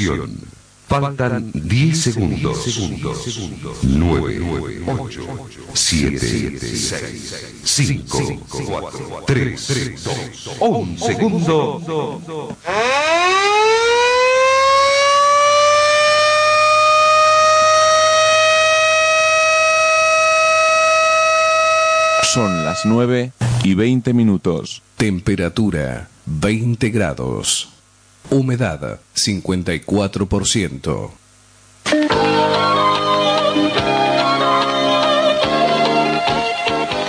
Atención. 0.00 0.60
Faltan 0.88 1.52
10 1.54 2.00
segundos. 2.00 2.66
9, 3.82 4.84
8, 4.86 5.20
7, 5.72 6.58
6, 6.58 7.34
5, 7.62 8.40
4, 8.66 9.24
3, 9.24 10.04
2, 10.04 10.56
1 10.58 10.98
segundo. 10.98 11.80
Son 22.32 22.64
las 22.64 22.84
9 22.84 23.32
y 23.62 23.74
20 23.74 24.12
minutos. 24.12 24.82
Temperatura 24.96 26.08
20 26.26 26.90
grados. 26.90 27.79
Humedad 28.28 29.00
54%. 29.14 31.10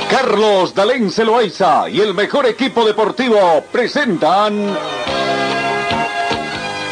Carlos 0.09 0.73
Dalén 0.73 1.11
Celoaiza 1.11 1.89
y 1.89 1.99
el 1.99 2.13
mejor 2.13 2.45
equipo 2.45 2.85
deportivo 2.85 3.63
presentan 3.71 4.77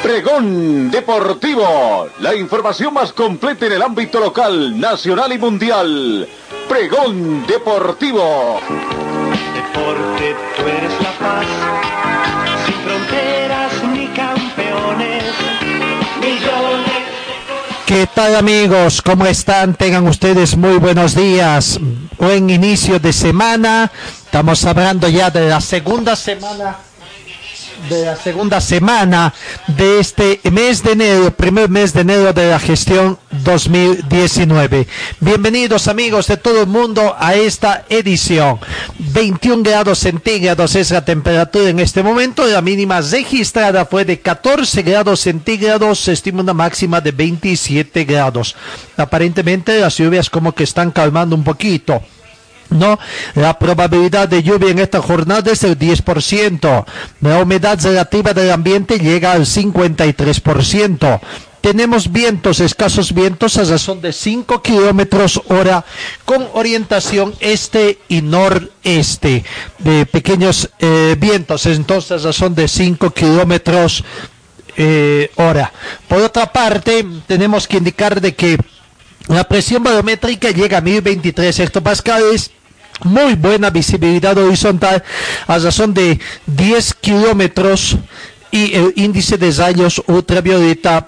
Pregón 0.01 0.89
Deportivo, 0.89 2.07
la 2.19 2.33
información 2.33 2.93
más 2.93 3.11
completa 3.11 3.65
en 3.65 3.73
el 3.73 3.81
ámbito 3.81 4.19
local, 4.19 4.79
nacional 4.79 5.33
y 5.33 5.37
mundial. 5.37 6.27
Pregón 6.69 7.45
Deportivo. 7.45 8.59
Deporte, 9.53 10.35
tú 10.57 10.63
eres 10.63 10.93
la 11.01 11.11
paz, 11.19 11.47
¿Qué 17.89 18.05
tal 18.05 18.35
amigos? 18.35 19.01
¿Cómo 19.01 19.25
están? 19.25 19.73
Tengan 19.73 20.07
ustedes 20.07 20.55
muy 20.55 20.77
buenos 20.77 21.15
días. 21.15 21.79
Buen 22.19 22.47
inicio 22.51 22.99
de 22.99 23.11
semana. 23.11 23.91
Estamos 24.25 24.63
hablando 24.65 25.09
ya 25.09 25.31
de 25.31 25.49
la 25.49 25.59
segunda 25.59 26.15
semana 26.15 26.77
de 27.87 28.05
la 28.05 28.15
segunda 28.15 28.59
semana 28.59 29.33
de 29.67 29.99
este 29.99 30.39
mes 30.51 30.83
de 30.83 30.91
enero, 30.91 31.31
primer 31.31 31.69
mes 31.69 31.93
de 31.93 32.01
enero 32.01 32.33
de 32.33 32.49
la 32.49 32.59
gestión 32.59 33.17
2019. 33.43 34.87
Bienvenidos 35.19 35.87
amigos 35.87 36.27
de 36.27 36.37
todo 36.37 36.61
el 36.61 36.67
mundo 36.67 37.15
a 37.17 37.35
esta 37.35 37.85
edición. 37.89 38.59
21 38.97 39.63
grados 39.63 39.99
centígrados 39.99 40.75
es 40.75 40.91
la 40.91 41.05
temperatura 41.05 41.69
en 41.69 41.79
este 41.79 42.03
momento. 42.03 42.45
La 42.45 42.61
mínima 42.61 43.01
registrada 43.01 43.85
fue 43.85 44.03
de 44.03 44.19
14 44.19 44.81
grados 44.81 45.21
centígrados. 45.21 45.99
Se 45.99 46.11
estima 46.11 46.41
una 46.41 46.53
máxima 46.53 47.01
de 47.01 47.11
27 47.11 48.03
grados. 48.03 48.55
Aparentemente 48.97 49.79
las 49.79 49.97
lluvias 49.97 50.29
como 50.29 50.53
que 50.53 50.63
están 50.63 50.91
calmando 50.91 51.35
un 51.35 51.43
poquito. 51.43 52.01
¿No? 52.69 52.99
La 53.35 53.57
probabilidad 53.57 54.27
de 54.27 54.43
lluvia 54.43 54.69
en 54.69 54.79
esta 54.79 55.01
jornada 55.01 55.51
es 55.51 55.61
del 55.61 55.77
10%. 55.77 56.85
La 57.21 57.41
humedad 57.41 57.79
relativa 57.81 58.33
del 58.33 58.51
ambiente 58.51 58.99
llega 58.99 59.31
al 59.33 59.45
53%. 59.45 61.19
Tenemos 61.61 62.09
vientos, 62.11 62.61
escasos 62.61 63.13
vientos 63.13 63.57
a 63.57 63.65
razón 63.65 63.99
de 63.99 64.13
5 64.13 64.61
kilómetros 64.61 65.41
hora 65.49 65.83
con 66.23 66.47
orientación 66.53 67.33
este 67.41 67.99
y 68.07 68.21
noreste. 68.21 69.43
De 69.79 70.05
pequeños 70.05 70.69
eh, 70.79 71.17
vientos, 71.19 71.65
entonces 71.65 72.11
a 72.11 72.27
razón 72.27 72.55
de 72.55 72.67
5 72.67 73.11
kilómetros 73.11 74.05
eh, 74.77 75.31
hora. 75.35 75.73
Por 76.07 76.21
otra 76.21 76.53
parte, 76.53 77.05
tenemos 77.27 77.67
que 77.67 77.77
indicar 77.77 78.21
de 78.21 78.33
que 78.33 78.57
la 79.29 79.43
presión 79.43 79.83
barométrica 79.83 80.51
llega 80.51 80.79
a 80.79 80.81
1023 80.81 81.59
hectopascales 81.59 82.51
muy 83.03 83.35
buena 83.35 83.69
visibilidad 83.69 84.37
horizontal 84.37 85.03
a 85.47 85.57
razón 85.57 85.93
de 85.93 86.19
10 86.47 86.93
kilómetros 86.95 87.97
y 88.51 88.75
el 88.75 88.93
índice 88.95 89.37
de 89.37 89.51
rayos 89.51 90.01
ultravioleta 90.07 91.07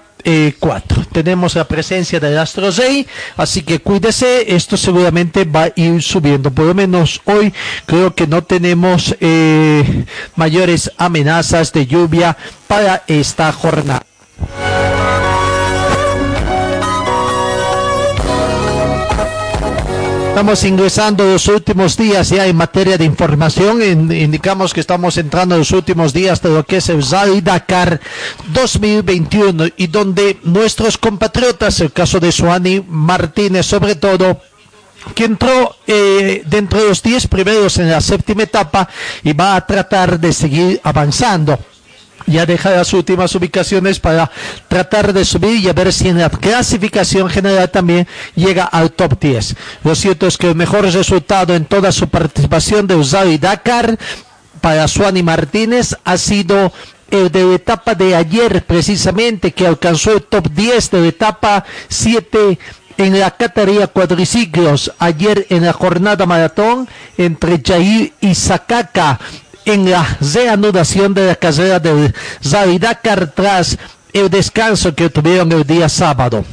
4. 0.58 1.06
Tenemos 1.12 1.56
la 1.56 1.66
presencia 1.66 2.20
del 2.20 2.38
astro 2.38 2.70
rey, 2.70 3.06
así 3.36 3.62
que 3.62 3.80
cuídese, 3.80 4.54
esto 4.54 4.76
seguramente 4.76 5.44
va 5.44 5.64
a 5.64 5.72
ir 5.74 6.00
subiendo. 6.02 6.50
Por 6.50 6.66
lo 6.66 6.74
menos 6.74 7.20
hoy 7.24 7.52
creo 7.86 8.14
que 8.14 8.26
no 8.26 8.44
tenemos 8.44 9.16
eh, 9.20 10.04
mayores 10.36 10.92
amenazas 10.96 11.72
de 11.72 11.86
lluvia 11.86 12.36
para 12.68 13.02
esta 13.08 13.52
jornada. 13.52 14.06
Estamos 20.32 20.64
ingresando 20.64 21.24
los 21.24 21.46
últimos 21.46 21.94
días 21.94 22.30
ya 22.30 22.46
en 22.46 22.56
materia 22.56 22.96
de 22.96 23.04
información. 23.04 23.82
indicamos 23.82 24.72
que 24.72 24.80
estamos 24.80 25.18
entrando 25.18 25.54
en 25.54 25.58
los 25.58 25.72
últimos 25.72 26.14
días 26.14 26.40
de 26.40 26.48
lo 26.48 26.64
que 26.64 26.78
es 26.78 26.88
el 26.88 27.06
Rally 27.06 27.42
Dakar 27.42 28.00
2021 28.48 29.66
y 29.76 29.88
donde 29.88 30.38
nuestros 30.42 30.96
compatriotas, 30.96 31.80
el 31.80 31.92
caso 31.92 32.18
de 32.18 32.32
Suani 32.32 32.82
Martínez 32.88 33.66
sobre 33.66 33.94
todo, 33.94 34.40
que 35.14 35.24
entró 35.24 35.76
eh, 35.86 36.42
dentro 36.46 36.80
de 36.80 36.88
los 36.88 37.02
10 37.02 37.26
primeros 37.26 37.76
en 37.76 37.90
la 37.90 38.00
séptima 38.00 38.44
etapa 38.44 38.88
y 39.22 39.34
va 39.34 39.54
a 39.54 39.66
tratar 39.66 40.18
de 40.18 40.32
seguir 40.32 40.80
avanzando 40.82 41.58
ya 42.26 42.46
deja 42.46 42.70
las 42.70 42.92
últimas 42.92 43.34
ubicaciones 43.34 44.00
para 44.00 44.30
tratar 44.68 45.12
de 45.12 45.24
subir 45.24 45.58
y 45.64 45.68
a 45.68 45.72
ver 45.72 45.92
si 45.92 46.08
en 46.08 46.18
la 46.18 46.30
clasificación 46.30 47.28
general 47.28 47.70
también 47.70 48.06
llega 48.34 48.64
al 48.64 48.92
top 48.92 49.18
10. 49.20 49.56
Lo 49.84 49.94
cierto 49.94 50.26
es 50.26 50.38
que 50.38 50.48
el 50.50 50.54
mejor 50.54 50.82
resultado 50.84 51.54
en 51.54 51.64
toda 51.64 51.92
su 51.92 52.08
participación 52.08 52.86
de 52.86 52.96
Usado 52.96 53.36
Dakar 53.38 53.98
para 54.60 54.88
Suani 54.88 55.22
Martínez 55.22 55.96
ha 56.04 56.16
sido 56.16 56.72
el 57.10 57.30
de 57.30 57.44
la 57.44 57.54
etapa 57.56 57.94
de 57.94 58.16
ayer 58.16 58.64
precisamente 58.64 59.52
que 59.52 59.66
alcanzó 59.66 60.12
el 60.12 60.22
top 60.22 60.48
10 60.50 60.90
de 60.90 61.00
la 61.00 61.06
etapa 61.08 61.64
7 61.88 62.58
en 62.96 63.18
la 63.18 63.30
categoría 63.30 63.86
cuadriciclos 63.86 64.92
ayer 64.98 65.46
en 65.50 65.64
la 65.64 65.72
jornada 65.72 66.24
maratón 66.26 66.88
entre 67.18 67.60
Jair 67.64 68.12
y 68.20 68.34
Sakaka 68.34 69.18
en 69.64 69.90
la 69.90 70.18
reanudación 70.20 71.14
de 71.14 71.26
la 71.26 71.36
carrera 71.36 71.78
del 71.78 72.14
Rally 72.50 72.80
tras 73.34 73.78
el 74.12 74.28
descanso 74.28 74.94
que 74.94 75.10
tuvieron 75.10 75.50
el 75.52 75.64
día 75.64 75.88
sábado. 75.88 76.44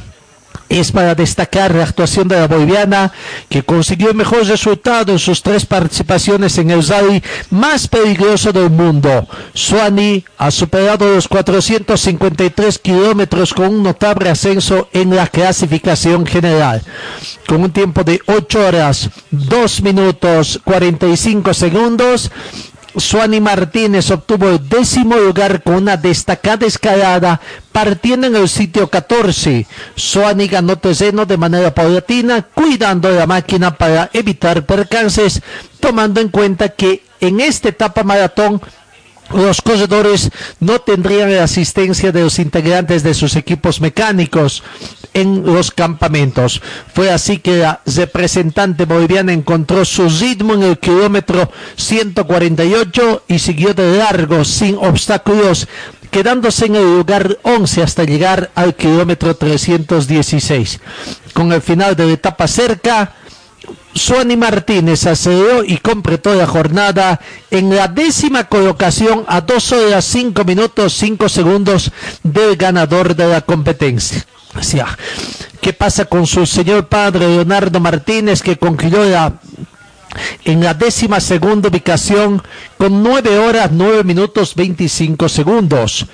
Es 0.68 0.92
para 0.92 1.16
destacar 1.16 1.74
la 1.74 1.82
actuación 1.82 2.28
de 2.28 2.38
la 2.38 2.46
boliviana 2.46 3.10
que 3.48 3.64
consiguió 3.64 4.10
el 4.10 4.14
mejor 4.14 4.46
resultado 4.46 5.10
en 5.10 5.18
sus 5.18 5.42
tres 5.42 5.66
participaciones 5.66 6.56
en 6.58 6.70
el 6.70 6.86
rally 6.86 7.20
más 7.50 7.88
peligroso 7.88 8.52
del 8.52 8.70
mundo. 8.70 9.26
Suani 9.52 10.24
ha 10.38 10.48
superado 10.52 11.12
los 11.12 11.26
453 11.26 12.78
kilómetros 12.78 13.52
con 13.52 13.66
un 13.66 13.82
notable 13.82 14.30
ascenso 14.30 14.88
en 14.92 15.14
la 15.16 15.26
clasificación 15.26 16.24
general. 16.24 16.80
Con 17.48 17.64
un 17.64 17.72
tiempo 17.72 18.04
de 18.04 18.20
8 18.26 18.66
horas, 18.68 19.10
2 19.32 19.82
minutos 19.82 20.60
45 20.62 21.52
segundos, 21.52 22.30
Suani 22.96 23.40
Martínez 23.40 24.10
obtuvo 24.10 24.48
el 24.48 24.68
décimo 24.68 25.16
lugar 25.16 25.62
con 25.62 25.74
una 25.74 25.96
destacada 25.96 26.66
escalada, 26.66 27.40
partiendo 27.72 28.26
en 28.26 28.36
el 28.36 28.48
sitio 28.48 28.88
14. 28.88 29.66
Suani 29.94 30.48
ganó 30.48 30.76
terreno 30.76 31.24
de 31.24 31.36
manera 31.36 31.74
paulatina, 31.74 32.42
cuidando 32.42 33.10
la 33.10 33.26
máquina 33.26 33.76
para 33.76 34.10
evitar 34.12 34.66
percances, 34.66 35.40
tomando 35.78 36.20
en 36.20 36.28
cuenta 36.28 36.70
que 36.70 37.02
en 37.20 37.40
esta 37.40 37.68
etapa 37.68 38.02
maratón 38.02 38.60
los 39.34 39.60
corredores 39.62 40.30
no 40.58 40.80
tendrían 40.80 41.34
la 41.34 41.44
asistencia 41.44 42.12
de 42.12 42.22
los 42.22 42.38
integrantes 42.38 43.02
de 43.02 43.14
sus 43.14 43.36
equipos 43.36 43.80
mecánicos 43.80 44.62
en 45.14 45.44
los 45.44 45.70
campamentos. 45.70 46.60
Fue 46.94 47.10
así 47.10 47.38
que 47.38 47.58
la 47.58 47.80
representante 47.86 48.84
boliviana 48.84 49.32
encontró 49.32 49.84
su 49.84 50.08
ritmo 50.08 50.54
en 50.54 50.62
el 50.62 50.78
kilómetro 50.78 51.50
148 51.76 53.24
y 53.28 53.38
siguió 53.38 53.74
de 53.74 53.96
largo 53.96 54.44
sin 54.44 54.76
obstáculos 54.76 55.68
quedándose 56.10 56.66
en 56.66 56.76
el 56.76 56.96
lugar 56.96 57.38
11 57.42 57.82
hasta 57.82 58.04
llegar 58.04 58.50
al 58.54 58.74
kilómetro 58.74 59.36
316. 59.36 60.80
Con 61.32 61.52
el 61.52 61.62
final 61.62 61.94
de 61.94 62.06
la 62.06 62.12
etapa 62.12 62.48
cerca, 62.48 63.14
Suani 63.94 64.36
Martínez 64.36 65.06
accedió 65.06 65.64
y 65.64 65.76
completó 65.78 66.34
la 66.34 66.46
jornada 66.46 67.20
en 67.50 67.74
la 67.74 67.88
décima 67.88 68.44
colocación 68.44 69.24
a 69.26 69.40
2 69.40 69.72
horas 69.72 70.04
5 70.04 70.44
minutos 70.44 70.94
5 70.94 71.28
segundos 71.28 71.90
del 72.22 72.56
ganador 72.56 73.14
de 73.16 73.26
la 73.26 73.40
competencia. 73.40 74.24
¿Qué 75.60 75.72
pasa 75.72 76.04
con 76.06 76.26
su 76.26 76.46
señor 76.46 76.88
padre 76.88 77.28
Leonardo 77.28 77.80
Martínez 77.80 78.42
que 78.42 78.56
concluyó 78.56 79.04
en 80.44 80.64
la 80.64 80.74
décima 80.74 81.20
segunda 81.20 81.68
ubicación 81.68 82.42
con 82.78 83.02
9 83.02 83.38
horas 83.38 83.70
9 83.72 84.04
minutos 84.04 84.54
25 84.54 85.28
segundos? 85.28 86.06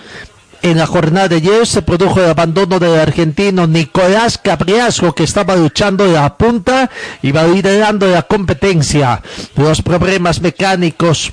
En 0.63 0.79
la 0.79 0.87
jornada 0.87 1.29
de 1.29 1.37
ayer 1.37 1.67
se 1.67 1.83
produjo 1.83 2.21
el 2.21 2.31
abandono 2.31 2.79
del 2.79 2.99
argentino 2.99 3.67
Nicolás 3.67 4.39
Cabriasco, 4.39 5.15
que 5.15 5.25
estaba 5.25 5.55
luchando 5.55 6.05
de 6.05 6.15
la 6.15 6.37
punta 6.37 6.91
y 7.23 7.33
va 7.33 7.45
liderando 7.45 8.07
la 8.07 8.23
competencia. 8.23 9.23
Los 9.57 9.83
problemas 9.83 10.41
mecánicos 10.41 11.33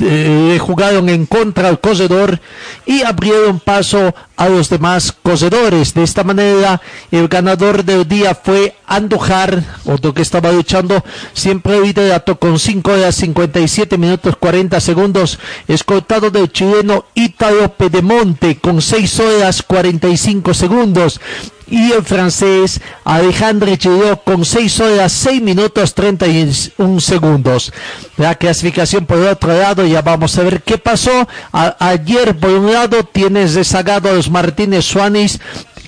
eh, 0.00 0.58
jugaron 0.60 1.08
en 1.08 1.26
contra 1.26 1.68
al 1.68 1.80
corredor 1.80 2.40
y 2.86 3.02
abrieron 3.02 3.60
paso 3.60 4.14
a 4.36 4.48
los 4.48 4.68
demás 4.68 5.12
corredores. 5.12 5.94
De 5.94 6.02
esta 6.02 6.24
manera, 6.24 6.80
el 7.10 7.28
ganador 7.28 7.84
del 7.84 8.06
día 8.06 8.34
fue 8.34 8.76
Andujar, 8.86 9.62
otro 9.84 10.12
que 10.12 10.22
estaba 10.22 10.52
luchando 10.52 11.02
siempre 11.32 11.80
liderato 11.80 12.38
con 12.38 12.58
5 12.58 12.92
horas 12.92 13.14
57 13.16 13.96
minutos 13.98 14.36
40 14.36 14.80
segundos, 14.80 15.38
escoltado 15.68 16.30
del 16.30 16.52
chileno 16.52 17.06
Ítalo 17.14 17.72
Pedemonte 17.72 18.58
con 18.58 18.82
6 18.82 19.20
horas 19.20 19.62
45 19.62 20.54
segundos 20.54 21.20
y 21.66 21.92
el 21.92 22.02
francés 22.02 22.80
Alejandro 23.04 23.74
Giró 23.78 24.22
con 24.22 24.44
6 24.44 24.80
horas 24.80 25.12
6 25.12 25.42
minutos 25.42 25.94
31 25.94 27.00
segundos. 27.00 27.72
La 28.16 28.34
clasificación 28.34 29.06
por 29.06 29.18
el 29.18 29.28
otro 29.28 29.56
lado, 29.58 29.84
ya 29.86 30.02
vamos 30.02 30.36
a 30.38 30.42
ver 30.42 30.62
qué 30.62 30.78
pasó. 30.78 31.26
ayer 31.52 32.36
por 32.36 32.50
un 32.50 32.72
lado 32.72 33.04
tienes 33.04 33.54
rezagado 33.54 34.10
a 34.10 34.12
Martínez 34.30 34.84
Suárez 34.84 35.40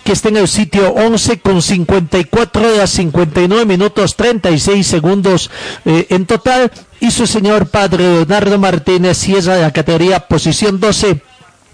que 0.04 0.12
está 0.12 0.28
en 0.28 0.36
el 0.36 0.46
sitio 0.46 0.90
11 0.92 1.40
con 1.40 1.60
54 1.60 2.74
horas 2.74 2.90
59 2.90 3.64
minutos 3.64 4.14
36 4.14 4.86
segundos 4.86 5.50
eh, 5.84 6.06
en 6.10 6.26
total 6.26 6.70
y 7.00 7.10
su 7.10 7.26
señor 7.26 7.66
padre 7.66 8.04
Leonardo 8.04 8.56
Martínez 8.56 9.28
es 9.28 9.46
la 9.46 9.72
categoría 9.72 10.20
posición 10.20 10.78
12 10.78 11.20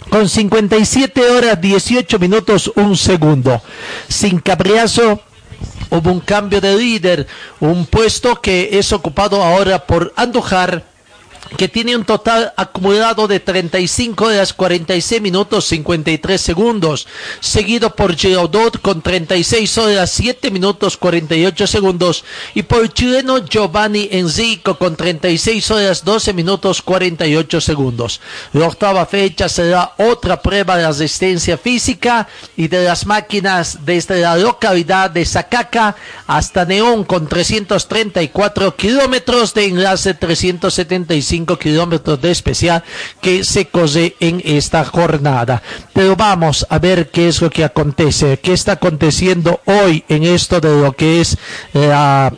con 0.08 0.28
57 0.28 1.30
horas 1.30 1.60
18 1.60 2.18
minutos 2.18 2.72
un 2.74 2.96
segundo. 2.96 3.62
Sin 4.08 4.40
cabriazo 4.40 5.20
hubo 5.90 6.10
un 6.10 6.20
cambio 6.20 6.60
de 6.60 6.76
líder, 6.76 7.26
un 7.60 7.86
puesto 7.86 8.40
que 8.40 8.78
es 8.78 8.92
ocupado 8.92 9.42
ahora 9.42 9.86
por 9.86 10.12
Andujar 10.16 10.91
que 11.56 11.68
tiene 11.68 11.96
un 11.96 12.04
total 12.04 12.52
acumulado 12.56 13.28
de 13.28 13.40
35 13.40 14.24
horas 14.24 14.52
46 14.52 15.20
minutos 15.20 15.66
53 15.66 16.40
segundos, 16.40 17.06
seguido 17.40 17.94
por 17.94 18.16
Girardot 18.16 18.80
con 18.80 19.02
36 19.02 19.78
horas 19.78 20.10
7 20.10 20.50
minutos 20.50 20.96
48 20.96 21.66
segundos 21.66 22.24
y 22.54 22.62
por 22.62 22.82
el 22.82 22.92
chileno 22.92 23.38
Giovanni 23.38 24.08
Enrico 24.12 24.78
con 24.78 24.96
36 24.96 25.70
horas 25.70 26.04
12 26.04 26.32
minutos 26.32 26.82
48 26.82 27.60
segundos. 27.60 28.20
La 28.52 28.66
octava 28.66 29.06
fecha 29.06 29.48
será 29.48 29.92
otra 29.98 30.40
prueba 30.40 30.76
de 30.76 30.86
resistencia 30.86 31.58
física 31.58 32.28
y 32.56 32.68
de 32.68 32.84
las 32.84 33.06
máquinas 33.06 33.84
desde 33.84 34.20
la 34.20 34.36
localidad 34.36 35.10
de 35.10 35.24
Sacaca 35.24 35.96
hasta 36.26 36.64
Neón 36.64 37.04
con 37.04 37.28
334 37.28 38.76
kilómetros 38.76 39.54
de 39.54 39.66
enlace 39.66 40.14
375 40.14 41.41
kilómetros 41.46 42.20
de 42.20 42.30
especial 42.30 42.82
que 43.20 43.44
se 43.44 43.66
cose 43.66 44.16
en 44.20 44.42
esta 44.44 44.84
jornada. 44.84 45.62
Pero 45.92 46.16
vamos 46.16 46.66
a 46.68 46.78
ver 46.78 47.10
qué 47.10 47.28
es 47.28 47.40
lo 47.40 47.50
que 47.50 47.64
acontece, 47.64 48.38
qué 48.38 48.52
está 48.52 48.72
aconteciendo 48.72 49.60
hoy 49.66 50.04
en 50.08 50.24
esto 50.24 50.60
de 50.60 50.80
lo 50.80 50.92
que 50.92 51.20
es 51.20 51.36
la... 51.72 52.32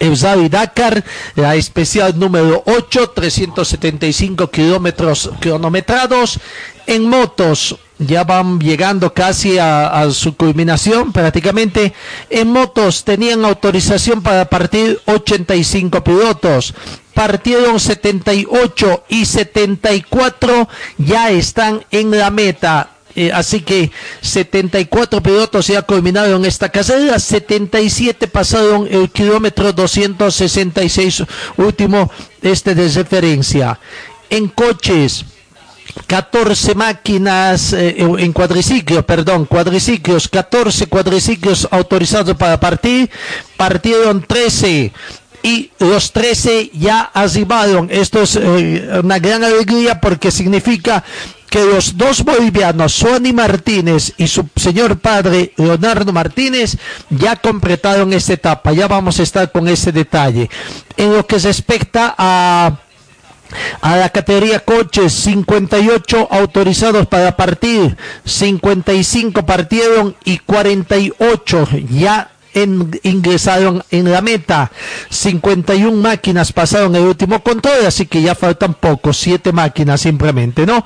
Eusavi 0.00 0.48
Dakar, 0.48 1.04
la 1.36 1.54
especial 1.54 2.18
número 2.18 2.62
8, 2.66 3.10
375 3.14 4.50
kilómetros 4.50 5.30
cronometrados. 5.40 6.40
En 6.86 7.08
motos, 7.08 7.78
ya 7.98 8.24
van 8.24 8.58
llegando 8.58 9.12
casi 9.14 9.58
a, 9.58 10.08
su 10.10 10.36
culminación 10.36 11.12
prácticamente. 11.12 11.92
En 12.30 12.50
motos 12.50 13.04
tenían 13.04 13.44
autorización 13.44 14.22
para 14.22 14.44
partir 14.46 15.00
85 15.06 16.02
pilotos 16.02 16.74
partieron 17.14 17.78
78 17.78 19.04
y 19.08 19.24
74 19.24 20.68
ya 20.98 21.30
están 21.30 21.84
en 21.92 22.10
la 22.10 22.30
meta. 22.30 22.90
Eh, 23.16 23.30
así 23.32 23.60
que 23.60 23.92
74 24.20 25.22
pilotos 25.22 25.68
ya 25.68 25.82
culminaron 25.82 26.44
esta 26.44 26.68
carrera, 26.68 27.20
77 27.20 28.26
pasaron 28.26 28.88
el 28.90 29.08
kilómetro 29.10 29.72
266, 29.72 31.22
último 31.56 32.10
este 32.42 32.74
de 32.74 32.88
referencia. 32.88 33.78
En 34.30 34.48
coches, 34.48 35.24
14 36.06 36.74
máquinas 36.74 37.72
eh, 37.72 37.96
en 37.98 38.32
cuadriciclos, 38.32 39.04
perdón, 39.04 39.46
cuadriciclos, 39.46 40.28
14 40.28 40.86
cuadriciclos 40.86 41.68
autorizados 41.70 42.36
para 42.36 42.58
partir, 42.58 43.10
partieron 43.56 44.22
13 44.22 44.92
y 45.42 45.70
los 45.78 46.12
13 46.12 46.70
ya 46.72 47.02
arribaron. 47.02 47.88
Esto 47.90 48.22
es 48.22 48.36
eh, 48.36 49.00
una 49.02 49.18
gran 49.18 49.44
alegría 49.44 50.00
porque 50.00 50.30
significa 50.30 51.04
que 51.48 51.64
los 51.64 51.96
dos 51.96 52.24
bolivianos, 52.24 52.94
Suani 52.94 53.32
Martínez 53.32 54.12
y 54.16 54.26
su 54.26 54.48
señor 54.56 54.98
padre 54.98 55.52
Leonardo 55.56 56.12
Martínez, 56.12 56.76
ya 57.10 57.36
completaron 57.36 58.12
esta 58.12 58.32
etapa. 58.32 58.72
Ya 58.72 58.88
vamos 58.88 59.20
a 59.20 59.22
estar 59.22 59.52
con 59.52 59.68
ese 59.68 59.92
detalle. 59.92 60.50
En 60.96 61.14
lo 61.14 61.24
que 61.26 61.38
respecta 61.38 62.14
a 62.18 62.78
a 63.80 63.96
la 63.96 64.08
categoría 64.10 64.60
coches, 64.60 65.12
58 65.12 66.28
autorizados 66.30 67.06
para 67.06 67.36
partir, 67.36 67.96
55 68.24 69.44
partieron 69.46 70.16
y 70.24 70.38
48 70.38 71.68
ya 71.90 72.30
ingresaron 73.02 73.82
en 73.90 74.10
la 74.10 74.20
meta. 74.20 74.70
51 75.10 75.96
máquinas 75.96 76.52
pasaron 76.52 76.94
el 76.94 77.02
último 77.02 77.42
control, 77.42 77.86
así 77.86 78.06
que 78.06 78.22
ya 78.22 78.34
faltan 78.34 78.74
pocos, 78.74 79.16
7 79.18 79.52
máquinas 79.52 80.00
simplemente, 80.00 80.66
¿no? 80.66 80.84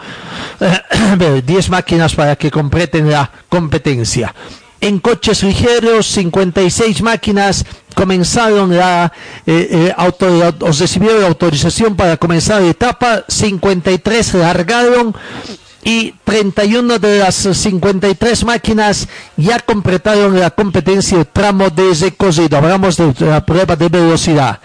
10 1.47 1.71
máquinas 1.71 2.15
para 2.15 2.37
que 2.37 2.51
completen 2.51 3.11
la 3.11 3.31
competencia. 3.49 4.35
En 4.81 5.01
coches 5.01 5.43
ligeros, 5.43 6.07
56 6.07 7.03
máquinas 7.03 7.65
comenzaron 7.97 8.77
la, 8.77 9.13
eh, 9.45 9.69
eh, 9.71 9.95
auto, 9.97 10.55
recibieron 10.79 11.25
autorización 11.25 11.97
para 11.97 12.17
comenzar 12.17 12.63
la 12.63 12.69
etapa, 12.69 13.25
53 13.27 14.35
largaron 14.35 15.17
y 15.83 16.13
31 16.25 16.99
de 16.99 17.19
las 17.19 17.35
53 17.35 18.45
máquinas 18.45 19.09
ya 19.37 19.59
completaron 19.59 20.39
la 20.39 20.51
competencia 20.51 21.25
tramo 21.25 21.71
de 21.71 21.95
recorrido. 21.95 22.59
Hablamos 22.59 22.97
de 22.97 23.15
la 23.27 23.45
prueba 23.45 23.75
de 23.75 23.89
velocidad. 23.89 24.61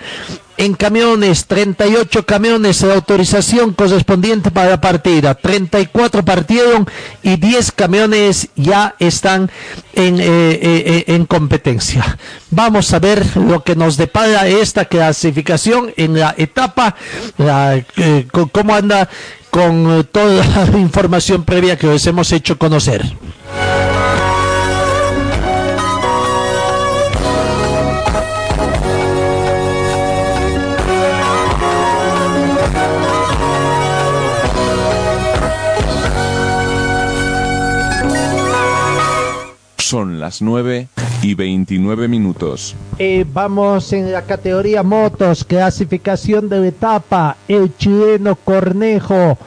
En 0.56 0.76
camiones, 0.76 1.48
38 1.48 2.26
camiones 2.26 2.82
de 2.82 2.94
autorización 2.94 3.74
correspondiente 3.74 4.52
para 4.52 4.70
la 4.70 4.82
partida. 4.82 5.34
34 5.34 6.24
partieron 6.24 6.88
y 7.24 7.38
10 7.38 7.72
camiones 7.72 8.50
ya 8.56 8.96
están 9.00 9.50
en, 9.94 10.20
eh, 10.20 10.24
eh, 10.26 10.60
eh, 10.62 11.04
en 11.08 11.26
competencia. 11.26 12.18
Vamos 12.52 12.94
a 12.94 13.00
ver 13.00 13.36
lo 13.36 13.64
que 13.64 13.76
nos 13.76 13.98
depara 13.98 14.48
esta 14.48 14.86
clasificación 14.86 15.92
en 15.98 16.20
la 16.20 16.36
etapa, 16.38 16.96
cómo 18.52 18.76
anda 18.76 19.10
con 19.50 20.08
toda 20.12 20.46
la 20.46 20.78
información 20.78 21.44
previa 21.46 21.78
que 21.78 21.88
les 21.88 22.06
hemos 22.06 22.32
hecho 22.32 22.60
conocer. 22.60 23.04
Son 39.94 40.20
las 40.20 40.42
9 40.42 40.88
y 41.22 41.36
29 41.36 42.08
minutos. 42.08 42.76
Eh, 42.98 43.28
vamos 43.32 43.94
en 43.94 44.12
la 44.12 44.24
categoría 44.24 44.82
motos, 44.82 45.44
clasificación 45.44 46.50
de 46.50 46.62
la 46.62 46.68
etapa. 46.70 47.38
El 47.48 47.78
chileno 47.78 48.36
Cornejo 48.36 49.38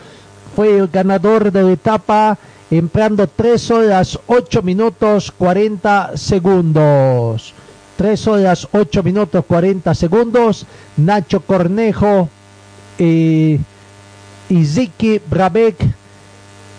fue 0.55 0.79
el 0.79 0.87
ganador 0.87 1.51
de 1.51 1.65
la 1.65 1.73
etapa 1.73 2.39
empleando 2.71 3.27
3 3.27 3.71
horas 3.73 4.21
8 4.29 4.63
minutos 4.63 5.33
40 5.37 6.17
segundos. 6.17 7.53
3 7.97 8.27
horas 8.29 8.69
8 8.71 9.03
minutos 9.03 9.45
40 9.49 9.97
segundos. 9.97 10.65
Nacho 10.97 11.41
Cornejo 11.41 12.29
eh, 13.01 13.59
y 14.49 14.65
Ziki 14.65 15.21
Brabeck 15.29 15.75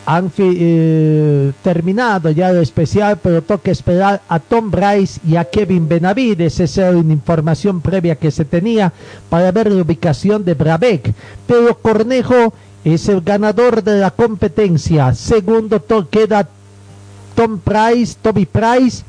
han 0.09 0.31
eh, 0.37 1.51
terminado 1.61 2.31
ya 2.31 2.53
lo 2.53 2.61
especial, 2.61 3.19
pero 3.21 3.41
toca 3.41 3.71
esperar 3.71 4.21
a 4.29 4.39
Tom 4.39 4.71
Bryce 4.71 5.19
y 5.27 5.35
a 5.35 5.43
Kevin 5.43 5.89
Benavides. 5.89 6.61
Esa 6.61 6.87
era 6.87 6.97
una 6.97 7.11
información 7.11 7.81
previa 7.81 8.15
que 8.15 8.31
se 8.31 8.45
tenía 8.45 8.93
para 9.29 9.51
ver 9.51 9.69
la 9.69 9.81
ubicación 9.81 10.45
de 10.45 10.53
Brabeck. 10.53 11.13
Pero 11.45 11.77
Cornejo 11.79 12.53
es 12.85 13.09
el 13.09 13.19
ganador 13.19 13.83
de 13.83 13.99
la 13.99 14.11
competencia. 14.11 15.13
Segundo 15.13 15.83
queda 16.09 16.47
Tom 17.35 17.59
Price, 17.59 18.15
Toby 18.21 18.45
Price, 18.45 19.03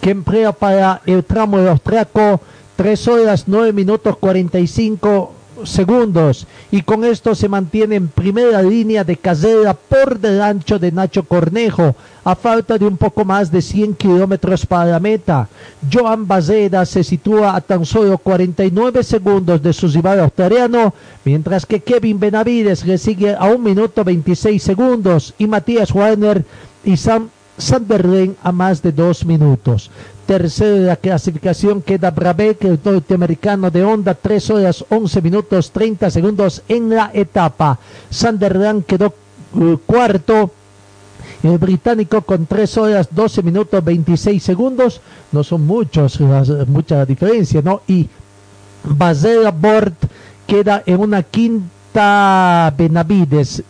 que 0.00 0.10
emplea 0.10 0.50
para 0.50 1.02
el 1.06 1.22
tramo 1.22 1.58
de 1.58 1.70
austriaco 1.70 2.40
3 2.74 3.08
horas 3.08 3.44
9 3.46 3.72
minutos 3.72 4.16
45 4.16 5.32
segundos 5.66 6.46
y 6.70 6.82
con 6.82 7.04
esto 7.04 7.34
se 7.34 7.48
mantiene 7.48 7.96
en 7.96 8.08
primera 8.08 8.62
línea 8.62 9.04
de 9.04 9.16
carrera 9.16 9.74
por 9.74 10.18
delante 10.18 10.78
de 10.78 10.92
Nacho 10.92 11.22
Cornejo 11.24 11.94
a 12.24 12.34
falta 12.34 12.78
de 12.78 12.86
un 12.86 12.96
poco 12.96 13.24
más 13.24 13.50
de 13.50 13.60
100 13.60 13.94
kilómetros 13.94 14.64
para 14.64 14.86
la 14.86 15.00
meta. 15.00 15.48
Joan 15.92 16.26
Bazeda 16.26 16.86
se 16.86 17.04
sitúa 17.04 17.54
a 17.54 17.60
tan 17.60 17.84
solo 17.84 18.16
49 18.18 19.02
segundos 19.02 19.62
de 19.62 19.72
su 19.72 19.88
rival 19.88 20.20
australiano, 20.20 20.94
mientras 21.24 21.66
que 21.66 21.80
Kevin 21.80 22.18
Benavides 22.18 22.86
le 22.86 22.96
sigue 22.98 23.34
a 23.34 23.44
un 23.44 23.62
minuto 23.62 24.04
26 24.04 24.62
segundos 24.62 25.34
y 25.38 25.46
Matías 25.46 25.92
Warner 25.92 26.44
y 26.82 26.96
Sam 26.96 27.28
Sunderland 27.58 28.36
a 28.42 28.52
más 28.52 28.82
de 28.82 28.92
dos 28.92 29.24
minutos. 29.24 29.90
Tercero 30.26 30.76
de 30.76 30.86
la 30.86 30.96
clasificación 30.96 31.82
queda 31.82 32.10
Brabeck, 32.10 32.64
el 32.64 32.80
norteamericano 32.82 33.70
de 33.70 33.84
Honda, 33.84 34.14
3 34.14 34.50
horas 34.50 34.84
11 34.88 35.20
minutos 35.20 35.70
30 35.70 36.10
segundos 36.10 36.62
en 36.66 36.88
la 36.88 37.10
etapa. 37.12 37.78
Sunderland 38.08 38.86
quedó 38.86 39.12
eh, 39.60 39.76
cuarto. 39.84 40.50
El 41.42 41.58
británico 41.58 42.22
con 42.22 42.46
3 42.46 42.78
horas 42.78 43.08
12 43.10 43.42
minutos 43.42 43.84
26 43.84 44.42
segundos. 44.42 45.02
No 45.30 45.44
son 45.44 45.66
muchos, 45.66 46.18
mucha 46.68 47.04
diferencia, 47.04 47.60
¿no? 47.60 47.82
Y 47.86 48.08
Basela 48.82 49.50
Bort 49.50 49.94
queda 50.46 50.82
en 50.86 51.00
una 51.00 51.22
quinta 51.22 52.72
Benavides. 52.78 53.62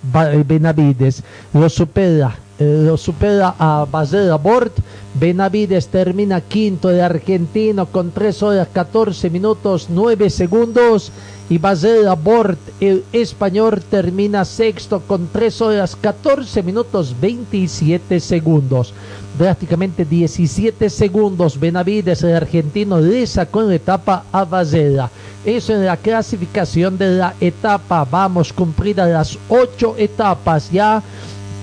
Benavides 0.46 1.24
lo 1.52 1.68
supera 1.68 2.43
lo 2.58 2.96
supera 2.96 3.54
a 3.58 3.86
Basel 3.90 4.30
Bort. 4.42 4.72
Benavides 5.14 5.88
termina 5.88 6.40
quinto 6.40 6.88
de 6.88 7.02
argentino 7.02 7.86
con 7.86 8.10
3 8.10 8.42
horas 8.42 8.68
14 8.72 9.30
minutos 9.30 9.86
9 9.90 10.30
segundos. 10.30 11.12
Y 11.50 11.58
Basel 11.58 12.06
Bort, 12.22 12.58
el 12.80 13.04
español, 13.12 13.82
termina 13.90 14.44
sexto 14.44 15.00
con 15.00 15.28
3 15.28 15.60
horas 15.60 15.96
14 15.96 16.62
minutos 16.62 17.14
27 17.20 18.18
segundos. 18.18 18.94
Prácticamente 19.36 20.04
17 20.04 20.88
segundos 20.88 21.58
Benavides, 21.58 22.22
el 22.22 22.36
argentino, 22.36 23.00
le 23.00 23.26
sacó 23.26 23.62
en 23.62 23.68
la 23.68 23.74
etapa 23.74 24.24
a 24.32 24.44
Basela. 24.44 25.10
Eso 25.44 25.74
en 25.74 25.84
la 25.84 25.96
clasificación 25.96 26.96
de 26.96 27.16
la 27.16 27.34
etapa. 27.40 28.06
Vamos 28.10 28.52
cumplidas 28.52 29.10
las 29.10 29.38
8 29.48 29.96
etapas 29.98 30.70
ya. 30.70 31.02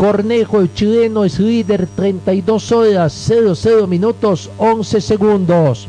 Cornejo, 0.01 0.61
el 0.61 0.73
chileno, 0.73 1.23
es 1.25 1.39
líder 1.39 1.87
32 1.95 2.71
horas 2.71 3.13
00 3.13 3.85
minutos 3.85 4.49
11 4.57 4.99
segundos. 4.99 5.87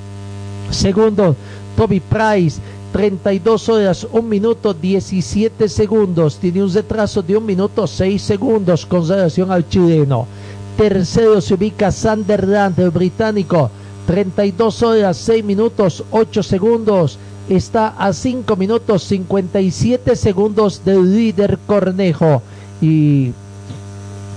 Segundo, 0.68 1.34
Toby 1.78 2.00
Price, 2.00 2.60
32 2.92 3.68
horas 3.70 4.06
1 4.12 4.22
minuto 4.28 4.74
17 4.74 5.66
segundos. 5.66 6.36
Tiene 6.36 6.62
un 6.62 6.70
retraso 6.70 7.22
de 7.22 7.38
1 7.38 7.46
minuto 7.46 7.86
6 7.86 8.20
segundos 8.20 8.84
con 8.84 9.08
relación 9.08 9.50
al 9.50 9.66
chileno. 9.66 10.26
Tercero 10.76 11.40
se 11.40 11.54
ubica 11.54 11.90
Sunderland, 11.90 12.78
el 12.80 12.90
británico, 12.90 13.70
32 14.06 14.82
horas 14.82 15.16
6 15.16 15.42
minutos 15.42 16.04
8 16.10 16.42
segundos. 16.42 17.18
Está 17.48 17.94
a 17.96 18.12
5 18.12 18.56
minutos 18.56 19.04
57 19.04 20.16
segundos 20.16 20.84
del 20.84 21.16
líder 21.16 21.58
Cornejo. 21.66 22.42
Y 22.82 23.32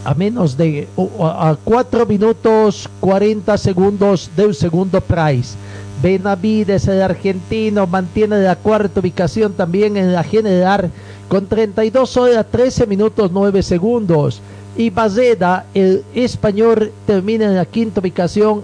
a 0.05 0.13
menos 0.13 0.55
de 0.55 0.87
a 1.19 1.57
4 1.63 2.05
minutos 2.05 2.87
40 2.99 3.57
segundos 3.57 4.29
del 4.37 4.53
segundo 4.53 5.01
prize. 5.01 5.57
Benavides, 6.01 6.87
el 6.87 7.01
argentino, 7.01 7.87
mantiene 7.87 8.39
la 8.43 8.55
cuarta 8.55 8.99
ubicación 8.99 9.53
también 9.53 9.97
en 9.97 10.13
la 10.13 10.23
general 10.23 10.91
con 11.27 11.47
32 11.47 12.17
horas 12.17 12.45
13 12.51 12.85
minutos 12.85 13.31
9 13.33 13.63
segundos. 13.63 14.41
Y 14.77 14.91
Bazeda, 14.91 15.65
el 15.73 16.03
español, 16.13 16.91
termina 17.07 17.45
en 17.45 17.55
la 17.55 17.65
quinta 17.65 18.01
ubicación 18.01 18.61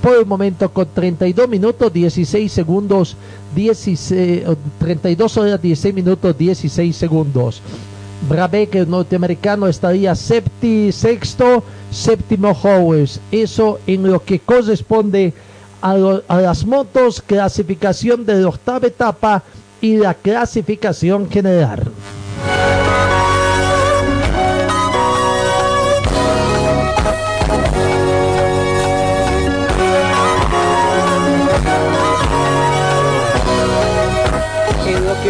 por 0.00 0.16
el 0.16 0.26
momento 0.26 0.68
con 0.70 0.86
32 0.94 1.48
minutos 1.48 1.92
16 1.92 2.52
segundos, 2.52 3.16
16, 3.56 4.44
32 4.78 5.36
horas 5.38 5.60
16 5.60 5.94
minutos 5.94 6.36
16 6.38 6.94
segundos. 6.94 7.62
Brabeck, 8.22 8.74
el 8.74 8.90
norteamericano, 8.90 9.68
estaría 9.68 10.14
séptimo, 10.14 10.92
sexto, 10.92 11.62
séptimo 11.90 12.52
Howes. 12.52 13.20
Eso 13.30 13.78
en 13.86 14.10
lo 14.10 14.22
que 14.22 14.40
corresponde 14.40 15.32
a, 15.80 15.92
a 16.28 16.40
las 16.40 16.64
motos, 16.64 17.22
clasificación 17.22 18.26
de 18.26 18.40
la 18.40 18.48
octava 18.48 18.86
etapa 18.86 19.42
y 19.80 19.96
la 19.96 20.14
clasificación 20.14 21.30
general. 21.30 21.84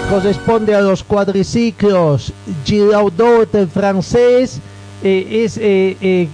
Corresponde 0.08 0.74
a 0.74 0.80
los 0.80 1.04
cuadriciclos. 1.04 2.32
Giraudot, 2.64 3.54
el 3.54 3.68
francés, 3.68 4.58
eh, 5.02 5.44
es, 5.44 5.58
eh, 5.58 6.28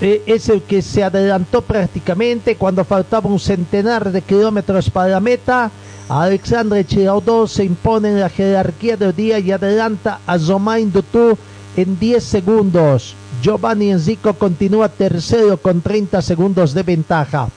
eh, 0.00 0.22
es 0.26 0.48
el 0.48 0.62
que 0.62 0.80
se 0.80 1.04
adelantó 1.04 1.60
prácticamente 1.62 2.56
cuando 2.56 2.84
faltaba 2.84 3.28
un 3.28 3.38
centenar 3.38 4.10
de 4.10 4.22
kilómetros 4.22 4.88
para 4.90 5.08
la 5.08 5.20
meta. 5.20 5.70
Alexandre 6.08 6.84
Giraudot 6.84 7.48
se 7.48 7.64
impone 7.64 8.08
en 8.08 8.20
la 8.20 8.28
jerarquía 8.28 8.96
del 8.96 9.14
día 9.14 9.38
y 9.38 9.52
adelanta 9.52 10.20
a 10.26 10.38
Zomain 10.38 10.90
Dutu 10.90 11.36
en 11.76 11.98
10 11.98 12.24
segundos. 12.24 13.14
Giovanni 13.42 13.90
Enzico 13.90 14.32
continúa 14.34 14.88
tercero 14.88 15.58
con 15.58 15.82
30 15.82 16.22
segundos 16.22 16.72
de 16.72 16.82
ventaja. 16.82 17.48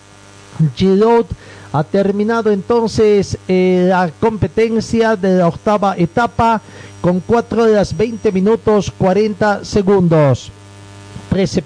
Giraud 0.76 1.26
ha 1.74 1.84
terminado 1.84 2.52
entonces 2.52 3.38
eh, 3.48 3.86
la 3.90 4.10
competencia 4.20 5.16
de 5.16 5.38
la 5.38 5.48
octava 5.48 5.96
etapa 5.98 6.62
con 7.02 7.20
4 7.20 7.64
horas 7.64 7.96
20 7.96 8.32
minutos 8.32 8.92
40 8.98 9.66
segundos. 9.66 10.52
13 11.30 11.64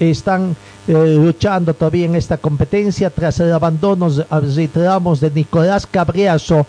están 0.00 0.56
eh, 0.86 0.92
luchando 0.92 1.74
todavía 1.74 2.06
en 2.06 2.16
esta 2.16 2.38
competencia 2.38 3.10
tras 3.10 3.40
el 3.40 3.52
abandono, 3.52 4.08
reiteramos, 4.30 5.20
de 5.20 5.30
Nicolás 5.30 5.86
Cabriazo. 5.86 6.66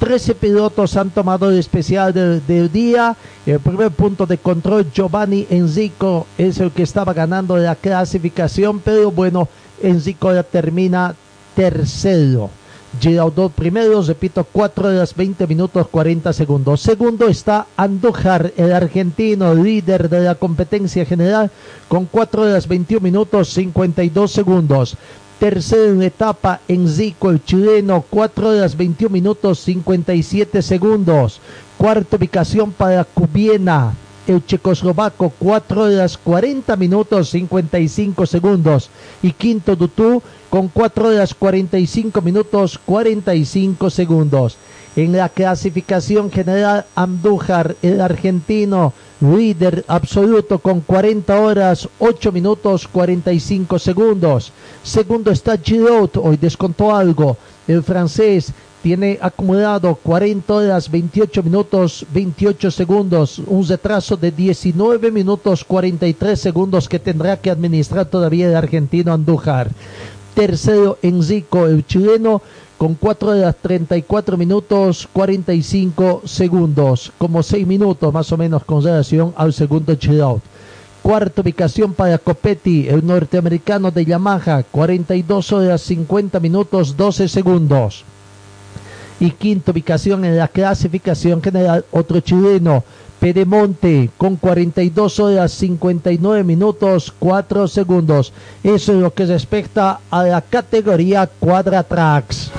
13 0.00 0.34
pilotos 0.34 0.96
han 0.96 1.10
tomado 1.10 1.48
el 1.48 1.58
especial 1.58 2.12
del, 2.12 2.44
del, 2.46 2.70
día. 2.70 3.16
El 3.46 3.60
primer 3.60 3.92
punto 3.92 4.26
de 4.26 4.36
control, 4.36 4.90
Giovanni 4.92 5.46
Enrico, 5.48 6.26
es 6.36 6.58
el 6.58 6.72
que 6.72 6.82
estaba 6.82 7.14
ganando 7.14 7.56
la 7.56 7.76
clasificación, 7.76 8.80
pero 8.80 9.12
bueno, 9.12 9.48
Enrico 9.80 10.34
ya 10.34 10.42
termina 10.42 11.14
tercero. 11.54 12.50
Giraudo 13.00 13.48
primero, 13.48 14.02
repito, 14.02 14.44
4 14.52 14.88
horas 14.88 15.14
20 15.16 15.46
minutos 15.46 15.88
40 15.88 16.32
segundos. 16.32 16.82
Segundo 16.82 17.26
está 17.26 17.66
Andújar, 17.76 18.52
el 18.56 18.72
argentino, 18.72 19.54
líder 19.54 20.10
de 20.10 20.20
la 20.20 20.34
competencia 20.34 21.06
general, 21.06 21.50
con 21.88 22.04
4 22.04 22.42
horas 22.42 22.68
21 22.68 23.02
minutos 23.02 23.48
52 23.48 24.30
segundos. 24.30 24.96
Tercero 25.38 25.92
en 25.92 26.02
etapa, 26.02 26.60
Enzico, 26.68 27.30
el 27.30 27.42
chileno, 27.42 28.04
4 28.10 28.48
horas 28.50 28.76
21 28.76 29.12
minutos 29.12 29.60
57 29.60 30.60
segundos. 30.60 31.40
Cuarta 31.78 32.16
ubicación 32.16 32.72
para 32.72 33.04
Cubiena, 33.04 33.94
el 34.26 34.44
checoslovaco 34.44 35.32
4 35.38 35.82
horas 35.82 36.18
40 36.18 36.76
minutos 36.76 37.30
55 37.30 38.26
segundos 38.26 38.90
y 39.22 39.32
quinto 39.32 39.74
Dutú 39.74 40.22
con 40.52 40.68
4 40.68 41.08
horas 41.08 41.32
45 41.32 42.20
minutos 42.20 42.78
45 42.84 43.88
segundos. 43.88 44.58
En 44.96 45.16
la 45.16 45.30
clasificación 45.30 46.30
general, 46.30 46.84
Andújar, 46.94 47.74
el 47.80 48.02
argentino, 48.02 48.92
líder 49.22 49.82
absoluto 49.88 50.58
con 50.58 50.82
40 50.82 51.40
horas 51.40 51.88
8 51.98 52.32
minutos 52.32 52.86
45 52.86 53.78
segundos. 53.78 54.52
Segundo 54.82 55.30
está 55.30 55.56
Giroud, 55.56 56.10
hoy 56.22 56.36
descontó 56.36 56.94
algo. 56.94 57.38
El 57.66 57.82
francés 57.82 58.52
tiene 58.82 59.18
acumulado 59.22 59.94
40 59.94 60.52
horas 60.52 60.90
28 60.90 61.42
minutos 61.44 62.04
28 62.12 62.70
segundos, 62.70 63.40
un 63.46 63.66
retraso 63.66 64.18
de 64.18 64.30
19 64.30 65.12
minutos 65.12 65.64
43 65.64 66.38
segundos 66.38 66.90
que 66.90 66.98
tendrá 66.98 67.38
que 67.38 67.50
administrar 67.50 68.04
todavía 68.04 68.48
el 68.48 68.56
argentino 68.56 69.14
Andújar. 69.14 69.70
Tercero, 70.34 70.98
Enrico, 71.02 71.66
el 71.66 71.86
chileno, 71.86 72.42
con 72.78 72.94
4 72.94 73.28
horas 73.28 73.56
34 73.62 74.36
minutos 74.36 75.08
45 75.12 76.22
segundos, 76.24 77.12
como 77.18 77.42
6 77.42 77.66
minutos 77.66 78.12
más 78.12 78.32
o 78.32 78.36
menos 78.36 78.64
con 78.64 78.82
relación 78.82 79.32
al 79.36 79.52
segundo 79.52 79.94
chill 79.94 80.20
Cuarta 81.02 81.42
ubicación 81.42 81.94
para 81.94 82.18
Copetti, 82.18 82.88
el 82.88 83.04
norteamericano 83.04 83.90
de 83.90 84.04
Yamaha, 84.04 84.62
42 84.62 85.52
horas 85.52 85.82
50 85.82 86.40
minutos 86.40 86.96
12 86.96 87.28
segundos. 87.28 88.04
Y 89.20 89.30
quinta 89.32 89.72
ubicación 89.72 90.24
en 90.24 90.38
la 90.38 90.48
clasificación 90.48 91.42
general, 91.42 91.84
otro 91.92 92.20
chileno, 92.20 92.84
Pedemonte, 93.22 94.10
con 94.18 94.34
42 94.34 95.20
horas 95.20 95.52
59 95.52 96.42
minutos 96.42 97.14
4 97.20 97.68
segundos. 97.68 98.32
Eso 98.64 98.94
es 98.94 98.98
lo 98.98 99.14
que 99.14 99.26
respecta 99.26 100.00
a 100.10 100.24
la 100.24 100.40
categoría 100.40 101.28
Quadratracks. 101.28 102.50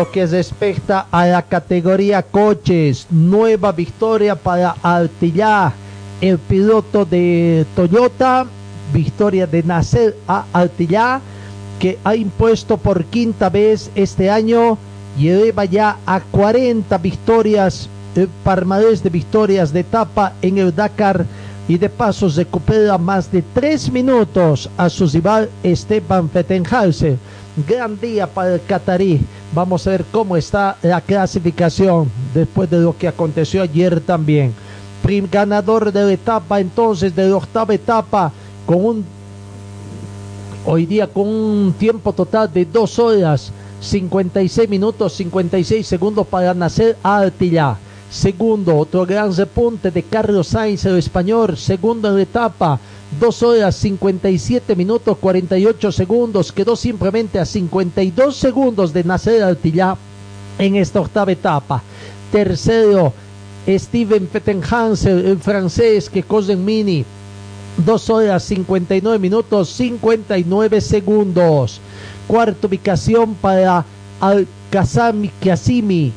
Lo 0.00 0.10
que 0.10 0.24
respecta 0.24 1.08
a 1.10 1.26
la 1.26 1.42
categoría 1.42 2.22
coches, 2.22 3.06
nueva 3.10 3.70
victoria 3.70 4.34
para 4.34 4.74
Artillá, 4.82 5.74
el 6.22 6.38
piloto 6.38 7.04
de 7.04 7.66
Toyota, 7.76 8.46
victoria 8.94 9.46
de 9.46 9.62
Nasser 9.62 10.16
a 10.26 10.46
Artillá, 10.54 11.20
que 11.78 11.98
ha 12.02 12.16
impuesto 12.16 12.78
por 12.78 13.04
quinta 13.04 13.50
vez 13.50 13.90
este 13.94 14.30
año, 14.30 14.78
lleva 15.18 15.66
ya 15.66 15.98
a 16.06 16.20
40 16.20 16.96
victorias, 16.96 17.90
el 18.16 18.28
palmarés 18.42 19.02
de 19.02 19.10
victorias 19.10 19.70
de 19.70 19.80
etapa 19.80 20.32
en 20.40 20.56
el 20.56 20.74
Dakar 20.74 21.26
y 21.68 21.76
de 21.76 21.90
paso 21.90 22.30
recupera 22.30 22.96
más 22.96 23.30
de 23.30 23.42
tres 23.42 23.92
minutos 23.92 24.70
a 24.78 24.88
su 24.88 25.06
rival 25.08 25.50
Esteban 25.62 26.30
Fettenhauser. 26.30 27.18
Gran 27.68 28.00
día 28.00 28.26
para 28.26 28.54
el 28.54 28.62
catarí 28.62 29.20
Vamos 29.52 29.84
a 29.86 29.90
ver 29.90 30.04
cómo 30.12 30.36
está 30.36 30.76
la 30.80 31.00
clasificación 31.00 32.08
después 32.32 32.70
de 32.70 32.78
lo 32.78 32.96
que 32.96 33.08
aconteció 33.08 33.62
ayer 33.62 34.00
también. 34.00 34.54
Prim 35.02 35.26
ganador 35.30 35.92
de 35.92 36.04
la 36.04 36.12
etapa 36.12 36.60
entonces 36.60 37.14
de 37.16 37.28
la 37.28 37.36
octava 37.36 37.74
etapa 37.74 38.30
con 38.64 38.84
un 38.84 39.04
hoy 40.64 40.86
día 40.86 41.08
con 41.08 41.26
un 41.26 41.74
tiempo 41.76 42.12
total 42.12 42.52
de 42.52 42.64
2 42.64 42.98
horas 43.00 43.52
56 43.80 44.68
minutos 44.68 45.14
56 45.14 45.84
segundos 45.84 46.26
para 46.28 46.54
nacer 46.54 46.96
Artilla. 47.02 47.76
Segundo, 48.08 48.76
otro 48.76 49.04
gran 49.06 49.34
repunte 49.34 49.90
de 49.90 50.02
Carlos 50.02 50.48
Sainz, 50.48 50.84
el 50.84 50.98
español, 50.98 51.56
segundo 51.56 52.08
en 52.08 52.16
la 52.16 52.22
etapa 52.22 52.78
2 53.18 53.42
horas 53.42 53.74
57 53.76 54.76
minutos 54.76 55.16
48 55.18 55.92
segundos. 55.92 56.52
Quedó 56.52 56.76
simplemente 56.76 57.38
a 57.38 57.44
52 57.44 58.36
segundos 58.36 58.92
de 58.92 59.04
Nacer 59.04 59.42
Altillá 59.42 59.96
en 60.58 60.76
esta 60.76 61.00
octava 61.00 61.32
etapa. 61.32 61.82
Tercero, 62.30 63.12
Steven 63.66 64.26
Pettenhanser, 64.26 65.26
el 65.26 65.38
francés 65.38 66.08
que 66.08 66.22
corre 66.22 66.52
en 66.52 66.64
mini. 66.64 67.04
2 67.84 68.10
horas 68.10 68.44
59 68.44 69.18
minutos 69.18 69.70
59 69.70 70.80
segundos. 70.80 71.80
Cuarta 72.28 72.66
ubicación 72.66 73.34
para 73.34 73.84
Al-Kazami 74.20 75.30
Kasimi. 75.42 76.12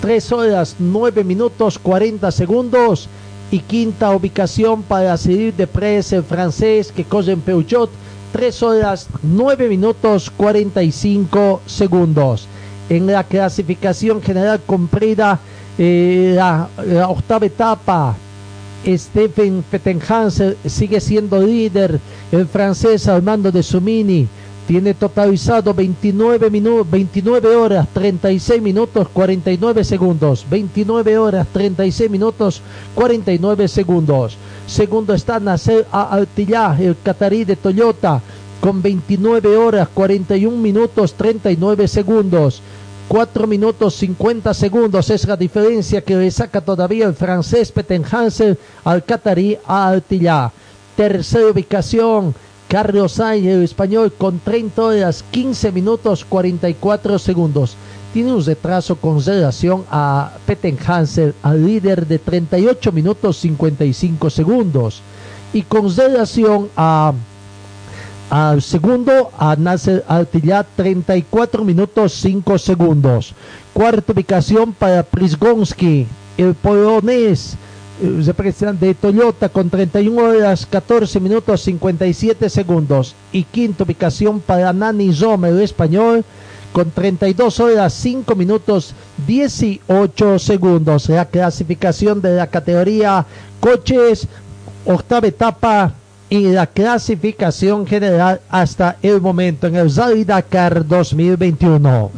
3 0.00 0.32
horas 0.32 0.76
9 0.78 1.24
minutos 1.24 1.78
40 1.78 2.30
segundos 2.30 3.08
y 3.50 3.58
quinta 3.60 4.14
ubicación 4.14 4.82
para 4.82 5.16
seguir 5.16 5.54
de 5.54 5.66
Press, 5.66 6.12
el 6.12 6.22
francés 6.22 6.92
que 6.92 7.04
corre 7.04 7.32
en 7.32 7.40
Peugeot, 7.40 7.90
3 8.32 8.62
horas 8.62 9.08
9 9.22 9.68
minutos 9.68 10.30
45 10.36 11.62
segundos. 11.66 12.46
En 12.88 13.06
la 13.06 13.24
clasificación 13.24 14.22
general 14.22 14.60
comprida, 14.64 15.38
eh, 15.78 16.32
la, 16.36 16.68
octava 17.08 17.46
etapa, 17.46 18.16
Stephen 18.86 19.64
Pettenhanser 19.68 20.56
sigue 20.64 21.00
siendo 21.00 21.40
líder, 21.40 22.00
el 22.32 22.46
francés 22.46 23.06
al 23.08 23.22
mando 23.22 23.52
de 23.52 23.62
Sumini 23.62 24.28
tiene 24.70 24.94
totalizado 24.94 25.74
29, 25.74 26.48
minutos, 26.48 26.88
29 26.88 27.56
horas 27.56 27.88
36 27.92 28.62
minutos 28.62 29.08
49 29.12 29.82
segundos. 29.82 30.46
29 30.48 31.18
horas 31.18 31.48
36 31.52 32.08
minutos 32.08 32.62
49 32.94 33.66
segundos. 33.66 34.36
Segundo 34.68 35.12
está 35.12 35.40
Nasser 35.40 35.88
Altillá, 35.90 36.76
el 36.78 36.94
catarí 37.02 37.44
de 37.44 37.56
Toyota, 37.56 38.22
con 38.60 38.80
29 38.80 39.56
horas 39.56 39.88
41 39.92 40.56
minutos 40.56 41.14
39 41.14 41.88
segundos. 41.88 42.62
4 43.08 43.48
minutos 43.48 43.96
50 43.96 44.54
segundos 44.54 45.10
es 45.10 45.26
la 45.26 45.36
diferencia 45.36 46.04
que 46.04 46.14
le 46.14 46.30
saca 46.30 46.60
todavía 46.60 47.06
el 47.06 47.14
francés 47.14 47.72
Pettenhanser 47.72 48.56
al 48.84 49.02
catarí 49.04 49.58
a 49.66 49.88
Altillá. 49.88 50.52
Tercera 50.94 51.48
ubicación 51.48 52.32
Carlos 52.70 53.14
Sainz, 53.14 53.48
español, 53.64 54.12
con 54.16 54.38
30 54.38 54.80
horas 54.80 55.24
15 55.32 55.72
minutos 55.72 56.24
44 56.24 57.18
segundos. 57.18 57.76
Tiene 58.14 58.32
un 58.32 58.44
retraso 58.44 58.94
con 58.94 59.20
relación 59.24 59.84
a 59.90 60.30
Pettenhanser, 60.46 61.34
al 61.42 61.66
líder 61.66 62.06
de 62.06 62.20
38 62.20 62.92
minutos 62.92 63.38
55 63.38 64.30
segundos. 64.30 65.02
Y 65.52 65.62
con 65.62 65.92
relación 65.96 66.68
a 66.76 67.12
al 68.30 68.62
segundo, 68.62 69.32
a 69.36 69.56
Nasser 69.56 70.04
Altillat, 70.06 70.64
34 70.76 71.64
minutos 71.64 72.12
5 72.22 72.56
segundos. 72.56 73.34
Cuarta 73.72 74.12
ubicación 74.12 74.72
para 74.74 75.02
Prisgonski, 75.02 76.06
el 76.38 76.54
polonés, 76.54 77.56
representante 78.24 78.86
de 78.86 78.94
Toyota 78.94 79.48
con 79.48 79.70
31 79.70 80.22
horas 80.22 80.66
14 80.66 81.20
minutos 81.20 81.62
57 81.62 82.48
segundos. 82.48 83.14
Y 83.32 83.44
quinta 83.44 83.84
ubicación 83.84 84.40
para 84.40 84.72
Nani 84.72 85.12
Zomer 85.12 85.52
el 85.52 85.62
español 85.62 86.24
con 86.72 86.90
32 86.90 87.60
horas 87.60 87.92
5 87.94 88.34
minutos 88.34 88.94
18 89.26 90.38
segundos. 90.38 91.08
La 91.08 91.26
clasificación 91.26 92.20
de 92.20 92.36
la 92.36 92.46
categoría 92.46 93.26
coches 93.60 94.28
octava 94.84 95.26
etapa 95.26 95.92
y 96.28 96.44
la 96.48 96.66
clasificación 96.66 97.86
general 97.86 98.40
hasta 98.48 98.96
el 99.02 99.20
momento 99.20 99.66
en 99.66 99.76
el 99.76 99.94
Rally 99.94 100.24
Dakar 100.24 100.86
2021 100.86 102.10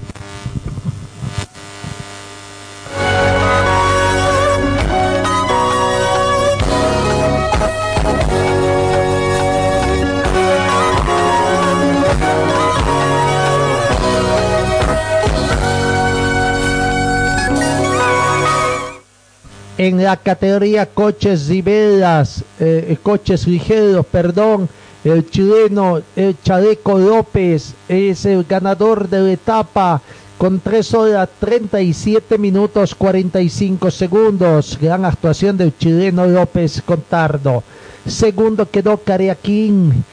en 19.86 20.00
la 20.00 20.16
categoría 20.16 20.86
coches 20.86 21.48
riberas, 21.48 22.44
eh, 22.60 22.86
eh, 22.90 22.96
coches 23.02 23.48
ligeros, 23.48 24.06
perdón, 24.06 24.68
el 25.02 25.28
chileno 25.28 26.00
el 26.14 26.36
Chaleco 26.40 26.96
López 26.98 27.74
es 27.88 28.24
el 28.24 28.44
ganador 28.44 29.08
de 29.08 29.20
la 29.20 29.32
etapa 29.32 30.00
con 30.38 30.60
3 30.60 30.94
horas 30.94 31.28
37 31.40 32.38
minutos 32.38 32.94
45 32.94 33.90
segundos. 33.90 34.78
Gran 34.80 35.04
actuación 35.04 35.56
del 35.56 35.76
chileno 35.76 36.28
López 36.28 36.80
Contardo. 36.86 37.64
Segundo 38.06 38.70
quedó 38.70 38.98
Cariaquín, 38.98 40.04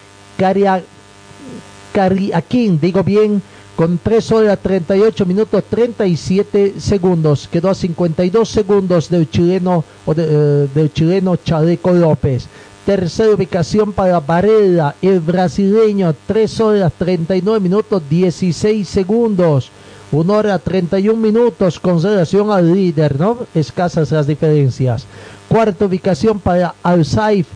Cariaquín, 1.93 2.79
digo 2.81 3.03
bien, 3.03 3.43
con 3.79 3.97
3 3.97 4.31
horas 4.33 4.59
38 4.61 5.25
minutos 5.25 5.63
37 5.69 6.81
segundos. 6.81 7.47
Quedó 7.47 7.69
a 7.69 7.73
52 7.73 8.49
segundos 8.49 9.09
del 9.09 9.29
chileno, 9.29 9.85
o 10.05 10.13
eh, 10.17 10.67
del 10.75 10.91
chileno 10.91 11.37
Chaleco 11.37 11.93
López. 11.93 12.47
Tercera 12.85 13.33
ubicación 13.33 13.93
para 13.93 14.19
Varela, 14.19 14.95
el 15.01 15.21
brasileño, 15.21 16.13
3 16.27 16.59
horas 16.59 16.91
39 16.97 17.61
minutos 17.61 18.03
16 18.09 18.85
segundos. 18.85 19.71
1 20.11 20.33
hora 20.33 20.59
31 20.59 21.17
minutos 21.17 21.79
con 21.79 22.03
relación 22.03 22.51
al 22.51 22.73
líder, 22.73 23.17
¿no? 23.17 23.37
Escasas 23.55 24.11
las 24.11 24.27
diferencias. 24.27 25.05
Cuarta 25.47 25.85
ubicación 25.85 26.41
para 26.41 26.75
Alsaif, 26.83 27.47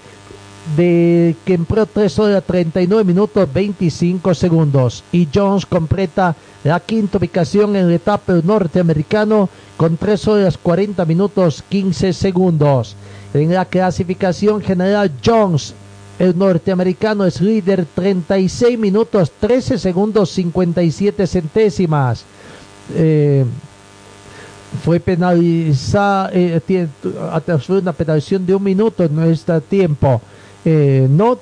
de 0.78 1.36
Kempro 1.46 1.86
3 1.86 2.20
horas 2.20 2.44
39 2.46 3.04
minutos 3.04 3.52
25 3.52 4.34
segundos. 4.34 5.04
Y 5.12 5.28
Jones 5.34 5.66
completa 5.66 6.36
la 6.64 6.80
quinta 6.80 7.18
ubicación 7.18 7.76
en 7.76 7.90
la 7.90 7.96
etapa 7.96 8.34
norteamericano 8.44 9.50
con 9.78 9.98
3 9.98 10.28
horas 10.28 10.58
40 10.58 11.06
minutos 11.06 11.64
15 11.68 12.14
segundos. 12.14 12.96
En 13.34 13.54
la 13.54 13.66
clasificación 13.66 14.62
general, 14.62 15.12
Jones, 15.24 15.74
el 16.20 16.38
norteamericano, 16.38 17.26
es 17.26 17.42
líder 17.42 17.86
36 17.94 18.78
minutos 18.80 19.32
13 19.40 19.78
segundos 19.78 20.30
57 20.32 21.28
centésimas. 21.28 22.24
Eh, 22.96 23.46
fue 24.84 25.00
penalizada, 25.00 26.30
eh, 26.34 26.60
tiene, 26.66 26.90
una 27.70 27.94
penalización 27.94 28.46
de 28.46 28.56
un 28.56 28.64
minuto 28.64 29.04
en 29.04 29.20
este 29.24 29.60
tiempo. 29.62 30.22
Eh, 30.66 31.08
no, 31.10 31.38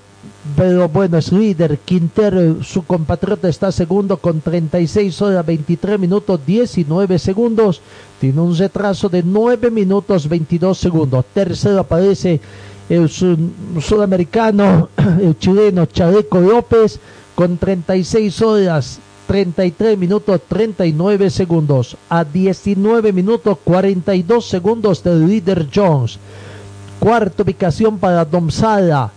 pero 0.56 0.90
bueno, 0.90 1.18
es 1.18 1.32
líder. 1.32 1.80
Quintero, 1.80 2.64
su 2.64 2.84
compatriota, 2.84 3.48
está 3.50 3.72
segundo 3.72 4.18
con 4.18 4.42
36 4.42 5.22
horas 5.22 5.46
23 5.46 6.00
minutos 6.00 6.40
19 6.46 7.20
segundos. 7.20 7.82
Tiene 8.20 8.42
un 8.42 8.58
retraso 8.58 9.10
de 9.10 9.24
9 9.24 9.72
minutos 9.72 10.28
22 10.28 10.78
segundos. 10.78 11.26
Tercero 11.34 11.80
aparece 11.80 12.40
el 12.90 13.10
sudamericano, 13.10 14.90
el 15.22 15.38
chileno 15.38 15.86
Chaleco 15.86 16.40
López, 16.40 17.00
con 17.36 17.58
36 17.58 18.42
horas 18.42 19.00
33 19.28 19.98
minutos 19.98 20.42
39 20.48 21.30
segundos. 21.30 21.96
A 22.10 22.26
19 22.26 23.14
minutos 23.14 23.58
42 23.64 24.46
segundos 24.46 25.04
del 25.04 25.26
líder 25.26 25.68
Jones. 25.74 26.20
Cuarta 27.02 27.42
ubicación 27.42 27.98
para 27.98 28.24
Domsala 28.24 29.10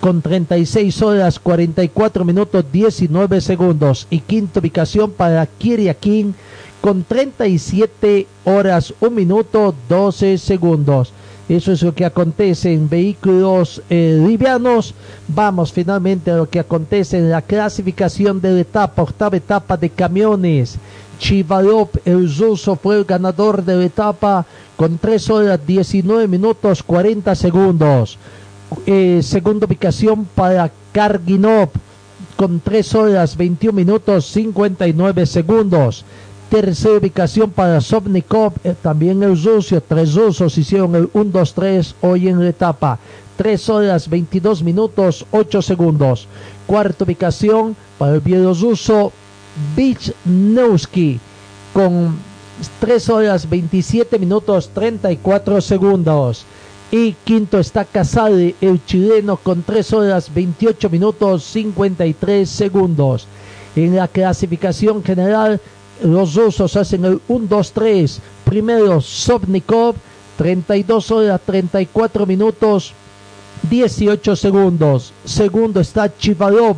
con 0.00 0.20
36 0.20 1.02
horas 1.02 1.38
44 1.38 2.24
minutos 2.24 2.64
19 2.72 3.40
segundos. 3.40 4.08
Y 4.10 4.18
quinta 4.18 4.58
ubicación 4.58 5.12
para 5.12 5.46
Kiriakin 5.46 6.34
con 6.80 7.04
37 7.04 8.26
horas 8.44 8.92
1 8.98 9.10
minuto 9.12 9.72
12 9.88 10.36
segundos. 10.36 11.12
Eso 11.48 11.70
es 11.70 11.82
lo 11.82 11.94
que 11.94 12.04
acontece 12.04 12.72
en 12.72 12.88
vehículos 12.88 13.80
eh, 13.88 14.20
livianos. 14.26 14.94
Vamos 15.28 15.72
finalmente 15.72 16.30
a 16.32 16.36
lo 16.36 16.50
que 16.50 16.58
acontece 16.58 17.18
en 17.18 17.30
la 17.30 17.42
clasificación 17.42 18.40
de 18.40 18.52
la 18.52 18.60
etapa, 18.60 19.02
octava 19.02 19.36
etapa 19.36 19.76
de 19.76 19.90
camiones. 19.90 20.76
Chivalop, 21.20 21.96
el 22.04 22.34
ruso, 22.36 22.74
fue 22.76 22.96
el 22.96 23.04
ganador 23.04 23.64
de 23.64 23.76
la 23.76 23.84
etapa 23.84 24.44
con 24.76 24.98
3 24.98 25.30
horas 25.30 25.60
19 25.64 26.26
minutos 26.26 26.82
40 26.82 27.34
segundos. 27.36 28.18
Eh, 28.84 29.20
segunda 29.22 29.66
ubicación 29.66 30.26
para 30.34 30.70
Karginov 30.92 31.70
con 32.36 32.60
3 32.60 32.94
horas 32.96 33.36
21 33.36 33.72
minutos 33.72 34.26
59 34.26 35.26
segundos. 35.26 36.04
Tercera 36.50 36.98
ubicación 36.98 37.50
para 37.50 37.80
Sobnikov, 37.80 38.52
eh, 38.62 38.74
también 38.80 39.20
el 39.24 39.42
ruso, 39.42 39.80
tres 39.80 40.14
rusos 40.14 40.56
hicieron 40.56 40.94
el 40.94 41.12
1-2-3 41.12 41.94
hoy 42.02 42.28
en 42.28 42.38
la 42.38 42.50
etapa. 42.50 43.00
3 43.36 43.68
horas 43.68 44.08
22 44.08 44.62
minutos 44.62 45.26
8 45.32 45.60
segundos. 45.60 46.28
Cuarta 46.66 47.04
ubicación 47.04 47.76
para 47.98 48.14
el 48.14 48.20
bielorruso 48.20 49.12
Vichnewski 49.76 51.18
con 51.72 52.16
3 52.80 53.08
horas 53.10 53.48
27 53.48 54.18
minutos 54.18 54.70
34 54.72 55.60
segundos. 55.60 56.44
Y 56.90 57.12
quinto 57.24 57.58
está 57.58 57.84
Casale, 57.84 58.54
el 58.60 58.84
chileno, 58.86 59.36
con 59.36 59.62
3 59.64 59.92
horas 59.92 60.32
28 60.32 60.88
minutos 60.88 61.42
53 61.42 62.48
segundos. 62.48 63.26
En 63.74 63.96
la 63.96 64.08
clasificación 64.08 65.02
general, 65.02 65.60
los 66.02 66.34
rusos 66.34 66.76
hacen 66.76 67.04
el 67.04 67.20
1-2-3. 67.28 68.18
Primero 68.44 69.00
Sobnikov, 69.00 69.96
32 70.36 71.10
horas 71.10 71.40
34 71.44 72.26
minutos 72.26 72.92
18 73.68 74.36
segundos. 74.36 75.12
Segundo 75.24 75.80
está 75.80 76.16
Chivalov, 76.16 76.76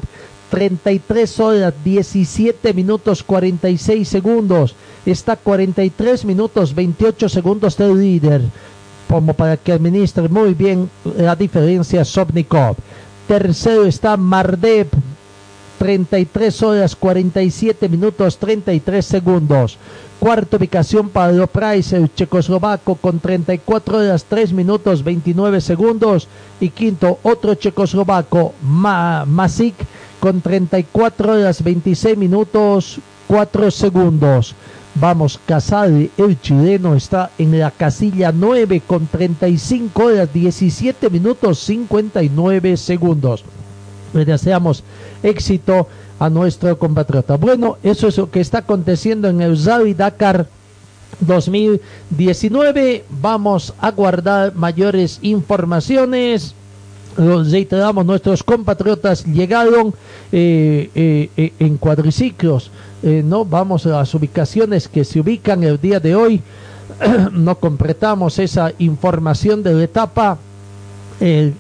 33 0.50 1.40
horas 1.40 1.74
17 1.84 2.72
minutos 2.72 3.22
46 3.22 4.08
segundos. 4.08 4.74
Está 5.04 5.36
43 5.36 6.24
minutos 6.24 6.74
28 6.74 7.28
segundos 7.28 7.76
del 7.76 8.00
líder. 8.00 8.42
Como 9.08 9.32
para 9.34 9.56
que 9.56 9.72
administre 9.72 10.28
muy 10.28 10.54
bien 10.54 10.90
la 11.16 11.34
diferencia 11.34 12.04
Sobnikov. 12.04 12.76
Tercero 13.26 13.84
está 13.84 14.16
Mardev, 14.16 14.88
33 15.78 16.62
horas 16.62 16.96
47 16.96 17.88
minutos 17.88 18.38
33 18.38 19.04
segundos. 19.04 19.78
Cuarta 20.18 20.56
ubicación 20.56 21.08
para 21.08 21.46
Price, 21.46 21.96
el 21.96 22.12
checoslovaco, 22.12 22.96
con 22.96 23.20
34 23.20 23.98
horas 23.98 24.26
3 24.28 24.52
minutos 24.52 25.04
29 25.04 25.60
segundos. 25.60 26.26
Y 26.60 26.70
quinto, 26.70 27.20
otro 27.22 27.54
checoslovaco, 27.54 28.52
Ma 28.62 29.24
Masik, 29.24 29.76
con 30.18 30.40
34 30.40 31.32
horas 31.32 31.62
26 31.62 32.18
minutos 32.18 32.98
4 33.28 33.70
segundos. 33.70 34.56
Vamos, 34.96 35.38
Casal, 35.46 36.10
el 36.16 36.40
chileno, 36.40 36.96
está 36.96 37.30
en 37.38 37.56
la 37.56 37.70
casilla 37.70 38.32
9 38.32 38.82
con 38.84 39.06
35 39.06 40.02
horas 40.02 40.32
17 40.32 41.08
minutos 41.10 41.60
59 41.60 42.76
segundos. 42.76 43.44
Le 44.12 44.24
deseamos 44.24 44.82
éxito 45.22 45.88
a 46.18 46.28
nuestro 46.28 46.78
compatriota. 46.78 47.36
Bueno, 47.36 47.78
eso 47.82 48.08
es 48.08 48.18
lo 48.18 48.30
que 48.30 48.40
está 48.40 48.58
aconteciendo 48.58 49.28
en 49.28 49.40
el 49.40 49.56
Zawi 49.56 49.94
Dakar 49.94 50.46
2019. 51.20 53.04
Vamos 53.20 53.74
a 53.80 53.90
guardar 53.90 54.54
mayores 54.54 55.18
informaciones. 55.22 56.54
Los 57.16 57.50
reiteramos, 57.50 58.06
nuestros 58.06 58.42
compatriotas 58.42 59.24
llegaron 59.24 59.92
eh, 60.30 60.90
eh, 60.94 61.30
eh, 61.36 61.52
en 61.58 61.76
cuadriciclos. 61.76 62.70
no 63.02 63.44
vamos 63.44 63.86
a 63.86 63.90
las 63.90 64.14
ubicaciones 64.14 64.88
que 64.88 65.04
se 65.04 65.20
ubican 65.20 65.64
el 65.64 65.80
día 65.80 65.98
de 66.00 66.14
hoy. 66.14 66.40
no 67.32 67.58
completamos 67.58 68.38
esa 68.38 68.72
información 68.78 69.62
de 69.62 69.74
la 69.74 69.84
etapa. 69.84 70.38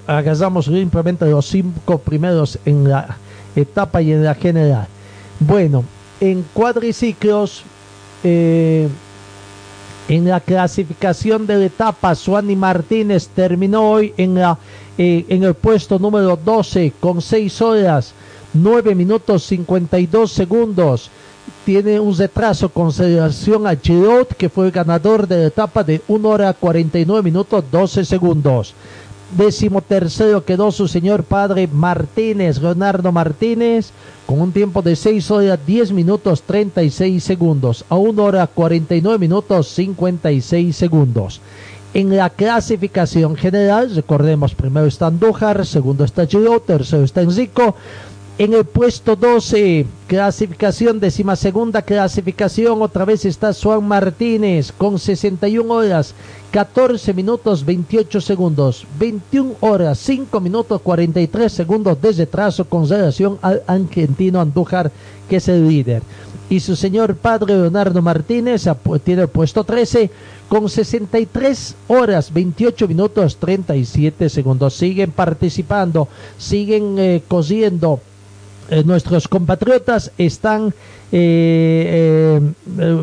agarramos 0.06 0.66
simplemente 0.66 1.26
los 1.26 1.46
cinco 1.46 1.98
primeros 1.98 2.58
en 2.64 2.88
la 2.88 3.18
etapa 3.60 4.02
y 4.02 4.12
en 4.12 4.24
la 4.24 4.34
general. 4.34 4.86
Bueno, 5.40 5.84
en 6.20 6.44
cuadriciclos, 6.52 7.62
eh, 8.24 8.88
en 10.08 10.26
la 10.26 10.40
clasificación 10.40 11.46
de 11.46 11.58
la 11.58 11.64
etapa, 11.66 12.14
Suani 12.14 12.56
Martínez 12.56 13.28
terminó 13.28 13.90
hoy 13.90 14.14
en, 14.16 14.34
la, 14.34 14.58
eh, 14.96 15.26
en 15.28 15.44
el 15.44 15.54
puesto 15.54 15.98
número 15.98 16.36
12 16.36 16.94
con 16.98 17.20
6 17.20 17.60
horas, 17.62 18.14
9 18.54 18.94
minutos 18.94 19.44
52 19.44 20.32
segundos. 20.32 21.10
Tiene 21.64 22.00
un 22.00 22.16
retraso 22.16 22.70
con 22.70 22.92
relación 22.92 23.66
a 23.66 23.76
Girot, 23.76 24.34
que 24.34 24.48
fue 24.48 24.66
el 24.66 24.72
ganador 24.72 25.28
de 25.28 25.38
la 25.38 25.46
etapa 25.48 25.84
de 25.84 26.00
1 26.08 26.28
hora 26.28 26.54
49 26.54 27.22
minutos 27.22 27.64
12 27.70 28.04
segundos. 28.04 28.74
Décimo 29.36 29.82
tercero 29.82 30.46
quedó 30.46 30.72
su 30.72 30.88
señor 30.88 31.22
padre 31.22 31.68
Martínez, 31.70 32.62
Leonardo 32.62 33.12
Martínez, 33.12 33.90
con 34.24 34.40
un 34.40 34.52
tiempo 34.52 34.80
de 34.80 34.96
6 34.96 35.30
horas 35.30 35.58
10 35.66 35.92
minutos 35.92 36.42
36 36.42 37.22
segundos, 37.22 37.84
a 37.90 37.96
1 37.96 38.22
hora 38.22 38.46
49 38.46 39.18
minutos 39.18 39.68
56 39.68 40.74
segundos. 40.74 41.42
En 41.92 42.16
la 42.16 42.30
clasificación 42.30 43.36
general, 43.36 43.94
recordemos, 43.94 44.54
primero 44.54 44.86
está 44.86 45.08
Andújar, 45.08 45.66
segundo 45.66 46.04
está 46.04 46.26
Giro, 46.26 46.60
tercero 46.60 47.04
está 47.04 47.20
Enrico, 47.20 47.76
en 48.38 48.54
el 48.54 48.64
puesto 48.64 49.16
12, 49.16 49.84
clasificación, 50.06 51.00
décima 51.00 51.34
segunda 51.34 51.82
clasificación, 51.82 52.80
otra 52.80 53.04
vez 53.04 53.24
está 53.24 53.52
Juan 53.52 53.86
Martínez 53.86 54.70
con 54.70 55.00
61 55.00 55.74
horas, 55.74 56.14
14 56.52 57.14
minutos 57.14 57.64
28 57.64 58.20
segundos, 58.20 58.86
21 58.96 59.56
horas 59.58 59.98
5 59.98 60.40
minutos 60.40 60.80
43 60.82 61.52
segundos 61.52 62.00
de 62.00 62.12
retraso 62.12 62.64
con 62.64 62.88
relación 62.88 63.38
al 63.42 63.64
argentino 63.66 64.40
Andújar, 64.40 64.92
que 65.28 65.36
es 65.36 65.48
el 65.48 65.66
líder. 65.68 66.02
Y 66.48 66.60
su 66.60 66.76
señor 66.76 67.16
padre 67.16 67.54
Leonardo 67.56 68.00
Martínez 68.00 68.66
tiene 69.02 69.22
el 69.22 69.28
puesto 69.28 69.64
13 69.64 70.10
con 70.48 70.68
63 70.68 71.74
horas 71.88 72.32
28 72.32 72.86
minutos 72.86 73.36
37 73.36 74.28
segundos. 74.28 74.74
Siguen 74.74 75.10
participando, 75.10 76.08
siguen 76.38 76.98
eh, 76.98 77.22
cosiendo 77.28 78.00
eh, 78.70 78.82
nuestros 78.84 79.28
compatriotas 79.28 80.12
están 80.18 80.74
eh, 81.10 82.38
eh, 82.78 83.00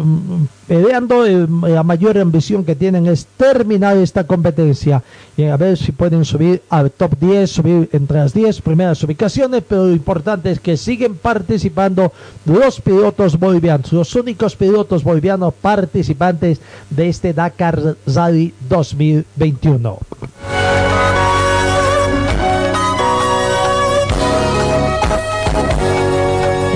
peleando 0.68 1.26
la 1.26 1.82
mayor 1.82 2.20
ambición 2.20 2.64
que 2.64 2.76
tienen 2.76 3.08
es 3.08 3.26
terminar 3.36 3.98
esta 3.98 4.26
competencia. 4.26 5.02
Y 5.36 5.46
a 5.46 5.58
ver 5.58 5.76
si 5.76 5.92
pueden 5.92 6.24
subir 6.24 6.62
al 6.70 6.92
top 6.92 7.18
10 7.20 7.50
subir 7.50 7.90
entre 7.94 8.20
las 8.20 8.34
10 8.34 8.62
primeras 8.62 9.04
ubicaciones 9.04 9.64
pero 9.68 9.86
lo 9.86 9.92
importante 9.92 10.52
es 10.52 10.60
que 10.60 10.78
siguen 10.78 11.16
participando 11.16 12.12
los 12.46 12.80
pilotos 12.80 13.38
bolivianos 13.38 13.92
los 13.92 14.16
únicos 14.16 14.56
pilotos 14.56 15.04
bolivianos 15.04 15.54
participantes 15.54 16.62
de 16.90 17.10
este 17.10 17.34
Dakar 17.34 17.96
Rally 18.06 18.54
2021 18.70 20.00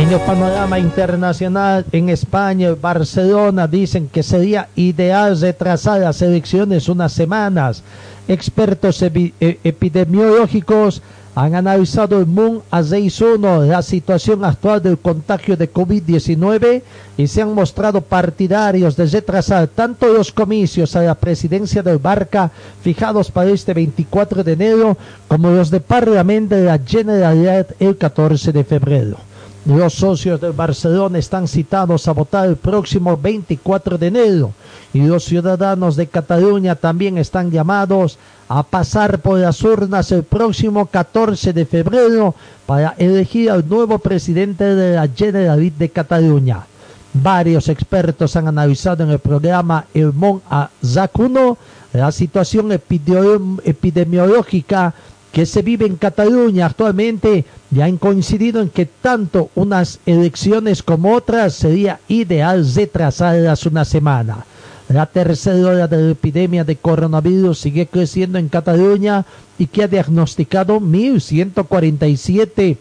El 0.10 0.20
panorama 0.22 0.80
internacional, 0.80 1.86
en 1.92 2.10
España, 2.10 2.74
Barcelona, 2.74 3.68
dicen 3.68 4.10
que 4.12 4.24
sería 4.24 4.68
ideal 4.76 5.40
retrasar 5.40 6.00
las 6.02 6.24
elecciones 6.24 6.90
unas 6.90 7.14
semanas. 7.14 7.84
Expertos 8.28 9.04
e, 9.04 9.34
epidemiológicos 9.40 11.04
han 11.36 11.54
analizado 11.54 12.18
el 12.18 12.26
MUN 12.26 12.64
a 12.72 12.82
6.1 12.82 13.68
la 13.68 13.84
situación 13.84 14.44
actual 14.44 14.82
del 14.82 14.98
contagio 14.98 15.56
de 15.56 15.72
COVID-19 15.72 16.82
y 17.16 17.28
se 17.28 17.44
han 17.44 17.54
mostrado 17.54 18.02
partidarios 18.02 18.96
de 18.98 19.06
retrasar 19.06 19.68
tanto 19.68 20.12
los 20.12 20.32
comicios 20.32 20.96
a 20.96 21.04
la 21.04 21.14
presidencia 21.14 21.84
del 21.84 22.00
Barca 22.00 22.50
fijados 22.82 23.30
para 23.30 23.52
este 23.52 23.76
24 23.76 24.44
de 24.44 24.54
enero 24.54 24.98
como 25.28 25.52
los 25.52 25.70
de 25.70 25.82
Parlamento 25.82 26.56
de 26.56 26.64
la 26.64 26.80
Generalidad 26.80 27.68
el 27.80 27.96
14 27.96 28.52
de 28.52 28.64
febrero. 28.64 29.29
Los 29.70 29.94
socios 29.94 30.42
del 30.42 30.52
Barcelona 30.54 31.20
están 31.20 31.48
citados 31.48 32.08
a 32.08 32.12
votar 32.12 32.50
el 32.50 32.56
próximo 32.56 33.16
24 33.16 34.00
de 34.00 34.08
enero 34.08 34.52
y 34.94 35.02
los 35.02 35.26
ciudadanos 35.26 35.96
de 35.96 36.08
Cataluña 36.08 36.74
también 36.74 37.20
están 37.20 37.52
llamados 37.52 38.18
a 38.48 38.64
pasar 38.64 39.20
por 39.20 39.38
las 39.38 39.62
urnas 39.62 40.12
el 40.12 40.24
próximo 40.24 40.88
14 40.88 41.54
de 41.54 41.68
febrero 41.68 42.34
para 42.66 42.96
elegir 42.98 43.52
al 43.52 43.70
nuevo 43.70 44.00
presidente 44.00 44.74
de 44.74 44.96
la 44.96 45.08
Generalitat 45.08 45.78
de 45.78 45.90
Cataluña. 45.90 46.66
Varios 47.14 47.70
expertos 47.70 48.36
han 48.36 48.48
analizado 48.48 49.04
en 49.04 49.12
el 49.12 49.20
programa 49.20 49.86
El 49.94 50.14
Mon 50.14 50.42
a 50.50 50.72
Zacuno 50.84 51.60
la 51.94 52.12
situación 52.12 52.72
epidemiológica 52.72 54.96
que 55.32 55.46
se 55.46 55.62
vive 55.62 55.86
en 55.86 55.96
Cataluña 55.98 56.66
actualmente 56.66 57.46
ya 57.70 57.86
han 57.86 57.98
coincidido 57.98 58.62
en 58.62 58.70
que 58.70 58.86
tanto 58.86 59.52
unas 59.56 60.00
elecciones 60.06 60.82
como 60.82 61.14
otras 61.14 61.54
sería 61.54 62.00
ideal 62.08 62.66
retrasarlas 62.74 63.66
una 63.66 63.86
semana. 63.86 64.46
La 64.90 65.06
tercera 65.06 65.70
ola 65.70 65.88
de 65.88 65.98
la 65.98 66.12
epidemia 66.12 66.64
de 66.64 66.76
coronavirus 66.76 67.60
sigue 67.60 67.86
creciendo 67.86 68.40
en 68.40 68.50
Cataluña 68.50 69.24
y 69.60 69.68
que 69.68 69.84
ha 69.84 69.88
diagnosticado 69.88 70.80
1.147 70.80 72.78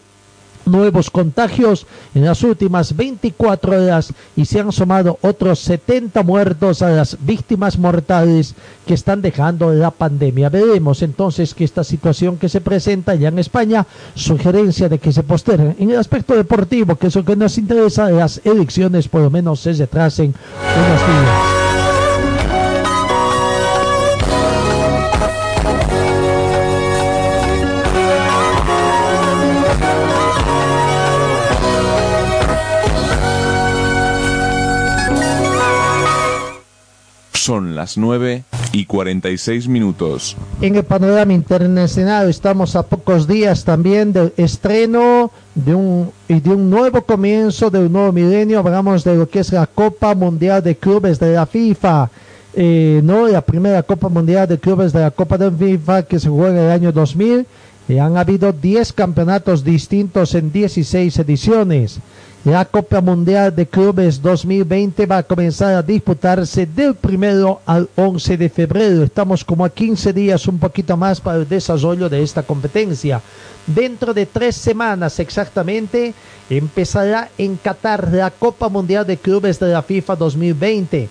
nuevos 0.69 1.09
contagios 1.09 1.85
en 2.13 2.25
las 2.25 2.43
últimas 2.43 2.95
24 2.95 3.71
horas 3.71 4.13
y 4.35 4.45
se 4.45 4.59
han 4.59 4.71
sumado 4.71 5.17
otros 5.21 5.59
70 5.59 6.23
muertos 6.23 6.81
a 6.81 6.89
las 6.89 7.17
víctimas 7.19 7.77
mortales 7.77 8.55
que 8.85 8.93
están 8.93 9.21
dejando 9.21 9.73
la 9.73 9.91
pandemia. 9.91 10.49
Veremos 10.49 11.01
entonces 11.01 11.53
que 11.53 11.63
esta 11.63 11.83
situación 11.83 12.37
que 12.37 12.49
se 12.49 12.61
presenta 12.61 13.15
ya 13.15 13.29
en 13.29 13.39
España, 13.39 13.85
sugerencia 14.15 14.89
de 14.89 14.99
que 14.99 15.11
se 15.11 15.23
posterguen 15.23 15.75
en 15.79 15.91
el 15.91 15.97
aspecto 15.97 16.35
deportivo, 16.35 16.95
que 16.95 17.07
es 17.07 17.15
lo 17.15 17.25
que 17.25 17.35
nos 17.35 17.57
interesa, 17.57 18.09
las 18.09 18.41
elecciones 18.43 19.07
por 19.07 19.21
lo 19.21 19.29
menos 19.29 19.59
se 19.59 19.73
retrasen 19.73 20.33
unos 20.33 20.99
días. 21.07 21.68
Son 37.49 37.75
las 37.75 37.97
9 37.97 38.43
y 38.73 38.85
46 38.85 39.69
minutos. 39.69 40.37
En 40.61 40.75
el 40.75 40.83
panorama 40.83 41.33
internacional 41.33 42.29
estamos 42.29 42.75
a 42.75 42.83
pocos 42.83 43.27
días 43.27 43.63
también 43.63 44.13
del 44.13 44.33
estreno 44.37 45.31
de 45.55 45.73
un, 45.73 46.11
y 46.27 46.41
de 46.41 46.51
un 46.51 46.69
nuevo 46.69 47.01
comienzo 47.01 47.71
de 47.71 47.79
un 47.79 47.91
nuevo 47.91 48.11
milenio. 48.11 48.59
Hablamos 48.59 49.03
de 49.03 49.15
lo 49.15 49.27
que 49.27 49.39
es 49.39 49.51
la 49.51 49.65
Copa 49.65 50.13
Mundial 50.13 50.61
de 50.61 50.75
Clubes 50.75 51.19
de 51.19 51.33
la 51.33 51.47
FIFA. 51.47 52.11
Eh, 52.53 53.01
no 53.03 53.27
la 53.27 53.41
primera 53.41 53.81
Copa 53.81 54.09
Mundial 54.09 54.47
de 54.47 54.59
Clubes 54.59 54.93
de 54.93 54.99
la 54.99 55.09
Copa 55.09 55.39
de 55.39 55.49
FIFA 55.49 56.03
que 56.03 56.19
se 56.19 56.29
jugó 56.29 56.49
en 56.49 56.57
el 56.57 56.69
año 56.69 56.91
2000 56.91 57.47
y 57.87 57.97
han 57.97 58.15
habido 58.15 58.51
10 58.53 58.93
campeonatos 58.93 59.63
distintos 59.63 60.35
en 60.35 60.51
16 60.51 61.17
ediciones. 61.17 61.99
La 62.45 62.63
Copa 62.63 63.01
Mundial 63.01 63.53
de 63.53 63.67
Clubes 63.67 64.21
2020 64.21 65.05
va 65.05 65.17
a 65.17 65.23
comenzar 65.23 65.73
a 65.73 65.83
disputarse 65.83 66.65
del 66.65 66.95
primero 66.95 67.59
al 67.65 67.89
11 67.97 68.37
de 68.37 68.49
febrero. 68.49 69.03
Estamos 69.03 69.43
como 69.43 69.65
a 69.65 69.69
15 69.69 70.13
días, 70.13 70.47
un 70.47 70.57
poquito 70.57 70.95
más 70.95 71.19
para 71.19 71.39
el 71.39 71.49
desarrollo 71.49 72.07
de 72.07 72.23
esta 72.23 72.41
competencia. 72.41 73.21
Dentro 73.67 74.13
de 74.13 74.25
tres 74.25 74.55
semanas 74.55 75.19
exactamente 75.19 76.13
empezará 76.49 77.29
en 77.37 77.57
Qatar 77.57 78.07
la 78.13 78.31
Copa 78.31 78.69
Mundial 78.69 79.05
de 79.05 79.17
Clubes 79.17 79.59
de 79.59 79.67
la 79.67 79.83
FIFA 79.83 80.15
2020. 80.15 81.09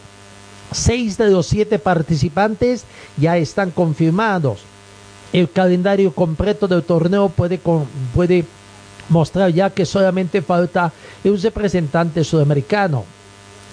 Seis 0.72 1.18
de 1.18 1.28
los 1.28 1.46
siete 1.46 1.78
participantes 1.78 2.84
ya 3.18 3.36
están 3.36 3.70
confirmados. 3.70 4.60
El 5.34 5.50
calendario 5.50 6.10
completo 6.10 6.66
del 6.66 6.82
torneo 6.82 7.28
puede, 7.28 7.60
puede 8.14 8.46
mostrar 9.08 9.52
ya 9.52 9.70
que 9.70 9.86
solamente 9.86 10.42
falta 10.42 10.92
un 11.24 11.40
representante 11.40 12.24
sudamericano. 12.24 13.04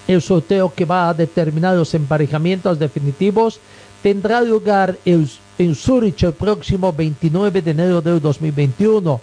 El 0.08 0.22
sorteo 0.22 0.72
que 0.74 0.84
va 0.84 1.08
a 1.08 1.14
determinar 1.14 1.76
los 1.76 1.94
emparejamientos 1.94 2.78
definitivos 2.78 3.60
tendrá 4.02 4.40
lugar 4.40 4.96
en, 5.04 5.26
Zurich 5.74 6.22
el 6.22 6.32
próximo 6.32 6.92
29 6.92 7.62
de 7.62 7.70
enero 7.70 8.00
del 8.00 8.20
2021, 8.20 9.20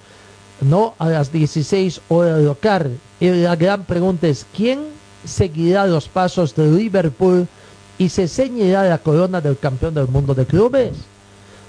no 0.62 0.94
a 0.98 1.10
las 1.10 1.32
16 1.32 2.02
horas 2.10 2.42
local. 2.42 2.98
Y 3.20 3.30
la 3.30 3.56
gran 3.56 3.86
pregunta 3.86 4.28
es, 4.28 4.46
¿quién 4.56 4.82
seguirá 5.24 5.88
los 5.88 6.10
pasos 6.10 6.54
de 6.56 6.70
Liverpool 6.70 7.48
y 7.98 8.10
se 8.10 8.28
ceñirá 8.28 8.84
la 8.84 8.98
corona 8.98 9.40
del 9.40 9.58
campeón 9.58 9.94
del 9.94 10.08
mundo 10.08 10.34
de 10.34 10.46
clubes? 10.46 11.13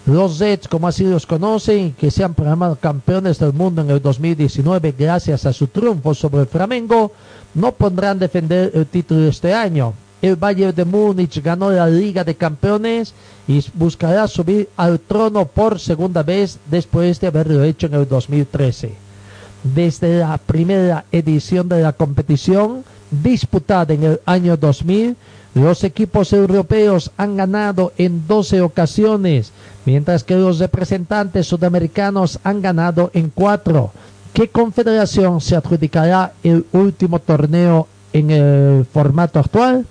Los 0.06 0.38
Reds, 0.38 0.68
como 0.68 0.86
así 0.86 1.04
los 1.04 1.24
conocen, 1.24 1.94
que 1.94 2.10
se 2.10 2.22
han 2.22 2.34
programado 2.34 2.76
campeones 2.76 3.38
del 3.38 3.54
mundo 3.54 3.80
en 3.80 3.90
el 3.90 4.02
2019 4.02 4.94
gracias 4.98 5.46
a 5.46 5.52
su 5.52 5.68
triunfo 5.68 6.14
sobre 6.14 6.42
el 6.42 6.46
Flamengo, 6.46 7.12
no 7.54 7.72
pondrán 7.72 8.18
defender 8.18 8.70
el 8.74 8.84
título 8.86 9.26
este 9.28 9.54
año. 9.54 9.94
El 10.20 10.36
Bayern 10.36 10.74
de 10.74 10.84
Múnich 10.84 11.42
ganó 11.42 11.70
la 11.70 11.86
Liga 11.86 12.22
de 12.22 12.34
Campeones 12.34 13.14
y 13.48 13.64
buscará 13.72 14.28
subir 14.28 14.68
al 14.76 15.00
trono 15.00 15.46
por 15.46 15.80
segunda 15.80 16.22
vez 16.22 16.58
después 16.70 17.18
de 17.20 17.28
haberlo 17.28 17.64
hecho 17.64 17.86
en 17.86 17.94
el 17.94 18.06
2013. 18.06 18.94
Desde 19.62 20.18
la 20.18 20.36
primera 20.36 21.06
edición 21.12 21.66
de 21.66 21.80
la 21.80 21.94
competición, 21.94 22.84
disputada 23.10 23.94
en 23.94 24.02
el 24.02 24.20
año 24.26 24.58
2000, 24.58 25.16
los 25.54 25.84
equipos 25.84 26.32
europeos 26.32 27.12
han 27.16 27.36
ganado 27.36 27.92
en 27.96 28.26
12 28.26 28.60
ocasiones, 28.60 29.52
mientras 29.84 30.24
que 30.24 30.36
los 30.36 30.58
representantes 30.58 31.46
sudamericanos 31.46 32.40
han 32.42 32.60
ganado 32.60 33.10
en 33.14 33.30
4. 33.30 33.92
¿Qué 34.32 34.48
confederación 34.48 35.40
se 35.40 35.54
adjudicará 35.54 36.32
el 36.42 36.66
último 36.72 37.20
torneo 37.20 37.86
en 38.12 38.30
el 38.30 38.84
formato 38.84 39.38
actual? 39.38 39.86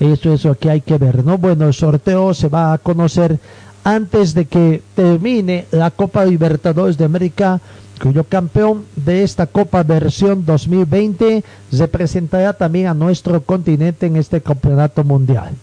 Eso 0.00 0.32
es 0.32 0.44
lo 0.44 0.56
que 0.56 0.70
hay 0.70 0.80
que 0.80 0.98
ver, 0.98 1.24
¿no? 1.24 1.38
Bueno, 1.38 1.68
el 1.68 1.74
sorteo 1.74 2.34
se 2.34 2.48
va 2.48 2.72
a 2.72 2.78
conocer 2.78 3.38
antes 3.84 4.34
de 4.34 4.46
que 4.46 4.82
termine 4.94 5.66
la 5.70 5.90
Copa 5.90 6.24
Libertadores 6.24 6.98
de 6.98 7.04
América 7.04 7.60
cuyo 8.00 8.24
campeón 8.24 8.84
de 8.96 9.22
esta 9.22 9.46
Copa 9.46 9.82
versión 9.82 10.44
2020 10.46 11.44
representará 11.72 12.52
también 12.52 12.86
a 12.86 12.94
nuestro 12.94 13.42
continente 13.42 14.06
en 14.06 14.16
este 14.16 14.40
campeonato 14.40 15.04
mundial. 15.04 15.54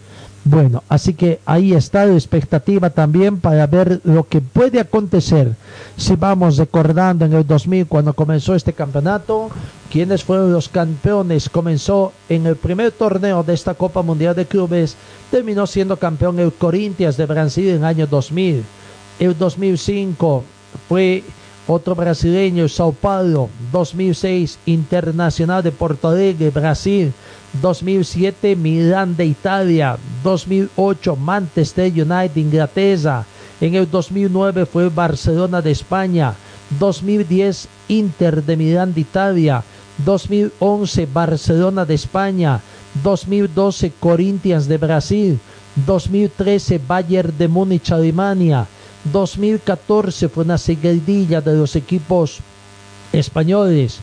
Bueno, 0.50 0.82
así 0.88 1.14
que 1.14 1.42
ahí 1.46 1.74
está 1.74 2.06
la 2.06 2.14
expectativa 2.14 2.90
también 2.90 3.38
para 3.38 3.68
ver 3.68 4.00
lo 4.06 4.26
que 4.26 4.40
puede 4.40 4.80
acontecer. 4.80 5.54
Si 5.98 6.16
vamos 6.16 6.56
recordando 6.56 7.26
en 7.26 7.34
el 7.34 7.46
2000 7.46 7.86
cuando 7.86 8.14
comenzó 8.14 8.56
este 8.56 8.72
campeonato, 8.72 9.50
quiénes 9.92 10.24
fueron 10.24 10.54
los 10.54 10.70
campeones, 10.70 11.50
comenzó 11.50 12.14
en 12.30 12.46
el 12.46 12.56
primer 12.56 12.94
torneo 12.94 13.44
de 13.44 13.54
esta 13.54 13.74
Copa 13.74 14.02
Mundial 14.04 14.36
de 14.36 14.46
Clubes, 14.46 14.96
terminó 15.32 15.68
siendo 15.68 15.98
campeón 15.98 16.40
el 16.40 16.54
Corinthians 16.54 17.18
de 17.18 17.26
Brasil 17.26 17.68
en 17.68 17.78
el 17.78 17.86
año 17.86 18.08
2000. 18.08 18.64
El 19.20 19.38
2005 19.38 20.44
fue 20.88 21.26
otro 21.68 21.96
brasileño, 21.96 22.68
Sao 22.70 22.94
Paulo, 22.94 23.50
2006, 23.72 24.58
Internacional 24.66 25.62
de 25.62 25.72
Porto 25.72 26.08
Alegre, 26.08 26.50
Brasil, 26.50 27.14
2007, 27.62 28.56
Milán 28.56 29.16
de 29.16 29.26
Italia, 29.26 29.98
2008, 30.24 31.16
Manchester 31.18 31.92
United, 31.92 32.36
Inglaterra, 32.38 33.26
en 33.60 33.76
el 33.76 33.90
2009 33.90 34.66
fue 34.66 34.90
Barcelona 34.90 35.62
de 35.62 35.72
España, 35.72 36.36
2010, 36.80 37.68
Inter 37.90 38.44
de 38.44 38.56
Milán 38.56 38.94
de 38.94 39.02
Italia, 39.02 39.64
2011, 40.06 41.08
Barcelona 41.12 41.86
de 41.86 41.96
España, 41.96 42.62
2012, 43.04 43.92
Corinthians 44.00 44.68
de 44.68 44.78
Brasil, 44.78 45.40
2013, 45.86 46.80
Bayern 46.88 47.38
de 47.38 47.48
Múnich, 47.48 47.92
Alemania, 47.92 48.68
2014 49.12 50.30
fue 50.30 50.44
una 50.44 50.58
seguidilla 50.58 51.42
de 51.42 51.56
los 51.56 51.76
equipos 51.76 52.40
españoles, 53.12 54.00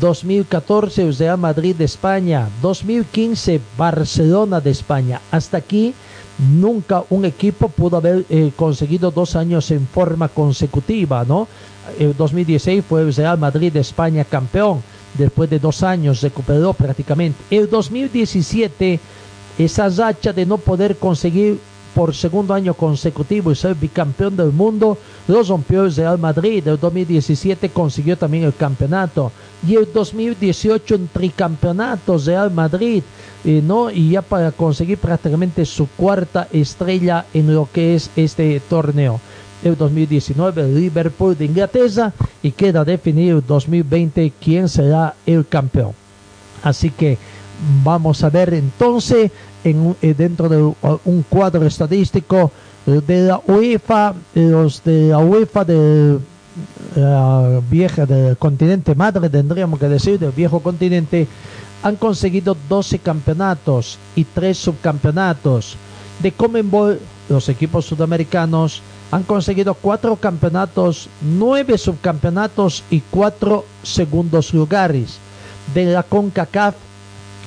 2014 0.00 1.12
Real 1.12 1.38
Madrid 1.38 1.74
de 1.76 1.84
España, 1.84 2.48
2015 2.62 3.60
Barcelona 3.76 4.60
de 4.60 4.70
España. 4.70 5.20
Hasta 5.30 5.58
aquí 5.58 5.94
nunca 6.38 7.04
un 7.10 7.24
equipo 7.24 7.68
pudo 7.68 7.96
haber 7.96 8.24
eh, 8.28 8.52
conseguido 8.54 9.10
dos 9.10 9.36
años 9.36 9.70
en 9.70 9.86
forma 9.86 10.28
consecutiva, 10.28 11.24
¿no? 11.24 11.48
El 11.98 12.16
2016 12.16 12.84
fue 12.86 13.02
el 13.02 13.14
Real 13.14 13.38
Madrid 13.38 13.72
de 13.72 13.80
España 13.80 14.24
campeón, 14.24 14.82
después 15.16 15.48
de 15.48 15.58
dos 15.58 15.82
años 15.82 16.20
recuperó 16.20 16.72
prácticamente. 16.72 17.38
El 17.50 17.70
2017, 17.70 19.00
esa 19.58 19.88
racha 19.88 20.32
de 20.32 20.44
no 20.44 20.58
poder 20.58 20.96
conseguir 20.96 21.58
por 21.96 22.14
segundo 22.14 22.52
año 22.52 22.74
consecutivo 22.74 23.50
y 23.50 23.54
ser 23.54 23.74
bicampeón 23.74 24.36
del 24.36 24.52
mundo, 24.52 24.98
lo 25.28 25.42
rompió 25.42 25.86
el 25.86 25.94
Real 25.94 26.18
Madrid. 26.18 26.68
El 26.68 26.78
2017 26.78 27.70
consiguió 27.70 28.18
también 28.18 28.44
el 28.44 28.54
campeonato. 28.54 29.32
Y 29.66 29.76
el 29.76 29.90
2018 29.90 30.94
un 30.94 31.08
tricampeonato 31.08 32.18
Real 32.18 32.50
Madrid. 32.50 33.02
Eh, 33.46 33.62
¿no? 33.64 33.90
Y 33.90 34.10
ya 34.10 34.20
para 34.20 34.52
conseguir 34.52 34.98
prácticamente 34.98 35.64
su 35.64 35.88
cuarta 35.88 36.48
estrella 36.52 37.24
en 37.32 37.54
lo 37.54 37.66
que 37.72 37.94
es 37.94 38.10
este 38.14 38.60
torneo. 38.68 39.18
El 39.64 39.74
2019 39.74 40.68
Liverpool 40.68 41.38
de 41.38 41.46
Inglaterra 41.46 42.12
y 42.42 42.50
queda 42.50 42.84
definido 42.84 43.38
el 43.38 43.46
2020 43.46 44.34
quién 44.38 44.68
será 44.68 45.14
el 45.24 45.46
campeón. 45.46 45.92
Así 46.62 46.90
que 46.90 47.16
vamos 47.82 48.22
a 48.22 48.28
ver 48.28 48.52
entonces 48.52 49.30
en, 49.66 49.96
eh, 50.00 50.14
dentro 50.16 50.48
de 50.48 50.56
un 51.04 51.24
cuadro 51.28 51.66
estadístico 51.66 52.50
de 52.86 53.26
la 53.26 53.40
UEFA, 53.46 54.14
los 54.34 54.82
de 54.84 55.08
la 55.08 55.18
UEFA 55.18 55.64
de 55.64 56.18
la 56.94 57.60
vieja 57.68 58.06
del 58.06 58.36
continente 58.36 58.94
madre, 58.94 59.28
tendríamos 59.28 59.78
que 59.80 59.88
decir, 59.88 60.18
del 60.18 60.30
viejo 60.30 60.60
continente, 60.60 61.26
han 61.82 61.96
conseguido 61.96 62.56
12 62.68 63.00
campeonatos 63.00 63.98
y 64.14 64.24
3 64.24 64.56
subcampeonatos. 64.56 65.76
De 66.22 66.32
Comenbol, 66.32 67.00
los 67.28 67.48
equipos 67.48 67.84
sudamericanos 67.86 68.82
han 69.10 69.24
conseguido 69.24 69.74
4 69.74 70.16
campeonatos, 70.16 71.08
9 71.22 71.78
subcampeonatos 71.78 72.84
y 72.90 73.00
4 73.10 73.64
segundos 73.82 74.54
lugares. 74.54 75.18
De 75.74 75.84
la 75.86 76.02
CONCACAF, 76.04 76.74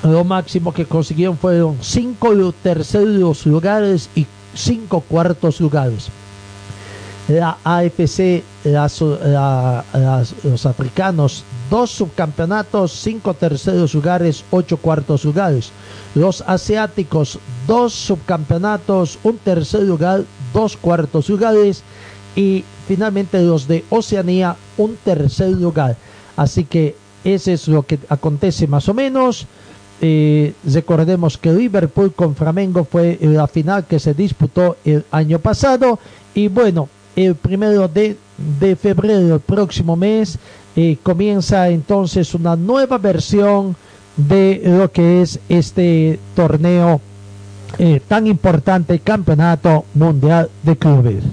lo 0.03 0.23
máximo 0.23 0.73
que 0.73 0.85
consiguieron 0.85 1.37
fueron 1.37 1.77
5 1.81 2.53
terceros 2.63 3.45
lugares 3.45 4.09
y 4.15 4.25
5 4.55 5.01
cuartos 5.01 5.59
lugares 5.59 6.09
la 7.29 7.57
AFC, 7.63 8.43
los 10.43 10.65
africanos, 10.65 11.43
dos 11.69 11.91
subcampeonatos, 11.91 12.91
cinco 12.91 13.35
terceros 13.35 13.93
lugares, 13.93 14.43
ocho 14.49 14.77
cuartos 14.77 15.25
lugares. 15.25 15.71
Los 16.15 16.41
asiáticos, 16.47 17.37
dos 17.67 17.93
subcampeonatos, 17.93 19.19
un 19.23 19.37
tercer 19.37 19.83
lugar, 19.83 20.23
dos 20.53 20.75
cuartos 20.75 21.29
lugares. 21.29 21.83
Y 22.35 22.63
finalmente 22.87 23.39
los 23.43 23.67
de 23.67 23.85
Oceanía, 23.89 24.55
un 24.77 24.95
tercer 24.95 25.51
lugar. 25.51 25.97
Así 26.35 26.63
que 26.63 26.95
ese 27.23 27.53
es 27.53 27.67
lo 27.67 27.83
que 27.83 27.99
acontece 28.09 28.65
más 28.65 28.89
o 28.89 28.95
menos. 28.95 29.45
Recordemos 30.01 31.37
que 31.37 31.51
Liverpool 31.51 32.13
con 32.13 32.35
Flamengo 32.35 32.85
fue 32.85 33.17
la 33.21 33.47
final 33.47 33.85
que 33.85 33.99
se 33.99 34.13
disputó 34.13 34.77
el 34.85 35.03
año 35.11 35.39
pasado. 35.39 35.99
Y 36.33 36.47
bueno, 36.47 36.87
el 37.15 37.35
primero 37.35 37.87
de, 37.87 38.15
de 38.59 38.75
febrero, 38.75 39.35
el 39.35 39.41
próximo 39.41 39.95
mes, 39.95 40.39
eh, 40.75 40.97
comienza 41.03 41.67
entonces 41.69 42.33
una 42.33 42.55
nueva 42.55 42.97
versión 42.97 43.75
de 44.15 44.61
lo 44.63 44.91
que 44.91 45.21
es 45.21 45.39
este 45.49 46.19
torneo 46.35 47.01
eh, 47.77 48.01
tan 48.07 48.27
importante, 48.27 48.99
Campeonato 48.99 49.85
Mundial 49.93 50.49
de 50.63 50.77
Clubes. 50.77 51.23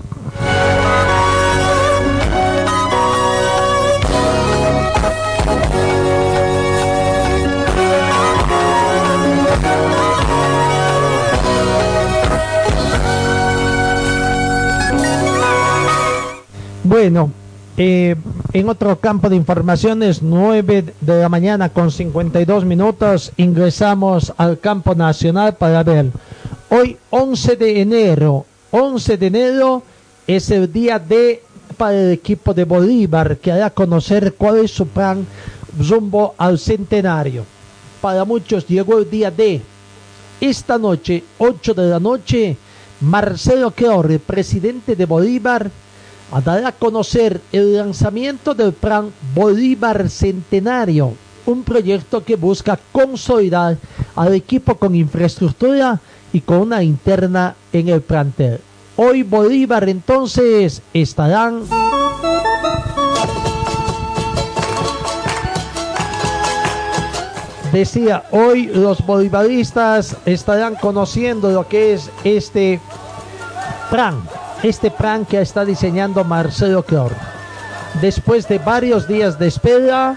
Bueno, 16.87 17.33
eh, 17.77 18.14
en 18.53 18.68
otro 18.68 19.01
campo 19.01 19.29
de 19.29 19.35
informaciones, 19.35 20.22
9 20.22 20.94
de 21.01 21.20
la 21.20 21.29
mañana 21.29 21.68
con 21.68 21.90
52 21.90 22.64
minutos, 22.64 23.33
ingresamos 23.38 24.33
al 24.37 24.61
campo 24.61 24.94
nacional 24.94 25.57
para 25.57 25.83
ver. 25.83 26.12
Hoy, 26.68 26.96
11 27.11 27.57
de 27.57 27.81
enero, 27.81 28.46
11 28.70 29.16
de 29.16 29.27
enero 29.27 29.83
es 30.29 30.49
el 30.53 30.72
día 30.72 31.01
de 31.01 31.42
para 31.77 32.01
el 32.01 32.12
equipo 32.12 32.55
de 32.55 32.62
Bolívar 32.62 33.38
que 33.38 33.51
hará 33.51 33.70
conocer 33.70 34.35
cuál 34.35 34.59
es 34.59 34.70
su 34.70 34.87
plan 34.87 35.27
rumbo 35.77 36.37
al 36.38 36.57
centenario. 36.57 37.44
Para 38.01 38.25
muchos 38.25 38.64
llegó 38.64 38.99
el 38.99 39.11
día 39.11 39.33
de 39.33 39.61
esta 40.40 40.79
noche, 40.79 41.25
8 41.38 41.75
de 41.75 41.90
la 41.90 41.99
noche, 41.99 42.57
Marcelo 43.01 43.72
Queorre, 43.72 44.20
presidente 44.20 44.94
de 44.94 45.05
Bolívar, 45.05 45.68
a 46.33 46.41
dar 46.41 46.65
a 46.65 46.73
conocer 46.73 47.41
el 47.53 47.77
lanzamiento 47.77 48.55
del 48.55 48.73
plan 48.73 49.11
Bolívar 49.35 50.09
Centenario, 50.09 51.15
un 51.47 51.62
proyecto 51.62 52.25
que 52.25 52.37
busca 52.37 52.79
consolidar 52.93 53.77
al 54.15 54.35
equipo 54.35 54.75
con 54.77 54.95
infraestructura 54.95 56.01
y 56.33 56.41
con 56.41 56.59
una 56.59 56.83
interna 56.83 57.55
en 57.73 57.89
el 57.89 58.01
plantel. 58.01 58.61
Hoy 58.97 59.23
Bolívar 59.23 59.89
entonces 59.89 60.83
estarán... 60.93 61.62
Decía, 67.73 68.25
hoy 68.31 68.67
los 68.67 69.05
bolivaristas 69.05 70.17
estarán 70.25 70.77
conociendo 70.77 71.51
lo 71.51 71.69
que 71.69 71.93
es 71.93 72.11
este 72.25 72.81
plan 73.91 74.23
este 74.62 74.90
plan 74.90 75.25
que 75.25 75.40
está 75.40 75.64
diseñando 75.64 76.25
Marcelo 76.25 76.83
Clor. 76.83 77.12
Después 78.01 78.49
de 78.49 78.59
varios 78.59 79.09
días 79.09 79.38
de 79.38 79.49
espera, 79.49 80.16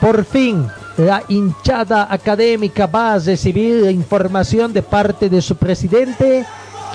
por 0.00 0.24
fin 0.24 0.68
la 0.96 1.22
hinchada 1.28 2.08
académica 2.10 2.86
va 2.86 3.14
a 3.14 3.18
recibir 3.18 3.84
la 3.84 3.90
información 3.90 4.72
de 4.72 4.82
parte 4.82 5.28
de 5.28 5.42
su 5.42 5.56
presidente, 5.56 6.46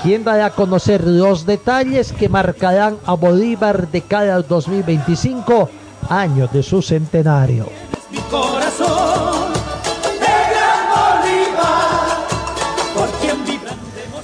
quien 0.02 0.24
dará 0.24 0.46
a 0.46 0.50
conocer 0.50 1.06
los 1.06 1.46
detalles 1.46 2.12
que 2.12 2.28
marcarán 2.28 2.96
a 3.06 3.14
Bolívar 3.14 3.88
de 3.88 4.00
cara 4.02 4.34
al 4.34 4.46
2025, 4.46 5.68
año 6.08 6.48
de 6.48 6.62
su 6.62 6.82
centenario. 6.82 7.66
Mi 8.10 8.18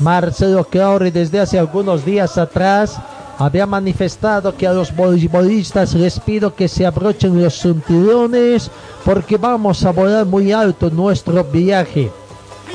Marcelo 0.09 0.65
Claure 0.65 1.11
desde 1.11 1.39
hace 1.39 1.59
algunos 1.59 2.03
días 2.03 2.39
atrás 2.39 2.99
había 3.37 3.67
manifestado 3.67 4.57
que 4.57 4.67
a 4.67 4.73
los 4.73 4.97
voleibolistas 4.97 5.93
les 5.93 6.19
pido 6.19 6.55
que 6.55 6.67
se 6.67 6.87
abrochen 6.87 7.43
los 7.43 7.61
cinturones 7.61 8.71
porque 9.05 9.37
vamos 9.37 9.85
a 9.85 9.93
volar 9.93 10.25
muy 10.25 10.51
alto 10.51 10.89
nuestro 10.89 11.45
viaje 11.45 12.11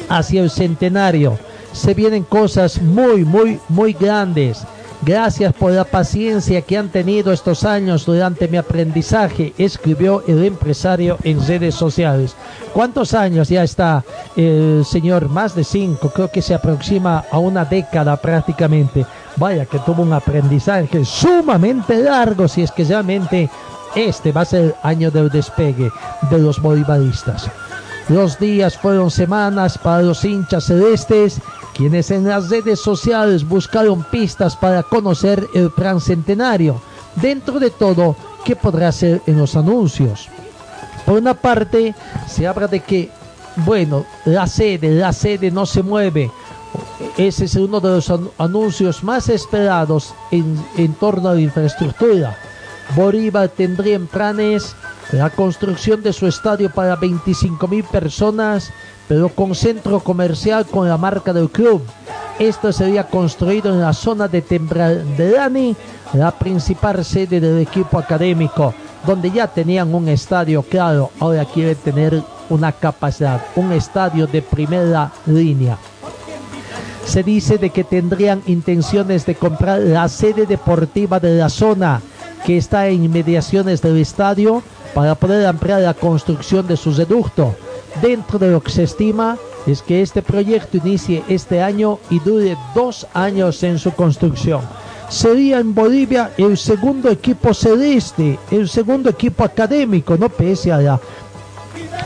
hacia 0.10 0.44
el 0.44 0.52
centenario. 0.52 1.40
Se 1.72 1.96
vienen 1.96 2.22
cosas 2.22 2.80
muy, 2.80 3.26
muy, 3.26 3.60
muy 3.68 3.94
grandes. 3.94 4.64
Gracias 5.06 5.54
por 5.54 5.74
la 5.74 5.84
paciencia 5.84 6.62
que 6.62 6.78
han 6.78 6.88
tenido 6.88 7.34
estos 7.34 7.66
años 7.66 8.06
durante 8.06 8.48
mi 8.48 8.56
aprendizaje, 8.56 9.54
escribió 9.58 10.24
el 10.28 10.46
empresario 10.46 11.18
en 11.24 11.46
redes 11.46 11.76
sociales. 11.76 12.38
¿Cuántos 12.74 13.14
años 13.14 13.50
ya 13.50 13.64
está 13.64 14.06
el 14.38 14.86
señor? 14.86 15.28
Más 15.28 15.56
de 15.56 15.66
cinco, 15.66 16.10
creo 16.10 16.32
que 16.32 16.42
se 16.42 16.54
aproxima 16.54 17.26
a 17.30 17.38
una 17.38 17.66
década 17.66 18.16
prácticamente. 18.16 19.06
vaya 19.36 19.66
que 19.66 19.80
tuvo 19.80 20.04
un 20.04 20.14
aprendizaje 20.14 21.04
sumamente 21.04 21.98
largo 21.98 22.48
si 22.48 22.62
es 22.62 22.72
que 22.72 22.86
realmente 22.86 23.50
este 23.96 24.32
va 24.32 24.42
a 24.42 24.46
ser 24.46 24.64
el 24.64 24.76
año 24.84 25.12
del 25.12 25.30
despegue 25.30 25.92
de 26.30 26.40
los 26.40 26.62
bolivaristas. 26.62 27.50
Los 28.10 28.38
días 28.38 28.78
fueron 28.78 29.10
semanas 29.10 29.78
para 29.78 30.02
los 30.02 30.26
hinchas 30.26 30.66
celestes, 30.66 31.40
quienes 31.74 32.12
en 32.12 32.28
las 32.28 32.50
redes 32.50 32.82
sociales 32.82 33.48
buscaron 33.48 34.04
pistas 34.04 34.58
para 34.58 34.84
conocer 34.84 35.48
el 35.54 35.72
plan 35.72 36.02
centenario. 36.02 36.82
Dentro 37.16 37.60
de 37.60 37.70
todo, 37.70 38.16
¿qué 38.44 38.58
podrá 38.58 38.92
ser 38.92 39.22
en 39.26 39.38
los 39.38 39.56
anuncios? 39.56 40.28
Por 41.06 41.18
una 41.20 41.34
parte, 41.34 41.96
se 42.28 42.46
habla 42.46 42.68
de 42.68 42.82
que, 42.82 43.10
bueno, 43.58 44.06
la 44.26 44.48
sede, 44.48 44.92
la 44.92 45.14
sede 45.14 45.50
no 45.50 45.66
se 45.66 45.82
mueve. 45.82 46.30
Ese 47.18 47.46
es 47.46 47.56
uno 47.56 47.80
de 47.80 47.90
los 47.90 48.12
anuncios 48.38 49.04
más 49.04 49.30
esperados 49.30 50.14
en, 50.32 50.62
en 50.78 50.94
torno 50.96 51.30
a 51.30 51.36
la 51.36 51.42
infraestructura. 51.42 52.38
Bolívar 52.96 53.50
tendría 53.50 53.96
en 53.96 54.06
planes 54.06 54.76
la 55.12 55.30
construcción 55.32 56.04
de 56.04 56.14
su 56.14 56.28
estadio 56.28 56.70
para 56.70 56.96
25 56.96 57.68
mil 57.68 57.84
personas, 57.84 58.72
pero 59.08 59.30
con 59.30 59.56
centro 59.56 60.00
comercial 60.00 60.66
con 60.66 60.88
la 60.88 60.98
marca 60.98 61.34
del 61.34 61.50
club. 61.50 61.82
Esto 62.38 62.72
sería 62.72 63.08
construido 63.08 63.74
en 63.74 63.82
la 63.82 63.94
zona 63.94 64.28
de 64.28 64.42
Tembradani, 64.42 65.76
la 66.14 66.32
principal 66.32 67.04
sede 67.04 67.40
del 67.40 67.60
equipo 67.60 67.98
académico, 67.98 68.74
donde 69.06 69.32
ya 69.32 69.48
tenían 69.48 69.94
un 69.94 70.08
estadio 70.08 70.62
claro, 70.62 71.12
ahora 71.20 71.46
quieren 71.46 71.76
tener 71.76 72.22
una 72.50 72.72
capacidad, 72.72 73.42
un 73.56 73.72
estadio 73.72 74.28
de 74.28 74.42
primera 74.42 75.12
línea. 75.26 75.78
Se 77.06 77.24
dice 77.24 77.58
de 77.58 77.72
que 77.72 77.84
tendrían 77.84 78.42
intenciones 78.46 79.26
de 79.26 79.36
comprar 79.36 79.80
la 79.80 80.08
sede 80.08 80.46
deportiva 80.46 81.20
de 81.20 81.38
la 81.38 81.50
zona 81.50 82.02
que 82.46 82.58
está 82.58 82.88
en 82.88 83.04
inmediaciones 83.04 83.82
del 83.82 83.98
estadio 83.98 84.64
para 84.94 85.16
poder 85.16 85.46
ampliar 85.46 85.82
la 85.82 85.94
construcción 85.94 86.68
de 86.68 86.78
su 86.78 86.92
reducto. 86.92 87.56
Dentro 88.02 88.40
de 88.40 88.52
lo 88.52 88.62
que 88.62 88.72
se 88.72 88.84
estima 88.84 89.38
es 89.66 89.82
que 89.82 90.02
este 90.02 90.22
proyecto 90.22 90.78
inicie 90.78 91.24
este 91.28 91.62
año 91.62 92.00
y 92.10 92.20
dure 92.20 92.58
dos 92.76 93.08
años 93.14 93.64
en 93.64 93.80
su 93.80 93.92
construcción. 93.92 94.62
Sería 95.10 95.60
en 95.60 95.76
Bolivia 95.76 96.32
el 96.38 96.58
segundo 96.58 97.10
equipo 97.10 97.54
celeste, 97.54 98.40
el 98.52 98.68
segundo 98.68 99.10
equipo 99.10 99.44
académico, 99.44 100.18
no 100.18 100.30
pese 100.30 100.72
a 100.72 100.80
la 100.80 101.00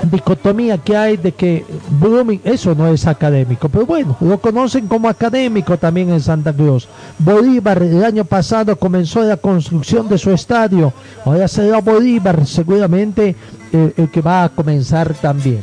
dicotomía 0.04 0.78
que 0.78 0.96
hay 0.96 1.18
de 1.18 1.32
que 1.32 1.66
Blooming, 2.00 2.42
eso 2.44 2.76
no 2.76 2.88
es 2.88 3.06
académico, 3.08 3.70
pero 3.70 3.86
bueno, 3.86 4.18
lo 4.22 4.40
conocen 4.40 4.88
como 4.88 5.10
académico 5.10 5.78
también 5.78 6.10
en 6.10 6.22
Santa 6.22 6.54
Cruz. 6.54 6.88
Bolívar 7.20 7.82
el 7.82 8.04
año 8.04 8.26
pasado 8.26 8.76
comenzó 8.76 9.22
la 9.24 9.38
construcción 9.38 10.08
de 10.08 10.18
su 10.18 10.32
estadio, 10.32 10.94
ahora 11.26 11.48
será 11.48 11.80
Bolívar 11.80 12.46
seguramente 12.46 13.36
eh, 13.72 13.94
el, 13.98 14.10
que 14.10 14.22
va 14.22 14.44
a 14.44 14.50
comenzar 14.50 15.14
también. 15.16 15.62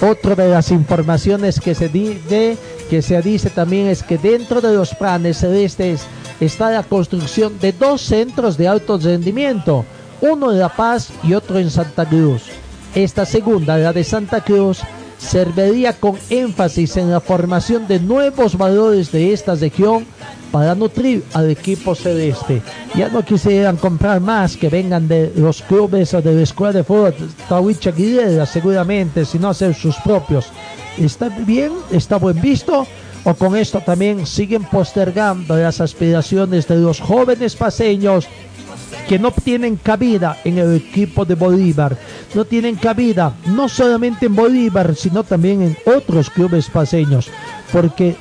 Otra 0.00 0.34
de 0.34 0.48
las 0.48 0.70
informaciones 0.70 1.60
que 1.60 1.74
se, 1.74 1.88
dice, 1.88 2.56
que 2.90 3.02
se 3.02 3.22
dice 3.22 3.50
también 3.50 3.86
es 3.86 4.02
que 4.02 4.18
dentro 4.18 4.60
de 4.60 4.74
los 4.74 4.94
planes 4.94 5.38
celestes 5.38 6.02
está 6.40 6.70
la 6.70 6.82
construcción 6.82 7.58
de 7.60 7.72
dos 7.72 8.00
centros 8.00 8.56
de 8.56 8.66
alto 8.66 8.98
rendimiento, 8.98 9.84
uno 10.20 10.50
en 10.50 10.58
La 10.58 10.70
Paz 10.70 11.10
y 11.22 11.34
otro 11.34 11.58
en 11.58 11.70
Santa 11.70 12.04
Cruz. 12.04 12.61
Esta 12.94 13.24
segunda, 13.24 13.78
la 13.78 13.92
de 13.92 14.04
Santa 14.04 14.42
Cruz, 14.42 14.80
serviría 15.16 15.94
con 15.94 16.18
énfasis 16.28 16.98
en 16.98 17.10
la 17.10 17.20
formación 17.20 17.88
de 17.88 17.98
nuevos 17.98 18.58
valores 18.58 19.10
de 19.12 19.32
esta 19.32 19.54
región 19.54 20.04
para 20.50 20.74
nutrir 20.74 21.24
al 21.32 21.50
equipo 21.50 21.94
celeste. 21.94 22.60
Ya 22.94 23.08
no 23.08 23.24
quisieran 23.24 23.78
comprar 23.78 24.20
más 24.20 24.58
que 24.58 24.68
vengan 24.68 25.08
de 25.08 25.32
los 25.36 25.62
clubes 25.62 26.10
de 26.10 26.34
la 26.34 26.42
escuela 26.42 26.74
de 26.74 26.84
fútbol 26.84 27.14
Tawicha 27.48 27.92
Guilera, 27.92 28.44
seguramente, 28.44 29.24
sino 29.24 29.48
hacer 29.48 29.74
sus 29.74 29.96
propios. 29.96 30.46
¿Está 30.98 31.30
bien? 31.30 31.72
¿Está 31.90 32.16
buen 32.16 32.38
visto? 32.42 32.86
¿O 33.24 33.34
con 33.34 33.56
esto 33.56 33.80
también 33.80 34.26
siguen 34.26 34.64
postergando 34.64 35.56
las 35.56 35.80
aspiraciones 35.80 36.68
de 36.68 36.76
los 36.76 37.00
jóvenes 37.00 37.56
paseños 37.56 38.28
que 39.08 39.18
no 39.18 39.30
tienen 39.30 39.76
cabida 39.76 40.38
en 40.44 40.58
el 40.58 40.76
equipo 40.76 41.24
de 41.24 41.34
Bolívar, 41.34 41.96
no 42.34 42.44
tienen 42.44 42.76
cabida 42.76 43.34
no 43.46 43.68
solamente 43.68 44.26
en 44.26 44.36
Bolívar, 44.36 44.94
sino 44.94 45.24
también 45.24 45.62
en 45.62 45.76
otros 45.86 46.30
clubes 46.30 46.68
paseños, 46.68 47.30
porque 47.72 48.16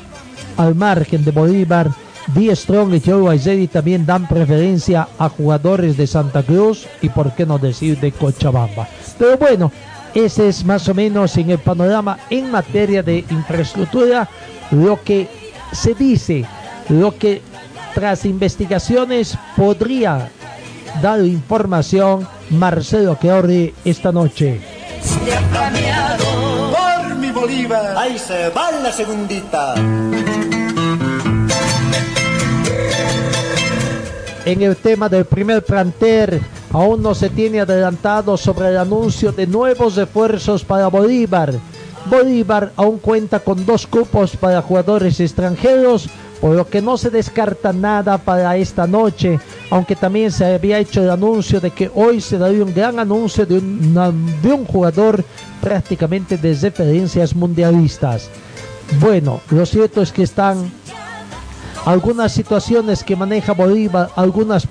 al 0.58 0.76
margen 0.76 1.24
de 1.24 1.32
Bolívar, 1.32 1.92
Die 2.36 2.56
Strong 2.56 2.94
y 2.94 3.02
Joe 3.02 3.32
Aizedi 3.32 3.68
también 3.68 4.06
dan 4.06 4.28
preferencia 4.28 5.08
a 5.18 5.30
jugadores 5.30 5.98
de 5.98 6.08
Santa 6.08 6.44
Cruz 6.44 6.88
y 7.02 7.10
por 7.10 7.34
qué 7.34 7.46
no 7.46 7.58
decir 7.58 8.00
de 8.00 8.12
Cochabamba. 8.12 8.88
Pero 9.18 9.38
bueno, 9.38 9.72
ese 10.14 10.50
es 10.50 10.64
más 10.66 10.88
o 10.88 10.94
menos 10.94 11.36
en 11.38 11.52
el 11.52 11.60
panorama 11.60 12.20
en 12.30 12.52
materia 12.52 13.02
de 13.02 13.26
infraestructura 13.30 14.30
lo 14.72 15.02
que 15.04 15.28
se 15.72 15.94
dice, 15.94 16.46
lo 16.90 17.18
que 17.18 17.42
tras 17.94 18.26
investigaciones 18.26 19.38
podría 19.56 20.30
dado 21.02 21.26
información 21.26 22.28
Marcelo 22.50 23.18
Queordi 23.20 23.74
esta 23.86 24.12
noche. 24.12 24.62
Por 26.72 27.16
mi 27.16 27.32
Bolívar. 27.32 27.96
Ahí 27.98 28.18
se 28.20 28.50
va 28.50 28.72
la 28.72 28.92
segundita. 28.92 29.76
En 34.44 34.62
el 34.64 34.76
tema 34.78 35.08
del 35.08 35.26
primer 35.26 35.64
planter, 35.64 36.42
aún 36.74 37.04
no 37.04 37.14
se 37.14 37.30
tiene 37.30 37.62
adelantado 37.62 38.38
sobre 38.38 38.70
el 38.70 38.78
anuncio 38.78 39.32
de 39.32 39.46
nuevos 39.46 39.96
refuerzos 39.96 40.64
para 40.64 40.88
Bolívar. 40.88 41.54
Bolívar 42.10 42.72
aún 42.76 42.98
cuenta 42.98 43.40
con 43.40 43.66
dos 43.66 43.86
cupos 43.86 44.36
para 44.36 44.64
jugadores 44.64 45.20
extranjeros 45.20 46.10
por 46.42 46.56
lo 46.56 46.68
que 46.68 46.82
no 46.82 46.98
se 46.98 47.12
descarta 47.12 47.72
nada 47.72 48.18
para 48.18 48.58
esta 48.58 48.88
noche, 48.88 49.40
aunque 49.70 49.96
también 49.96 50.32
se 50.32 50.44
había 50.44 50.80
hecho 50.80 51.04
el 51.04 51.12
anuncio 51.12 51.62
de 51.62 51.70
que 51.70 51.92
hoy 51.94 52.20
se 52.20 52.40
daría 52.40 52.64
un 52.64 52.74
gran 52.74 52.98
anuncio 52.98 53.46
de 53.46 53.60
un, 53.60 53.94
de 54.42 54.52
un 54.52 54.66
jugador 54.66 55.24
prácticamente 55.62 56.38
de 56.38 56.56
referencias 56.56 57.36
mundialistas. 57.36 58.28
Bueno, 59.00 59.40
lo 59.52 59.66
cierto 59.68 60.02
es 60.02 60.12
que 60.12 60.24
están 60.24 60.72
algunas 61.86 62.32
situaciones 62.32 63.04
que 63.04 63.16
maneja 63.16 63.54
Bolívar, 63.54 64.10
algunas 64.16 64.68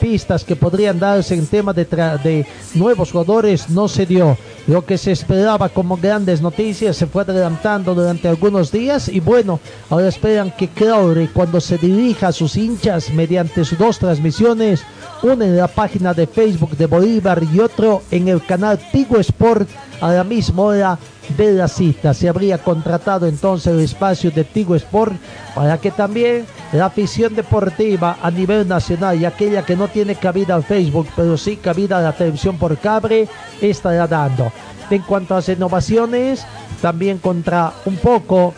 pistas 0.00 0.44
que 0.44 0.56
podrían 0.56 0.98
darse 0.98 1.34
en 1.34 1.46
tema 1.46 1.72
de, 1.72 1.84
de 1.84 2.46
nuevos 2.74 3.10
jugadores, 3.10 3.68
no 3.68 3.88
se 3.88 4.06
dio. 4.06 4.36
Lo 4.68 4.84
que 4.84 4.98
se 4.98 5.12
esperaba 5.12 5.70
como 5.70 5.96
grandes 5.96 6.42
noticias 6.42 6.94
se 6.94 7.06
fue 7.06 7.22
adelantando 7.22 7.94
durante 7.94 8.28
algunos 8.28 8.70
días 8.70 9.08
y 9.08 9.18
bueno, 9.18 9.60
ahora 9.88 10.08
esperan 10.08 10.50
que 10.50 10.68
Crowley 10.68 11.28
cuando 11.28 11.58
se 11.58 11.78
dirija 11.78 12.28
a 12.28 12.32
sus 12.32 12.54
hinchas 12.54 13.08
mediante 13.10 13.64
sus 13.64 13.78
dos 13.78 13.98
transmisiones, 13.98 14.82
una 15.22 15.46
en 15.46 15.56
la 15.56 15.68
página 15.68 16.12
de 16.12 16.26
Facebook 16.26 16.76
de 16.76 16.84
Bolívar 16.84 17.42
y 17.50 17.60
otro 17.60 18.02
en 18.10 18.28
el 18.28 18.44
canal 18.44 18.78
Tigo 18.92 19.16
Sport 19.18 19.70
a 20.00 20.12
la 20.12 20.24
misma 20.24 20.62
hora 20.62 20.98
de 21.36 21.52
la 21.52 21.68
cita. 21.68 22.14
Se 22.14 22.28
habría 22.28 22.58
contratado 22.58 23.26
entonces 23.26 23.72
el 23.72 23.80
espacio 23.80 24.30
de 24.30 24.44
Tigo 24.44 24.74
Sport 24.74 25.14
para 25.54 25.78
que 25.78 25.90
también 25.90 26.46
la 26.72 26.86
afición 26.86 27.34
deportiva 27.34 28.18
a 28.22 28.30
nivel 28.30 28.66
nacional 28.66 29.20
y 29.20 29.24
aquella 29.24 29.64
que 29.64 29.76
no 29.76 29.88
tiene 29.88 30.14
cabida 30.14 30.54
al 30.54 30.64
Facebook, 30.64 31.08
pero 31.16 31.36
sí 31.36 31.56
cabida 31.56 31.98
a 31.98 32.02
la 32.02 32.12
televisión 32.12 32.58
por 32.58 32.76
cable, 32.78 33.28
estará 33.60 34.06
dando. 34.06 34.52
En 34.90 35.02
cuanto 35.02 35.34
a 35.34 35.38
las 35.38 35.48
innovaciones, 35.48 36.44
también 36.80 37.18
contra 37.18 37.72
un 37.84 37.96
poco 37.96 38.54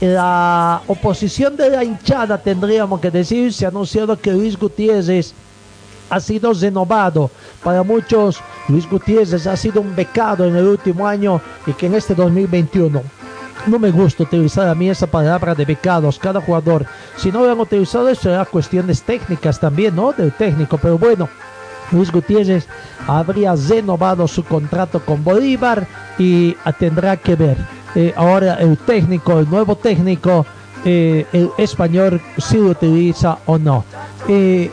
la 0.00 0.80
oposición 0.86 1.56
de 1.56 1.70
la 1.70 1.84
hinchada, 1.84 2.38
tendríamos 2.38 3.00
que 3.00 3.10
decir, 3.10 3.52
se 3.52 3.66
ha 3.66 3.68
anunciado 3.68 4.18
que 4.18 4.32
Luis 4.32 4.58
Gutiérrez 4.58 5.34
ha 6.10 6.20
sido 6.20 6.52
renovado. 6.52 7.30
Para 7.62 7.82
muchos, 7.82 8.40
Luis 8.68 8.88
Gutiérrez 8.88 9.46
ha 9.46 9.56
sido 9.56 9.80
un 9.80 9.94
becado 9.94 10.44
en 10.44 10.56
el 10.56 10.66
último 10.66 11.06
año 11.06 11.40
y 11.66 11.72
que 11.72 11.86
en 11.86 11.94
este 11.94 12.14
2021 12.14 13.02
no 13.66 13.78
me 13.78 13.90
gusta 13.90 14.22
utilizar 14.22 14.68
a 14.68 14.74
mí 14.74 14.88
esa 14.88 15.06
palabra 15.06 15.54
de 15.54 15.64
becados, 15.64 16.18
cada 16.18 16.40
jugador. 16.40 16.86
Si 17.16 17.30
no 17.30 17.44
lo 17.44 17.52
han 17.52 17.60
utilizado, 17.60 18.08
eso 18.08 18.22
será 18.22 18.44
cuestiones 18.44 19.02
técnicas 19.02 19.60
también, 19.60 19.94
¿no? 19.94 20.12
Del 20.12 20.32
técnico, 20.32 20.78
pero 20.78 20.98
bueno. 20.98 21.28
Luis 21.92 22.12
Gutiérrez 22.12 22.68
habría 23.06 23.54
renovado 23.56 24.28
su 24.28 24.44
contrato 24.44 25.00
con 25.00 25.24
Bolívar 25.24 25.86
y 26.18 26.54
tendrá 26.78 27.16
que 27.16 27.34
ver 27.34 27.56
eh, 27.94 28.14
ahora 28.16 28.54
el 28.54 28.78
técnico, 28.78 29.40
el 29.40 29.50
nuevo 29.50 29.74
técnico, 29.76 30.46
eh, 30.84 31.26
el 31.32 31.50
español, 31.58 32.20
si 32.38 32.58
lo 32.58 32.70
utiliza 32.70 33.38
o 33.46 33.58
no. 33.58 33.84
Eh, 34.28 34.70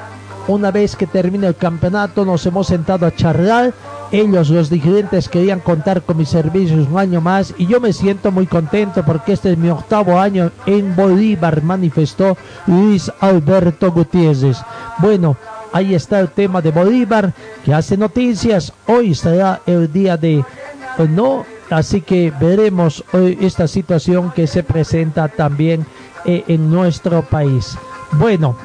una 0.47 0.71
vez 0.71 0.95
que 0.95 1.07
termine 1.07 1.47
el 1.47 1.55
campeonato 1.55 2.25
nos 2.25 2.45
hemos 2.45 2.67
sentado 2.67 3.05
a 3.05 3.15
charlar 3.15 3.73
ellos, 4.11 4.49
los 4.49 4.69
dirigentes, 4.69 5.27
querían 5.27 5.59
contar 5.59 6.01
con 6.01 6.15
mis 6.15 6.29
servicios 6.29 6.87
un 6.89 6.97
año 6.97 7.19
más 7.19 7.53
y 7.57 7.67
yo 7.67 7.81
me 7.81 7.91
siento 7.91 8.31
muy 8.31 8.47
contento 8.47 9.03
porque 9.03 9.33
este 9.33 9.51
es 9.51 9.57
mi 9.57 9.69
octavo 9.69 10.17
año 10.17 10.49
en 10.65 10.95
Bolívar, 10.95 11.61
manifestó 11.61 12.37
Luis 12.67 13.11
Alberto 13.19 13.91
Gutiérrez. 13.91 14.59
Bueno, 14.99 15.35
ahí 15.73 15.93
está 15.93 16.21
el 16.21 16.29
tema 16.29 16.61
de 16.61 16.71
Bolívar 16.71 17.33
que 17.65 17.73
hace 17.73 17.97
noticias. 17.97 18.71
Hoy 18.85 19.13
será 19.13 19.61
el 19.65 19.91
día 19.91 20.15
de 20.15 20.45
no, 21.09 21.45
así 21.69 21.99
que 21.99 22.31
veremos 22.39 23.03
hoy 23.11 23.37
esta 23.41 23.67
situación 23.67 24.31
que 24.31 24.47
se 24.47 24.63
presenta 24.63 25.27
también 25.27 25.85
eh, 26.23 26.45
en 26.47 26.71
nuestro 26.71 27.23
país. 27.23 27.77
Bueno, 28.13 28.55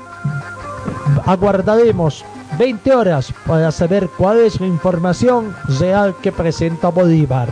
aguardaremos 1.26 2.24
20 2.58 2.94
horas 2.94 3.32
para 3.46 3.70
saber 3.72 4.08
cuál 4.16 4.40
es 4.40 4.60
la 4.60 4.66
información 4.66 5.54
real 5.78 6.14
que 6.22 6.32
presenta 6.32 6.88
Bolívar. 6.88 7.48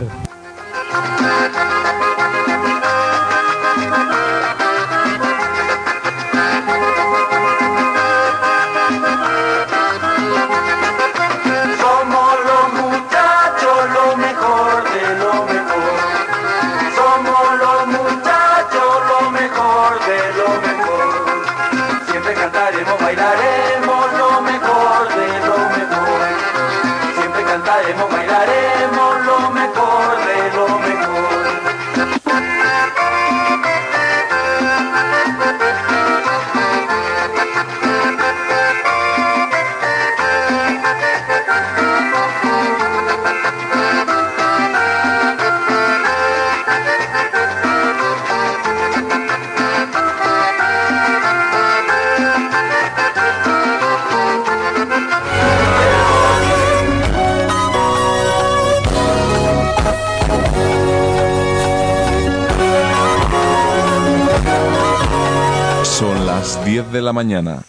10 66.71 66.93
de 66.93 67.01
la 67.01 67.11
mañana. 67.11 67.63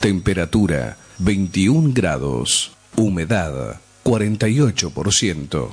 Temperatura 0.00 0.96
21 1.18 1.92
grados. 1.92 2.72
Humedad 2.96 3.78
48%. 4.02 5.68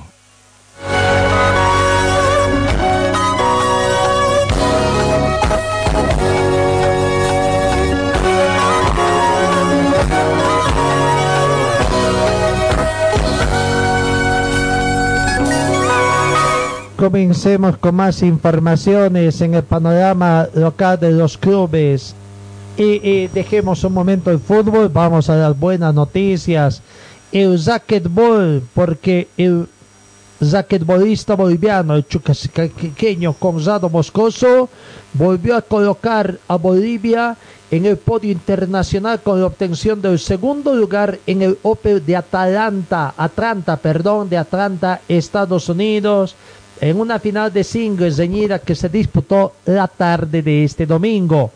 Comencemos 17.02 17.78
con 17.78 17.96
más 17.96 18.22
informaciones 18.22 19.40
en 19.40 19.54
el 19.54 19.64
panorama 19.64 20.48
local 20.54 21.00
de 21.00 21.10
los 21.10 21.36
clubes. 21.36 22.14
Y, 22.76 23.26
dejemos 23.26 23.82
un 23.82 23.92
momento 23.92 24.30
el 24.30 24.38
fútbol, 24.38 24.88
vamos 24.88 25.28
a 25.28 25.34
las 25.34 25.58
buenas 25.58 25.92
noticias. 25.92 26.80
El 27.32 27.60
racquetball, 27.64 28.62
porque 28.72 29.26
el 29.36 29.66
racquetbolista 30.40 31.34
boliviano, 31.34 31.96
el 31.96 32.06
chucaqueño 32.06 33.32
Conrado 33.32 33.90
Moscoso, 33.90 34.68
volvió 35.12 35.56
a 35.56 35.62
colocar 35.62 36.38
a 36.46 36.54
Bolivia 36.54 37.36
en 37.72 37.84
el 37.84 37.96
podio 37.96 38.30
internacional 38.30 39.20
con 39.22 39.40
la 39.40 39.46
obtención 39.46 40.00
del 40.00 40.20
segundo 40.20 40.72
lugar 40.72 41.18
en 41.26 41.42
el 41.42 41.58
Open 41.62 42.06
de 42.06 42.14
Atlanta, 42.14 43.12
Atlanta, 43.16 43.76
perdón, 43.76 44.28
de 44.28 44.38
Atlanta, 44.38 45.00
Estados 45.08 45.68
Unidos, 45.68 46.36
en 46.82 46.98
una 46.98 47.20
final 47.20 47.52
de 47.52 47.62
singles 47.62 48.18
reñida 48.18 48.58
que 48.58 48.74
se 48.74 48.88
disputó 48.88 49.52
la 49.66 49.86
tarde 49.86 50.42
de 50.42 50.64
este 50.64 50.84
domingo. 50.84 51.52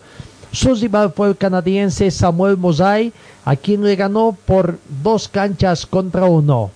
Su 0.53 0.73
rival 0.77 1.13
fue 1.13 1.27
el 1.27 1.37
canadiense 1.37 2.13
Samuel 2.13 2.57
Mosai, 2.57 3.13
a 3.45 3.57
quien 3.57 3.83
le 3.83 3.97
ganó 3.97 4.37
por 4.47 4.79
dos 5.03 5.27
canchas 5.27 5.85
contra 5.85 6.27
uno. 6.27 6.71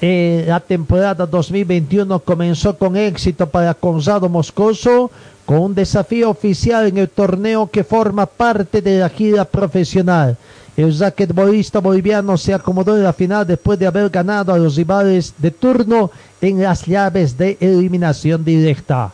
La 0.00 0.58
temporada 0.58 1.26
2021 1.26 2.18
comenzó 2.18 2.76
con 2.76 2.96
éxito 2.96 3.48
para 3.48 3.72
Conrado 3.72 4.28
Moscoso, 4.28 5.08
con 5.46 5.58
un 5.60 5.74
desafío 5.76 6.30
oficial 6.30 6.88
en 6.88 6.98
el 6.98 7.08
torneo 7.08 7.70
que 7.70 7.84
forma 7.84 8.26
parte 8.26 8.82
de 8.82 8.98
la 8.98 9.08
gira 9.08 9.44
profesional. 9.44 10.36
El 10.78 10.96
raquetbolista 10.96 11.80
boliviano 11.80 12.36
se 12.38 12.54
acomodó 12.54 12.96
en 12.96 13.02
la 13.02 13.12
final 13.12 13.44
después 13.44 13.80
de 13.80 13.88
haber 13.88 14.10
ganado 14.10 14.52
a 14.52 14.58
los 14.58 14.76
rivales 14.76 15.34
de 15.36 15.50
turno 15.50 16.12
en 16.40 16.62
las 16.62 16.86
llaves 16.86 17.36
de 17.36 17.58
eliminación 17.58 18.44
directa. 18.44 19.12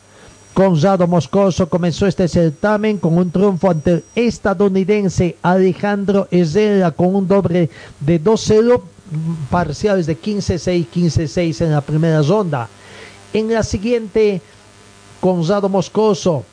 Conrado 0.53 1.07
Moscoso 1.07 1.67
comenzó 1.67 2.07
este 2.07 2.29
certamen 2.29 2.99
con 2.99 3.17
un 3.17 3.31
triunfo 3.31 3.71
ante 3.71 3.93
el 3.93 4.05
estadounidense 4.15 5.39
Alejandro 5.41 6.29
Herrera 6.31 6.91
con 6.91 7.15
un 7.15 7.27
doble 7.27 7.71
de 7.99 8.23
2-0, 8.23 8.83
parciales 9.49 10.05
de 10.05 10.21
15-6, 10.21 10.87
15-6 10.95 11.65
en 11.65 11.73
la 11.73 11.81
primera 11.81 12.21
ronda. 12.21 12.69
En 13.33 13.51
la 13.51 13.63
siguiente, 13.63 14.43
Conrado 15.19 15.71
Moscoso 15.71 16.45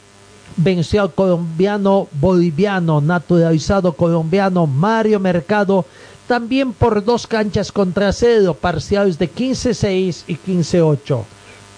venció 0.57 1.01
al 1.01 1.13
colombiano 1.13 2.07
boliviano, 2.19 3.01
naturalizado 3.01 3.93
colombiano 3.93 4.67
Mario 4.67 5.19
Mercado, 5.19 5.85
también 6.27 6.73
por 6.73 7.03
dos 7.03 7.27
canchas 7.27 7.71
contra 7.71 8.13
cero, 8.13 8.55
parciales 8.59 9.17
de 9.19 9.31
15-6 9.31 10.23
y 10.27 10.35
15-8. 10.35 11.23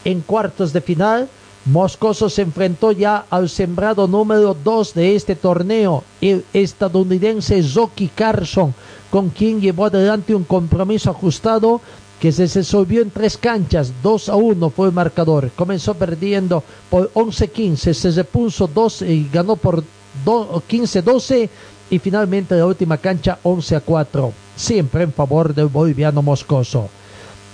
En 0.05 0.21
cuartos 0.21 0.73
de 0.73 0.81
final, 0.81 1.29
Moscoso 1.65 2.29
se 2.29 2.41
enfrentó 2.41 2.91
ya 2.91 3.25
al 3.29 3.47
sembrado 3.47 4.05
número 4.07 4.53
2 4.53 4.93
de 4.95 5.15
este 5.15 5.35
torneo, 5.35 6.03
el 6.19 6.43
estadounidense 6.53 7.63
Rocky 7.73 8.09
Carson, 8.09 8.75
con 9.09 9.29
quien 9.29 9.61
llevó 9.61 9.85
adelante 9.85 10.35
un 10.35 10.43
compromiso 10.43 11.09
ajustado 11.09 11.79
que 12.23 12.31
se 12.31 12.47
resolvió 12.47 13.01
en 13.01 13.11
tres 13.11 13.35
canchas, 13.37 13.91
2 14.01 14.29
a 14.29 14.37
1 14.37 14.69
fue 14.69 14.87
el 14.87 14.93
marcador. 14.93 15.51
Comenzó 15.57 15.93
perdiendo 15.93 16.63
por 16.89 17.11
11-15, 17.11 17.93
se 17.93 18.11
repuso 18.11 18.65
12 18.65 19.11
y 19.11 19.29
ganó 19.29 19.57
por 19.57 19.83
15-12 20.25 21.49
y 21.89 21.99
finalmente 21.99 22.55
la 22.55 22.65
última 22.65 22.95
cancha 22.95 23.39
11 23.43 23.75
a 23.75 23.81
4, 23.81 24.31
siempre 24.55 25.03
en 25.03 25.11
favor 25.11 25.53
del 25.53 25.67
boliviano 25.67 26.21
Moscoso. 26.21 26.87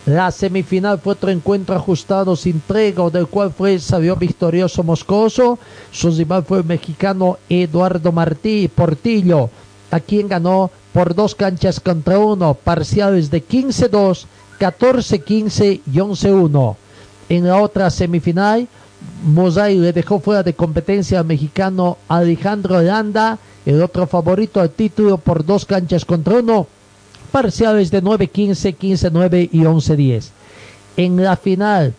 La 0.05 0.29
semifinal 0.29 0.99
fue 0.99 1.13
otro 1.13 1.31
encuentro 1.31 1.75
ajustado 1.75 2.35
sin 2.35 2.61
tregua, 2.61 3.09
del 3.09 3.25
cual 3.25 3.51
fue 3.51 3.79
salió 3.79 4.15
victorioso 4.17 4.83
Moscoso. 4.83 5.57
Su 5.91 6.11
rival 6.11 6.45
fue 6.45 6.59
el 6.59 6.65
mexicano 6.65 7.39
Eduardo 7.49 8.11
Martí 8.11 8.67
Portillo, 8.67 9.49
a 9.89 9.99
quien 9.99 10.27
ganó 10.27 10.69
por 10.93 11.15
dos 11.15 11.33
canchas 11.33 11.79
contra 11.79 12.19
uno, 12.19 12.53
parciales 12.53 13.31
de 13.31 13.43
15-2, 13.43 14.27
14-15 14.59 15.81
y 15.85 15.97
11-1. 15.97 16.75
En 17.29 17.47
la 17.47 17.61
otra 17.61 17.89
semifinal, 17.89 18.67
Mosai 19.23 19.77
le 19.77 19.93
dejó 19.93 20.19
fuera 20.19 20.43
de 20.43 20.53
competencia 20.53 21.19
al 21.19 21.25
mexicano 21.25 21.97
Alejandro 22.07 22.81
Landa, 22.81 23.37
el 23.65 23.81
otro 23.81 24.07
favorito 24.07 24.59
al 24.59 24.71
título 24.71 25.17
por 25.17 25.45
dos 25.45 25.65
canchas 25.65 26.05
contra 26.05 26.39
uno, 26.39 26.67
parciales 27.31 27.91
de 27.91 28.03
9-15, 28.03 28.75
15-9 28.77 29.49
y 29.51 29.59
11-10. 29.59 30.29
En 30.97 31.23
la 31.23 31.37
final, 31.37 31.93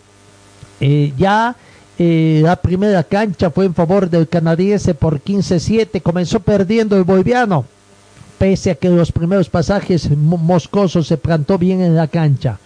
eh, 0.79 1.13
ya 1.17 1.55
eh, 1.97 2.41
la 2.43 2.55
primera 2.55 3.03
cancha 3.03 3.49
fue 3.51 3.65
en 3.65 3.73
favor 3.73 4.09
del 4.09 4.27
canadiense 4.27 4.93
por 4.93 5.21
15-7, 5.21 6.01
comenzó 6.01 6.39
perdiendo 6.39 6.97
el 6.97 7.03
boliviano, 7.03 7.65
pese 8.41 8.71
a 8.71 8.75
que 8.75 8.87
en 8.87 8.97
los 8.97 9.11
primeros 9.11 9.49
pasajes 9.49 10.09
Moscoso 10.17 11.03
se 11.03 11.15
plantó 11.15 11.59
bien 11.59 11.79
en 11.79 11.95
la 11.95 12.07
cancha. 12.07 12.57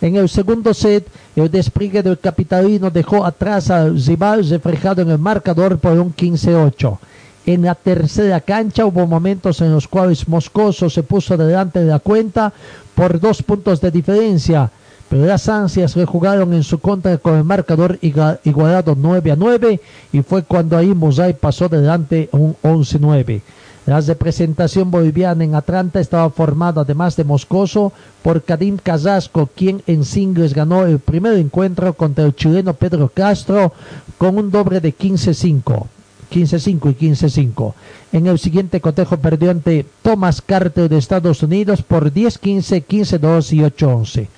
En 0.00 0.14
el 0.14 0.28
segundo 0.28 0.72
set, 0.72 1.08
el 1.34 1.50
despliegue 1.50 2.04
del 2.04 2.20
capitalino 2.20 2.88
dejó 2.88 3.24
atrás 3.24 3.68
al 3.68 4.00
rival 4.00 4.48
reflejado 4.48 5.02
en 5.02 5.10
el 5.10 5.18
marcador 5.18 5.78
por 5.78 5.98
un 5.98 6.14
15-8. 6.14 6.98
en 7.46 7.62
la 7.62 7.74
tercera 7.74 8.40
cancha. 8.42 8.86
Hubo 8.86 9.08
momentos 9.08 9.60
en 9.60 9.72
los 9.72 9.88
cuales 9.88 10.28
Moscoso 10.28 10.88
se 10.88 11.02
puso 11.02 11.36
delante 11.36 11.80
de 11.80 11.86
la 11.86 11.98
cuenta 11.98 12.52
por 12.94 13.18
dos 13.18 13.42
puntos 13.42 13.80
de 13.80 13.90
diferencia. 13.90 14.70
Pero 15.08 15.26
las 15.26 15.48
ansias 15.48 15.96
le 15.96 16.04
jugaron 16.04 16.54
en 16.54 16.62
su 16.62 16.78
contra 16.78 17.18
con 17.18 17.34
el 17.34 17.44
marcador 17.44 17.98
igualado 18.00 18.94
9 18.96 19.32
a 19.32 19.36
9 19.36 19.80
y 20.12 20.22
fue 20.22 20.44
cuando 20.44 20.76
ahí 20.76 20.94
Mosai 20.94 21.34
pasó 21.36 21.68
delante 21.68 22.28
un 22.30 22.54
11-9. 22.62 23.42
La 23.86 24.00
representación 24.00 24.90
boliviana 24.90 25.44
en 25.44 25.54
Atlanta 25.54 26.00
estaba 26.00 26.30
formada, 26.30 26.82
además 26.82 27.16
de 27.16 27.24
Moscoso, 27.24 27.92
por 28.22 28.42
Kadim 28.42 28.78
Casasco, 28.78 29.50
quien 29.54 29.82
en 29.86 30.04
singles 30.04 30.54
ganó 30.54 30.86
el 30.86 30.98
primer 30.98 31.34
encuentro 31.34 31.92
contra 31.92 32.24
el 32.24 32.34
chileno 32.34 32.72
Pedro 32.72 33.10
Castro 33.12 33.72
con 34.16 34.38
un 34.38 34.50
doble 34.50 34.80
de 34.80 34.96
15-5. 34.96 35.86
15-5 36.32 36.96
y 36.98 37.10
15-5. 37.10 37.74
En 38.12 38.26
el 38.26 38.38
siguiente 38.38 38.80
cotejo 38.80 39.18
perdió 39.18 39.50
ante 39.50 39.84
Thomas 40.02 40.40
Carter 40.40 40.88
de 40.88 40.96
Estados 40.96 41.42
Unidos 41.42 41.82
por 41.82 42.10
10-15, 42.10 42.84
15-2 42.86 43.52
y 43.52 43.58
8-11. 43.58 44.28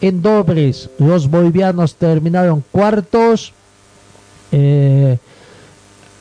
En 0.00 0.22
dobles, 0.22 0.88
los 0.98 1.28
bolivianos 1.28 1.96
terminaron 1.96 2.62
cuartos 2.70 3.52
eh, 4.52 5.18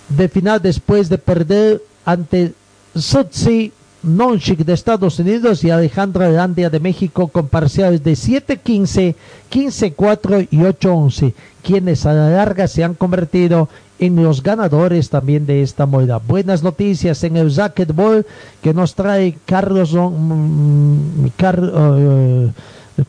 de 0.09 0.29
final 0.29 0.61
después 0.61 1.09
de 1.09 1.17
perder 1.19 1.81
ante 2.05 2.53
Sotsi 2.95 3.71
Nonchik 4.03 4.59
de 4.65 4.73
Estados 4.73 5.17
Unidos 5.19 5.63
y 5.63 5.69
Alejandra 5.69 6.29
Landia 6.29 6.69
de 6.69 6.79
México 6.79 7.29
con 7.29 7.47
parciales 7.47 8.03
de 8.03 8.13
7-15, 8.13 9.15
15-4 9.51 10.47
y 10.51 10.57
8-11, 10.57 11.33
quienes 11.63 12.05
a 12.05 12.13
la 12.13 12.29
larga 12.29 12.67
se 12.67 12.83
han 12.83 12.95
convertido 12.95 13.69
en 13.99 14.21
los 14.21 14.43
ganadores 14.43 15.09
también 15.09 15.45
de 15.45 15.61
esta 15.61 15.85
moda. 15.85 16.19
Buenas 16.19 16.63
noticias 16.63 17.23
en 17.23 17.37
el 17.37 17.55
racquetball 17.55 18.25
que 18.61 18.73
nos 18.73 18.93
trae 18.95 19.37
Carlos 19.45 19.93
mm, 19.93 21.27
Car- 21.37 21.71
eh, 21.73 22.49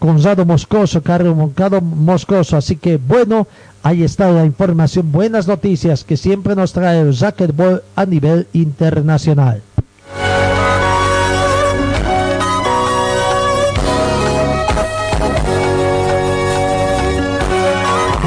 Gonzalo 0.01 0.47
Moscoso, 0.47 1.03
Carlos 1.03 1.37
Moncado 1.37 1.81
Moscoso. 1.81 2.57
Así 2.57 2.77
que 2.77 2.97
bueno, 2.99 3.49
ahí 3.83 4.05
está 4.05 4.31
la 4.31 4.45
información. 4.47 5.11
Buenas 5.11 5.49
noticias 5.49 6.05
que 6.05 6.17
siempre 6.17 6.55
nos 6.55 6.73
trae 6.73 7.01
el 7.01 7.19
racquetball 7.19 7.83
a 7.97 8.07
nivel 8.07 8.47
internacional. 8.53 9.61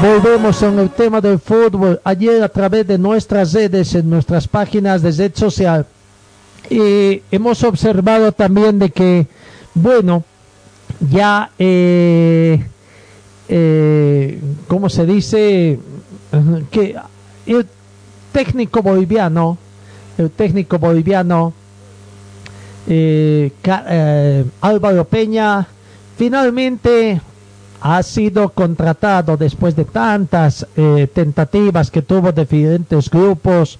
Volvemos 0.00 0.62
en 0.62 0.78
el 0.78 0.90
tema 0.90 1.20
del 1.20 1.40
fútbol. 1.40 2.00
Ayer 2.04 2.42
a 2.42 2.48
través 2.48 2.86
de 2.86 2.98
nuestras 2.98 3.52
redes, 3.52 3.94
en 3.96 4.08
nuestras 4.08 4.46
páginas 4.46 5.02
de 5.02 5.10
red 5.10 5.32
social, 5.34 5.86
eh, 6.70 7.22
hemos 7.32 7.64
observado 7.64 8.30
también 8.30 8.78
de 8.78 8.90
que, 8.90 9.26
bueno, 9.74 10.22
ya, 11.00 11.50
eh, 11.58 12.64
eh, 13.48 14.40
¿cómo 14.68 14.88
se 14.88 15.04
dice? 15.04 15.80
Que 16.70 16.94
el 17.46 17.66
técnico 18.30 18.82
boliviano, 18.82 19.58
el 20.16 20.30
técnico 20.30 20.78
boliviano, 20.78 21.52
eh, 22.86 23.50
eh, 23.64 24.44
Álvaro 24.60 25.04
Peña, 25.06 25.66
finalmente 26.16 27.20
ha 27.80 28.02
sido 28.02 28.48
contratado 28.50 29.36
después 29.36 29.76
de 29.76 29.84
tantas 29.84 30.66
eh, 30.76 31.08
tentativas 31.12 31.90
que 31.90 32.02
tuvo 32.02 32.32
diferentes 32.32 33.10
grupos. 33.10 33.78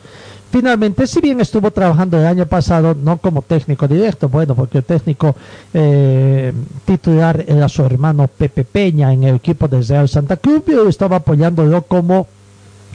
Finalmente, 0.51 1.07
si 1.07 1.20
bien 1.20 1.40
estuvo 1.40 1.70
trabajando 1.70 2.18
el 2.18 2.26
año 2.26 2.46
pasado, 2.46 2.94
no 2.94 3.18
como 3.18 3.42
técnico 3.42 3.86
directo, 3.86 4.30
bueno, 4.30 4.55
porque 4.55 4.78
el 4.78 4.84
técnico 4.84 5.36
eh, 5.74 6.53
titular 6.86 7.44
era 7.46 7.68
su 7.68 7.84
hermano 7.84 8.26
Pepe 8.28 8.64
Peña 8.64 9.12
en 9.12 9.24
el 9.24 9.36
equipo 9.36 9.68
de 9.68 9.82
Real 9.82 10.09
Santa 10.09 10.38
Cruz, 10.38 10.62
pero 10.64 10.88
estaba 10.88 11.16
apoyándolo 11.16 11.82
como 11.82 12.26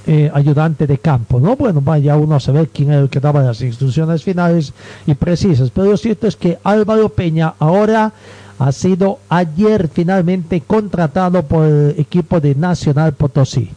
eh, 0.08 0.32
ayudante 0.34 0.88
de 0.88 0.98
campo, 0.98 1.40
¿no? 1.40 1.56
Bueno, 1.56 1.80
vaya 1.80 2.18
uno 2.18 2.36
a 2.36 2.40
saber 2.40 2.70
quién 2.70 2.92
era 2.92 3.02
el 3.02 3.10
que 3.10 3.20
daba 3.20 3.44
las 3.44 3.62
instrucciones 3.62 4.24
finales 4.24 4.74
y 5.06 5.14
precisas, 5.14 5.70
pero 5.70 5.92
lo 5.92 5.98
cierto 5.98 6.28
es 6.28 6.36
que 6.36 6.58
Álvaro 6.64 7.10
Peña 7.10 7.54
ahora 7.60 8.12
ha 8.60 8.72
sido 8.72 9.20
ayer 9.30 9.90
finalmente 9.92 10.62
contratado 10.62 11.44
por 11.44 11.66
el 11.66 11.96
equipo 11.98 12.40
de 12.40 12.56
Nacional 12.56 13.14
Potosí. 13.14 13.70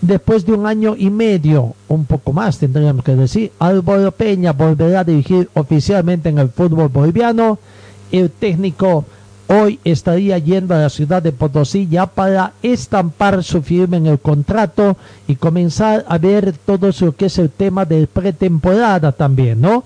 Después 0.00 0.46
de 0.46 0.52
un 0.52 0.66
año 0.66 0.94
y 0.96 1.10
medio, 1.10 1.74
un 1.88 2.06
poco 2.06 2.32
más 2.32 2.58
tendríamos 2.58 3.04
que 3.04 3.14
decir, 3.14 3.52
Álvaro 3.58 4.12
Peña 4.12 4.52
volverá 4.52 5.00
a 5.00 5.04
dirigir 5.04 5.50
oficialmente 5.52 6.30
en 6.30 6.38
el 6.38 6.48
fútbol 6.48 6.88
boliviano. 6.88 7.58
El 8.10 8.30
técnico 8.30 9.04
hoy 9.48 9.78
estaría 9.84 10.38
yendo 10.38 10.74
a 10.74 10.78
la 10.78 10.88
ciudad 10.88 11.22
de 11.22 11.32
Potosí 11.32 11.86
ya 11.86 12.06
para 12.06 12.52
estampar 12.62 13.44
su 13.44 13.60
firma 13.62 13.98
en 13.98 14.06
el 14.06 14.20
contrato 14.20 14.96
y 15.26 15.36
comenzar 15.36 16.06
a 16.08 16.16
ver 16.16 16.54
todo 16.64 16.90
lo 16.98 17.16
que 17.16 17.26
es 17.26 17.38
el 17.38 17.50
tema 17.50 17.84
de 17.84 18.06
pretemporada 18.06 19.12
también, 19.12 19.60
¿no? 19.60 19.84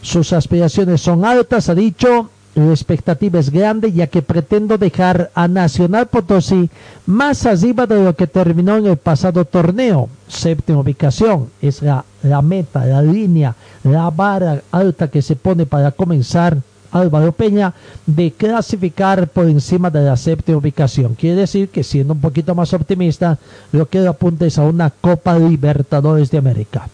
Sus 0.00 0.32
aspiraciones 0.32 1.00
son 1.00 1.24
altas, 1.24 1.68
ha 1.68 1.74
dicho, 1.74 2.30
la 2.54 2.70
expectativa 2.70 3.38
es 3.40 3.50
grande 3.50 3.92
ya 3.92 4.06
que 4.06 4.20
pretendo 4.20 4.76
dejar 4.76 5.30
a 5.34 5.48
Nacional 5.48 6.08
Potosí 6.08 6.68
más 7.06 7.46
arriba 7.46 7.86
de 7.86 8.04
lo 8.04 8.14
que 8.14 8.26
terminó 8.26 8.76
en 8.76 8.86
el 8.86 8.98
pasado 8.98 9.44
torneo. 9.44 10.08
Séptima 10.28 10.80
ubicación 10.80 11.48
es 11.62 11.80
la, 11.82 12.04
meta, 12.42 12.84
la 12.84 13.00
línea, 13.00 13.54
la 13.84 14.10
vara 14.10 14.62
alta 14.70 15.08
que 15.08 15.22
se 15.22 15.36
pone 15.36 15.64
para 15.64 15.92
comenzar 15.92 16.58
Álvaro 16.90 17.32
Peña 17.32 17.72
de 18.04 18.32
clasificar 18.32 19.28
por 19.28 19.48
encima 19.48 19.88
de 19.88 20.02
la 20.02 20.16
séptima 20.18 20.58
ubicación. 20.58 21.14
Quiere 21.14 21.40
decir 21.40 21.70
que 21.70 21.82
siendo 21.82 22.12
un 22.12 22.20
poquito 22.20 22.54
más 22.54 22.74
optimista, 22.74 23.38
lo 23.72 23.88
que 23.88 24.06
apunta 24.06 24.44
es 24.44 24.58
a 24.58 24.64
una 24.64 24.90
Copa 24.90 25.38
Libertadores 25.38 26.30
de 26.30 26.36
América. 26.38 26.86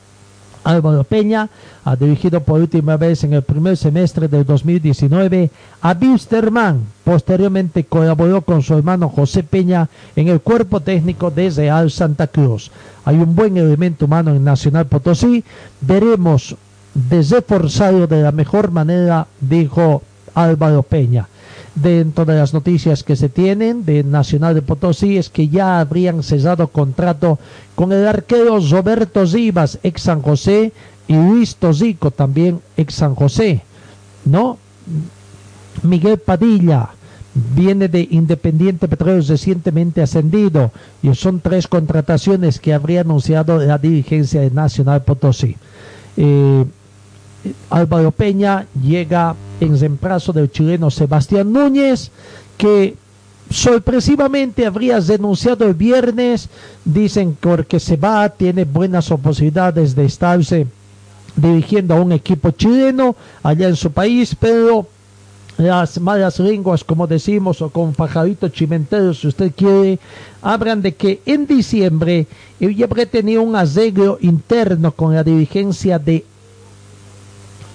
Álvaro 0.68 1.02
Peña 1.02 1.48
ha 1.82 1.96
dirigido 1.96 2.42
por 2.42 2.60
última 2.60 2.98
vez 2.98 3.24
en 3.24 3.32
el 3.32 3.40
primer 3.40 3.74
semestre 3.78 4.28
del 4.28 4.44
2019 4.44 5.50
a 5.80 5.96
Wilstermann. 5.98 6.82
Posteriormente 7.04 7.84
colaboró 7.84 8.42
con 8.42 8.62
su 8.62 8.74
hermano 8.74 9.08
José 9.08 9.42
Peña 9.42 9.88
en 10.14 10.28
el 10.28 10.42
cuerpo 10.42 10.80
técnico 10.80 11.30
de 11.30 11.48
Real 11.48 11.90
Santa 11.90 12.26
Cruz. 12.26 12.70
Hay 13.06 13.16
un 13.16 13.34
buen 13.34 13.56
elemento 13.56 14.04
humano 14.04 14.34
en 14.34 14.44
Nacional 14.44 14.84
Potosí. 14.84 15.42
Veremos 15.80 16.54
de 16.92 17.22
reforzarlo 17.22 18.06
de 18.06 18.22
la 18.22 18.32
mejor 18.32 18.70
manera, 18.70 19.26
dijo 19.40 20.02
Álvaro 20.34 20.82
Peña. 20.82 21.28
Dentro 21.82 22.24
de 22.24 22.34
las 22.34 22.54
noticias 22.54 23.04
que 23.04 23.14
se 23.14 23.28
tienen 23.28 23.84
de 23.84 24.02
Nacional 24.02 24.54
de 24.54 24.62
Potosí 24.62 25.16
es 25.16 25.28
que 25.28 25.48
ya 25.48 25.78
habrían 25.78 26.22
cesado 26.22 26.68
contrato 26.68 27.38
con 27.74 27.92
el 27.92 28.06
arquero 28.06 28.58
Roberto 28.58 29.24
Rivas, 29.24 29.78
ex 29.82 30.02
San 30.02 30.22
José, 30.22 30.72
y 31.06 31.14
Luis 31.14 31.56
Tosico, 31.56 32.10
también 32.10 32.60
ex 32.76 32.94
San 32.94 33.14
José. 33.14 33.62
¿No? 34.24 34.58
Miguel 35.82 36.18
Padilla 36.18 36.90
viene 37.54 37.88
de 37.88 38.08
Independiente 38.10 38.88
Petróleo 38.88 39.22
recientemente 39.26 40.02
ascendido 40.02 40.72
y 41.02 41.14
son 41.14 41.40
tres 41.40 41.68
contrataciones 41.68 42.58
que 42.58 42.74
habría 42.74 43.02
anunciado 43.02 43.58
la 43.58 43.78
dirigencia 43.78 44.40
de 44.40 44.50
Nacional 44.50 45.04
Potosí. 45.04 45.56
Eh, 46.16 46.64
Álvaro 47.70 48.10
Peña 48.10 48.66
llega 48.82 49.34
en 49.60 49.78
reemplazo 49.78 50.32
del 50.32 50.50
chileno 50.50 50.90
Sebastián 50.90 51.52
Núñez, 51.52 52.10
que 52.56 52.96
sorpresivamente 53.50 54.66
habría 54.66 55.00
denunciado 55.00 55.66
el 55.66 55.74
viernes, 55.74 56.48
dicen 56.84 57.36
porque 57.40 57.80
se 57.80 57.96
va, 57.96 58.28
tiene 58.28 58.64
buenas 58.64 59.08
posibilidades 59.08 59.94
de 59.94 60.04
estarse 60.04 60.66
dirigiendo 61.36 61.94
a 61.94 62.00
un 62.00 62.12
equipo 62.12 62.50
chileno 62.50 63.16
allá 63.42 63.68
en 63.68 63.76
su 63.76 63.90
país, 63.90 64.36
pero 64.38 64.86
las 65.56 66.00
malas 66.00 66.38
lenguas, 66.38 66.84
como 66.84 67.06
decimos, 67.06 67.60
o 67.62 67.70
con 67.70 67.92
pajarito 67.92 68.48
chimentero, 68.48 69.12
si 69.12 69.26
usted 69.26 69.52
quiere, 69.56 69.98
hablan 70.40 70.82
de 70.82 70.94
que 70.94 71.20
en 71.26 71.46
diciembre 71.46 72.26
él 72.60 72.76
ya 72.76 72.84
habría 72.84 73.06
tenido 73.06 73.42
un 73.42 73.56
arreglo 73.56 74.18
interno 74.20 74.92
con 74.92 75.14
la 75.14 75.24
dirigencia 75.24 75.98
de 75.98 76.24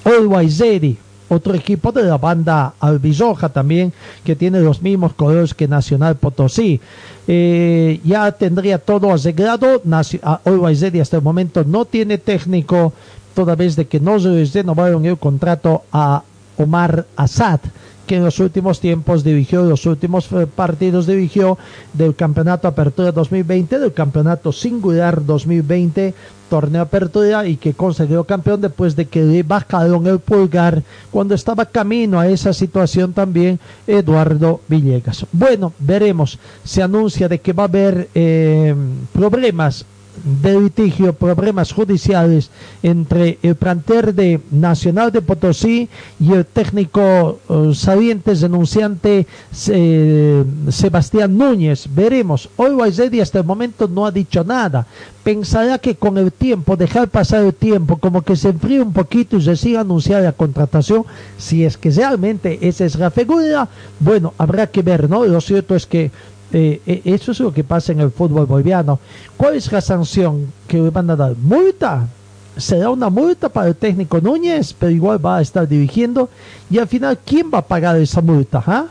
Always 0.06 0.60
Ready, 0.60 0.98
otro 1.30 1.54
equipo 1.56 1.92
de 1.92 2.04
la 2.04 2.18
banda 2.18 2.74
Albizoja 2.80 3.50
también, 3.50 3.94
que 4.24 4.36
tiene 4.36 4.60
los 4.60 4.82
mismos 4.82 5.14
colores 5.14 5.54
que 5.54 5.68
Nacional 5.68 6.16
Potosí. 6.16 6.80
Eh, 7.28 8.00
ya 8.04 8.32
tendría 8.34 8.78
todo 8.80 9.12
arreglado. 9.14 9.82
Naci- 9.84 10.20
a- 10.22 10.42
Always 10.46 10.82
Ready 10.82 11.00
hasta 11.00 11.18
el 11.18 11.24
momento 11.24 11.64
no 11.66 11.86
tiene 11.86 12.18
técnico, 12.18 12.94
toda 13.34 13.56
vez 13.56 13.76
de 13.76 13.88
que 13.88 14.00
no 14.00 14.20
se 14.20 14.30
les 14.30 14.54
renovaron 14.54 15.06
el 15.06 15.18
contrato 15.18 15.84
a 15.92 16.22
Omar 16.58 17.06
Assad, 17.16 17.60
que 18.06 18.18
en 18.18 18.24
los 18.24 18.40
últimos 18.40 18.80
tiempos 18.80 19.24
dirigió, 19.24 19.64
los 19.64 19.86
últimos 19.86 20.32
eh, 20.32 20.48
partidos 20.48 21.08
dirigió 21.08 21.58
del 21.94 22.16
Campeonato 22.16 22.68
Apertura 22.68 23.12
2020, 23.12 23.80
del 23.80 23.94
Campeonato 23.94 24.52
Singular 24.52 25.26
2020, 25.26 26.14
torneo 26.50 26.84
Apertura 26.84 27.48
y 27.48 27.58
que 27.58 27.74
consiguió 27.74 28.26
campeón 28.26 28.62
después 28.62 28.96
de 28.96 29.06
que 29.06 29.24
le 29.24 29.42
bajaron 29.42 30.06
el 30.06 30.20
pulgar 30.20 30.84
cuando 31.10 31.34
estaba 31.34 31.66
camino 31.66 32.20
a 32.20 32.28
esa 32.28 32.54
situación 32.54 33.14
también 33.14 33.60
Eduardo 33.88 34.62
Villegas. 34.68 35.26
Bueno, 35.32 35.74
veremos. 35.80 36.38
Se 36.64 36.84
anuncia 36.84 37.28
de 37.28 37.40
que 37.40 37.54
va 37.54 37.64
a 37.64 37.68
haber 37.68 38.10
eh, 38.14 38.76
problemas 39.14 39.86
de 40.24 40.60
litigio, 40.60 41.14
problemas 41.14 41.72
judiciales 41.72 42.50
entre 42.82 43.40
el 43.42 43.56
plantel 43.56 44.16
de 44.16 44.40
Nacional 44.52 45.12
de 45.12 45.22
Potosí 45.22 45.90
y 46.20 46.34
el 46.34 46.46
técnico 46.46 47.40
uh, 47.48 47.74
saliente 47.74 48.36
denunciante 48.36 49.28
eh, 49.68 50.44
Sebastián 50.70 51.38
Núñez. 51.38 51.88
Veremos. 51.94 52.50
Hoy 52.56 52.72
Guaysedi 52.72 53.22
hasta 53.22 53.40
el 53.40 53.46
momento 53.46 53.88
no 53.88 54.06
ha 54.06 54.12
dicho 54.12 54.44
nada. 54.44 54.86
Pensará 55.24 55.78
que 55.80 55.96
con 55.96 56.18
el 56.18 56.32
tiempo, 56.32 56.76
dejar 56.76 57.08
pasar 57.08 57.44
el 57.44 57.54
tiempo, 57.54 57.98
como 57.98 58.22
que 58.22 58.36
se 58.36 58.50
enfríe 58.50 58.82
un 58.82 58.94
poquito 58.94 59.38
y 59.38 59.42
se 59.42 59.56
siga 59.56 59.82
anunciar 59.82 60.22
la 60.22 60.34
contratación, 60.34 61.06
si 61.38 61.64
es 61.64 61.78
que 61.78 61.92
realmente 61.92 62.60
esa 62.62 62.86
es 62.86 62.96
la 62.96 63.10
figura, 63.10 63.70
bueno, 64.00 64.34
habrá 64.38 64.68
que 64.68 64.82
ver, 64.82 65.10
¿no? 65.10 65.26
Lo 65.26 65.40
cierto 65.40 65.76
es 65.76 65.86
que 65.86 66.12
eh, 66.54 66.82
eh, 66.86 67.02
eso 67.06 67.32
es 67.32 67.40
lo 67.40 67.52
que 67.52 67.64
pasa 67.64 67.92
en 67.92 68.00
el 68.00 68.12
fútbol 68.12 68.46
boliviano. 68.46 69.00
¿Cuál 69.36 69.56
es 69.56 69.72
la 69.72 69.82
sanción 69.82 70.54
que 70.68 70.78
le 70.78 70.92
van 70.92 71.10
a 71.10 71.16
dar? 71.16 71.36
¿Multa? 71.36 72.08
Será 72.56 72.92
una 72.92 73.10
multa 73.10 73.50
para 73.50 73.70
el 73.70 73.76
técnico 73.76 74.22
Núñez, 74.22 74.76
pero 74.78 74.92
igual 74.92 75.26
va 75.26 75.38
a 75.38 75.42
estar 75.42 75.68
dirigiendo. 75.68 76.30
Y 76.70 76.78
al 76.78 76.88
final, 76.88 77.18
¿quién 77.26 77.50
va 77.52 77.58
a 77.58 77.66
pagar 77.66 77.98
esa 77.98 78.22
multa? 78.22 78.64
Ah? 78.68 78.86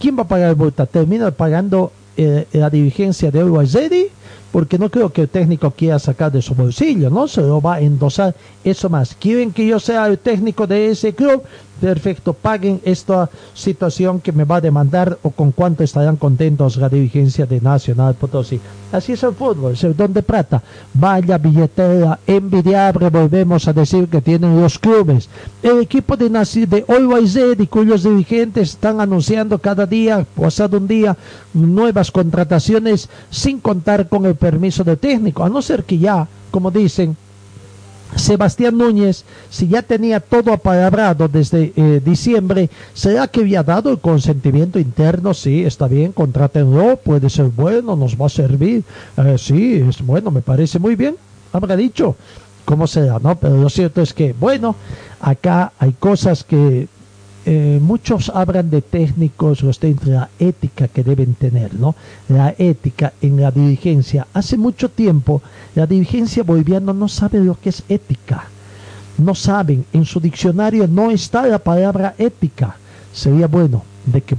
¿Quién 0.00 0.16
va 0.16 0.22
a 0.22 0.28
pagar 0.28 0.50
la 0.50 0.54
multa? 0.54 0.86
¿Termina 0.86 1.32
pagando 1.32 1.90
eh, 2.16 2.46
la 2.52 2.70
dirigencia 2.70 3.32
de 3.32 3.42
Uruguay 3.42 3.66
porque 4.52 4.78
no 4.78 4.90
creo 4.90 5.10
que 5.10 5.22
el 5.22 5.28
técnico 5.30 5.70
quiera 5.70 5.98
sacar 5.98 6.30
de 6.30 6.42
su 6.42 6.54
bolsillo, 6.54 7.08
¿no? 7.08 7.26
Se 7.26 7.40
lo 7.40 7.60
va 7.60 7.76
a 7.76 7.80
endosar 7.80 8.34
eso 8.62 8.90
más. 8.90 9.16
¿Quieren 9.18 9.50
que 9.50 9.66
yo 9.66 9.80
sea 9.80 10.06
el 10.06 10.18
técnico 10.18 10.66
de 10.66 10.90
ese 10.90 11.14
club? 11.14 11.42
Perfecto, 11.82 12.32
paguen 12.32 12.80
esta 12.84 13.28
situación 13.54 14.20
que 14.20 14.30
me 14.30 14.44
va 14.44 14.56
a 14.56 14.60
demandar 14.60 15.18
o 15.22 15.30
con 15.30 15.50
cuánto 15.50 15.82
estarán 15.82 16.16
contentos 16.16 16.76
la 16.76 16.88
dirigencia 16.88 17.44
de 17.44 17.60
Nacional 17.60 18.14
Potosí. 18.14 18.60
Así 18.92 19.14
es 19.14 19.22
el 19.24 19.34
fútbol, 19.34 19.72
es 19.72 19.82
el 19.82 19.96
don 19.96 20.12
de 20.12 20.22
plata. 20.22 20.62
Vaya 20.94 21.38
billetera 21.38 22.20
envidiable, 22.24 23.10
volvemos 23.10 23.66
a 23.66 23.72
decir 23.72 24.06
que 24.06 24.20
tienen 24.20 24.60
los 24.60 24.78
clubes. 24.78 25.28
El 25.60 25.80
equipo 25.80 26.16
de, 26.16 26.28
de 26.28 26.84
Always 26.86 27.36
y 27.58 27.66
cuyos 27.66 28.04
dirigentes 28.04 28.70
están 28.70 29.00
anunciando 29.00 29.58
cada 29.58 29.84
día, 29.84 30.24
pasado 30.36 30.78
un 30.78 30.86
día, 30.86 31.16
nuevas 31.52 32.12
contrataciones 32.12 33.08
sin 33.28 33.58
contar 33.58 34.08
con 34.08 34.24
el 34.24 34.36
permiso 34.36 34.84
del 34.84 34.98
técnico, 34.98 35.42
a 35.42 35.48
no 35.48 35.60
ser 35.60 35.82
que 35.82 35.98
ya, 35.98 36.28
como 36.52 36.70
dicen, 36.70 37.16
Sebastián 38.16 38.76
Núñez, 38.76 39.24
si 39.50 39.68
ya 39.68 39.82
tenía 39.82 40.20
todo 40.20 40.52
apalabrado 40.52 41.28
desde 41.28 41.72
eh, 41.76 42.00
diciembre, 42.04 42.68
¿será 42.94 43.26
que 43.28 43.40
había 43.40 43.62
dado 43.62 43.90
el 43.90 43.98
consentimiento 43.98 44.78
interno? 44.78 45.34
Sí, 45.34 45.64
está 45.64 45.88
bien, 45.88 46.12
contrátenlo, 46.12 46.96
puede 46.96 47.30
ser 47.30 47.46
bueno, 47.46 47.96
nos 47.96 48.20
va 48.20 48.26
a 48.26 48.30
servir. 48.30 48.84
Eh, 49.16 49.36
sí, 49.38 49.82
es 49.88 50.04
bueno, 50.04 50.30
me 50.30 50.42
parece 50.42 50.78
muy 50.78 50.94
bien, 50.94 51.16
habrá 51.52 51.76
dicho. 51.76 52.16
¿Cómo 52.64 52.86
será, 52.86 53.18
no? 53.18 53.34
Pero 53.34 53.56
lo 53.56 53.68
cierto 53.68 54.02
es 54.02 54.14
que, 54.14 54.34
bueno, 54.38 54.76
acá 55.20 55.72
hay 55.78 55.92
cosas 55.94 56.44
que 56.44 56.86
eh, 57.44 57.80
muchos 57.82 58.30
hablan 58.32 58.70
de 58.70 58.82
técnicos, 58.82 59.62
los 59.62 59.80
de 59.80 59.96
la 60.04 60.28
ética 60.38 60.86
que 60.86 61.02
deben 61.02 61.34
tener, 61.34 61.74
¿no? 61.74 61.96
La 62.28 62.54
ética 62.56 63.14
en 63.20 63.40
la 63.40 63.50
dirigencia. 63.50 64.28
Hace 64.32 64.56
mucho 64.56 64.88
tiempo 64.88 65.42
la 65.74 65.86
dirigencia 65.86 66.44
boliviana 66.44 66.92
no 66.92 67.08
sabe 67.08 67.40
lo 67.40 67.58
que 67.60 67.70
es 67.70 67.82
ética. 67.88 68.44
No 69.18 69.34
saben, 69.34 69.84
en 69.92 70.04
su 70.04 70.20
diccionario 70.20 70.86
no 70.86 71.10
está 71.10 71.44
la 71.46 71.58
palabra 71.58 72.14
ética. 72.16 72.76
Sería 73.12 73.48
bueno 73.48 73.82
de 74.06 74.22
que 74.22 74.36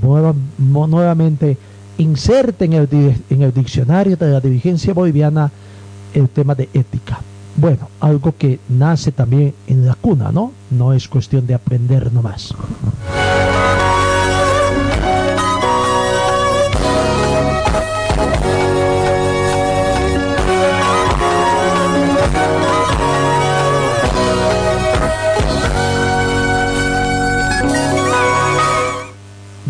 nuevamente 0.58 1.58
inserten 1.98 2.74
en 2.74 2.88
el, 2.90 3.16
en 3.30 3.42
el 3.42 3.54
diccionario 3.54 4.16
de 4.16 4.32
la 4.32 4.40
dirigencia 4.40 4.94
boliviana 4.94 5.52
el 6.14 6.30
tema 6.30 6.56
de 6.56 6.70
ética. 6.74 7.20
Bueno, 7.56 7.90
algo 8.00 8.36
que 8.38 8.60
nace 8.70 9.12
también 9.12 9.54
en 9.68 9.86
la 9.86 9.96
cuna, 9.96 10.32
¿no? 10.32 10.52
No 10.72 10.94
es 10.94 11.08
cuestión 11.08 11.46
de 11.46 11.54
aprender 11.54 12.12
nomás. 12.12 12.54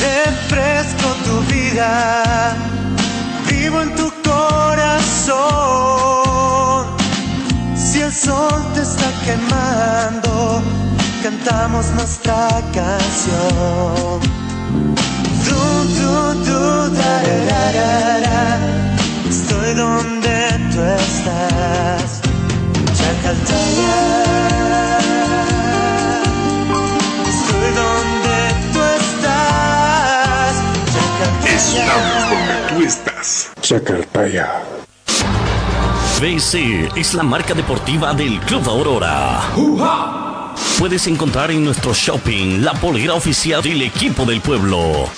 Refresco 0.00 1.14
tu 1.24 1.40
vida, 1.54 2.56
vivo 3.48 3.80
en 3.80 3.94
tu 3.94 4.12
corazón. 4.22 5.76
Si 7.96 8.02
el 8.02 8.12
sol 8.12 8.62
te 8.74 8.82
está 8.82 9.10
quemando, 9.24 10.62
cantamos 11.22 11.86
nuestra 11.92 12.60
canción. 12.74 14.20
Da, 16.92 17.22
da, 17.22 17.72
da, 17.72 18.20
da. 18.20 18.58
Estoy 19.30 19.72
donde 19.72 20.36
tú 20.72 20.82
estás, 20.82 22.20
Chacaltaya. 22.98 23.96
Estoy 27.32 27.68
donde 27.80 28.38
tú 28.74 28.80
estás, 29.00 30.54
Chacaltaya. 30.92 31.56
Estamos 31.56 32.20
donde 32.28 32.56
tú 32.68 32.76
estás. 32.84 33.50
Chacartaya. 33.62 34.46
BC 36.20 36.96
es 36.96 37.12
la 37.12 37.22
marca 37.22 37.52
deportiva 37.52 38.14
del 38.14 38.40
Club 38.40 38.66
Aurora. 38.70 39.52
Puedes 40.78 41.06
encontrar 41.08 41.50
en 41.50 41.62
nuestro 41.62 41.92
shopping 41.92 42.62
la 42.62 42.72
polera 42.72 43.12
oficial 43.12 43.62
del 43.62 43.82
equipo 43.82 44.24
del 44.24 44.40
pueblo. 44.40 45.10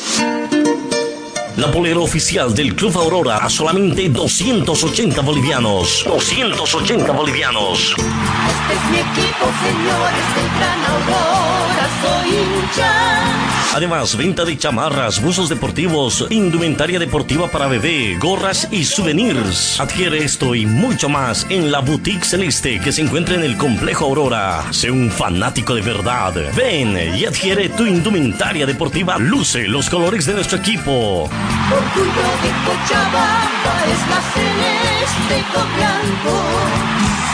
La 1.59 1.73
polera 1.73 1.99
oficial 1.99 2.55
del 2.55 2.77
Club 2.77 2.97
Aurora 2.97 3.39
a 3.39 3.51
solamente 3.51 4.09
280 4.09 5.21
bolivianos. 5.23 6.05
280 6.07 7.11
bolivianos. 7.11 7.97
Este 7.99 8.75
es 8.75 8.91
mi 8.93 8.99
equipo, 8.99 9.45
señores, 9.65 10.25
el 10.39 10.49
Gran 10.57 10.85
Aurora, 10.85 11.89
soy 12.01 12.29
hincha. 12.31 13.49
Además, 13.75 14.17
venta 14.17 14.45
de 14.45 14.57
chamarras, 14.57 15.23
buzos 15.23 15.49
deportivos, 15.49 16.27
indumentaria 16.31 16.99
deportiva 16.99 17.49
para 17.49 17.69
bebé, 17.69 18.17
gorras 18.19 18.67
y 18.73 18.85
souvenirs. 18.85 19.79
Adquiere 19.79 20.25
esto 20.25 20.55
y 20.55 20.65
mucho 20.65 21.09
más 21.09 21.47
en 21.51 21.71
la 21.71 21.81
Boutique 21.81 22.25
Celeste 22.25 22.81
que 22.81 22.93
se 22.93 23.03
encuentra 23.03 23.35
en 23.35 23.43
el 23.43 23.57
Complejo 23.57 24.07
Aurora. 24.07 24.65
Sé 24.73 24.91
un 24.91 25.11
fanático 25.11 25.75
de 25.75 25.83
verdad. 25.83 26.35
Ven 26.57 27.17
y 27.17 27.27
adquiere 27.27 27.69
tu 27.69 27.85
indumentaria 27.85 28.65
deportiva. 28.65 29.19
Luce 29.19 29.69
los 29.69 29.91
colores 29.91 30.27
de 30.27 30.35
nuestro 30.35 30.59
equipo. 30.59 31.29
Orgullo 31.71 32.27
de 32.43 32.51
Cochabamba 32.65 33.75
es 33.87 34.01
la 34.09 34.21
celeste 34.33 35.37
blanco. 35.77 36.33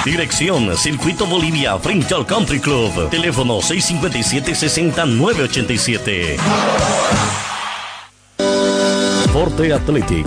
Dirección 0.04 0.76
Circuito 0.76 1.24
Bolivia 1.26 1.78
frente 1.78 2.14
al 2.14 2.26
Country 2.26 2.60
Club. 2.60 3.08
Teléfono 3.10 3.60
657-60-987. 3.60 6.36
Forte 9.32 9.72
Athletic 9.72 10.26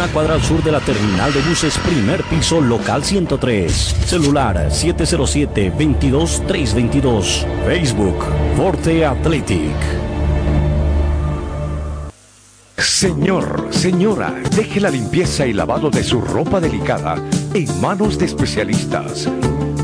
cuadra 0.07 0.35
al 0.35 0.41
sur 0.41 0.63
de 0.63 0.71
la 0.71 0.79
terminal 0.79 1.33
de 1.33 1.41
buses, 1.41 1.77
primer 1.79 2.23
piso, 2.23 2.61
local 2.61 3.03
103. 3.03 3.71
Celular 4.05 4.69
707-22-322. 4.69 7.45
Facebook, 7.65 8.25
Forte 8.55 9.05
Athletic. 9.05 9.75
Señor, 12.77 13.67
señora, 13.71 14.33
deje 14.55 14.79
la 14.79 14.89
limpieza 14.89 15.45
y 15.45 15.53
lavado 15.53 15.89
de 15.89 16.03
su 16.03 16.21
ropa 16.21 16.59
delicada 16.59 17.15
en 17.53 17.81
manos 17.81 18.17
de 18.17 18.25
especialistas. 18.25 19.29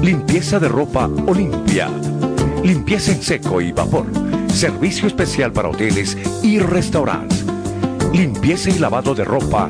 Limpieza 0.01 0.59
de 0.59 0.68
ropa 0.68 1.09
Olimpia. 1.28 1.89
Limpieza 2.63 3.11
en 3.11 3.22
seco 3.22 3.61
y 3.61 3.72
vapor. 3.72 4.05
Servicio 4.47 5.07
especial 5.07 5.51
para 5.51 5.70
hoteles 5.70 6.18
y 6.41 6.59
restaurantes. 6.59 7.45
Limpieza 8.13 8.70
y 8.70 8.80
lavado 8.80 9.13
de 9.13 9.26
ropa 9.26 9.70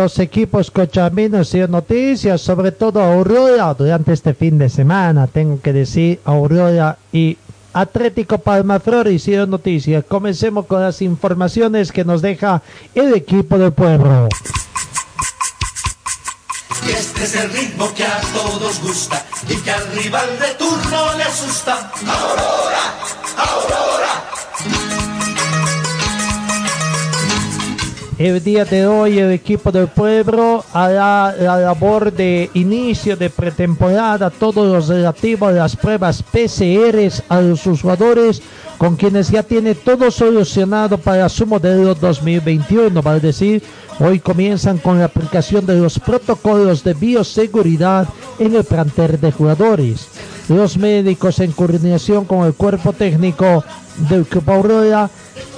Los 0.00 0.18
equipos 0.18 0.70
cochabaminos 0.70 1.52
dieron 1.52 1.72
noticias, 1.72 2.40
sobre 2.40 2.72
todo 2.72 3.02
Aurora, 3.02 3.74
durante 3.74 4.14
este 4.14 4.32
fin 4.32 4.56
de 4.56 4.70
semana, 4.70 5.26
tengo 5.26 5.60
que 5.60 5.74
decir, 5.74 6.20
Aurora 6.24 6.96
y 7.12 7.36
Atlético 7.74 8.38
Palmaflor 8.38 9.08
hicieron 9.08 9.50
noticias. 9.50 10.02
Comencemos 10.08 10.64
con 10.64 10.80
las 10.80 11.02
informaciones 11.02 11.92
que 11.92 12.06
nos 12.06 12.22
deja 12.22 12.62
el 12.94 13.12
equipo 13.14 13.58
del 13.58 13.74
pueblo. 13.74 14.28
Y 16.86 16.90
este 16.92 17.24
es 17.24 17.36
el 17.36 17.50
ritmo 17.50 17.92
que 17.92 18.04
a 18.04 18.20
todos 18.32 18.80
gusta 18.80 19.22
y 19.50 19.56
que 19.56 19.70
al 19.70 19.86
rival 19.92 20.38
de 20.38 20.54
turno 20.54 21.14
le 21.18 21.24
asusta. 21.24 21.92
Aurora. 22.06 23.19
El 28.20 28.44
día 28.44 28.66
de 28.66 28.86
hoy 28.86 29.18
el 29.18 29.32
equipo 29.32 29.72
del 29.72 29.88
pueblo 29.88 30.62
hará 30.74 31.34
la 31.40 31.56
labor 31.56 32.12
de 32.12 32.50
inicio 32.52 33.16
de 33.16 33.30
pretemporada, 33.30 34.28
todo 34.28 34.62
lo 34.66 34.86
relativo 34.86 35.46
a 35.46 35.52
las 35.52 35.74
pruebas 35.74 36.22
PCRs 36.22 37.22
a 37.30 37.40
los 37.40 37.62
jugadores 37.62 38.42
con 38.76 38.96
quienes 38.96 39.30
ya 39.30 39.42
tiene 39.42 39.74
todo 39.74 40.10
solucionado 40.10 40.98
para 40.98 41.30
su 41.30 41.46
modelo 41.46 41.94
2021, 41.94 43.00
vale 43.00 43.20
decir, 43.20 43.62
hoy 43.98 44.20
comienzan 44.20 44.76
con 44.76 44.98
la 44.98 45.06
aplicación 45.06 45.64
de 45.64 45.78
los 45.78 45.98
protocolos 45.98 46.84
de 46.84 46.92
bioseguridad 46.92 48.06
en 48.38 48.54
el 48.54 48.64
plantel 48.64 49.18
de 49.18 49.32
jugadores. 49.32 50.08
Los 50.50 50.76
médicos 50.76 51.38
en 51.38 51.52
coordinación 51.52 52.26
con 52.26 52.44
el 52.44 52.52
cuerpo 52.52 52.92
técnico 52.92 53.64
del 54.10 54.26
Club 54.26 54.50
Aurora 54.50 55.08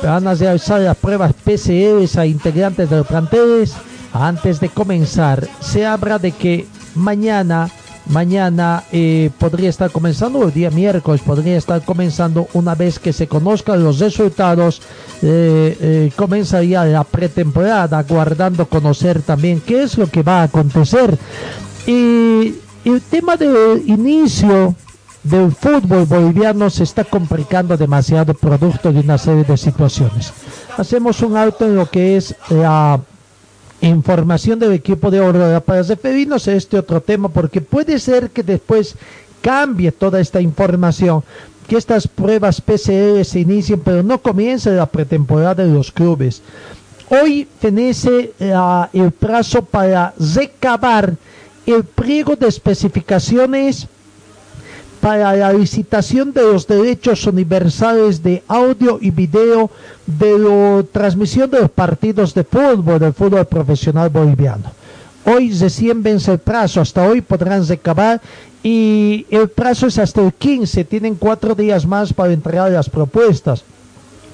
van 0.03 0.27
a 0.27 0.35
realizar 0.35 0.81
las 0.81 0.97
pruebas 0.97 1.33
PCR 1.33 2.19
a 2.19 2.27
integrantes 2.27 2.89
de 2.91 2.97
los 2.97 3.07
planteles 3.07 3.75
antes 4.13 4.61
de 4.61 4.69
comenzar. 4.69 5.49
Se 5.61 5.87
habla 5.87 6.19
de 6.19 6.33
que 6.33 6.67
mañana, 6.95 7.71
mañana 8.07 8.85
eh, 8.93 9.31
podría 9.39 9.71
estar 9.71 9.91
comenzando, 9.91 10.45
el 10.45 10.53
día 10.53 10.71
miércoles 10.71 11.21
podría 11.23 11.57
estar 11.57 11.83
comenzando 11.85 12.49
una 12.53 12.75
vez 12.75 12.99
que 12.99 13.13
se 13.13 13.27
conozcan 13.27 13.83
los 13.83 13.99
resultados, 13.99 14.83
eh, 15.23 15.77
eh, 15.81 16.13
comenzaría 16.17 16.85
la 16.85 17.05
pretemporada, 17.05 17.99
aguardando 17.99 18.67
conocer 18.67 19.23
también 19.23 19.63
qué 19.65 19.83
es 19.83 19.97
lo 19.97 20.09
que 20.09 20.23
va 20.23 20.41
a 20.41 20.45
acontecer. 20.45 21.17
Y 21.87 22.55
el 22.85 23.01
tema 23.11 23.37
del 23.37 23.83
inicio 23.87 24.75
del 25.23 25.53
fútbol 25.53 26.05
boliviano 26.07 26.69
se 26.69 26.83
está 26.83 27.05
complicando 27.05 27.77
demasiado 27.77 28.35
producto 28.35 28.93
de 28.93 29.01
una 29.01 29.19
serie 29.19 29.45
de 29.45 29.57
situaciones. 29.57 30.33
Hacemos 30.77 31.21
un 31.23 31.37
alto 31.37 31.65
en 31.65 31.77
lo 31.77 31.89
que 31.89 32.17
es 32.17 32.35
la 32.51 33.01
información 33.81 34.59
del 34.59 34.73
equipo 34.73 35.11
de 35.11 35.19
Aurora 35.19 35.61
para 35.61 35.83
referirnos 35.83 36.49
a 36.49 36.53
este 36.53 36.79
otro 36.79 37.01
tema, 37.01 37.29
porque 37.29 37.61
puede 37.61 37.99
ser 37.99 38.31
que 38.31 38.43
después 38.43 38.97
cambie 39.41 39.93
toda 39.93 40.21
esta 40.21 40.41
información, 40.41 41.23
que 41.69 41.77
estas 41.77 42.09
pruebas 42.09 42.61
PCR 42.61 43.25
se 43.25 43.41
inicien, 43.41 43.81
pero 43.81 44.03
no 44.03 44.21
comience 44.21 44.71
la 44.71 44.87
pretemporada 44.87 45.65
de 45.65 45.73
los 45.73 45.93
clubes. 45.93 46.43
Hoy 47.09 47.47
fenece 47.61 48.33
ah, 48.55 48.89
el 48.93 49.11
plazo 49.13 49.63
para 49.63 50.15
recabar 50.19 51.15
el 51.67 51.85
pliego 51.85 52.35
de 52.35 52.49
especificaciones 52.49 53.87
para 55.03 55.35
la 55.35 55.53
licitación 55.53 56.33
de 56.33 56.43
los 56.43 56.69
derechos 56.69 57.27
universales 57.27 58.23
de 58.23 58.41
audio 58.47 58.99
y 59.01 59.11
video 59.11 59.69
de 60.07 60.39
la 60.39 60.85
transmisión 60.93 61.51
de 61.51 61.63
los 61.63 61.71
partidos 61.73 62.33
de 62.35 62.45
fútbol 62.45 63.01
del 63.01 63.13
fútbol 63.13 63.45
profesional 63.47 64.11
boliviano. 64.11 64.71
Hoy 65.25 65.53
recién 65.59 66.05
vence 66.05 66.31
el 66.31 66.39
plazo, 66.39 66.81
hasta 66.81 67.03
hoy 67.03 67.21
podrán 67.21 67.67
recabar 67.67 68.21
y 68.63 69.27
el 69.29 69.49
plazo 69.49 69.89
es 69.89 69.99
hasta 69.99 70.25
el 70.25 70.35
15, 70.35 70.85
tienen 70.85 71.17
cuatro 71.17 71.57
días 71.57 71.85
más 71.85 72.13
para 72.13 72.33
entregar 72.33 72.71
las 72.71 72.89
propuestas. 72.89 73.65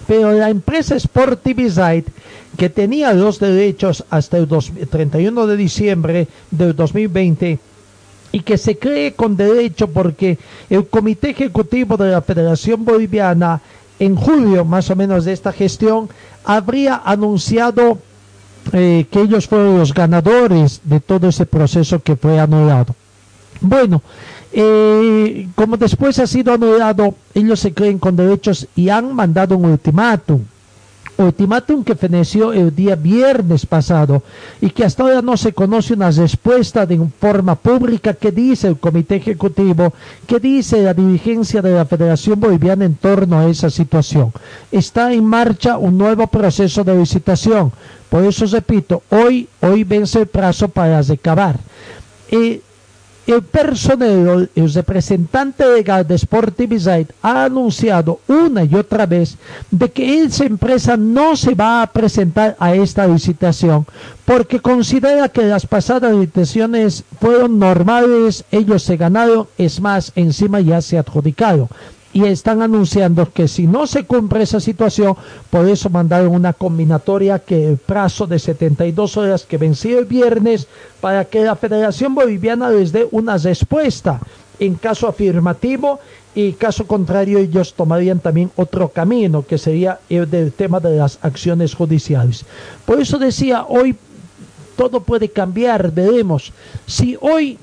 Pero 0.07 0.33
la 0.33 0.51
empresa 0.51 1.01
Sportivizite, 1.01 2.13
que 2.59 2.69
tenía 2.69 3.15
los 3.15 3.39
derechos 3.39 4.05
hasta 4.11 4.37
el 4.37 4.47
31 4.47 5.47
de 5.47 5.57
diciembre 5.57 6.29
del 6.51 6.77
2020, 6.77 7.59
y 8.33 8.41
que 8.41 8.59
se 8.59 8.79
cree 8.79 9.15
con 9.15 9.37
derecho 9.37 9.89
porque 9.89 10.39
el 10.69 10.87
Comité 10.87 11.31
Ejecutivo 11.31 11.97
de 11.97 12.11
la 12.11 12.23
Federación 12.23 12.85
Boliviana 12.85 13.61
en 13.99 14.17
julio 14.17 14.65
más 14.65 14.91
o 14.91 14.97
menos 14.97 15.25
de 15.25 15.33
esta 15.33 15.53
gestión 15.53 16.09
habría 16.45 17.03
anunciado 17.05 17.99
eh, 18.73 19.07
que 19.11 19.21
ellos 19.21 19.47
fueron 19.47 19.79
los 19.79 19.95
ganadores 19.95 20.81
de 20.85 21.01
todo 21.01 21.29
ese 21.29 21.47
proceso 21.47 22.01
que 22.01 22.17
fue 22.17 22.39
anulado. 22.39 22.95
Bueno, 23.61 24.03
eh, 24.53 25.49
como 25.55 25.77
después 25.77 26.19
ha 26.19 26.27
sido 26.27 26.53
anulado, 26.53 27.15
ellos 27.35 27.61
se 27.61 27.73
creen 27.73 27.99
con 27.99 28.17
derechos 28.17 28.69
y 28.77 28.89
han 28.89 29.15
mandado 29.15 29.57
un 29.57 29.67
ultimátum 29.67 30.43
ultimátum 31.19 31.83
que 31.83 31.97
feneció 31.97 32.53
el 32.53 32.75
día 32.75 32.95
viernes 32.95 33.67
pasado 33.67 34.23
y 34.61 34.71
que 34.71 34.85
hasta 34.85 35.03
ahora 35.03 35.21
no 35.21 35.37
se 35.37 35.53
conoce 35.53 35.95
una 35.95 36.11
respuesta 36.11 36.87
de 36.87 36.99
forma 37.21 37.57
pública 37.57 38.15
que 38.15 38.31
dice 38.31 38.69
el 38.69 38.79
Comité 38.79 39.17
Ejecutivo, 39.17 39.93
que 40.27 40.39
dice 40.39 40.83
la 40.83 40.95
dirigencia 40.95 41.61
de 41.61 41.73
la 41.75 41.85
Federación 41.85 42.39
Boliviana 42.39 42.85
en 42.85 42.95
torno 42.95 43.39
a 43.39 43.49
esa 43.49 43.69
situación. 43.69 44.33
Está 44.71 45.13
en 45.13 45.25
marcha 45.25 45.77
un 45.77 45.99
nuevo 45.99 46.27
proceso 46.29 46.85
de 46.85 46.97
licitación. 46.97 47.73
Por 48.09 48.25
eso 48.25 48.47
repito, 48.47 49.03
hoy, 49.11 49.49
hoy 49.61 49.85
vence 49.85 50.21
el 50.21 50.27
plazo 50.29 50.69
para 50.69 51.03
recabar. 51.03 51.59
Eh, 52.31 52.63
el 53.29 53.43
personal, 53.43 54.49
el 54.55 54.73
representante 54.73 55.65
legal 55.67 56.07
de 56.07 56.17
Sportivizite 56.17 57.15
ha 57.21 57.45
anunciado 57.45 58.21
una 58.27 58.65
y 58.65 58.75
otra 58.75 59.05
vez 59.05 59.37
de 59.71 59.91
que 59.91 60.23
esa 60.23 60.45
empresa 60.45 60.97
no 60.97 61.37
se 61.37 61.55
va 61.55 61.83
a 61.83 61.87
presentar 61.93 62.57
a 62.59 62.75
esta 62.75 63.07
licitación 63.07 63.87
porque 64.25 64.61
considera 64.61 65.29
que 65.29 65.43
las 65.43 65.67
pasadas 65.67 66.15
licitaciones 66.15 67.05
fueron 67.21 67.59
normales, 67.59 68.45
ellos 68.51 68.83
se 68.83 68.97
ganaron, 68.97 69.47
es 69.59 69.79
más, 69.81 70.13
encima 70.17 70.61
ya 70.61 70.81
se 70.81 70.99
adjudicaron 70.99 71.69
y 72.13 72.25
están 72.25 72.63
anunciando 72.63 73.31
que 73.31 73.49
si 73.49 73.67
no 73.67 73.87
se 73.87 74.05
cumple 74.05 74.43
esa 74.43 74.61
situación, 74.61 75.15
por 75.51 75.69
eso 75.69 75.91
mandaron 75.91 76.35
una 76.35 76.53
combinatoria 76.53 77.39
que 77.39 77.69
el 77.69 77.77
plazo 77.77 78.27
de 78.27 78.39
72 78.39 79.17
horas 79.17 79.45
que 79.45 79.59
venció 79.59 79.99
el 79.99 80.07
viernes 80.07 80.67
para 81.01 81.25
que 81.27 81.45
la 81.45 81.57
Federación 81.57 82.15
Boliviana 82.15 82.71
les 82.71 82.93
dé 82.93 83.07
una 83.11 83.37
respuesta 83.37 84.21
en 84.59 84.75
caso 84.75 85.07
afirmativo 85.07 86.01
y 86.35 86.53
caso 86.53 86.87
contrario 86.87 87.39
ellos 87.39 87.75
tomarían 87.75 88.21
también 88.21 88.51
otro 88.57 88.89
camino 88.89 89.47
que 89.47 89.59
sería 89.59 90.01
el 90.09 90.31
del 90.31 90.53
tema 90.53 90.81
de 90.81 90.97
las 90.97 91.19
acciones 91.23 91.75
judiciales. 91.75 92.45
Por 92.85 93.01
eso 93.01 93.19
decía, 93.19 93.65
hoy 93.69 93.97
todo 94.77 95.01
puede 95.01 95.29
cambiar, 95.29 95.91
veremos. 95.91 96.53
Si 96.87 97.17
hoy 97.21 97.59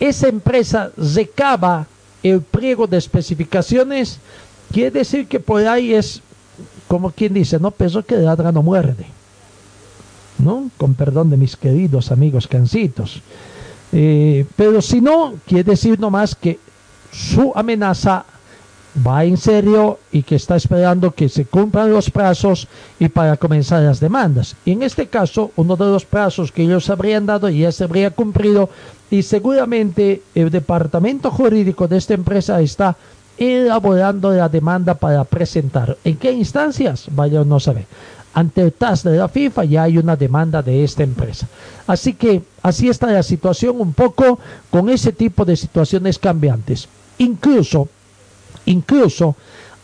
esa 0.00 0.28
empresa 0.28 0.90
recaba 0.96 1.86
el 2.22 2.42
pliego 2.42 2.86
de 2.86 2.98
especificaciones, 2.98 4.18
quiere 4.72 4.90
decir 4.90 5.26
que 5.26 5.40
por 5.40 5.66
ahí 5.66 5.94
es, 5.94 6.20
como 6.86 7.10
quien 7.10 7.34
dice, 7.34 7.58
no 7.58 7.70
peso 7.70 8.04
que 8.04 8.16
ladra 8.16 8.52
no 8.52 8.62
muerde. 8.62 9.06
¿No? 10.38 10.70
Con 10.76 10.94
perdón 10.94 11.30
de 11.30 11.36
mis 11.36 11.56
queridos 11.56 12.12
amigos 12.12 12.46
cancitos. 12.46 13.22
Eh, 13.92 14.46
pero 14.56 14.80
si 14.82 15.00
no, 15.00 15.34
quiere 15.46 15.64
decir 15.64 15.98
nomás 15.98 16.34
que 16.34 16.58
su 17.10 17.52
amenaza 17.54 18.24
va 19.06 19.24
en 19.24 19.36
serio 19.36 19.98
y 20.10 20.22
que 20.22 20.36
está 20.36 20.56
esperando 20.56 21.12
que 21.12 21.28
se 21.28 21.44
cumplan 21.44 21.92
los 21.92 22.10
plazos 22.10 22.68
y 22.98 23.08
para 23.08 23.36
comenzar 23.36 23.82
las 23.82 24.00
demandas. 24.00 24.56
Y 24.64 24.72
en 24.72 24.82
este 24.82 25.06
caso, 25.06 25.52
uno 25.56 25.76
de 25.76 25.86
los 25.86 26.04
plazos 26.04 26.52
que 26.52 26.62
ellos 26.62 26.90
habrían 26.90 27.26
dado 27.26 27.48
ya 27.48 27.70
se 27.72 27.84
habría 27.84 28.10
cumplido 28.10 28.70
y 29.10 29.22
seguramente 29.22 30.22
el 30.34 30.50
departamento 30.50 31.30
jurídico 31.30 31.88
de 31.88 31.96
esta 31.96 32.14
empresa 32.14 32.60
está 32.60 32.96
elaborando 33.38 34.32
la 34.32 34.48
demanda 34.48 34.94
para 34.94 35.24
presentar. 35.24 35.96
¿En 36.04 36.16
qué 36.16 36.32
instancias? 36.32 37.06
Vaya 37.12 37.44
no 37.44 37.60
sabe. 37.60 37.86
Ante 38.34 38.62
el 38.62 38.72
TAS 38.72 39.04
de 39.04 39.16
la 39.16 39.28
FIFA 39.28 39.64
ya 39.64 39.84
hay 39.84 39.98
una 39.98 40.16
demanda 40.16 40.62
de 40.62 40.84
esta 40.84 41.02
empresa. 41.02 41.48
Así 41.86 42.14
que 42.14 42.42
así 42.62 42.88
está 42.88 43.06
la 43.06 43.22
situación 43.22 43.80
un 43.80 43.94
poco 43.94 44.38
con 44.70 44.90
ese 44.90 45.12
tipo 45.12 45.44
de 45.44 45.56
situaciones 45.56 46.18
cambiantes. 46.18 46.88
Incluso, 47.18 47.88
incluso 48.66 49.34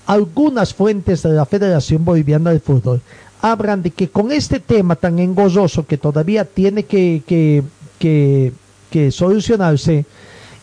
algunas 0.07 0.75
fuentes 0.75 1.23
de 1.23 1.31
la 1.31 1.47
Federación 1.47 2.05
Boliviana 2.05 2.51
de 2.51 2.61
Fútbol 2.61 3.01
hablan 3.41 3.83
de 3.83 3.91
que 3.91 4.09
con 4.09 4.33
este 4.33 4.61
tema 4.61 4.97
tan 4.97 5.19
engorroso 5.19 5.87
que 5.87 5.99
todavía 5.99 6.45
tiene 6.45 6.85
que, 6.85 7.23
que, 7.27 7.63
que 7.99 8.53
que 8.95 9.11
solucionarse. 9.11 10.07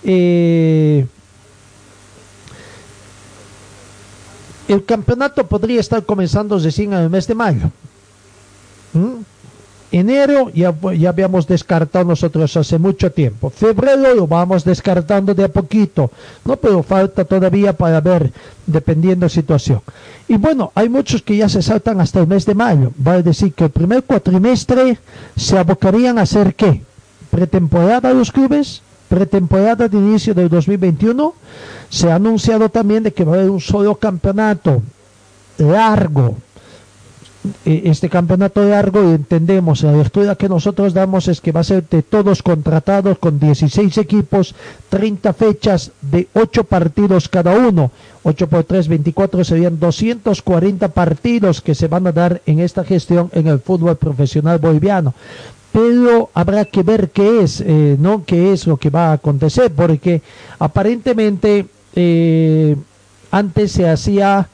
Eh, 0.05 1.05
el 4.69 4.85
campeonato 4.85 5.45
podría 5.45 5.81
estar 5.81 6.05
comenzando 6.05 6.57
recién 6.57 6.93
en 6.93 6.99
el 6.99 7.09
mes 7.09 7.27
de 7.27 7.35
mayo. 7.35 7.69
¿Mm? 8.93 9.19
Enero 9.91 10.49
ya, 10.53 10.73
ya 10.97 11.09
habíamos 11.09 11.45
descartado 11.45 12.05
nosotros 12.05 12.55
hace 12.55 12.79
mucho 12.79 13.11
tiempo. 13.11 13.49
Febrero 13.49 14.15
lo 14.15 14.27
vamos 14.27 14.63
descartando 14.63 15.33
de 15.33 15.43
a 15.43 15.49
poquito. 15.49 16.09
No, 16.45 16.55
pero 16.55 16.81
falta 16.83 17.25
todavía 17.25 17.73
para 17.73 17.99
ver, 17.99 18.31
dependiendo 18.65 19.25
de 19.25 19.29
situación. 19.29 19.81
Y 20.29 20.37
bueno, 20.37 20.71
hay 20.73 20.87
muchos 20.87 21.21
que 21.21 21.35
ya 21.35 21.49
se 21.49 21.61
saltan 21.61 21.99
hasta 21.99 22.21
el 22.21 22.27
mes 22.27 22.45
de 22.45 22.55
mayo. 22.55 22.93
Va 23.05 23.15
a 23.15 23.21
decir 23.21 23.51
que 23.51 23.65
el 23.65 23.71
primer 23.71 24.03
cuatrimestre 24.05 24.97
se 25.35 25.57
abocarían 25.57 26.17
a 26.17 26.21
hacer 26.21 26.55
qué? 26.55 26.81
Pretemporada 27.31 28.09
de 28.09 28.15
los 28.15 28.31
clubes, 28.31 28.83
pretemporada 29.09 29.87
de 29.87 29.97
inicio 29.97 30.33
del 30.35 30.49
2021, 30.49 31.33
se 31.89 32.11
ha 32.11 32.15
anunciado 32.15 32.69
también 32.69 33.03
de 33.03 33.13
que 33.13 33.23
va 33.23 33.33
a 33.33 33.35
haber 33.39 33.49
un 33.49 33.59
solo 33.59 33.95
campeonato 33.95 34.83
largo. 35.57 36.35
E, 37.65 37.89
este 37.89 38.07
campeonato 38.07 38.61
largo, 38.63 39.01
entendemos, 39.01 39.81
la 39.81 39.93
lectura 39.93 40.35
que 40.35 40.47
nosotros 40.47 40.93
damos 40.93 41.27
es 41.27 41.41
que 41.41 41.51
va 41.51 41.61
a 41.61 41.71
ser 41.71 41.87
de 41.89 42.03
todos 42.03 42.43
contratados 42.43 43.17
con 43.17 43.39
16 43.39 43.97
equipos, 43.97 44.53
30 44.89 45.33
fechas 45.33 45.91
de 46.01 46.27
8 46.33 46.65
partidos 46.65 47.27
cada 47.29 47.55
uno. 47.57 47.91
8 48.23 48.47
por 48.47 48.63
3, 48.65 48.87
24 48.87 49.43
serían 49.43 49.79
240 49.79 50.89
partidos 50.89 51.61
que 51.61 51.73
se 51.73 51.87
van 51.87 52.05
a 52.05 52.11
dar 52.11 52.41
en 52.45 52.59
esta 52.59 52.83
gestión 52.83 53.31
en 53.33 53.47
el 53.47 53.59
fútbol 53.59 53.97
profesional 53.97 54.59
boliviano 54.59 55.15
pero 55.71 56.29
habrá 56.33 56.65
que 56.65 56.83
ver 56.83 57.11
qué 57.11 57.41
es, 57.41 57.61
eh, 57.61 57.95
¿no? 57.99 58.25
¿Qué 58.25 58.51
es 58.51 58.67
lo 58.67 58.77
que 58.77 58.89
va 58.89 59.09
a 59.09 59.13
acontecer? 59.13 59.71
Porque 59.71 60.21
aparentemente 60.59 61.65
eh, 61.95 62.75
antes 63.31 63.71
se 63.71 63.89
hacía, 63.89 64.49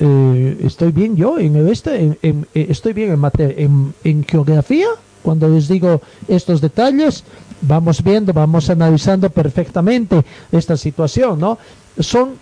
eh, 0.00 0.58
estoy 0.64 0.92
bien 0.92 1.16
yo 1.16 1.38
en 1.38 1.68
este, 1.68 2.18
estoy 2.54 2.94
bien 2.94 3.10
en, 3.10 3.24
en, 3.38 3.94
en 4.04 4.24
geografía, 4.24 4.86
cuando 5.22 5.48
les 5.48 5.68
digo 5.68 6.00
estos 6.26 6.60
detalles, 6.62 7.24
vamos 7.60 8.02
viendo, 8.02 8.32
vamos 8.32 8.70
analizando 8.70 9.28
perfectamente 9.28 10.24
esta 10.50 10.76
situación, 10.76 11.40
¿no? 11.40 11.58
Son 11.98 12.36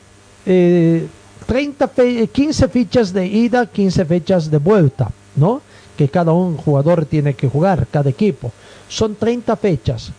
30 0.45 1.91
15 2.33 2.69
fichas 2.69 3.13
de 3.13 3.27
ida, 3.27 3.67
15 3.67 4.05
fechas 4.05 4.49
de 4.49 4.59
vuelta, 4.59 5.11
¿no? 5.35 5.61
Que 5.97 6.09
cada 6.09 6.33
un 6.33 6.57
jugador 6.57 7.07
tiene 7.07 7.35
que 7.35 7.49
jugar, 7.49 7.87
cada 7.91 8.11
equipo. 8.11 8.53
Son 8.89 9.17
30 9.17 9.57
fechas. 9.57 10.13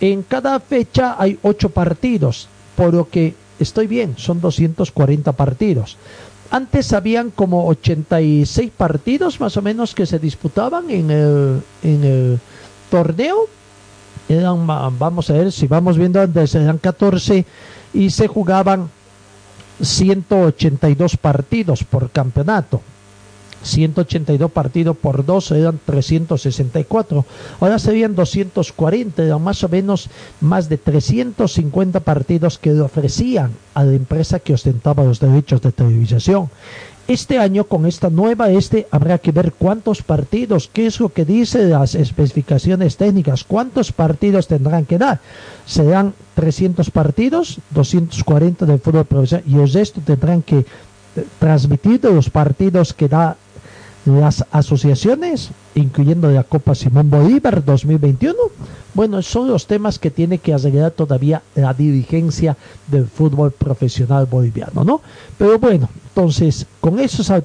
En 0.00 0.22
cada 0.22 0.58
fecha 0.60 1.16
hay 1.18 1.38
8 1.42 1.70
partidos, 1.70 2.48
por 2.76 2.92
lo 2.92 3.08
que 3.08 3.34
estoy 3.58 3.86
bien, 3.86 4.14
son 4.16 4.40
240 4.40 5.32
partidos. 5.32 5.96
antes 6.50 6.92
habían 6.92 7.30
como 7.30 7.66
86 7.68 8.70
partidos 8.76 9.40
más 9.40 9.56
o 9.56 9.62
menos 9.62 9.94
que 9.94 10.04
se 10.04 10.18
disputaban 10.18 10.90
en 10.90 11.10
el, 11.10 11.62
en 11.82 12.04
el 12.04 12.40
torneo. 12.90 13.48
Eran, 14.28 14.66
vamos 14.66 15.30
a 15.30 15.32
ver, 15.32 15.50
si 15.50 15.66
vamos 15.66 15.96
viendo 15.96 16.20
antes, 16.20 16.54
eran 16.54 16.76
14 16.76 17.46
y 17.94 18.10
se 18.10 18.28
jugaban 18.28 18.90
182 19.80 21.16
partidos 21.16 21.84
por 21.84 22.10
campeonato. 22.10 22.82
182 23.62 24.50
partidos 24.50 24.96
por 24.96 25.24
2 25.24 25.52
eran 25.52 25.80
364. 25.84 27.24
Ahora 27.60 27.78
serían 27.78 28.14
240, 28.14 29.22
eran 29.22 29.42
más 29.42 29.62
o 29.64 29.68
menos 29.68 30.08
más 30.40 30.68
de 30.68 30.78
350 30.78 32.00
partidos 32.00 32.58
que 32.58 32.72
le 32.72 32.80
ofrecían 32.80 33.52
a 33.74 33.84
la 33.84 33.92
empresa 33.92 34.38
que 34.38 34.54
ostentaba 34.54 35.04
los 35.04 35.20
derechos 35.20 35.60
de 35.62 35.72
televisación. 35.72 36.50
Este 37.08 37.40
año 37.40 37.64
con 37.64 37.84
esta 37.84 38.10
nueva 38.10 38.50
este 38.50 38.86
habrá 38.92 39.18
que 39.18 39.32
ver 39.32 39.52
cuántos 39.52 40.02
partidos, 40.02 40.70
qué 40.72 40.86
es 40.86 41.00
lo 41.00 41.08
que 41.08 41.24
dice 41.24 41.64
las 41.64 41.96
especificaciones 41.96 42.96
técnicas, 42.96 43.42
cuántos 43.42 43.90
partidos 43.90 44.46
tendrán 44.46 44.86
que 44.86 44.98
dar. 44.98 45.20
Serán 45.66 46.14
300 46.36 46.90
partidos, 46.90 47.58
240 47.70 48.66
del 48.66 48.78
fútbol 48.78 49.04
profesional 49.04 49.44
y 49.48 49.56
el 49.56 49.72
resto 49.72 50.00
tendrán 50.00 50.42
que 50.42 50.58
eh, 50.58 50.64
transmitir 51.40 52.00
de 52.00 52.12
los 52.12 52.30
partidos 52.30 52.94
que 52.94 53.08
da 53.08 53.36
las 54.04 54.44
asociaciones, 54.50 55.50
incluyendo 55.74 56.30
la 56.30 56.44
Copa 56.44 56.74
Simón 56.74 57.10
Bolívar 57.10 57.64
2021. 57.64 58.34
Bueno, 58.94 59.22
son 59.22 59.48
los 59.48 59.66
temas 59.66 59.98
que 59.98 60.10
tiene 60.10 60.38
que 60.38 60.52
arreglar 60.52 60.90
todavía 60.90 61.42
la 61.54 61.72
dirigencia 61.72 62.56
del 62.88 63.06
fútbol 63.06 63.52
profesional 63.52 64.26
boliviano, 64.26 64.84
¿no? 64.84 65.00
Pero 65.38 65.58
bueno, 65.58 65.88
entonces, 66.08 66.66
con 66.80 66.98
esas 66.98 67.42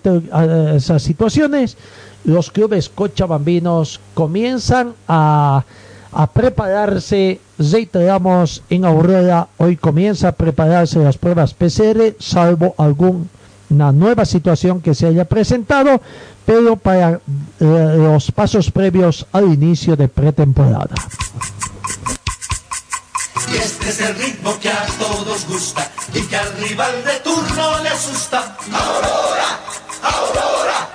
situaciones, 1.01 1.77
los 2.25 2.51
clubes 2.51 2.89
cochabambinos 2.89 4.01
comienzan 4.13 4.93
a, 5.07 5.63
a 6.11 6.27
prepararse, 6.27 7.39
reiteramos, 7.57 8.63
en 8.69 8.83
Aurora, 8.83 9.47
hoy 9.57 9.77
comienza 9.77 10.29
a 10.29 10.31
prepararse 10.33 10.99
las 10.99 11.17
pruebas 11.17 11.53
PCR, 11.53 12.15
salvo 12.19 12.75
algún 12.77 13.29
una 13.69 13.91
nueva 13.91 14.25
situación 14.25 14.81
que 14.81 14.95
se 14.95 15.07
haya 15.07 15.25
presentado, 15.25 16.01
pero 16.47 16.77
para 16.77 17.11
eh, 17.11 17.19
los 17.59 18.31
pasos 18.31 18.71
previos 18.71 19.27
al 19.33 19.53
inicio 19.53 19.97
de 19.97 20.07
pretemporada. 20.07 20.95
Y 23.51 23.57
este 23.57 23.89
es 23.89 23.99
el 23.99 24.15
ritmo 24.15 24.57
que 24.57 24.69
a 24.69 24.85
todos 24.97 25.45
gusta 25.45 25.91
y 26.13 26.21
que 26.21 26.37
al 26.37 26.53
rival 26.57 27.03
de 27.03 27.19
turno 27.19 27.83
le 27.83 27.89
asusta. 27.89 28.57
Aurora, 28.71 29.59
Aurora. 30.01 30.89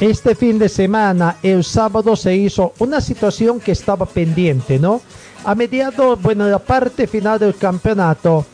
Este 0.00 0.34
fin 0.34 0.58
de 0.58 0.70
semana, 0.70 1.36
el 1.42 1.62
sábado, 1.62 2.16
se 2.16 2.34
hizo 2.34 2.72
una 2.78 3.02
situación 3.02 3.60
que 3.60 3.72
estaba 3.72 4.06
pendiente, 4.06 4.78
¿no? 4.78 5.02
A 5.44 5.54
mediados, 5.54 6.22
bueno, 6.22 6.48
la 6.48 6.58
parte 6.58 7.06
final 7.06 7.38
del 7.38 7.54
campeonato, 7.56 8.46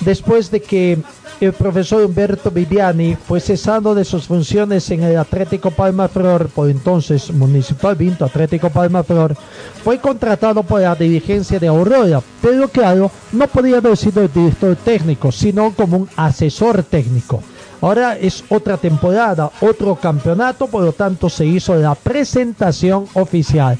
después 0.00 0.50
de 0.50 0.62
que 0.62 0.98
el 1.40 1.52
profesor 1.52 2.04
Humberto 2.04 2.50
Viviani 2.50 3.14
fue 3.16 3.40
cesado 3.40 3.94
de 3.94 4.04
sus 4.04 4.26
funciones 4.26 4.90
en 4.90 5.02
el 5.04 5.16
Atlético 5.16 5.70
Palma 5.70 6.08
Flor, 6.08 6.48
por 6.48 6.68
entonces 6.68 7.32
Municipal 7.32 7.94
Vinto 7.94 8.24
Atlético 8.24 8.70
Palma 8.70 9.04
Flor, 9.04 9.36
fue 9.84 9.98
contratado 9.98 10.62
por 10.62 10.80
la 10.80 10.94
dirigencia 10.94 11.58
de 11.58 11.68
Aurora, 11.68 12.20
pero 12.42 12.68
claro, 12.68 13.10
no 13.32 13.46
podía 13.46 13.78
haber 13.78 13.96
sido 13.96 14.22
el 14.22 14.32
director 14.32 14.74
técnico, 14.76 15.30
sino 15.30 15.72
como 15.74 15.98
un 15.98 16.08
asesor 16.16 16.82
técnico. 16.82 17.42
Ahora 17.80 18.16
es 18.18 18.42
otra 18.48 18.76
temporada, 18.76 19.52
otro 19.60 19.94
campeonato, 19.94 20.66
por 20.66 20.82
lo 20.82 20.92
tanto 20.92 21.28
se 21.28 21.46
hizo 21.46 21.76
la 21.76 21.94
presentación 21.94 23.06
oficial 23.14 23.78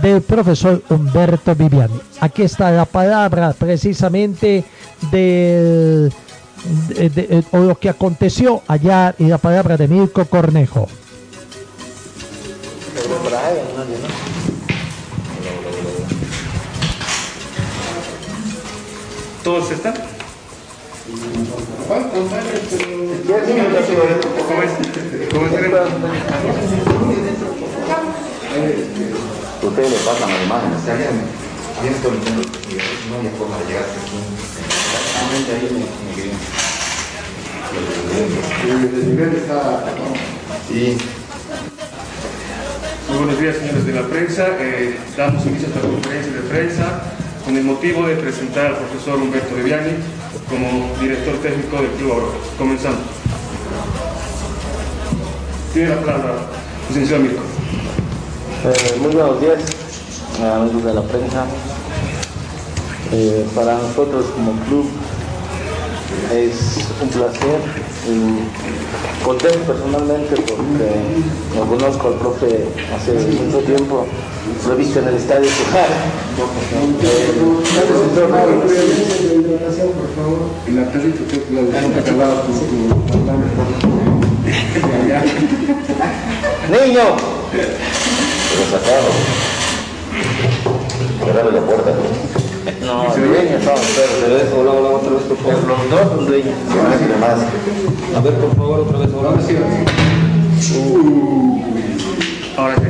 del 0.00 0.22
profesor 0.22 0.82
Humberto 0.88 1.54
Viviani. 1.54 2.00
Aquí 2.20 2.40
está 2.40 2.70
la 2.70 2.86
palabra 2.86 3.52
precisamente 3.52 4.64
del 5.10 6.10
de, 6.64 7.08
de- 7.10 7.44
o 7.52 7.58
lo 7.58 7.78
que 7.78 7.88
aconteció 7.88 8.62
allá 8.66 9.14
y 9.18 9.24
la 9.24 9.38
palabra 9.38 9.76
de 9.76 9.88
Mirko 9.88 10.24
Cornejo. 10.24 10.88
¿Todos 19.42 19.70
están? 19.70 19.94
Ustedes 29.62 29.90
le 29.90 29.96
pasan 29.98 30.30
las 30.30 30.44
imágenes. 30.44 30.78
Bien 31.82 31.94
soliciendo 32.02 32.42
que 32.68 32.76
no 33.10 33.16
hay 33.20 33.36
forma 33.36 33.58
de 33.58 33.64
llegar 33.66 33.82
aquí. 33.82 34.63
Exactamente 35.24 35.52
ahí 35.52 35.68
me, 35.72 35.78
me 35.80 36.14
quedé. 36.14 36.32
El 38.72 39.08
nivel 39.08 39.34
está... 39.36 39.84
Sí. 40.68 40.96
Muy 43.08 43.18
buenos 43.18 43.40
días, 43.40 43.56
señores 43.56 43.86
de 43.86 43.92
la 43.92 44.02
prensa. 44.02 44.48
Eh, 44.60 44.98
damos 45.16 45.46
inicio 45.46 45.68
a 45.68 45.70
esta 45.70 45.80
conferencia 45.80 46.32
de 46.32 46.40
prensa 46.40 47.02
con 47.44 47.56
el 47.56 47.64
motivo 47.64 48.06
de 48.06 48.16
presentar 48.16 48.66
al 48.66 48.76
profesor 48.76 49.18
Humberto 49.20 49.54
Viviani 49.54 49.92
como 50.48 50.94
director 51.00 51.36
técnico 51.38 51.76
del 51.76 51.90
Club 51.92 52.12
Aurora. 52.12 52.38
Comenzamos. 52.58 53.00
Tiene 55.72 55.88
la 55.88 56.00
palabra, 56.00 56.34
licenciado 56.88 57.22
Mirko. 57.22 57.42
Eh, 58.64 58.98
muy 59.00 59.14
buenos 59.14 59.40
días, 59.40 59.58
amigos 60.42 60.84
de 60.84 60.94
la 60.94 61.02
prensa. 61.02 61.46
Eh, 63.12 63.46
para 63.54 63.74
nosotros 63.74 64.26
como 64.34 64.52
club 64.64 64.86
es 66.32 66.78
un 67.02 67.08
placer 67.08 67.60
y 68.08 69.24
contento 69.24 69.58
personalmente 69.60 70.36
porque 70.36 70.90
lo 71.56 71.66
conozco 71.66 72.08
al 72.08 72.14
profe 72.14 72.66
hace 72.94 73.12
mucho 73.12 73.58
tiempo, 73.60 74.06
lo 74.66 74.72
he 74.72 74.76
visto 74.76 75.00
en 75.00 75.08
el 75.08 75.14
estadio 75.14 75.48
tu 75.48 75.64
¡Niño! 86.70 87.02
Pero 87.52 88.64
sacaron. 88.70 89.14
Cerrarle 91.24 91.52
la 91.52 91.66
puerta. 91.66 91.90
No, 91.90 92.43
el 92.84 93.28
dueño 93.28 93.56
estaba 93.56 93.78
pero 94.20 94.36
eso, 94.36 94.60
hola, 94.60 94.72
hola, 94.72 94.88
otra 94.90 95.12
vez, 95.12 95.22
por 95.22 95.38
favor. 95.38 95.56
Los 95.68 95.90
dos 95.90 96.16
son 96.16 96.26
dueños. 96.26 96.54
A 98.14 98.20
ver, 98.20 98.34
por 98.34 98.56
favor, 98.56 98.80
otra 98.80 98.98
vez. 98.98 99.10
Ahora 99.14 99.40
sí. 99.40 99.56
Ahora 102.56 102.76
sí. 102.76 102.82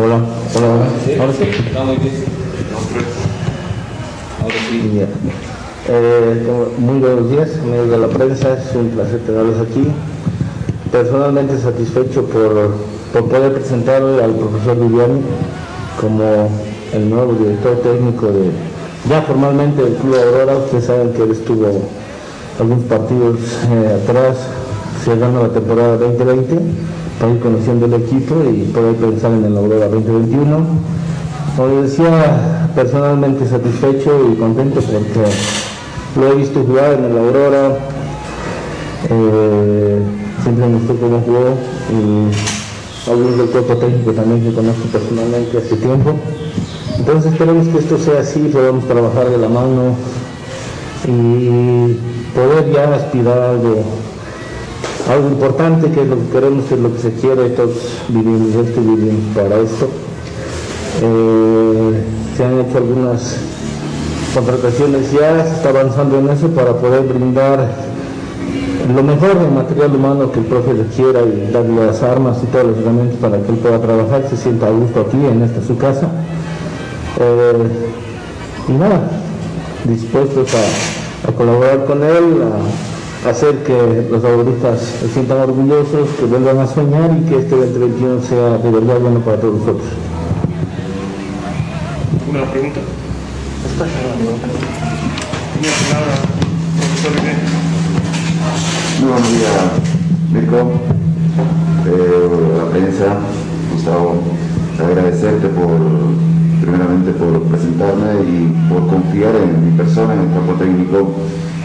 Hola, 0.00 0.20
hola, 0.54 0.66
hola. 0.68 1.20
Ahora 1.20 1.32
sí. 1.32 1.42
Está 1.66 1.84
muy 1.84 1.96
bien. 1.96 2.14
Ahora 4.42 4.54
sí. 4.70 5.02
Eh, 5.90 6.46
muy 6.78 6.98
buenos 7.00 7.30
días, 7.30 7.50
amigos 7.60 7.90
de 7.90 7.98
la 7.98 8.08
prensa, 8.08 8.58
es 8.58 8.74
un 8.76 8.90
placer 8.90 9.20
tenerlos 9.26 9.60
aquí. 9.60 9.88
Personalmente 10.92 11.58
satisfecho 11.58 12.24
por, 12.26 12.76
por 13.12 13.28
poder 13.28 13.54
presentar 13.54 14.02
al 14.02 14.34
profesor 14.34 14.78
Viviani 14.78 15.20
como 16.00 16.48
el 16.92 17.10
nuevo 17.10 17.32
director 17.34 17.76
técnico 17.82 18.26
de, 18.26 18.50
ya 19.08 19.22
formalmente 19.22 19.82
del 19.82 19.94
Club 19.94 20.14
Aurora. 20.14 20.56
Ustedes 20.58 20.84
saben 20.84 21.12
que 21.12 21.22
él 21.22 21.30
estuvo 21.32 21.66
algunos 22.58 22.84
partidos 22.84 23.38
eh, 23.70 24.00
atrás, 24.02 24.36
cerrando 25.04 25.42
la 25.42 25.52
temporada 25.52 25.96
2020, 25.96 26.58
para 27.18 27.32
ir 27.32 27.40
conociendo 27.40 27.86
el 27.86 27.94
equipo 27.94 28.34
y 28.50 28.64
poder 28.72 28.96
pensar 28.96 29.32
en 29.32 29.44
el 29.44 29.56
Aurora 29.56 29.88
2021. 29.88 30.66
Como 31.56 31.82
decía, 31.82 32.70
personalmente 32.74 33.46
satisfecho 33.46 34.30
y 34.32 34.36
contento 34.36 34.80
porque 34.80 35.28
lo 36.18 36.32
he 36.32 36.34
visto 36.36 36.62
jugar 36.62 36.94
en 36.94 37.04
el 37.04 37.18
Aurora, 37.18 37.78
eh, 39.10 39.98
siempre 40.42 40.66
me 40.66 40.78
gustó 40.78 40.94
cómo 40.96 41.20
jugó 41.20 41.54
y 41.90 43.10
algunos 43.10 43.38
del 43.38 43.46
cuerpo 43.48 43.76
técnico 43.76 44.12
también 44.12 44.42
que 44.42 44.52
conozco 44.52 44.84
personalmente 44.92 45.58
hace 45.58 45.76
tiempo. 45.76 46.14
Entonces 47.08 47.32
esperemos 47.32 47.66
que 47.68 47.78
esto 47.78 47.96
sea 47.96 48.20
así, 48.20 48.50
podamos 48.52 48.84
trabajar 48.86 49.30
de 49.30 49.38
la 49.38 49.48
mano 49.48 49.96
y 51.06 51.96
poder 52.36 52.70
ya 52.70 52.94
aspirar 52.94 53.38
a 53.38 53.50
algo, 53.52 53.76
algo 55.10 55.28
importante 55.30 55.90
que 55.90 56.02
es 56.02 56.06
lo 56.06 56.16
que 56.16 56.28
queremos, 56.30 56.66
que 56.66 56.74
es 56.74 56.80
lo 56.80 56.92
que 56.92 56.98
se 56.98 57.12
quiere, 57.14 57.48
todos 57.48 57.78
vivimos 58.08 58.54
esto 58.56 58.82
y 58.82 58.84
vivimos 58.84 59.34
para 59.34 59.58
esto. 59.58 59.88
Eh, 61.00 62.04
se 62.36 62.44
han 62.44 62.60
hecho 62.60 62.76
algunas 62.76 63.36
contrataciones 64.34 65.10
ya, 65.10 65.46
se 65.46 65.54
está 65.54 65.70
avanzando 65.70 66.18
en 66.18 66.28
eso 66.28 66.48
para 66.48 66.74
poder 66.74 67.04
brindar 67.04 67.70
lo 68.94 69.02
mejor 69.02 69.40
del 69.40 69.50
material 69.50 69.96
humano 69.96 70.30
que 70.30 70.40
el 70.40 70.44
profe 70.44 70.74
requiera 70.74 71.20
y 71.22 71.50
darle 71.52 71.86
las 71.86 72.02
armas 72.02 72.36
y 72.42 72.46
todos 72.48 72.66
los 72.66 72.76
herramientas 72.76 73.16
para 73.18 73.38
que 73.38 73.50
él 73.50 73.56
pueda 73.56 73.80
trabajar, 73.80 74.28
se 74.28 74.36
sienta 74.36 74.66
a 74.66 74.70
gusto 74.72 75.06
aquí 75.08 75.16
en 75.16 75.42
esta 75.42 75.66
su 75.66 75.78
casa. 75.78 76.10
Eh, 77.20 77.52
y 78.68 78.72
nada, 78.72 79.10
dispuestos 79.84 80.48
a, 80.54 81.28
a 81.28 81.32
colaborar 81.32 81.84
con 81.84 82.04
él, 82.04 82.42
a 83.26 83.30
hacer 83.30 83.64
que 83.64 84.06
los 84.10 84.22
lauristas 84.22 84.80
se 85.00 85.08
sientan 85.08 85.38
orgullosos, 85.38 86.08
que 86.18 86.26
vuelvan 86.26 86.58
a 86.58 86.66
soñar 86.66 87.10
y 87.16 87.28
que 87.28 87.38
este 87.38 87.56
2021 87.56 88.22
sea 88.22 88.58
de 88.58 88.70
verdad 88.70 89.00
bueno 89.00 89.18
para 89.20 89.40
todos 89.40 89.58
nosotros. 89.58 89.88
¿Una 92.30 92.44
pregunta? 92.50 92.80
Tiene 95.60 95.68
la 95.68 95.88
palabra, 95.88 96.14
profesor 96.76 97.12
René. 97.14 97.34
Muy 99.00 99.10
buenos 99.10 99.32
días, 99.32 99.52
Mirko, 100.32 100.58
eh, 101.86 102.28
la 102.58 102.70
prensa, 102.70 103.06
Gustavo, 103.72 104.22
agradecerte 104.78 105.48
por, 105.48 105.70
primeramente 106.68 107.12
por 107.12 107.42
presentarme 107.44 108.20
y 108.28 108.68
por 108.68 108.86
confiar 108.88 109.34
en 109.36 109.64
mi 109.64 109.76
persona, 109.76 110.14
en 110.14 110.20
el 110.20 110.28
cuerpo 110.28 110.52
técnico, 110.54 111.14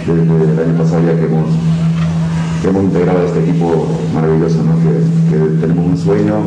desde 0.08 0.54
el 0.54 0.60
año 0.60 0.78
pasado 0.78 1.02
ya 1.06 1.20
que 1.20 1.26
hemos, 1.26 1.50
hemos 2.64 2.84
integrado 2.84 3.26
este 3.26 3.40
equipo 3.44 3.88
maravilloso, 4.14 4.60
que, 5.30 5.60
tenemos 5.60 5.86
un 5.86 5.98
sueño 5.98 6.46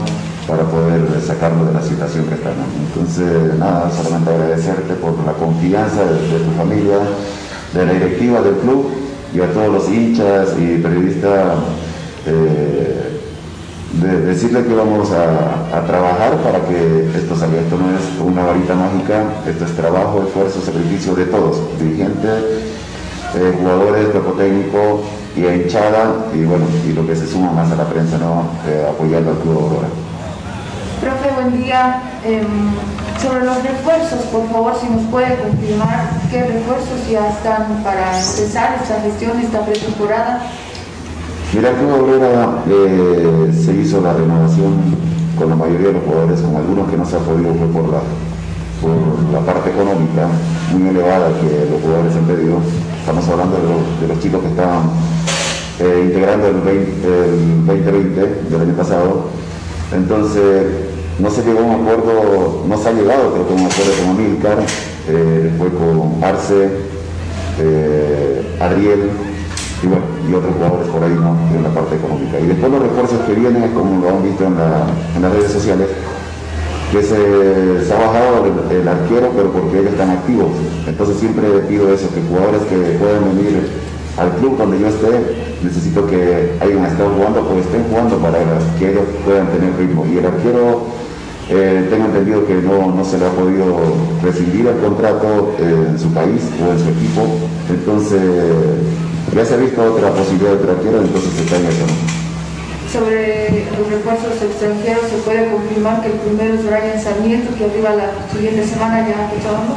para 0.49 0.63
poder 0.63 1.03
sacarlo 1.21 1.67
de 1.67 1.75
la 1.75 1.83
situación 1.83 2.25
que 2.27 2.35
está. 2.35 2.51
Entonces, 2.53 3.59
nada, 3.59 3.91
solamente 3.91 4.31
agradecerte 4.31 4.95
por 4.95 5.13
la 5.27 5.33
confianza 5.33 6.05
de, 6.05 6.15
de 6.15 6.45
tu 6.45 6.51
familia, 6.57 6.99
de 7.75 7.87
la 7.87 7.93
directiva 7.93 8.41
del 8.41 8.55
club 8.57 8.87
y 9.35 9.41
a 9.41 9.53
todos 9.53 9.73
los 9.73 9.91
hinchas 9.91 10.55
y 10.59 10.79
periodistas 10.79 11.59
eh, 12.27 13.16
de 13.93 14.21
decirle 14.21 14.65
que 14.65 14.75
vamos 14.75 15.11
a, 15.13 15.77
a 15.77 15.87
trabajar 15.87 16.37
para 16.43 16.61
que 16.67 17.11
esto 17.15 17.37
salga. 17.37 17.61
Esto 17.61 17.79
no 17.79 17.97
es 17.97 18.21
una 18.21 18.45
varita 18.45 18.75
mágica, 18.75 19.25
esto 19.47 19.65
es 19.65 19.77
trabajo, 19.77 20.25
esfuerzo, 20.27 20.61
sacrificio 20.61 21.15
de 21.15 21.27
todos, 21.27 21.61
dirigentes, 21.79 22.45
eh, 23.35 23.55
jugadores, 23.59 24.09
cuerpo 24.09 24.33
técnico 24.33 25.03
y 25.37 25.47
a 25.47 25.55
hinchada 25.55 26.27
y 26.35 26.45
bueno, 26.45 26.65
y 26.87 26.93
lo 26.93 27.07
que 27.07 27.15
se 27.15 27.27
suma 27.27 27.53
más 27.53 27.71
a 27.71 27.77
la 27.77 27.85
prensa, 27.85 28.19
¿no? 28.19 28.45
Eh, 28.67 28.87
apoyando 28.89 29.31
al 29.31 29.39
club 29.39 29.59
Aurora. 29.59 29.89
Profe, 31.01 31.35
buen 31.35 31.63
día. 31.63 32.03
Em, 32.25 32.47
sobre 33.21 33.45
los 33.45 33.63
refuerzos, 33.63 34.21
por 34.33 34.49
favor, 34.51 34.75
si 34.81 34.89
nos 34.89 35.03
puede 35.11 35.37
confirmar 35.37 36.09
qué 36.31 36.45
refuerzos 36.45 37.09
ya 37.11 37.29
están 37.29 37.83
para 37.85 38.19
empezar 38.19 38.79
esta 38.83 39.01
gestión, 39.01 39.39
esta 39.41 39.65
pretemporada. 39.65 40.43
Mira, 41.55 41.71
el 41.71 41.77
Club 41.77 41.91
Aurora 41.91 42.65
eh, 42.69 43.53
se 43.53 43.73
hizo 43.73 44.01
la 44.01 44.13
renovación 44.13 44.75
con 45.39 45.49
la 45.49 45.57
mayoría 45.57 45.89
de 45.89 45.93
los 45.95 46.03
jugadores, 46.03 46.41
con 46.41 46.57
algunos 46.57 46.91
que 46.91 46.97
no 46.97 47.07
se 47.07 47.17
ha 47.17 47.19
podido 47.21 47.55
fue 47.55 47.69
por 47.69 49.33
la, 49.33 49.41
parte 49.41 49.71
económica 49.71 50.29
muy 50.73 50.89
elevada 50.89 51.29
que 51.41 51.71
los 51.71 51.81
jugadores 51.81 52.17
han 52.17 52.25
pedido. 52.25 52.59
Estamos 52.99 53.29
hablando 53.29 53.57
de 54.01 54.09
los, 54.09 54.19
chicos 54.21 54.43
que 54.43 54.49
estaban 54.49 54.91
eh, 55.79 56.03
integrando 56.07 56.49
el, 56.49 56.61
20, 56.61 57.07
el 57.07 57.67
2020 57.67 58.21
del 58.51 58.61
año 58.61 58.75
pasado. 58.75 59.27
Entonces, 59.95 60.67
no 61.21 61.31
se 61.31 61.43
llegó 61.43 61.61
a 61.61 61.63
un 61.63 61.83
acuerdo, 61.83 62.65
no 62.69 62.77
se 62.77 62.89
ha 62.89 62.93
llegado, 62.93 63.33
creo 63.33 63.49
que 63.49 63.55
un 63.55 63.67
acuerdo 63.67 63.93
con 64.03 64.11
Amílcar, 64.11 64.59
eh, 65.09 65.53
fue 65.57 65.69
con 65.69 66.25
Arce, 66.25 66.71
eh, 67.61 68.57
Ariel 68.61 69.11
y 69.83 69.87
bueno, 69.87 70.05
y 70.29 70.33
otros 70.35 70.55
jugadores 70.55 70.89
por 70.89 71.03
ahí 71.05 71.13
¿no? 71.15 71.37
en 71.55 71.63
la 71.63 71.71
parte 71.71 71.97
económica. 71.97 72.41
Y 72.41 72.47
después 72.47 72.73
los 72.73 72.83
refuerzos 72.83 73.21
que 73.27 73.35
vienen, 73.35 73.73
como 73.73 74.01
lo 74.01 74.09
han 74.09 74.23
visto 74.23 74.45
en, 74.45 74.57
la- 74.57 74.87
las 75.21 75.33
redes 75.33 75.53
sociales, 75.53 75.89
que 76.91 77.03
se, 77.03 77.93
ha 77.93 77.99
bajado 77.99 78.47
el, 78.71 78.89
arquero, 78.89 79.33
pero 79.37 79.51
porque 79.51 79.81
ellos 79.81 79.93
están 79.93 80.11
activos. 80.11 80.49
Entonces 80.87 81.17
siempre 81.19 81.45
pido 81.69 81.93
eso, 81.93 82.09
que 82.15 82.23
jugadores 82.23 82.63
que 82.71 82.77
puedan 82.99 83.37
venir 83.37 83.69
al 84.17 84.31
club 84.39 84.57
donde 84.57 84.79
yo 84.81 84.89
esté, 84.89 85.59
necesito 85.63 86.07
que 86.07 86.55
hayan 86.61 86.85
estado 86.85 87.11
jugando 87.11 87.41
o 87.43 87.59
estén 87.59 87.85
jugando 87.91 88.17
para 88.19 88.39
que 88.79 88.91
ellos 88.93 89.05
puedan 89.25 89.49
tener 89.49 89.77
ritmo. 89.77 90.07
Y 90.07 90.19
el 90.19 90.27
arquero, 90.27 90.87
eh, 91.51 91.87
tengo 91.91 92.07
entendido 92.07 92.47
que 92.47 92.55
no, 92.55 92.95
no 92.95 93.05
se 93.05 93.19
le 93.19 93.27
ha 93.27 93.31
podido 93.31 93.67
rescindir 94.23 94.67
el 94.69 94.79
contrato 94.79 95.55
eh, 95.59 95.87
en 95.91 95.99
su 95.99 96.09
país 96.15 96.41
o 96.65 96.73
en 96.73 96.79
su 96.79 96.89
equipo. 96.89 97.23
Entonces, 97.69 98.21
ya 99.37 99.45
se 99.45 99.55
ha 99.55 99.59
visto 99.59 99.83
otra 99.85 100.11
posibilidad 100.13 100.53
de 100.53 100.57
otro 100.57 100.73
arquero, 100.73 101.03
entonces 101.03 101.39
está 101.39 101.57
en 101.57 101.67
eso. 101.67 101.85
Sobre 102.91 103.67
los 103.77 103.91
refuerzos 103.91 104.41
extranjeros, 104.41 105.11
¿se 105.11 105.19
puede 105.19 105.51
confirmar 105.51 106.01
que 106.01 106.09
el 106.09 106.15
primero 106.15 106.55
es 106.55 106.65
Brian 106.65 107.03
Sarmiento, 107.03 107.55
que 107.55 107.65
arriba 107.67 107.91
la 107.95 108.11
siguiente 108.33 108.67
semana 108.67 109.07
ya 109.07 109.29
Cochabamba? 109.29 109.77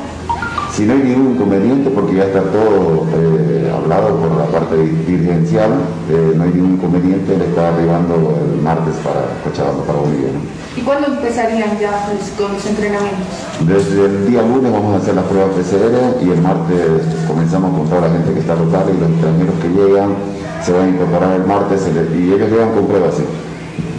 Si 0.80 0.86
no 0.86 0.94
hay 0.94 1.04
ningún 1.04 1.34
inconveniente, 1.34 1.90
porque 1.90 2.16
ya 2.16 2.24
está 2.24 2.40
todo 2.40 3.04
eh, 3.12 3.70
hablado 3.70 4.16
por 4.16 4.32
la 4.32 4.46
parte 4.46 4.78
dirigencial, 4.78 5.72
eh, 6.10 6.32
no 6.38 6.44
hay 6.44 6.52
ningún 6.54 6.76
inconveniente, 6.76 7.38
le 7.38 7.48
está 7.48 7.68
arribando 7.68 8.40
el 8.40 8.62
martes 8.62 8.96
para 9.04 9.28
Cochabamba, 9.44 9.84
para 9.84 10.00
Bolivia. 10.00 10.32
¿no? 10.32 10.40
¿Y 10.80 10.86
cuándo 10.86 11.08
empezarían 11.08 11.78
ya 11.78 12.08
pues, 12.08 12.32
con 12.40 12.54
los 12.54 12.66
entrenamientos? 12.66 13.28
Desde 13.68 14.06
el 14.06 14.32
día 14.32 14.42
lunes 14.42 14.72
vamos 14.72 14.96
a 14.96 15.04
hacer 15.04 15.16
las 15.16 15.26
pruebas 15.26 15.52
PCR 15.52 16.24
y 16.24 16.30
el 16.32 16.42
martes 16.42 17.04
comenzamos 17.28 17.78
con 17.78 17.90
toda 17.90 18.08
la 18.08 18.16
gente 18.16 18.32
que 18.32 18.40
está 18.40 18.56
local 18.56 18.88
y 18.88 19.02
los 19.02 19.10
extranjeros 19.12 19.56
que 19.60 19.68
llegan 19.68 20.16
se 20.64 20.72
van 20.72 20.84
a 20.84 20.90
incorporar 20.96 21.34
el 21.36 21.44
martes 21.44 21.92
y 21.92 22.32
ellos 22.32 22.50
llegan 22.50 22.72
con 22.72 22.88
pruebas, 22.88 23.16
sí, 23.20 23.24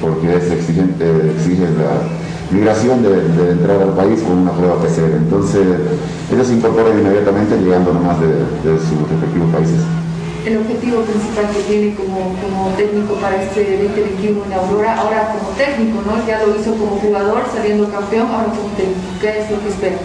porque 0.01 0.35
es 0.35 0.51
exigente, 0.51 1.05
exige 1.37 1.69
la 1.77 2.09
migración 2.51 3.03
de, 3.03 3.11
de 3.29 3.51
entrar 3.53 3.81
al 3.83 3.95
país 3.95 4.21
con 4.23 4.39
una 4.39 4.53
prueba 4.53 4.77
PCR. 4.83 5.17
Entonces 5.17 5.67
ellos 6.33 6.47
se 6.47 6.55
incorporan 6.55 6.99
inmediatamente 6.99 7.57
llegando 7.59 7.93
nomás 7.93 8.21
de, 8.21 8.29
de 8.29 8.79
sus 8.79 8.99
respectivos 9.09 9.51
países. 9.55 9.81
El 10.45 10.57
objetivo 10.57 11.03
principal 11.03 11.47
que 11.53 11.61
tiene 11.69 11.95
como, 11.95 12.33
como 12.41 12.69
técnico 12.77 13.15
para 13.21 13.43
este 13.43 13.77
2021 13.85 14.41
en 14.47 14.53
Aurora, 14.55 14.97
ahora 14.97 15.37
como 15.37 15.51
técnico, 15.57 16.01
¿no? 16.07 16.17
Ya 16.27 16.41
lo 16.43 16.57
hizo 16.59 16.73
como 16.77 16.97
jugador, 16.97 17.43
saliendo 17.55 17.91
campeón, 17.91 18.29
ahora 18.33 18.49
como 18.49 18.73
técnico. 18.75 19.01
¿Qué 19.21 19.41
es 19.41 19.51
lo 19.51 19.61
que 19.61 19.69
espera? 19.69 19.97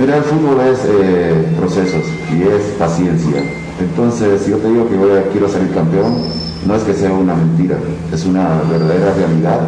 Mira, 0.00 0.16
el 0.16 0.24
fútbol 0.24 0.58
es 0.66 0.80
eh, 0.84 1.46
procesos 1.56 2.02
y 2.34 2.42
es 2.42 2.74
paciencia. 2.78 3.38
Entonces, 3.78 4.42
si 4.42 4.50
yo 4.50 4.56
te 4.58 4.68
digo 4.68 4.88
que 4.88 4.96
voy 4.96 5.12
a- 5.16 5.28
quiero 5.30 5.48
salir 5.48 5.70
campeón, 5.72 6.26
no 6.66 6.74
es 6.74 6.82
que 6.82 6.94
sea 6.94 7.12
una 7.12 7.34
mentira, 7.34 7.76
es 8.12 8.24
una 8.24 8.62
verdadera 8.68 9.14
realidad. 9.14 9.60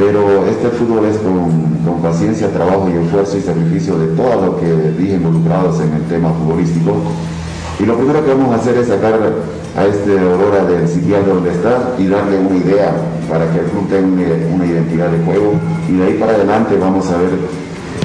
Pero 0.00 0.46
este 0.46 0.70
fútbol 0.70 1.04
es 1.04 1.18
con, 1.18 2.00
paciencia, 2.00 2.48
trabajo 2.48 2.88
y 2.88 3.04
esfuerzo 3.04 3.36
y 3.36 3.42
sacrificio 3.42 3.98
de 3.98 4.16
todos 4.16 4.46
los 4.46 4.54
que 4.56 4.72
dije 4.96 5.16
involucrados 5.16 5.78
en 5.80 5.92
el 5.92 6.02
tema 6.04 6.32
futbolístico. 6.32 6.96
Y 7.78 7.84
lo 7.84 7.96
primero 7.98 8.24
que 8.24 8.32
vamos 8.32 8.50
a 8.54 8.56
hacer 8.56 8.78
es 8.78 8.88
sacar 8.88 9.12
a 9.76 9.84
este 9.84 10.18
Aurora 10.18 10.64
del 10.64 10.88
sitial 10.88 11.26
donde 11.26 11.50
está 11.50 11.96
y 11.98 12.06
darle 12.06 12.38
una 12.38 12.56
idea 12.56 12.96
para 13.28 13.52
que 13.52 13.60
el 13.60 13.66
club 13.66 13.90
tenga 13.90 14.24
una, 14.54 14.64
identidad 14.64 15.10
de 15.10 15.22
juego. 15.22 15.60
Y 15.86 15.92
de 15.92 16.04
ahí 16.06 16.14
para 16.14 16.32
adelante 16.32 16.76
vamos 16.80 17.06
a 17.10 17.18
ver 17.18 17.36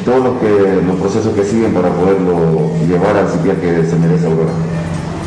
todos 0.04 0.20
los, 0.22 1.00
procesos 1.00 1.34
que 1.34 1.46
siguen 1.46 1.74
para 1.74 1.88
poderlo 1.96 2.76
llevar 2.90 3.16
al 3.16 3.32
sitial 3.32 3.56
que 3.56 3.88
se 3.88 3.96
merece 3.96 4.26
Aurora. 4.26 4.52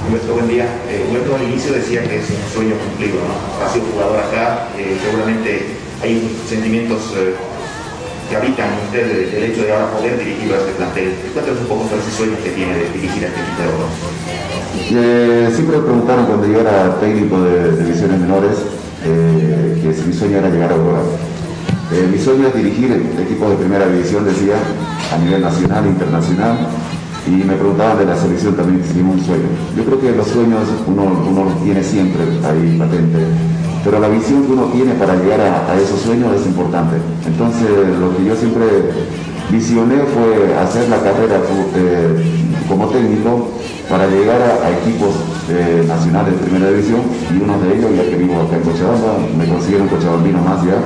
Humberto, 0.06 0.34
buen 0.34 0.48
día. 0.48 0.66
Eh, 0.86 1.08
al 1.34 1.42
inicio 1.48 1.72
decía 1.72 2.04
que 2.04 2.18
es 2.18 2.28
un 2.28 2.52
sueño 2.52 2.74
cumplido, 2.76 3.16
¿no? 3.24 3.64
Ha 3.64 3.72
sido 3.72 3.86
jugador 3.86 4.18
acá, 4.20 4.68
eh, 4.76 4.98
seguramente 5.02 5.87
hay 6.02 6.36
sentimientos 6.48 7.12
eh, 7.16 7.34
que 8.28 8.36
habitan 8.36 8.68
en 8.72 8.84
usted 8.86 9.32
del, 9.32 9.44
hecho 9.44 9.62
de 9.62 9.72
ahora 9.72 9.90
poder 9.90 10.18
dirigir 10.18 10.52
a 10.52 10.58
este 10.58 10.72
plantel. 10.72 11.14
Cuéntanos 11.32 11.60
un 11.60 11.66
poco 11.66 11.88
sobre 11.88 12.02
ese 12.02 12.12
sueño 12.12 12.36
que 12.44 12.50
tiene 12.50 12.74
de 12.74 12.90
dirigir 12.92 13.24
a 13.24 13.28
este 13.28 13.40
equipo 13.40 13.62
de. 13.62 14.28
Eh, 14.90 15.50
siempre 15.54 15.78
me 15.78 15.84
preguntaron 15.84 16.26
cuando 16.26 16.46
yo 16.46 16.60
era 16.60 17.00
técnico 17.00 17.40
de, 17.42 17.76
divisiones 17.82 18.20
menores 18.20 18.56
eh, 19.04 19.80
que 19.82 19.94
si 19.94 20.02
mi 20.08 20.12
sueño 20.12 20.38
era 20.38 20.50
llegar 20.50 20.72
a 20.72 20.74
Aurora. 20.74 21.00
Eh, 21.90 22.06
mi 22.12 22.18
sueño 22.18 22.48
es 22.48 22.54
dirigir 22.54 22.92
equipos 23.18 23.50
de 23.50 23.56
primera 23.56 23.88
división, 23.88 24.24
decía, 24.24 24.56
a 25.12 25.18
nivel 25.18 25.40
nacional 25.40 25.86
internacional. 25.86 26.68
Y 27.26 27.44
me 27.44 27.54
preguntaban 27.54 27.98
de 27.98 28.06
la 28.06 28.16
selección 28.16 28.54
también 28.56 28.82
si 28.84 28.94
tenía 28.94 29.12
un 29.12 29.24
sueño. 29.24 29.48
Yo 29.76 29.84
creo 29.84 30.00
que 30.00 30.12
los 30.12 30.28
sueños 30.28 30.64
uno, 30.86 31.24
uno 31.28 31.44
los 31.44 31.62
tiene 31.62 31.82
siempre 31.82 32.22
ahí 32.44 32.76
patente, 32.78 33.18
pero 33.84 34.00
la 34.00 34.08
visión 34.08 34.44
que 34.44 34.52
uno 34.52 34.64
tiene 34.66 34.94
para 34.94 35.14
llegar 35.16 35.40
a, 35.40 35.76
esos 35.76 36.00
sueños 36.00 36.34
es 36.34 36.46
importante. 36.46 36.96
Entonces, 37.26 37.68
lo 37.98 38.16
que 38.16 38.24
yo 38.24 38.34
siempre 38.34 38.66
visioné 39.50 39.96
fue 40.12 40.54
hacer 40.56 40.88
la 40.88 40.98
carrera 40.98 41.40
eh, 41.76 42.64
como 42.68 42.88
técnico 42.88 43.48
para 43.88 44.06
llegar 44.06 44.40
a, 44.42 44.70
equipos 44.70 45.14
eh, 45.48 45.84
nacionales 45.86 46.34
de 46.34 46.46
primera 46.46 46.70
división 46.70 47.00
y 47.32 47.42
uno 47.42 47.58
de 47.60 47.76
ellos, 47.76 47.90
ya 47.96 48.10
que 48.10 48.16
vivo 48.16 48.42
acá 48.42 48.56
en 48.56 48.62
Cochabamba, 48.62 49.18
me 49.36 49.46
consiguieron 49.46 49.88
cochabambino 49.88 50.38
más 50.42 50.62
ya, 50.64 50.76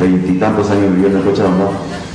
veintitantos 0.00 0.70
años 0.70 0.92
viviendo 0.94 1.18
en 1.18 1.24
Cochabamba. 1.24 1.70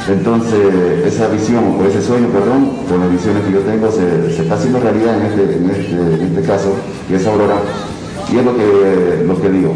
Entonces, 0.10 1.06
esa 1.06 1.28
visión, 1.28 1.76
o 1.80 1.86
ese 1.86 2.02
sueño, 2.02 2.28
perdón, 2.30 2.72
con 2.90 3.00
las 3.00 3.12
visiones 3.12 3.44
que 3.44 3.52
yo 3.52 3.60
tengo, 3.60 3.92
se, 3.92 4.42
está 4.42 4.56
haciendo 4.56 4.80
realidad 4.80 5.16
en 5.18 5.26
este, 5.28 5.58
en 5.58 5.70
este, 5.70 6.24
este 6.26 6.42
caso, 6.42 6.74
y 7.10 7.14
es 7.14 7.28
Aurora. 7.28 7.62
Y 8.32 8.38
es 8.38 8.46
lo 8.46 8.56
que, 8.56 9.24
lo 9.26 9.42
que 9.42 9.50
digo. 9.50 9.74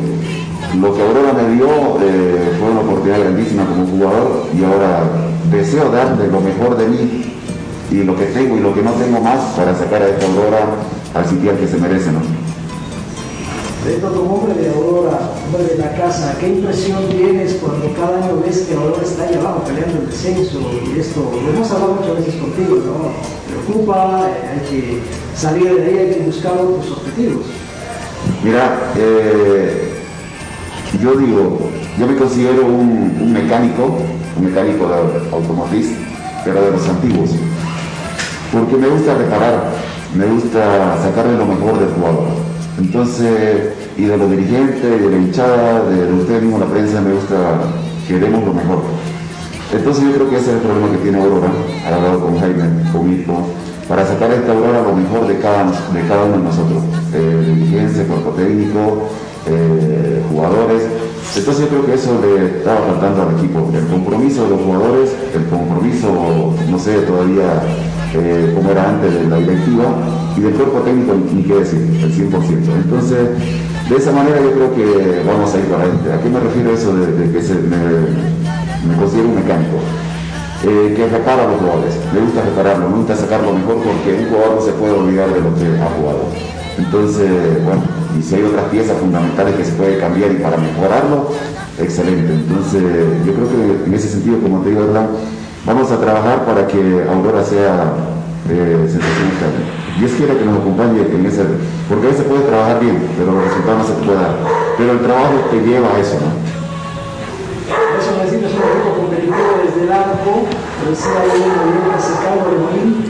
Lo 0.79 0.93
que 0.93 1.01
Aurora 1.01 1.33
me 1.33 1.55
dio 1.55 1.67
eh, 2.01 2.55
fue 2.59 2.71
una 2.71 2.81
oportunidad 2.81 3.19
grandísima 3.19 3.65
como 3.65 3.85
jugador 3.85 4.47
y 4.57 4.63
ahora 4.63 5.03
deseo 5.51 5.91
darle 5.91 6.27
lo 6.27 6.41
mejor 6.41 6.77
de 6.77 6.87
mí 6.87 7.33
y 7.91 8.03
lo 8.03 8.15
que 8.15 8.25
tengo 8.25 8.57
y 8.57 8.59
lo 8.59 8.73
que 8.73 8.81
no 8.81 8.91
tengo 8.93 9.19
más 9.19 9.39
para 9.55 9.75
sacar 9.75 10.01
a 10.01 10.09
esta 10.09 10.25
Aurora 10.25 10.65
al 11.13 11.25
sitio 11.27 11.57
que 11.59 11.67
se 11.67 11.77
merece, 11.77 12.11
¿no? 12.11 12.21
Beto, 13.85 14.13
como 14.13 14.35
hombre 14.35 14.53
de 14.55 14.69
Aurora, 14.69 15.19
hombre 15.45 15.75
de 15.75 15.77
la 15.77 15.91
casa, 15.93 16.35
¿qué 16.39 16.47
impresión 16.47 17.07
tienes 17.09 17.55
cuando 17.55 17.93
cada 17.93 18.23
año 18.23 18.41
ves 18.43 18.59
que 18.59 18.73
Aurora 18.73 19.03
está 19.03 19.23
ahí 19.23 19.35
abajo 19.35 19.63
peleando 19.65 19.99
el 19.99 20.09
descenso? 20.09 20.59
Y 20.95 20.99
esto, 20.99 21.31
lo 21.33 21.49
hemos 21.51 21.69
hablado 21.69 21.95
muchas 21.95 22.15
veces 22.17 22.41
contigo, 22.41 22.77
¿no? 22.77 23.11
Preocupa, 23.47 24.29
eh, 24.29 24.49
hay 24.53 24.69
que 24.69 24.99
salir 25.35 25.75
de 25.75 25.83
ahí, 25.85 25.97
hay 25.97 26.13
que 26.15 26.19
buscar 26.21 26.53
otros 26.53 26.97
objetivos. 26.97 27.45
Mira, 28.43 28.91
eh, 28.97 29.93
yo 31.01 31.15
digo, 31.15 31.69
yo 31.97 32.07
me 32.07 32.17
considero 32.17 32.65
un, 32.65 33.31
mecánico, 33.31 33.99
un 34.37 34.45
mecánico 34.45 34.89
de 34.89 35.29
automotriz, 35.33 35.93
pero 36.43 36.61
de 36.61 36.71
los 36.71 36.89
antiguos, 36.89 37.29
porque 38.51 38.75
me 38.75 38.89
gusta 38.89 39.15
reparar, 39.15 39.71
me 40.13 40.25
gusta 40.25 40.97
sacarle 41.01 41.37
lo 41.37 41.45
mejor 41.45 41.79
del 41.79 41.89
jugador. 41.93 42.27
Entonces, 42.77 43.69
y 43.95 44.03
de 44.03 44.17
los 44.17 44.29
dirigentes, 44.29 45.01
de 45.01 45.09
la 45.09 45.17
hinchada, 45.17 45.85
de, 45.85 46.05
de 46.05 46.13
ustedes 46.13 46.41
mismos, 46.41 46.59
la 46.59 46.67
prensa, 46.67 46.99
me 46.99 47.13
gusta, 47.13 47.35
queremos 48.09 48.43
lo 48.43 48.53
mejor. 48.53 48.81
Entonces 49.71 50.03
yo 50.03 50.15
creo 50.15 50.29
que 50.29 50.35
ese 50.35 50.49
es 50.49 50.55
el 50.57 50.61
problema 50.63 50.91
que 50.91 50.97
tiene 50.97 51.17
Aurora, 51.17 51.47
ha 51.85 51.95
hablado 51.95 52.19
con 52.19 52.37
Jaime, 52.37 52.91
conmigo, 52.91 53.47
para 53.87 54.05
sacar 54.05 54.31
a 54.31 54.35
esta 54.35 54.51
Aurora 54.51 54.81
lo 54.81 54.95
mejor 54.95 55.27
de 55.27 55.39
cada, 55.39 55.65
de 55.65 56.01
cada 56.07 56.23
uno 56.25 56.37
de 56.37 56.43
nosotros, 56.43 56.83
eh, 57.13 57.53
dirigencia, 57.55 58.07
cuerpo 58.07 58.31
técnico, 58.31 59.09
eh, 59.47 60.21
jugadores. 60.31 60.83
Entonces 61.35 61.63
yo 61.63 61.69
creo 61.69 61.85
que 61.85 61.93
eso 61.95 62.19
le 62.21 62.59
estaba 62.59 62.81
faltando 62.87 63.23
al 63.23 63.37
equipo, 63.37 63.69
el 63.73 63.87
compromiso 63.87 64.43
de 64.43 64.49
los 64.51 64.61
jugadores, 64.61 65.11
el 65.33 65.45
compromiso, 65.47 66.53
no 66.69 66.79
sé 66.79 66.99
todavía 67.01 67.61
eh, 68.13 68.51
como 68.53 68.69
era 68.69 68.89
antes 68.89 69.13
de 69.13 69.27
la 69.27 69.37
directiva, 69.37 69.85
y 70.37 70.41
del 70.41 70.53
cuerpo 70.53 70.79
técnico 70.79 71.15
ni 71.33 71.43
qué 71.43 71.55
decir, 71.55 71.79
el 71.79 72.13
100%. 72.13 72.31
Entonces, 72.83 73.29
de 73.89 73.95
esa 73.95 74.11
manera 74.11 74.37
yo 74.41 74.51
creo 74.51 74.75
que 74.75 75.23
vamos 75.25 75.53
a 75.53 75.59
ir 75.59 75.65
para 75.65 75.83
adelante. 75.83 76.13
¿A 76.13 76.21
qué 76.21 76.29
me 76.29 76.39
refiero 76.39 76.73
eso 76.73 76.95
de, 76.95 77.31
que 77.31 77.41
se 77.41 77.55
me, 77.55 77.77
me 78.87 78.95
considero 78.97 79.29
un 79.29 79.35
mecánico? 79.35 79.77
Eh, 80.65 80.93
que 80.95 81.07
repara 81.07 81.45
los 81.45 81.59
jugadores, 81.59 81.99
me 82.13 82.21
gusta 82.21 82.41
repararlo, 82.41 82.87
me 82.87 82.95
gusta 82.97 83.17
sacarlo 83.17 83.51
mejor 83.51 83.83
porque 83.83 84.15
un 84.23 84.29
jugador 84.29 84.55
no 84.55 84.61
se 84.61 84.71
puede 84.71 84.93
olvidar 84.93 85.27
de 85.27 85.41
lo 85.41 85.53
que 85.55 85.65
ha 85.81 85.89
jugado. 85.99 86.23
Entonces, 86.77 87.29
bueno, 87.65 87.83
y 88.17 88.23
si 88.23 88.35
hay 88.35 88.43
otras 88.43 88.65
piezas 88.71 88.97
fundamentales 88.97 89.55
que 89.55 89.65
se 89.65 89.73
puede 89.73 89.99
cambiar 89.99 90.31
y 90.31 90.35
para 90.35 90.55
mejorarlo, 90.55 91.31
excelente. 91.77 92.31
Entonces, 92.31 92.81
yo 93.25 93.33
creo 93.33 93.47
que 93.49 93.85
en 93.87 93.93
ese 93.93 94.07
sentido, 94.07 94.39
como 94.39 94.61
te 94.61 94.69
digo, 94.69 94.87
¿verdad? 94.87 95.09
vamos 95.65 95.91
a 95.91 95.99
trabajar 95.99 96.45
para 96.45 96.67
que 96.67 96.79
Aurora 97.09 97.43
sea 97.43 97.93
eh, 98.49 98.77
sensación. 98.83 99.83
Dios 99.99 100.11
quiere 100.17 100.37
que 100.37 100.45
nos 100.45 100.59
acompañe 100.59 101.01
en 101.01 101.25
ese, 101.25 101.43
porque 101.87 102.07
a 102.07 102.09
veces 102.09 102.25
puede 102.25 102.41
trabajar 102.43 102.79
bien, 102.79 102.99
pero 103.17 103.31
los 103.31 103.43
resultados 103.43 103.77
no 103.79 103.85
se 103.85 103.93
pueden 104.03 104.21
dar. 104.21 104.35
Pero 104.77 104.91
el 104.93 104.99
trabajo 104.99 105.33
te 105.51 105.61
lleva 105.61 105.95
a 105.95 105.99
eso, 105.99 106.17
¿no? 106.19 106.62
Competitivo 109.83 109.83
desde 109.83 109.87
el 109.87 109.91
arco, 109.91 110.45
decía 110.89 111.21
ahí 111.21 111.39
la 111.39 111.63
línea 111.65 111.99
Secado 111.99 112.51
de 112.51 112.57
Molín, 112.57 113.05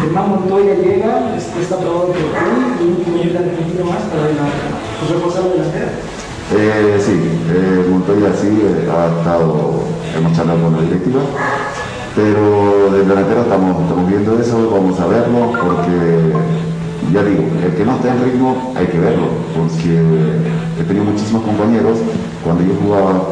Germán 0.00 0.30
Montoya 0.30 0.74
llega, 0.74 1.36
está 1.36 1.76
probado 1.78 2.06
por 2.06 2.16
ti, 2.16 2.22
y 2.80 3.30
un 3.30 3.36
argentino 3.36 3.84
más 3.84 4.02
para 4.04 4.22
la, 4.22 4.46
pues, 4.98 5.10
reforzar 5.10 5.44
la 5.44 5.50
delantera. 5.50 5.90
Eh, 6.56 6.98
sí, 6.98 7.12
eh, 7.50 7.86
Montoya 7.90 8.32
sí 8.34 8.48
eh, 8.62 8.88
ha 8.90 9.18
estado, 9.18 9.82
hemos 10.16 10.32
charlado 10.32 10.62
con 10.62 10.76
la 10.76 10.82
directiva, 10.82 11.20
pero 12.16 12.90
de 12.92 13.04
delantero 13.04 13.42
estamos, 13.42 13.82
estamos 13.82 14.08
viendo 14.08 14.38
eso, 14.40 14.70
vamos 14.70 14.98
a 15.00 15.06
verlo, 15.06 15.52
porque 15.52 16.32
ya 17.12 17.22
digo, 17.22 17.44
el 17.64 17.74
que 17.74 17.84
no 17.84 17.96
está 17.96 18.12
en 18.12 18.24
ritmo 18.24 18.72
hay 18.76 18.86
que 18.86 18.98
verlo, 18.98 19.28
porque 19.54 20.00
he 20.80 20.84
tenido 20.84 21.04
muchísimos 21.04 21.42
compañeros 21.42 21.98
cuando 22.44 22.64
yo 22.64 22.74
jugaba 22.82 23.28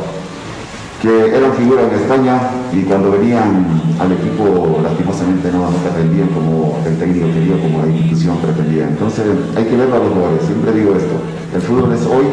eran 1.09 1.53
figuras 1.55 1.87
en 1.93 2.01
España 2.01 2.41
y 2.73 2.83
cuando 2.83 3.13
venían 3.13 3.67
al 4.01 4.13
equipo 4.13 4.81
lastimosamente 4.83 5.51
no, 5.53 5.71
no 5.71 5.77
pretendían 5.79 6.29
como 6.29 6.79
el 6.85 6.99
técnico 6.99 7.27
quería, 7.33 7.61
como 7.63 7.83
la 7.83 7.89
institución 7.89 8.37
pretendía. 8.39 8.89
Entonces 8.89 9.25
hay 9.57 9.65
que 9.65 9.77
verlo 9.77 9.97
a 9.97 9.99
los 9.99 10.13
jugadores, 10.13 10.43
siempre 10.45 10.73
digo 10.73 10.95
esto, 10.97 11.15
el 11.55 11.63
fútbol 11.63 11.93
es 11.95 12.03
hoy 12.07 12.27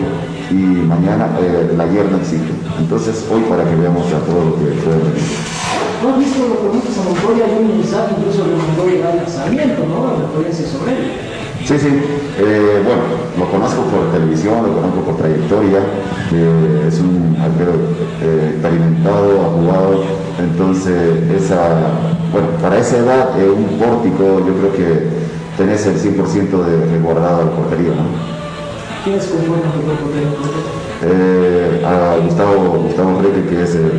y 0.50 0.86
mañana 0.90 1.38
eh, 1.40 1.70
el 1.74 1.82
ayer 1.82 2.10
no 2.10 2.18
existe. 2.18 2.52
Entonces 2.80 3.26
hoy 3.32 3.42
para 3.50 3.64
que 3.64 3.76
veamos 3.76 4.08
a 4.08 4.20
todo 4.26 4.42
lo 4.42 4.56
que 4.58 4.74
puede 4.82 4.98
venir. 4.98 5.30
¿No 6.02 6.10
has 6.10 6.20
visto 6.20 6.48
lo 6.48 6.56
que 6.58 6.68
conoces 6.68 6.98
a 6.98 7.04
Montoya? 7.04 7.46
Hay 7.46 7.64
un 7.64 7.78
mensaje 7.78 8.16
incluso 8.18 8.44
de 8.44 8.56
Montoya 8.58 9.10
al 9.10 9.18
lanzamiento, 9.18 9.86
¿no? 9.88 10.18
La 10.18 10.52
sobre 10.52 10.92
él. 10.92 11.33
Sí, 11.66 11.80
sí. 11.80 11.88
Eh, 12.38 12.82
bueno, 12.84 13.02
lo 13.38 13.50
conozco 13.50 13.84
por 13.84 14.12
televisión, 14.12 14.66
lo 14.68 14.74
conozco 14.74 15.02
por 15.06 15.18
trayectoria. 15.18 15.80
eh, 16.34 16.86
es 16.88 17.00
un 17.00 17.38
arquero 17.40 17.72
eh, 18.22 18.50
experimentado, 18.54 19.42
ha 19.42 19.50
jugado. 19.50 20.04
Entonces, 20.40 21.32
esa, 21.32 21.80
bueno, 22.32 22.48
para 22.62 22.80
esa 22.80 22.98
edad, 22.98 23.40
eh, 23.40 23.50
un 23.50 23.78
pórtico, 23.80 24.40
yo 24.46 24.54
creo 24.56 24.74
que 24.74 25.08
tenés 25.58 25.86
el 25.86 25.96
100% 25.98 26.64
de 26.64 26.86
resguardado 26.92 27.42
al 27.44 27.50
portería, 27.52 27.92
¿no? 27.92 28.34
¿Quiénes 29.04 29.26
componen 29.28 29.72
tu 29.72 29.82
cuerpo 29.82 30.10
técnico? 30.10 30.44
Eh, 31.04 31.84
a 31.86 32.18
Gustavo, 32.26 32.80
Gustavo 32.84 33.20
Freire, 33.20 33.46
que 33.48 33.64
es 33.64 33.76
el, 33.76 33.92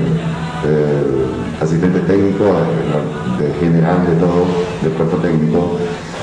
el 0.64 1.26
asistente 1.62 2.00
técnico, 2.00 2.44
el, 2.44 3.44
el 3.46 3.54
general 3.60 4.06
de 4.06 4.16
todo, 4.16 4.46
del 4.82 4.92
cuerpo 4.92 5.16
técnico. 5.18 5.78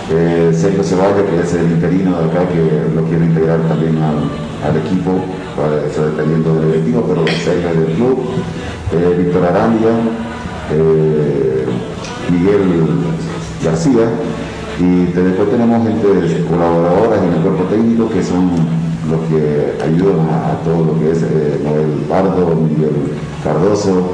Eh, 0.10 0.52
Sergio 0.54 0.84
Ceballos, 0.84 1.24
que 1.30 1.42
es 1.42 1.54
el 1.54 1.72
interino 1.72 2.18
de 2.18 2.26
acá, 2.26 2.48
que 2.50 2.94
lo 2.94 3.04
quiere 3.06 3.26
integrar 3.26 3.60
también 3.68 3.98
al, 3.98 4.78
equipo, 4.78 5.12
para, 5.56 5.86
eso 5.86 6.06
dependiendo 6.06 6.56
del 6.56 6.72
directivo, 6.72 7.06
pero 7.08 7.26
Sergio 7.28 7.70
es 7.70 7.78
del 7.78 7.96
club. 7.96 8.20
Eh, 8.94 9.16
Víctor 9.18 9.46
Arandia, 9.46 9.90
eh, 10.72 11.66
Miguel 12.30 13.16
García, 13.64 14.10
y 14.80 15.06
después 15.06 15.50
tenemos 15.50 15.88
gente 15.88 16.44
colaboradoras 16.50 17.24
en 17.24 17.34
el 17.34 17.42
cuerpo 17.42 17.64
técnico 17.66 18.10
que 18.10 18.24
son 18.24 18.50
los 19.10 19.20
que 19.30 19.78
ayudan 19.84 20.28
a, 20.30 20.54
a 20.54 20.58
todo 20.64 20.86
lo 20.86 21.00
que 21.00 21.12
es 21.12 21.22
eh, 21.24 21.60
Noel 21.64 22.06
Pardo, 22.10 22.56
Miguel 22.56 23.14
Cardoso 23.44 24.14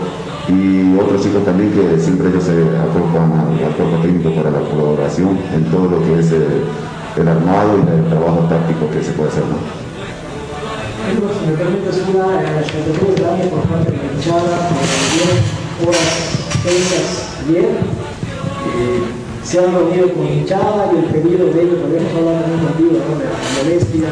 y 0.50 0.98
otros 0.98 1.22
chicos 1.22 1.44
también 1.44 1.72
que 1.72 2.00
siempre 2.00 2.30
ellos 2.30 2.44
se 2.44 2.56
acopan 2.80 3.32
al, 3.34 3.76
cuerpo 3.76 3.98
técnico 4.02 4.32
para 4.32 4.50
la 4.52 4.62
colaboración 4.62 5.38
en 5.54 5.66
todo 5.66 5.90
lo 5.90 6.00
que 6.04 6.20
es 6.20 6.32
eh, 6.32 6.64
el 7.18 7.28
armado 7.28 7.78
y 7.78 7.82
el 7.82 8.06
trabajo 8.08 8.48
táctico 8.48 8.90
que 8.90 9.04
se 9.04 9.12
puede 9.12 9.30
hacer. 9.30 9.44
¿no? 9.44 9.58
Eh, 11.08 11.56
parte 13.70 13.92
de 13.92 13.98
horas. 15.86 16.18
Eh, 18.68 19.02
se 19.44 19.60
han 19.60 19.72
reunido 19.74 20.14
con 20.14 20.28
hinchada 20.28 20.92
y 20.94 20.98
el 20.98 21.06
pedido 21.06 21.48
de 21.48 21.62
ellos, 21.64 21.80
podemos 21.80 22.12
hablar 22.16 22.42
también 22.42 22.68
contigo, 22.68 23.00
¿no? 23.08 23.16
de 23.18 23.26
la 23.26 23.40
molestia, 23.64 24.12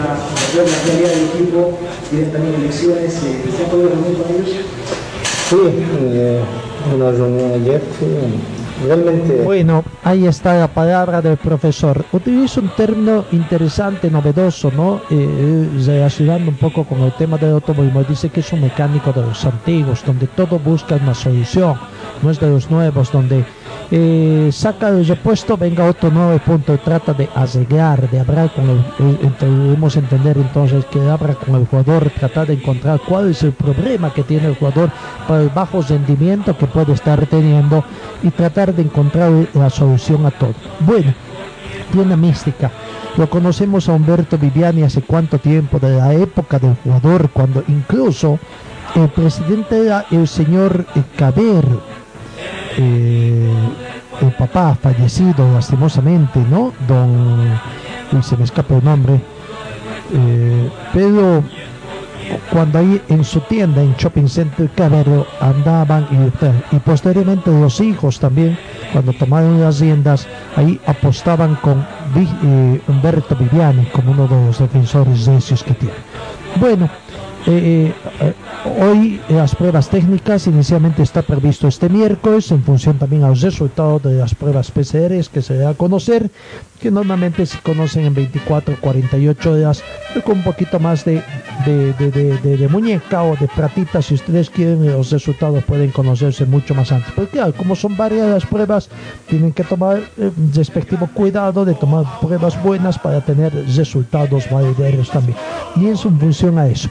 de 0.51 0.63
la 0.63 0.77
realidad 0.85 1.11
del 1.11 1.25
equipo, 1.27 1.77
tienen 2.09 2.31
también 2.31 2.55
elecciones, 2.55 3.13
¿se 3.13 3.63
ha 3.63 3.67
podido 3.67 3.89
reunir 3.89 4.15
con 4.15 4.31
ellos? 4.31 4.63
Sí, 5.49 5.57
eh, 5.61 6.41
una 6.95 7.09
ayer, 7.09 7.79
sí, 7.99 8.05
realmente... 8.83 9.43
Bueno, 9.43 9.83
ahí 10.03 10.25
está 10.25 10.55
la 10.55 10.67
palabra 10.67 11.21
del 11.21 11.37
profesor. 11.37 12.03
Utiliza 12.11 12.61
un 12.61 12.69
término 12.69 13.25
interesante, 13.31 14.09
novedoso, 14.09 14.71
¿no? 14.71 15.01
Eh, 15.11 15.69
relacionando 15.85 16.49
un 16.49 16.57
poco 16.57 16.83
con 16.83 17.01
el 17.01 17.11
tema 17.13 17.37
del 17.37 17.51
automovilismo. 17.51 18.03
Dice 18.03 18.29
que 18.29 18.39
es 18.39 18.53
un 18.53 18.61
mecánico 18.61 19.13
de 19.13 19.21
los 19.21 19.45
antiguos, 19.45 20.03
donde 20.03 20.25
todo 20.25 20.57
busca 20.57 20.95
una 20.95 21.13
solución, 21.13 21.75
no 22.23 22.31
es 22.31 22.39
de 22.39 22.49
los 22.49 22.71
nuevos, 22.71 23.11
donde 23.11 23.45
eh, 23.91 24.49
saca 24.51 24.89
el 24.89 25.05
repuesto, 25.05 25.57
venga 25.57 25.85
otro 25.85 26.09
nuevo 26.09 26.37
punto, 26.39 26.73
y 26.73 26.77
trata 26.77 27.13
de 27.13 27.29
arreglar, 27.35 28.09
de 28.09 28.19
hablar 28.19 28.51
con 28.53 28.69
el, 28.69 29.35
debemos 29.39 29.95
entender 29.95 30.37
entonces 30.37 30.85
que 30.85 30.99
habla 31.07 31.35
con 31.35 31.55
el 31.55 31.67
jugador, 31.67 32.09
tratar 32.09 32.47
de 32.47 32.53
encontrar 32.53 32.99
cuál 33.07 33.31
es 33.31 33.43
el 33.43 33.51
problema 33.53 34.13
que 34.13 34.23
tiene 34.23 34.47
el 34.47 34.55
jugador 34.55 34.91
para 35.27 35.41
el 35.41 35.49
bajo 35.49 35.81
rendimiento 35.81 36.57
que 36.57 36.67
puede 36.67 36.93
estar 36.93 37.25
teniendo 37.27 37.83
y 38.23 38.29
tratar 38.31 38.73
de 38.73 38.81
encontrar 38.83 39.31
la 39.53 39.69
solución 39.69 40.25
a 40.25 40.31
todo. 40.31 40.53
Bueno, 40.79 41.13
tiene 41.91 42.15
mística. 42.17 42.71
Lo 43.17 43.29
conocemos 43.29 43.87
a 43.87 43.93
Humberto 43.93 44.37
Viviani 44.37 44.83
hace 44.83 45.01
cuánto 45.01 45.39
tiempo, 45.39 45.79
de 45.79 45.97
la 45.97 46.13
época 46.13 46.59
del 46.59 46.75
jugador, 46.83 47.29
cuando 47.29 47.63
incluso 47.67 48.39
el 48.93 49.07
presidente 49.09 49.85
era 49.85 50.05
el 50.11 50.27
señor 50.27 50.85
eh, 50.95 51.03
Cabero, 51.15 51.81
eh, 52.77 53.24
el 54.21 54.31
papá 54.33 54.75
fallecido 54.75 55.51
lastimosamente, 55.53 56.39
¿no? 56.49 56.71
Don, 56.87 57.59
uy, 58.11 58.23
se 58.23 58.37
me 58.37 58.43
escapa 58.43 58.75
el 58.75 58.83
nombre, 58.83 59.19
Eh, 60.13 60.69
pero 60.93 61.43
cuando 62.51 62.79
ahí 62.79 63.01
en 63.09 63.23
su 63.23 63.39
tienda 63.41 63.81
en 63.81 63.95
Shopping 63.95 64.27
Center 64.27 64.69
Cabero 64.75 65.25
andaban 65.39 66.07
y, 66.11 66.75
y 66.75 66.79
posteriormente 66.79 67.49
los 67.51 67.79
hijos 67.81 68.19
también 68.19 68.57
cuando 68.93 69.13
tomaron 69.13 69.59
las 69.59 69.79
riendas 69.79 70.27
ahí 70.55 70.79
apostaban 70.85 71.55
con 71.55 71.85
eh, 72.15 72.81
Humberto 72.87 73.35
Viviani 73.35 73.85
como 73.87 74.11
uno 74.11 74.27
de 74.27 74.45
los 74.45 74.59
defensores 74.59 75.27
necios 75.27 75.63
que 75.63 75.73
tiene 75.73 75.95
bueno 76.59 76.89
eh, 77.47 77.93
eh, 78.21 78.33
hoy 78.81 79.21
las 79.29 79.53
pruebas 79.55 79.89
técnicas 79.89 80.47
inicialmente 80.47 81.03
está 81.03 81.21
previsto 81.21 81.67
este 81.67 81.89
miércoles 81.89 82.49
en 82.51 82.63
función 82.63 82.97
también 82.97 83.23
a 83.23 83.29
los 83.29 83.41
resultados 83.41 84.01
de 84.01 84.13
las 84.15 84.33
pruebas 84.33 84.71
PCRs 84.71 85.29
que 85.29 85.43
se 85.43 85.55
da 85.57 85.69
a 85.69 85.73
conocer 85.75 86.31
que 86.81 86.89
normalmente 86.89 87.45
se 87.45 87.59
conocen 87.59 88.05
en 88.05 88.15
24 88.15 88.77
48 88.81 89.51
horas 89.51 89.83
con 90.23 90.37
un 90.39 90.43
poquito 90.43 90.79
más 90.79 91.05
de, 91.05 91.21
muñeca 92.71 93.21
o 93.23 93.35
de 93.35 93.47
platita 93.47 94.01
si 94.01 94.15
ustedes 94.15 94.49
quieren 94.49 94.85
los 94.85 95.11
resultados 95.11 95.63
pueden 95.63 95.91
conocerse 95.91 96.45
mucho 96.45 96.73
más 96.73 96.91
antes. 96.91 97.11
Porque 97.15 97.39
como 97.55 97.75
son 97.75 97.95
varias 97.95 98.27
las 98.27 98.45
pruebas 98.45 98.89
tienen 99.27 99.53
que 99.53 99.63
tomar 99.63 99.99
eh, 100.17 100.31
respectivo 100.53 101.07
cuidado 101.13 101.63
de 101.63 101.75
tomar 101.75 102.05
pruebas 102.19 102.61
buenas 102.63 102.97
para 102.97 103.21
tener 103.21 103.53
resultados 103.75 104.49
valideros 104.49 105.11
también. 105.11 105.37
Y 105.75 105.87
es 105.87 106.03
en 106.05 106.19
función 106.19 106.57
a 106.57 106.67
eso 106.67 106.89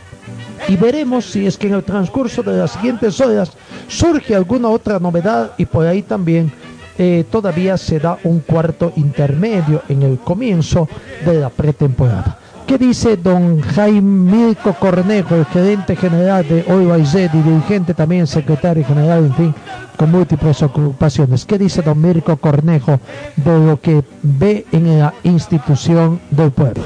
y 0.69 0.77
veremos 0.77 1.24
si 1.27 1.47
es 1.47 1.57
que 1.57 1.66
en 1.66 1.74
el 1.74 1.85
transcurso 1.85 2.43
de 2.43 2.57
las 2.57 2.73
siguientes 2.73 3.20
horas 3.20 3.53
surge 3.89 4.35
alguna 4.35 4.69
otra 4.69 4.99
novedad 4.99 5.53
y 5.59 5.66
por 5.66 5.86
ahí 5.86 6.03
también 6.03 6.53
eh, 6.97 7.24
todavía 7.31 7.77
se 7.77 7.99
da 7.99 8.19
un 8.24 8.41
cuarto 8.41 8.93
intermedio 8.97 9.82
en 9.89 10.03
el 10.03 10.19
comienzo 10.19 10.89
de 11.24 11.41
la 11.41 11.51
pretemporada. 11.51 12.39
¿Qué 12.66 12.78
dice 12.78 13.19
don 13.19 13.61
Jaime 13.61 14.01
Mirko 14.01 14.73
Cornejo, 14.73 15.35
el 15.35 15.45
gerente 15.45 15.97
general 15.97 16.49
de 16.49 16.65
OIZ 16.73 17.15
y 17.15 17.28
dirigente 17.28 17.93
también 17.93 18.27
secretario 18.27 18.82
general, 18.86 19.27
en 19.27 19.35
fin, 19.35 19.55
con 19.99 20.11
múltiples 20.11 20.62
ocupaciones? 20.62 21.45
¿Qué 21.45 21.59
dice 21.59 21.82
don 21.82 22.01
Mirko 22.01 22.39
Cornejo 22.39 23.01
de 23.36 23.66
lo 23.66 23.78
que 23.78 24.03
ve 24.23 24.65
en 24.73 24.99
la 24.99 25.12
institución 25.24 26.20
del 26.31 26.53
pueblo? 26.53 26.82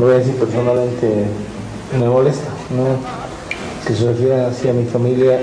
Lo 0.00 0.06
voy 0.06 0.14
a 0.14 0.18
decir 0.18 0.34
personalmente, 0.36 1.26
me 1.98 2.08
molesta, 2.08 2.48
¿no? 2.70 2.98
Que 3.86 3.94
se 3.94 4.06
refiera 4.06 4.48
así 4.48 4.68
a 4.68 4.72
mi 4.72 4.84
familia, 4.84 5.40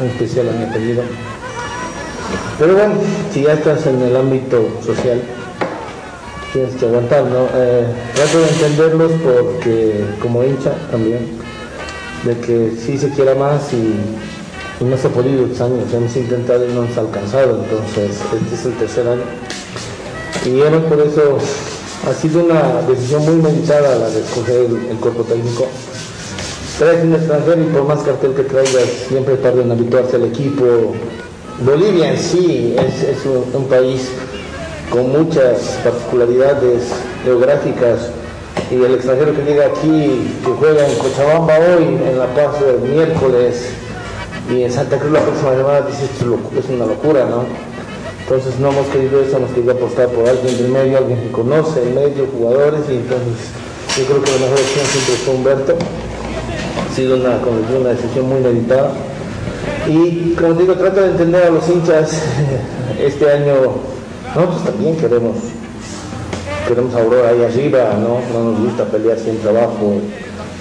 en 0.00 0.06
especial 0.06 0.48
a 0.48 0.52
mi 0.52 0.64
apellido. 0.64 1.02
Pero 2.58 2.74
bueno, 2.74 2.94
si 3.32 3.42
ya 3.42 3.54
estás 3.54 3.86
en 3.86 4.02
el 4.02 4.14
ámbito 4.14 4.68
social, 4.84 5.22
tienes 6.52 6.74
que 6.74 6.86
aguantar, 6.86 7.24
¿no? 7.24 7.46
Eh, 7.54 7.86
trato 8.14 8.38
de 8.38 8.48
entenderlos 8.48 9.12
porque, 9.22 10.04
como 10.20 10.44
hincha 10.44 10.74
también, 10.90 11.38
de 12.24 12.36
que 12.38 12.72
sí 12.78 12.98
se 12.98 13.08
quiera 13.10 13.34
más 13.34 13.72
y, 13.72 13.94
no 14.84 14.96
se 14.96 15.08
ha 15.08 15.10
podido 15.10 15.44
estos 15.44 15.60
años, 15.60 15.92
hemos 15.92 16.16
intentado 16.16 16.66
y 16.66 16.72
no 16.72 16.82
ha 16.82 17.00
alcanzado, 17.00 17.62
entonces 17.62 18.18
este 18.32 18.54
es 18.54 18.64
el 18.64 18.72
tercer 18.78 19.08
año. 19.08 19.22
Y 20.46 20.60
hemos 20.62 20.84
por 20.84 21.00
eso, 21.00 21.36
ha 22.08 22.14
sido 22.14 22.44
una 22.44 22.80
decisión 22.88 23.24
muy 23.26 23.36
meditada 23.42 23.96
la 23.96 24.08
de 24.08 24.20
escoger 24.20 24.70
el 24.90 24.96
cuerpo 24.96 25.22
técnico. 25.24 25.66
Traes 26.80 27.04
un 27.04 27.12
extranjero 27.12 27.60
y 27.60 27.64
por 27.64 27.84
más 27.84 28.00
cartel 28.00 28.32
que 28.32 28.42
traigas, 28.42 28.88
siempre 29.06 29.36
tardan 29.36 29.66
en 29.66 29.72
habituarse 29.72 30.16
al 30.16 30.24
equipo. 30.24 30.64
Bolivia 31.62 32.12
en 32.12 32.18
sí 32.18 32.74
es, 32.74 33.26
un, 33.26 33.66
país 33.66 34.08
con 34.88 35.12
muchas 35.12 35.78
particularidades 35.84 36.88
geográficas 37.22 38.08
y 38.70 38.76
el 38.76 38.94
extranjero 38.94 39.36
que 39.36 39.42
llega 39.42 39.66
aquí, 39.66 40.32
que 40.42 40.50
juega 40.58 40.88
en 40.88 40.94
Cochabamba 40.96 41.58
hoy, 41.58 41.84
en 41.84 42.18
La 42.18 42.28
Paz 42.28 42.56
el 42.66 42.88
miércoles 42.88 43.72
y 44.50 44.62
en 44.62 44.72
Santa 44.72 44.96
Cruz 44.96 45.12
la 45.12 45.20
próxima 45.20 45.50
semana, 45.50 45.80
dice 45.82 46.06
es 46.06 46.70
una 46.70 46.86
locura, 46.86 47.26
¿no? 47.26 47.44
Entonces 48.22 48.58
no 48.58 48.70
hemos 48.70 48.86
querido 48.86 49.20
eso, 49.20 49.36
hemos 49.36 49.50
querido 49.50 49.72
apostar 49.72 50.08
por 50.08 50.26
alguien 50.26 50.56
del 50.56 50.68
medio, 50.68 50.96
alguien 50.96 51.20
que 51.20 51.30
conoce 51.30 51.82
el 51.82 51.92
medio, 51.92 52.26
jugadores, 52.32 52.80
y 52.88 52.94
entonces 52.94 53.52
yo 53.98 54.06
creo 54.06 54.22
que 54.22 54.30
la 54.30 54.38
mejor 54.38 54.60
opción 54.60 54.86
siempre 54.86 55.14
fue 55.26 55.34
Humberto. 55.34 55.76
Ha 57.00 57.02
sido 57.02 57.16
una, 57.16 57.38
una 57.80 57.90
decisión 57.90 58.28
muy 58.28 58.40
meditada. 58.40 58.90
Y 59.88 60.34
como 60.34 60.52
digo, 60.52 60.74
trato 60.74 61.00
de 61.00 61.12
entender 61.12 61.44
a 61.44 61.50
los 61.50 61.66
hinchas. 61.66 62.12
Este 63.00 63.32
año 63.32 63.54
nosotros 64.34 64.64
también 64.64 64.94
queremos, 64.98 65.36
queremos 66.68 66.94
a 66.94 66.98
Aurora 66.98 67.30
ahí 67.30 67.42
arriba, 67.42 67.96
¿no? 67.98 68.20
No 68.34 68.50
nos 68.50 68.60
gusta 68.60 68.84
pelear 68.84 69.18
sin 69.18 69.38
trabajo. 69.38 69.94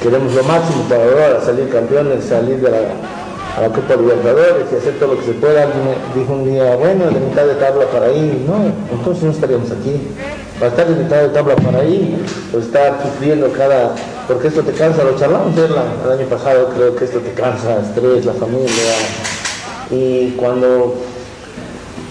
Queremos 0.02 0.34
lo 0.34 0.44
máximo 0.44 0.84
para 0.88 1.04
Aurora, 1.04 1.42
salir 1.44 1.68
campeones, 1.68 2.24
salir 2.24 2.62
de 2.62 2.72
la, 2.72 2.78
a 3.58 3.62
la 3.62 3.68
Copa 3.68 3.98
Libertadores 3.98 4.68
y 4.72 4.76
hacer 4.78 4.94
todo 4.98 5.16
lo 5.16 5.20
que 5.20 5.26
se 5.26 5.34
pueda. 5.34 5.64
Alguien 5.64 5.84
dijo 6.16 6.32
un 6.32 6.46
día, 6.46 6.78
bueno, 6.78 7.08
de 7.08 7.20
mitad 7.20 7.46
de 7.46 7.56
tabla 7.56 7.86
para 7.92 8.06
ahí. 8.06 8.46
No, 8.48 8.72
entonces 8.98 9.24
no 9.26 9.32
estaríamos 9.32 9.70
aquí. 9.72 10.00
Para 10.60 10.72
estar 10.72 10.88
de 10.88 11.04
mitad 11.04 11.22
de 11.22 11.30
tabla 11.30 11.56
para 11.56 11.80
ahí, 11.80 12.22
pues 12.52 12.66
estar 12.66 13.00
sufriendo 13.02 13.50
cada... 13.54 13.96
Porque 14.28 14.50
esto 14.50 14.62
te 14.62 14.74
cansa, 14.74 15.04
lo 15.04 15.16
charlamos 15.18 15.58
el, 15.58 15.66
el 15.66 16.20
año 16.20 16.28
pasado, 16.30 16.70
creo 16.76 16.96
que 16.96 17.06
esto 17.06 17.20
te 17.20 17.32
cansa, 17.34 17.80
estrés, 17.80 18.26
la 18.26 18.34
familia. 18.34 18.94
Y 19.92 20.32
cuando 20.38 20.96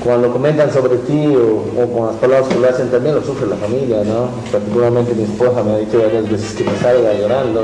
cuando 0.03 0.33
comentan 0.33 0.73
sobre 0.73 0.97
ti 0.99 1.27
o, 1.37 1.83
o 1.83 1.89
con 1.93 2.07
las 2.07 2.17
palabras 2.17 2.49
que 2.49 2.59
lo 2.61 2.69
hacen 2.69 2.89
también 2.89 3.17
lo 3.17 3.23
sufre 3.23 3.47
la 3.49 3.57
familia, 3.57 3.99
¿no? 4.05 4.31
Particularmente 4.51 5.13
mi 5.15 5.25
esposa 5.25 5.63
me 5.65 5.73
ha 5.73 5.79
dicho 5.79 5.99
varias 6.01 6.31
veces 6.31 6.53
que 6.55 6.63
me 6.65 6.77
salga 6.79 7.13
llorando, 7.15 7.63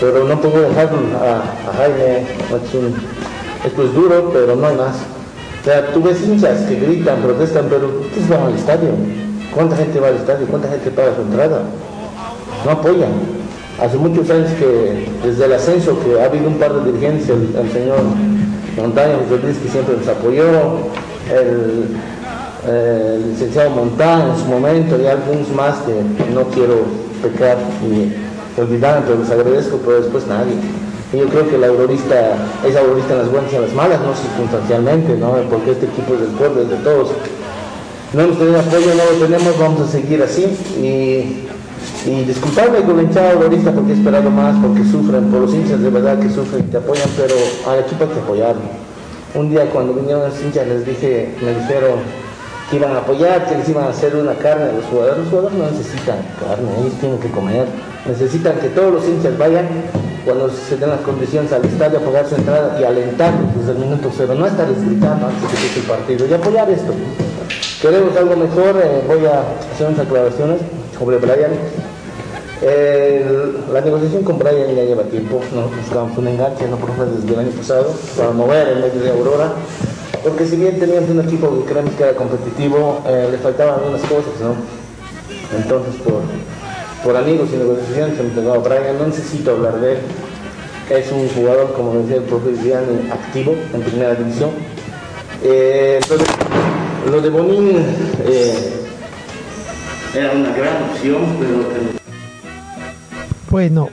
pero 0.00 0.24
no 0.24 0.40
puedo 0.40 0.60
dejar 0.68 0.86
a, 0.86 1.72
Jaime, 1.76 2.18
es 2.20 2.74
un- 2.74 2.94
esto 3.66 3.82
es 3.82 3.94
duro, 3.94 4.30
pero 4.32 4.54
no 4.54 4.66
hay 4.68 4.76
más. 4.76 4.94
O 5.60 5.64
sea, 5.64 5.92
tú 5.92 6.02
ves 6.02 6.22
hinchas 6.22 6.60
que 6.68 6.76
gritan, 6.76 7.20
protestan, 7.20 7.66
pero 7.68 7.90
¿quiénes 8.12 8.30
van 8.30 8.42
al 8.44 8.54
estadio? 8.54 8.90
¿Cuánta 9.54 9.76
gente 9.76 10.00
va 10.00 10.08
al 10.08 10.16
estadio? 10.16 10.46
¿Cuánta 10.46 10.68
gente 10.68 10.90
paga 10.90 11.14
su 11.14 11.22
entrada? 11.22 11.62
No 12.64 12.70
apoyan. 12.70 13.10
Hace 13.80 13.96
muchos 13.96 14.28
años 14.30 14.50
que, 14.58 15.08
desde 15.24 15.44
el 15.44 15.52
ascenso, 15.52 15.98
que 16.00 16.20
ha 16.20 16.24
habido 16.24 16.48
un 16.48 16.58
par 16.58 16.72
de 16.74 16.90
dirigentes, 16.90 17.28
el, 17.28 17.72
señor 17.72 18.00
Montaña 18.76 19.14
José 19.22 19.42
Luis, 19.42 19.58
que 19.58 19.68
siempre 19.68 19.96
nos 19.96 20.08
apoyó, 20.08 20.44
el, 21.30 21.96
eh, 22.66 23.20
licenciado 23.30 23.70
Montán 23.70 24.30
en 24.30 24.36
su 24.36 24.44
momento 24.46 25.00
y 25.00 25.06
algunos 25.06 25.48
más 25.50 25.76
que 25.78 25.94
no 26.34 26.42
quiero 26.48 26.82
pecar 27.22 27.56
ni 27.88 28.12
olvidar, 28.60 29.04
pero 29.06 29.20
les 29.20 29.30
agradezco, 29.30 29.78
pero 29.84 30.00
después 30.02 30.26
nadie. 30.26 30.54
Y 31.12 31.18
yo 31.18 31.26
creo 31.28 31.48
que 31.48 31.56
el 31.56 31.64
aurorista 31.64 32.36
es 32.66 32.76
aurorista 32.76 33.14
en 33.14 33.18
las 33.20 33.30
buenas 33.30 33.52
y 33.52 33.56
en 33.56 33.62
las 33.62 33.72
malas, 33.72 34.00
no 34.00 34.12
circunstancialmente, 34.14 35.16
¿no? 35.16 35.36
porque 35.48 35.70
este 35.70 35.86
equipo 35.86 36.14
es 36.14 36.20
del 36.20 36.30
pueblo, 36.30 36.62
es 36.62 36.68
de 36.68 36.76
todos. 36.76 37.08
No 38.12 38.22
hemos 38.22 38.38
tenido 38.38 38.58
apoyo, 38.58 38.94
no 38.94 39.18
lo 39.18 39.26
tenemos, 39.26 39.58
vamos 39.58 39.80
a 39.82 39.88
seguir 39.88 40.22
así. 40.22 40.44
Y, 40.80 41.46
y 42.08 42.24
disculparme 42.24 42.80
con 42.80 42.96
la 42.96 43.02
hinchada 43.02 43.32
aurorista 43.32 43.70
porque 43.70 43.92
he 43.92 43.94
esperado 43.96 44.30
más, 44.30 44.56
porque 44.62 44.82
sufren, 44.84 45.24
por 45.30 45.42
los 45.42 45.52
hinchas 45.52 45.80
de 45.80 45.90
verdad 45.90 46.18
que 46.18 46.30
sufren 46.30 46.64
y 46.66 46.70
te 46.70 46.78
apoyan, 46.78 47.08
pero 47.16 47.34
al 47.70 47.80
equipo 47.80 48.04
hay 48.04 48.10
que 48.10 48.20
apoyarlo. 48.20 48.62
Un 49.34 49.50
día 49.50 49.68
cuando 49.70 49.92
vinieron 49.92 50.22
los 50.30 50.40
hinchas 50.40 50.66
les 50.66 50.86
dije, 50.86 51.34
me 51.42 51.52
dijeron 51.52 52.00
que 52.70 52.76
iban 52.76 52.92
a 52.92 52.98
apoyar, 52.98 53.46
que 53.46 53.56
les 53.56 53.68
iban 53.68 53.84
a 53.84 53.90
hacer 53.90 54.16
una 54.16 54.34
carne 54.34 54.70
a 54.70 54.72
los 54.72 54.86
jugadores. 54.86 55.18
Los 55.18 55.28
jugadores 55.28 55.58
no 55.58 55.70
necesitan 55.70 56.16
carne, 56.40 56.68
ellos 56.80 56.94
tienen 57.00 57.18
que 57.18 57.30
comer. 57.30 57.66
Necesitan 58.06 58.58
que 58.58 58.68
todos 58.68 58.94
los 58.94 59.04
hinchas 59.06 59.36
vayan 59.36 59.68
cuando 60.24 60.48
se 60.48 60.76
den 60.78 60.88
las 60.88 61.00
condiciones 61.00 61.52
al 61.52 61.64
estadio 61.64 61.98
a 61.98 62.02
pagar 62.02 62.26
su 62.26 62.36
entrada 62.36 62.78
y 62.80 62.84
alentarlos 62.84 63.54
desde 63.58 63.72
el 63.72 63.78
minuto 63.78 64.10
cero, 64.16 64.34
no 64.34 64.46
estar 64.46 64.66
gritando 64.66 65.26
antes 65.26 65.62
de 65.62 65.68
que 65.74 65.80
el 65.80 65.86
partido 65.86 66.26
y 66.26 66.32
apoyar 66.32 66.70
esto. 66.70 66.94
Queremos 67.80 68.16
algo 68.16 68.34
mejor, 68.34 68.80
eh, 68.82 69.02
voy 69.06 69.24
a 69.26 69.42
hacer 69.72 69.86
unas 69.86 70.00
aclaraciones 70.00 70.60
sobre 70.98 71.18
Brian. 71.18 71.52
La 73.72 73.80
negociación 73.80 74.24
con 74.24 74.38
Brian 74.38 74.74
ya 74.74 74.82
lleva 74.82 75.04
tiempo, 75.04 75.40
nosotros 75.54 75.82
buscamos 75.82 76.18
un 76.18 76.26
enganche, 76.26 76.66
no 76.66 76.76
profe, 76.76 77.04
desde 77.04 77.32
el 77.32 77.38
año 77.38 77.50
pasado, 77.52 77.94
para 78.16 78.30
mover 78.32 78.68
en 78.68 78.80
medio 78.80 79.00
de 79.00 79.10
Aurora, 79.10 79.52
porque 80.24 80.44
si 80.44 80.56
bien 80.56 80.80
teníamos 80.80 81.08
un 81.10 81.20
equipo 81.20 81.56
que 81.56 81.70
creemos 81.70 81.94
que 81.94 82.02
era 82.02 82.14
competitivo, 82.14 83.00
eh, 83.06 83.28
le 83.30 83.38
faltaban 83.38 83.74
algunas 83.74 84.00
cosas, 84.02 84.34
¿no? 84.42 84.56
Entonces, 85.56 85.94
por, 86.02 86.22
por 87.04 87.16
amigos 87.16 87.48
y 87.52 87.58
negociaciones 87.58 88.16
se 88.16 88.40
me 88.40 88.50
a 88.50 88.58
Brian, 88.58 88.98
no 88.98 89.06
necesito 89.06 89.52
hablar 89.52 89.78
de 89.80 89.92
él, 89.92 89.98
es 90.90 91.12
un 91.12 91.28
jugador, 91.28 91.72
como 91.74 91.94
decía 91.94 92.16
el 92.16 92.22
profe 92.22 92.48
Viviani, 92.50 93.08
activo 93.12 93.54
en 93.72 93.82
primera 93.82 94.16
división. 94.16 94.50
Eh, 95.44 96.00
lo, 97.10 97.20
de, 97.20 97.30
Bonín 97.30 97.70
eh, 98.24 98.54
era 100.14 100.32
una 100.32 100.52
gran 100.52 100.82
opción, 100.84 101.36
pero 101.38 101.98
Bueno, 103.50 103.88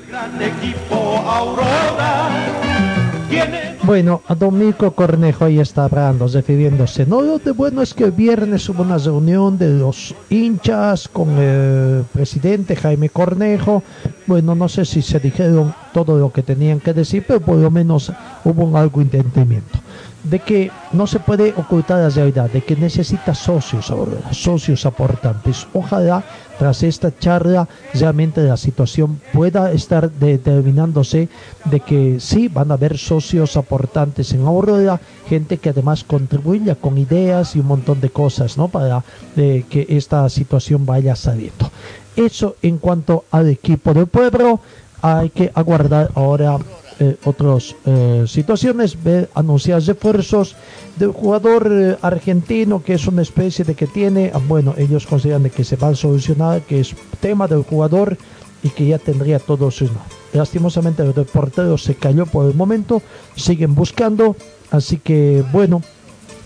Bueno, 3.84 4.22
a 4.28 4.36
Domingo 4.36 4.92
Cornejo 4.92 5.46
ahí 5.46 5.60
está 5.60 5.86
hablando, 5.86 6.28
refiriéndose. 6.28 7.06
No, 7.06 7.22
lo 7.22 7.38
de 7.38 7.52
bueno 7.52 7.82
es 7.82 7.94
que 7.94 8.06
el 8.06 8.12
viernes 8.12 8.68
hubo 8.68 8.82
una 8.84 8.98
reunión 8.98 9.58
de 9.58 9.70
los 9.70 10.16
hinchas 10.30 11.08
con 11.08 11.38
el 11.38 12.04
presidente 12.12 12.76
Jaime 12.76 13.10
Cornejo. 13.10 13.84
Bueno, 14.26 14.56
no 14.56 14.68
sé 14.68 14.86
si 14.86 15.02
se 15.02 15.20
dijeron 15.20 15.74
todo 15.94 16.18
lo 16.18 16.32
que 16.32 16.44
tenían 16.44 16.80
que 16.80 16.94
decir, 16.94 17.24
pero 17.28 17.40
por 17.40 17.58
lo 17.58 17.70
menos 17.70 18.12
hubo 18.44 18.78
algo 18.78 19.02
entendimiento 19.02 19.80
de 20.26 20.40
que 20.40 20.72
no 20.92 21.08
se 21.08 21.20
puede 21.20 21.54
ocultar 21.56 22.00
la 22.00 22.10
realidad, 22.10 22.50
de 22.50 22.62
que 22.62 22.76
necesita 22.76 23.34
socios 23.34 23.92
ahora, 23.92 24.34
socios 24.34 24.86
aportantes. 24.86 25.68
Ojalá 25.74 26.24
tras 26.58 26.84
esta 26.84 27.18
charla 27.18 27.68
realmente 27.94 28.42
la 28.42 28.58
situación 28.58 29.20
pueda 29.34 29.72
estar 29.72 30.10
determinándose 30.10 31.30
de 31.66 31.80
que 31.82 32.20
sí 32.20 32.48
van 32.48 32.72
a 32.72 32.76
haber 32.76 32.98
socios 32.98 33.58
aportantes 33.58 34.32
en 34.34 34.46
Aurora, 34.46 35.00
gente 35.28 35.58
que 35.58 35.70
además 35.70 36.04
contribuya 36.04 36.76
con 36.76 36.98
ideas 36.98 37.56
y 37.56 37.60
un 37.60 37.68
montón 37.68 38.02
de 38.02 38.10
cosas, 38.10 38.58
¿no? 38.58 38.68
Para 38.70 39.04
eh, 39.36 39.66
que 39.70 39.86
esta 39.90 40.28
situación 40.30 40.86
vaya 40.86 41.16
saliendo. 41.16 41.70
Eso 42.16 42.56
en 42.62 42.78
cuanto 42.78 43.26
al 43.32 43.50
equipo 43.50 43.94
del 43.94 44.08
pueblo, 44.08 44.62
hay 45.02 45.30
que 45.30 45.52
aguardar 45.54 46.10
ahora 46.16 46.58
eh, 47.00 47.18
otras 47.26 47.76
eh, 47.86 48.24
situaciones, 48.26 49.02
ve 49.04 49.28
anunciar 49.34 49.82
refuerzos 49.82 50.56
del 50.98 51.12
jugador 51.12 51.70
eh, 51.70 51.98
argentino, 52.02 52.84
que 52.84 52.94
es 52.94 53.06
una 53.08 53.22
especie 53.22 53.66
de 53.66 53.76
que 53.76 53.86
tiene, 53.86 54.32
ah, 54.34 54.40
bueno, 54.48 54.74
ellos 54.78 55.06
consideran 55.06 55.44
de 55.44 55.50
que 55.50 55.66
se 55.66 55.76
va 55.76 55.90
a 55.90 55.96
solucionar, 55.96 56.62
que 56.62 56.80
es 56.80 56.96
tema 57.20 57.48
del 57.48 57.64
jugador 57.64 58.18
y 58.64 58.70
que 58.70 58.88
ya 58.88 58.98
tendría 58.98 59.40
todo 59.40 59.72
solucionado. 59.72 60.08
Lastimosamente 60.32 61.04
el 61.04 61.14
portero 61.26 61.78
se 61.78 61.96
cayó 61.96 62.26
por 62.26 62.46
el 62.46 62.56
momento, 62.56 63.02
siguen 63.36 63.76
buscando, 63.76 64.36
así 64.72 64.98
que 64.98 65.44
bueno, 65.52 65.82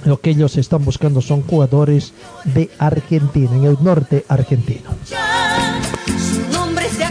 lo 0.06 0.20
que 0.20 0.32
ellos 0.32 0.58
están 0.58 0.84
buscando 0.84 1.22
son 1.22 1.44
jugadores 1.44 2.14
de 2.46 2.70
Argentina, 2.80 3.56
en 3.56 3.66
el 3.66 3.78
norte 3.82 4.26
argentino. 4.28 4.90
Su 5.06 6.52
nombre 6.52 6.90
se 6.90 7.04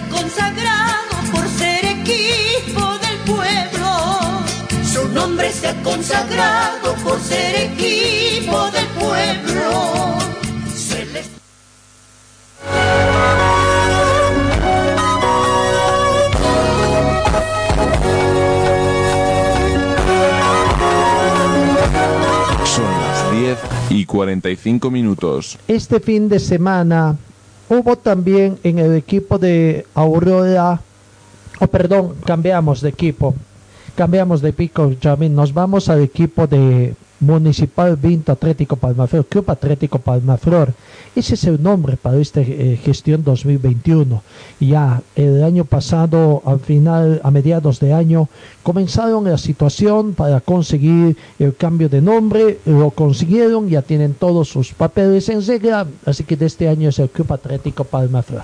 se 5.68 5.78
ha 5.78 5.82
consagrado 5.82 6.94
por 7.04 7.20
ser 7.20 7.72
equipo 7.72 8.70
del 8.70 8.86
pueblo. 8.98 10.18
Son 22.64 22.84
las 22.84 23.32
10 23.32 23.58
y 23.90 24.04
45 24.04 24.90
minutos. 24.90 25.58
Este 25.68 26.00
fin 26.00 26.28
de 26.28 26.38
semana 26.38 27.16
hubo 27.68 27.96
también 27.96 28.58
en 28.62 28.78
el 28.78 28.94
equipo 28.94 29.38
de 29.38 29.86
Aurora, 29.94 30.80
oh 31.58 31.66
perdón, 31.66 32.14
cambiamos 32.24 32.80
de 32.80 32.90
equipo, 32.90 33.34
cambiamos 33.98 34.42
de 34.42 34.52
pico, 34.52 34.92
Jamín, 35.02 35.34
nos 35.34 35.52
vamos 35.52 35.88
al 35.88 36.00
equipo 36.02 36.46
de 36.46 36.94
Municipal 37.18 37.96
Vinto 37.96 38.30
Atlético 38.30 38.76
Palmaflor, 38.76 39.26
Club 39.26 39.50
Atlético 39.50 39.98
Palmaflor. 39.98 40.72
Ese 41.16 41.34
es 41.34 41.42
el 41.42 41.60
nombre 41.60 41.96
para 41.96 42.16
esta 42.18 42.40
eh, 42.40 42.78
gestión 42.80 43.24
2021. 43.24 44.22
Ya 44.60 45.02
el 45.16 45.42
año 45.42 45.64
pasado, 45.64 46.42
al 46.46 46.60
final, 46.60 47.20
a 47.24 47.32
mediados 47.32 47.80
de 47.80 47.92
año, 47.92 48.28
comenzaron 48.62 49.24
la 49.24 49.36
situación 49.36 50.14
para 50.14 50.40
conseguir 50.42 51.16
el 51.40 51.56
cambio 51.56 51.88
de 51.88 52.00
nombre, 52.00 52.60
lo 52.66 52.92
consiguieron, 52.92 53.68
ya 53.68 53.82
tienen 53.82 54.14
todos 54.14 54.48
sus 54.48 54.74
papeles 54.74 55.28
en 55.28 55.44
regla, 55.44 55.88
así 56.06 56.22
que 56.22 56.36
de 56.36 56.46
este 56.46 56.68
año 56.68 56.90
es 56.90 57.00
el 57.00 57.10
Club 57.10 57.32
Atlético 57.32 57.82
Palmaflor. 57.82 58.42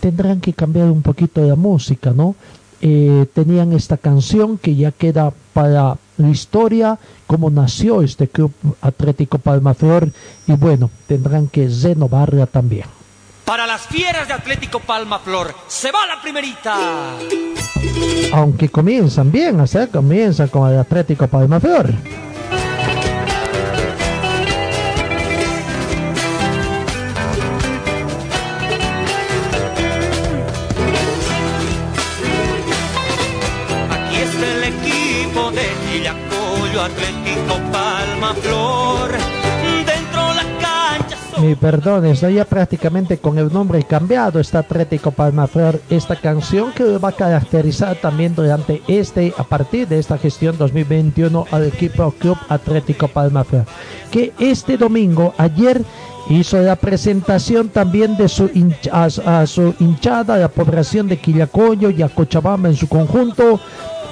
Tendrán 0.00 0.40
que 0.40 0.52
cambiar 0.52 0.90
un 0.90 1.02
poquito 1.02 1.42
la 1.42 1.54
música, 1.54 2.10
¿no? 2.10 2.34
Eh, 2.82 3.26
tenían 3.34 3.72
esta 3.72 3.96
canción 3.98 4.56
que 4.56 4.74
ya 4.74 4.90
queda 4.90 5.32
para 5.52 5.96
la 6.16 6.28
historia, 6.28 6.98
cómo 7.26 7.50
nació 7.50 8.02
este 8.02 8.28
Club 8.28 8.52
Atlético 8.80 9.38
Palmaflor, 9.38 10.10
y 10.46 10.52
bueno, 10.52 10.90
tendrán 11.06 11.48
que 11.48 11.68
renovarla 11.68 12.46
también. 12.46 12.86
Para 13.44 13.66
las 13.66 13.82
fieras 13.82 14.28
de 14.28 14.34
Atlético 14.34 14.78
Palma 14.80 15.18
Flor, 15.18 15.52
se 15.66 15.90
va 15.90 16.06
la 16.06 16.22
primerita. 16.22 16.76
aunque 18.32 18.68
comienzan 18.68 19.32
bien, 19.32 19.58
o 19.60 19.66
sea, 19.66 19.88
comienzan 19.88 20.48
con 20.48 20.70
el 20.70 20.78
Atlético 20.78 21.26
Palmaflor. 21.26 21.92
De 35.90 35.98
Villacoyo 35.98 36.82
Atlético 36.82 37.54
Palma 37.72 38.34
Flor. 38.34 39.10
Dentro 39.86 40.34
la 40.34 40.42
cancha 40.60 41.16
Mi 41.40 41.54
perdón, 41.54 42.06
está 42.06 42.30
ya 42.30 42.44
prácticamente 42.44 43.18
con 43.18 43.38
el 43.38 43.52
nombre 43.52 43.82
cambiado, 43.84 44.40
está 44.40 44.60
Atlético 44.60 45.10
Palmaflor, 45.10 45.80
esta 45.90 46.16
canción 46.16 46.72
que 46.72 46.84
va 46.98 47.08
a 47.10 47.12
caracterizar 47.12 47.96
también 47.96 48.34
durante 48.34 48.82
este, 48.88 49.32
a 49.36 49.42
partir 49.44 49.88
de 49.88 49.98
esta 49.98 50.18
gestión 50.18 50.56
2021 50.58 51.46
al 51.50 51.64
equipo 51.66 52.10
Club 52.12 52.36
Atlético 52.48 53.08
Palmaflor, 53.08 53.64
que 54.10 54.32
este 54.38 54.76
domingo, 54.76 55.34
ayer, 55.38 55.82
hizo 56.28 56.58
la 56.60 56.76
presentación 56.76 57.70
también 57.70 58.16
de 58.16 58.28
su 58.28 58.48
hincha- 58.50 58.90
a, 59.24 59.40
a 59.40 59.46
su 59.46 59.74
hinchada, 59.80 60.36
la 60.36 60.48
población 60.48 61.08
de 61.08 61.18
Quillacoyo 61.18 61.90
y 61.90 62.02
a 62.02 62.08
Cochabamba 62.08 62.68
en 62.68 62.76
su 62.76 62.88
conjunto, 62.88 63.58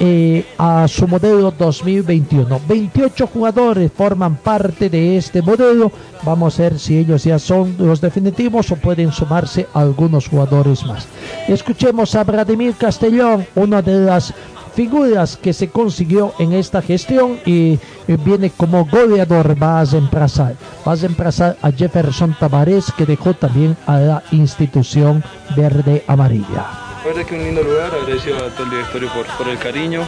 eh, 0.00 0.46
a 0.58 0.86
su 0.88 1.08
modelo 1.08 1.50
2021. 1.50 2.60
28 2.68 3.26
jugadores 3.26 3.90
forman 3.92 4.36
parte 4.36 4.88
de 4.88 5.16
este 5.16 5.42
modelo. 5.42 5.90
Vamos 6.22 6.58
a 6.58 6.62
ver 6.62 6.78
si 6.78 6.98
ellos 6.98 7.24
ya 7.24 7.38
son 7.38 7.74
los 7.78 8.00
definitivos 8.00 8.70
o 8.70 8.76
pueden 8.76 9.12
sumarse 9.12 9.66
algunos 9.74 10.28
jugadores 10.28 10.84
más. 10.84 11.06
Escuchemos 11.48 12.14
a 12.14 12.24
Vladimir 12.24 12.74
Castellón, 12.74 13.46
una 13.54 13.82
de 13.82 14.00
las 14.00 14.32
figuras 14.78 15.36
que 15.36 15.52
se 15.52 15.70
consiguió 15.70 16.32
en 16.38 16.52
esta 16.52 16.80
gestión 16.80 17.40
y 17.44 17.80
viene 18.24 18.50
como 18.50 18.86
goleador, 18.86 19.60
va 19.60 19.80
a 19.80 19.84
reemplazar, 19.84 20.54
va 20.86 20.92
a 20.92 21.56
a 21.66 21.72
Jefferson 21.72 22.36
Tavares 22.38 22.92
que 22.96 23.04
dejó 23.04 23.34
también 23.34 23.76
a 23.86 23.98
la 23.98 24.22
institución 24.30 25.24
verde 25.56 26.04
amarilla. 26.06 26.87
La 26.98 27.04
verdad 27.04 27.26
que 27.26 27.34
un 27.36 27.44
lindo 27.44 27.62
lugar, 27.62 27.94
agradecido 27.94 28.36
a 28.36 28.50
todo 28.50 28.64
el 28.64 28.70
directorio 28.70 29.08
por, 29.10 29.26
por 29.36 29.48
el 29.48 29.58
cariño, 29.58 30.02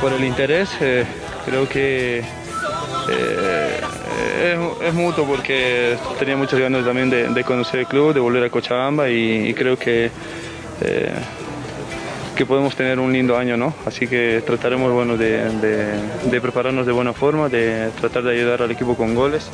por 0.00 0.12
el 0.12 0.24
interés. 0.24 0.70
eh, 0.80 1.04
creo 1.44 1.68
que 1.68 2.22
eh, 3.10 3.80
es, 4.82 4.94
mutuo 4.94 5.26
porque 5.26 5.96
tenía 6.18 6.36
muchas 6.36 6.60
ganas 6.60 6.84
también 6.84 7.10
de, 7.10 7.44
conocer 7.44 7.80
el 7.80 7.86
club, 7.86 8.14
de 8.14 8.20
volver 8.20 8.44
a 8.44 8.50
Cochabamba 8.50 9.08
y, 9.08 9.52
creo 9.54 9.76
que, 9.76 10.10
eh, 10.80 11.12
que 12.36 12.46
podemos 12.46 12.76
tener 12.76 13.00
un 13.00 13.12
lindo 13.12 13.36
año, 13.36 13.56
¿no? 13.56 13.74
Así 13.84 14.06
que 14.06 14.42
trataremos 14.46 14.92
bueno, 14.92 15.16
de 15.16 16.40
prepararnos 16.40 16.86
de 16.86 16.92
buena 16.92 17.12
forma, 17.12 17.48
de 17.48 17.90
tratar 18.00 18.22
de 18.22 18.30
ayudar 18.30 18.62
al 18.62 18.70
equipo 18.70 18.96
con 18.96 19.14
goles. 19.14 19.50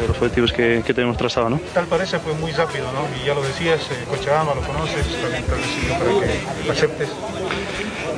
De 0.00 0.06
los 0.06 0.16
objetivos 0.16 0.52
que, 0.52 0.82
que 0.86 0.94
tenemos 0.94 1.16
trazado, 1.16 1.50
¿no? 1.50 1.60
Tal 1.74 1.86
parece 1.86 2.18
fue 2.18 2.32
muy 2.34 2.52
rápido, 2.52 2.86
¿no? 2.92 3.00
Y 3.20 3.26
ya 3.26 3.34
lo 3.34 3.42
decías, 3.42 3.80
eh, 3.90 4.04
Cochabamba 4.08 4.54
lo 4.54 4.60
conoces, 4.62 5.06
también 5.20 5.44
sirve 5.44 5.94
para 5.94 6.64
que 6.64 6.70
aceptes. 6.70 7.08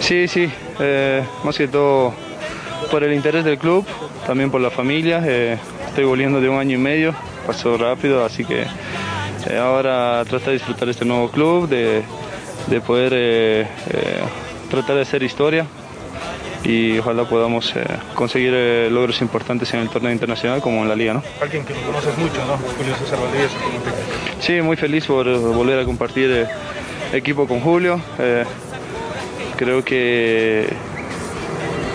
Sí, 0.00 0.28
sí, 0.28 0.50
eh, 0.78 1.24
más 1.42 1.56
que 1.56 1.68
todo 1.68 2.12
por 2.90 3.02
el 3.02 3.12
interés 3.14 3.44
del 3.44 3.58
club, 3.58 3.86
también 4.26 4.50
por 4.50 4.60
la 4.60 4.70
familia. 4.70 5.22
eh, 5.24 5.58
estoy 5.88 6.04
volviendo 6.04 6.40
de 6.40 6.48
un 6.48 6.58
año 6.58 6.76
y 6.76 6.80
medio, 6.80 7.14
pasó 7.46 7.76
rápido, 7.78 8.24
así 8.24 8.44
que 8.44 8.62
eh, 8.62 9.58
ahora 9.58 10.22
tratar 10.28 10.48
de 10.48 10.52
disfrutar 10.54 10.88
este 10.88 11.04
nuevo 11.04 11.30
club, 11.30 11.68
de, 11.68 12.02
de 12.66 12.80
poder 12.80 13.66
tratar 14.70 14.96
de 14.96 15.02
hacer 15.02 15.22
historia 15.22 15.66
y 16.64 16.98
ojalá 16.98 17.24
podamos 17.24 17.74
eh, 17.74 17.84
conseguir 18.14 18.52
eh, 18.54 18.88
logros 18.90 19.20
importantes 19.22 19.72
en 19.74 19.80
el 19.80 19.88
torneo 19.88 20.12
internacional 20.12 20.60
como 20.60 20.82
en 20.82 20.88
la 20.88 20.96
liga, 20.96 21.14
¿no? 21.14 21.22
Alguien 21.40 21.64
que 21.64 21.74
lo 21.74 21.80
conoces 21.80 22.16
mucho, 22.18 22.44
¿no? 22.46 22.56
Julio 22.76 22.94
César 22.96 23.18
Valdivieso, 23.20 23.54
Sí, 24.40 24.60
muy 24.60 24.76
feliz 24.76 25.06
por 25.06 25.26
eh, 25.26 25.36
volver 25.36 25.78
a 25.78 25.84
compartir 25.84 26.30
eh, 26.30 26.46
equipo 27.12 27.46
con 27.46 27.60
Julio. 27.60 28.00
Creo 29.56 29.84
que, 29.84 30.66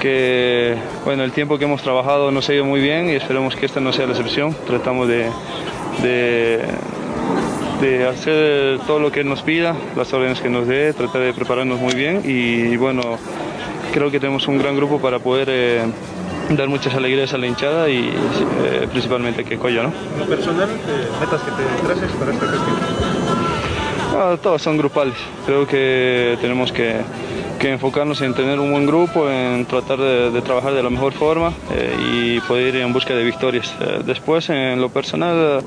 que 0.02 0.76
bueno, 1.04 1.24
el 1.24 1.32
tiempo 1.32 1.58
que 1.58 1.66
hemos 1.66 1.82
trabajado 1.82 2.30
nos 2.32 2.48
ha 2.50 2.54
ido 2.54 2.64
muy 2.66 2.80
bien 2.80 3.10
y 3.10 3.14
esperemos 3.14 3.56
que 3.56 3.66
esta 3.66 3.80
no 3.80 3.92
sea 3.92 4.06
la 4.06 4.12
excepción. 4.12 4.56
Tratamos 4.68 5.08
de, 5.08 5.32
de, 6.04 6.60
de 7.82 8.08
hacer 8.08 8.80
todo 8.86 9.00
lo 9.00 9.12
que 9.12 9.22
él 9.22 9.30
nos 9.30 9.42
pida, 9.42 9.76
las 9.96 10.14
órdenes 10.14 10.42
que 10.42 10.50
nos 10.50 10.68
dé, 10.68 10.94
tratar 10.94 11.22
de 11.22 11.34
prepararnos 11.34 11.80
muy 11.80 11.96
bien 11.96 12.22
y, 12.24 12.78
bueno, 12.78 13.18
creo 13.96 14.12
que 14.12 14.20
tenemos 14.20 14.46
un 14.50 14.58
gran 14.58 14.76
grupo 14.76 15.00
para 15.00 15.20
poder 15.20 15.48
eh, 15.50 15.86
dar 16.50 16.68
muchas 16.68 16.94
alegrías 16.96 17.34
a 17.34 17.38
la 17.38 17.48
hinchada 17.48 17.90
y 17.90 18.10
eh, 18.10 18.88
principalmente 18.92 19.44
a 19.44 19.46
Kecoyo, 19.46 19.84
¿no? 19.84 19.94
Personal, 20.26 20.68
eh, 20.70 21.08
metas 21.18 21.42
que 21.42 21.52
te 21.52 21.88
traces 21.88 22.12
para 22.18 22.34
esta 22.34 22.46
gestión. 22.46 23.15
Todos 24.42 24.62
son 24.62 24.78
grupales. 24.78 25.16
Creo 25.46 25.68
que 25.68 26.38
tenemos 26.40 26.72
que, 26.72 26.96
que 27.60 27.72
enfocarnos 27.72 28.22
en 28.22 28.34
tener 28.34 28.60
un 28.60 28.72
buen 28.72 28.86
grupo, 28.86 29.30
en 29.30 29.66
tratar 29.66 30.00
de, 30.00 30.32
de 30.32 30.42
trabajar 30.42 30.74
de 30.74 30.82
la 30.82 30.90
mejor 30.90 31.12
forma 31.14 31.54
eh, 31.74 31.96
y 32.00 32.40
poder 32.42 32.76
ir 32.76 32.82
en 32.82 32.94
busca 32.94 33.14
de 33.14 33.24
victorias. 33.24 33.74
Eh, 33.82 34.02
después, 34.06 34.50
en 34.50 34.80
lo 34.80 34.90
personal, 34.90 35.60
eh, 35.62 35.66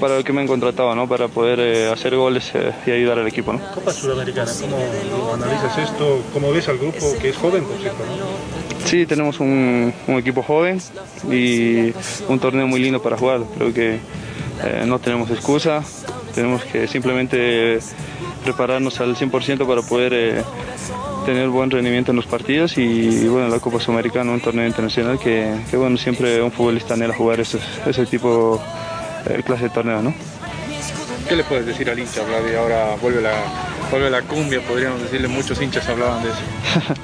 para 0.00 0.16
lo 0.16 0.24
que 0.24 0.32
me 0.32 0.40
han 0.40 0.48
contratado, 0.48 0.94
¿no? 0.94 1.08
para 1.08 1.28
poder 1.28 1.60
eh, 1.60 1.88
hacer 1.88 2.16
goles 2.16 2.52
y 2.86 2.90
ayudar 2.90 3.18
al 3.20 3.28
equipo. 3.28 3.52
¿no? 3.52 3.60
Copa 3.74 3.92
Sudamericana, 3.92 4.50
¿cómo 4.60 5.34
analizas 5.34 5.78
esto? 5.78 6.20
¿Cómo 6.32 6.50
ves 6.50 6.68
al 6.68 6.78
grupo 6.78 7.14
que 7.20 7.28
es 7.30 7.36
joven, 7.36 7.64
por 7.64 7.76
cierto? 7.78 7.98
¿no? 8.04 8.86
Sí, 8.86 9.06
tenemos 9.06 9.38
un, 9.40 9.92
un 10.06 10.18
equipo 10.18 10.42
joven 10.42 10.80
y 11.30 11.92
un 12.28 12.38
torneo 12.40 12.66
muy 12.66 12.80
lindo 12.80 13.00
para 13.02 13.16
jugar. 13.16 13.40
Creo 13.56 13.72
que 13.72 13.94
eh, 14.64 14.84
no 14.86 14.98
tenemos 14.98 15.30
excusa, 15.30 15.82
tenemos 16.38 16.62
que 16.62 16.86
simplemente 16.86 17.80
prepararnos 18.44 19.00
al 19.00 19.16
100% 19.16 19.66
para 19.66 19.82
poder 19.82 20.12
eh, 20.14 20.44
tener 21.26 21.48
buen 21.48 21.68
rendimiento 21.68 22.12
en 22.12 22.16
los 22.16 22.26
partidos 22.26 22.78
y, 22.78 22.82
y, 22.82 23.26
bueno, 23.26 23.48
la 23.48 23.58
Copa 23.58 23.80
Sudamericana, 23.80 24.30
un 24.30 24.40
torneo 24.40 24.64
internacional 24.64 25.18
que, 25.18 25.52
que 25.68 25.76
bueno, 25.76 25.96
siempre 25.96 26.40
un 26.40 26.52
futbolista 26.52 26.94
anhela 26.94 27.12
jugar 27.12 27.40
ese, 27.40 27.58
ese 27.84 28.06
tipo 28.06 28.62
de 29.28 29.42
clase 29.42 29.64
de 29.64 29.70
torneo, 29.70 30.00
¿no? 30.00 30.14
¿Qué 31.28 31.34
le 31.34 31.42
puedes 31.42 31.66
decir 31.66 31.90
al 31.90 31.98
hincha, 31.98 32.22
Vladi? 32.22 32.54
Ahora 32.54 32.94
vuelve 33.02 33.20
la, 33.20 33.34
vuelve 33.90 34.08
la 34.08 34.22
cumbia, 34.22 34.60
podríamos 34.60 35.02
decirle, 35.02 35.26
muchos 35.26 35.60
hinchas 35.60 35.88
hablaban 35.88 36.22
de 36.22 36.30
eso. 36.30 36.94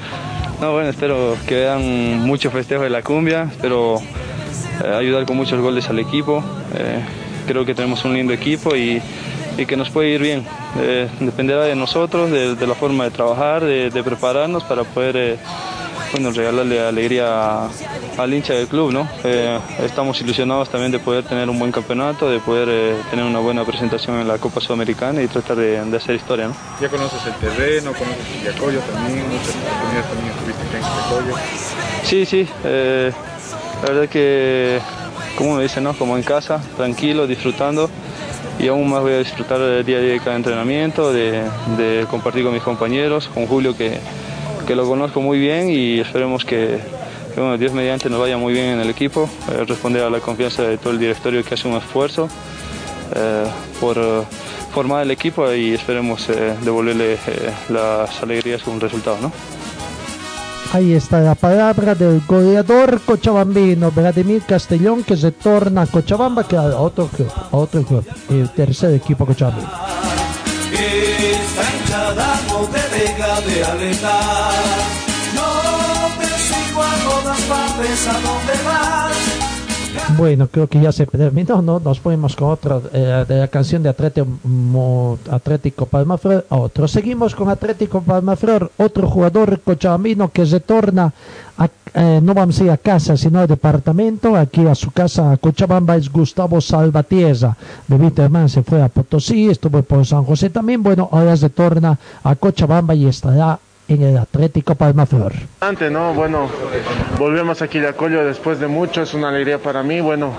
No, 0.60 0.72
bueno, 0.72 0.88
espero 0.88 1.36
que 1.48 1.56
vean 1.56 2.20
mucho 2.20 2.48
festejo 2.52 2.84
de 2.84 2.88
la 2.88 3.02
cumbia, 3.02 3.48
espero 3.50 4.00
eh, 4.84 4.94
ayudar 4.94 5.26
con 5.26 5.36
muchos 5.36 5.60
goles 5.60 5.90
al 5.90 5.98
equipo. 5.98 6.44
Eh, 6.76 7.02
creo 7.46 7.64
que 7.64 7.74
tenemos 7.74 8.04
un 8.04 8.14
lindo 8.14 8.32
equipo 8.32 8.74
y, 8.76 9.00
y 9.56 9.66
que 9.66 9.76
nos 9.76 9.90
puede 9.90 10.10
ir 10.10 10.22
bien. 10.22 10.46
Eh, 10.78 11.08
dependerá 11.20 11.64
de 11.64 11.76
nosotros, 11.76 12.30
de, 12.30 12.54
de, 12.54 12.66
la 12.66 12.74
forma 12.74 13.04
de 13.04 13.10
trabajar, 13.10 13.64
de, 13.64 13.90
de 13.90 14.02
prepararnos 14.02 14.64
para 14.64 14.84
poder 14.84 15.16
eh, 15.16 15.36
bueno, 16.12 16.30
regalarle 16.30 16.80
alegría 16.80 17.68
al 18.16 18.34
hincha 18.34 18.54
del 18.54 18.66
club. 18.66 18.92
¿no? 18.92 19.08
Eh, 19.24 19.58
estamos 19.82 20.20
ilusionados 20.20 20.68
también 20.68 20.92
de 20.92 20.98
poder 20.98 21.24
tener 21.24 21.48
un 21.48 21.58
buen 21.58 21.72
campeonato, 21.72 22.30
de 22.30 22.40
poder 22.40 22.96
tener 23.10 23.24
una 23.24 23.38
buena 23.38 23.64
presentación 23.64 24.20
en 24.20 24.28
la 24.28 24.38
Copa 24.38 24.60
Sudamericana 24.60 25.22
y 25.22 25.28
tratar 25.28 25.56
de, 25.56 25.84
de 25.84 25.96
hacer 25.96 26.16
historia. 26.16 26.48
¿no? 26.48 26.54
Ya 26.80 26.88
conoces 26.88 27.20
el 27.26 27.34
terreno, 27.34 27.92
conoces 27.92 28.40
Villacoyo 28.40 28.80
también, 28.80 29.24
muchas 29.28 29.54
oportunidades 29.54 30.06
también 30.08 30.32
estuviste 30.32 30.76
en 30.76 30.82
Villacoyo. 30.82 31.36
Sí, 32.04 32.26
sí, 32.26 32.48
la 32.64 33.88
verdad 33.88 34.08
que, 34.08 34.78
como 35.36 35.56
me 35.56 35.62
dicen, 35.62 35.84
¿no? 35.84 35.94
como 35.94 36.16
en 36.16 36.22
casa, 36.22 36.60
tranquilo, 36.76 37.26
disfrutando 37.26 37.90
y 38.58 38.68
aún 38.68 38.88
más 38.88 39.02
voy 39.02 39.12
a 39.12 39.18
disfrutar 39.18 39.58
del 39.58 39.84
día 39.84 39.98
a 39.98 40.00
día 40.00 40.12
de 40.12 40.20
cada 40.20 40.36
entrenamiento, 40.36 41.12
de, 41.12 41.42
compartir 42.10 42.44
con 42.44 42.52
mis 42.54 42.62
compañeros, 42.62 43.28
con 43.28 43.46
Julio 43.46 43.76
que, 43.76 43.98
que, 44.66 44.74
lo 44.74 44.86
conozco 44.86 45.20
muy 45.20 45.38
bien 45.38 45.70
y 45.70 46.00
esperemos 46.00 46.44
que, 46.44 46.78
que 47.34 47.40
bueno, 47.40 47.58
Dios 47.58 47.72
mediante 47.72 48.08
nos 48.08 48.20
vaya 48.20 48.36
muy 48.36 48.52
bien 48.52 48.66
en 48.66 48.80
el 48.80 48.90
equipo, 48.90 49.28
eh, 49.50 49.64
responder 49.64 50.02
a 50.02 50.10
la 50.10 50.20
confianza 50.20 50.62
de 50.62 50.78
todo 50.78 50.92
el 50.92 50.98
directorio 50.98 51.44
que 51.44 51.54
hace 51.54 51.66
un 51.68 51.74
esfuerzo 51.74 52.28
eh, 53.14 53.44
por 53.80 54.26
formar 54.72 55.02
el 55.02 55.10
equipo 55.10 55.52
y 55.52 55.72
esperemos 55.72 56.28
eh, 56.30 56.54
devolverle 56.62 57.18
las 57.68 58.22
alegrías 58.22 58.62
con 58.62 58.74
un 58.74 58.80
resultado. 58.80 59.18
¿no? 59.20 59.32
Ahí 60.74 60.92
está 60.92 61.20
la 61.20 61.36
palabra 61.36 61.94
del 61.94 62.20
goleador 62.26 63.00
cochabambino 63.02 63.92
Vladimir 63.92 64.42
Castellón 64.42 65.04
que 65.04 65.16
se 65.16 65.30
torna 65.30 65.82
a 65.82 65.86
Cochabamba 65.86 66.42
que 66.42 66.56
a 66.56 66.62
otro 66.80 67.06
club, 67.06 67.30
otro 67.52 67.84
club, 67.84 68.04
el 68.28 68.50
tercer 68.50 68.92
equipo 68.92 69.24
cochabambino. 69.24 69.70
Bueno, 80.16 80.46
creo 80.46 80.68
que 80.68 80.80
ya 80.80 80.92
se 80.92 81.06
terminó, 81.06 81.60
¿no? 81.60 81.80
Nos 81.80 81.98
fuimos 81.98 82.36
con 82.36 82.50
otra 82.50 82.80
eh, 82.92 83.24
de 83.26 83.38
la 83.40 83.48
canción 83.48 83.82
de 83.82 83.88
Atlético, 83.88 85.18
Atlético 85.28 85.86
Palmaflor 85.86 86.46
a 86.48 86.56
otro. 86.56 86.86
Seguimos 86.86 87.34
con 87.34 87.48
Atlético 87.48 88.00
Palmaflor, 88.00 88.70
otro 88.76 89.08
jugador 89.08 89.60
cochabambino 89.60 90.30
que 90.30 90.46
se 90.46 90.60
torna, 90.60 91.12
a, 91.58 91.68
eh, 91.94 92.20
no 92.22 92.32
vamos 92.32 92.60
a 92.60 92.64
ir 92.64 92.70
a 92.70 92.76
casa, 92.76 93.16
sino 93.16 93.40
al 93.40 93.48
departamento. 93.48 94.36
Aquí 94.36 94.64
a 94.66 94.74
su 94.76 94.92
casa, 94.92 95.32
a 95.32 95.36
Cochabamba, 95.36 95.96
es 95.96 96.10
Gustavo 96.10 96.60
Salvatiesa. 96.60 97.56
De 97.88 97.98
Viterman 97.98 98.48
se 98.48 98.62
fue 98.62 98.82
a 98.82 98.88
Potosí, 98.88 99.48
estuvo 99.48 99.82
por 99.82 100.06
San 100.06 100.24
José 100.24 100.48
también. 100.48 100.82
Bueno, 100.82 101.08
ahora 101.10 101.36
se 101.36 101.50
torna 101.50 101.98
a 102.22 102.36
Cochabamba 102.36 102.94
y 102.94 103.06
estará 103.06 103.58
en 103.88 104.02
el 104.02 104.18
Atlético 104.18 104.74
Palmaflor. 104.74 105.32
Antes, 105.60 105.90
¿no? 105.90 106.14
Bueno, 106.14 106.48
volvemos 107.18 107.62
aquí 107.62 107.78
a 107.78 107.92
Collo 107.92 108.24
después 108.24 108.58
de 108.58 108.66
mucho, 108.66 109.02
es 109.02 109.14
una 109.14 109.28
alegría 109.28 109.58
para 109.58 109.82
mí, 109.82 110.00
bueno, 110.00 110.32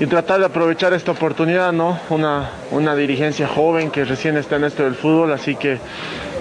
y 0.00 0.06
tratar 0.06 0.40
de 0.40 0.46
aprovechar 0.46 0.92
esta 0.92 1.12
oportunidad, 1.12 1.72
¿no? 1.72 1.98
Una, 2.10 2.50
una 2.70 2.94
dirigencia 2.94 3.48
joven 3.48 3.90
que 3.90 4.04
recién 4.04 4.36
está 4.36 4.56
en 4.56 4.64
esto 4.64 4.84
del 4.84 4.94
fútbol, 4.94 5.32
así 5.32 5.56
que 5.56 5.78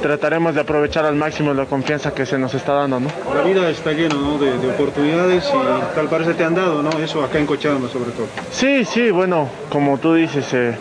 trataremos 0.02 0.54
de 0.54 0.62
aprovechar 0.62 1.06
al 1.06 1.16
máximo 1.16 1.54
la 1.54 1.66
confianza 1.66 2.14
que 2.14 2.26
se 2.26 2.38
nos 2.38 2.54
está 2.54 2.74
dando, 2.74 3.00
¿no? 3.00 3.10
La 3.34 3.42
vida 3.42 3.70
está 3.70 3.92
llena 3.92 4.16
¿no? 4.16 4.38
de, 4.38 4.58
de, 4.58 4.70
oportunidades 4.70 5.46
y 5.50 5.96
tal 5.96 6.08
parece 6.08 6.34
te 6.34 6.44
han 6.44 6.56
dado, 6.56 6.84
¿no? 6.84 6.92
Eso 7.00 7.24
acá 7.24 7.40
en 7.40 7.46
Cochabamba 7.46 7.90
sobre 7.90 8.12
todo. 8.12 8.28
Sí, 8.52 8.86
sí, 8.86 9.12
bueno, 9.12 9.50
como 9.70 9.98
tú 9.98 10.14
dices, 10.14 10.54
eh, 10.54 10.70
eh, 10.70 10.76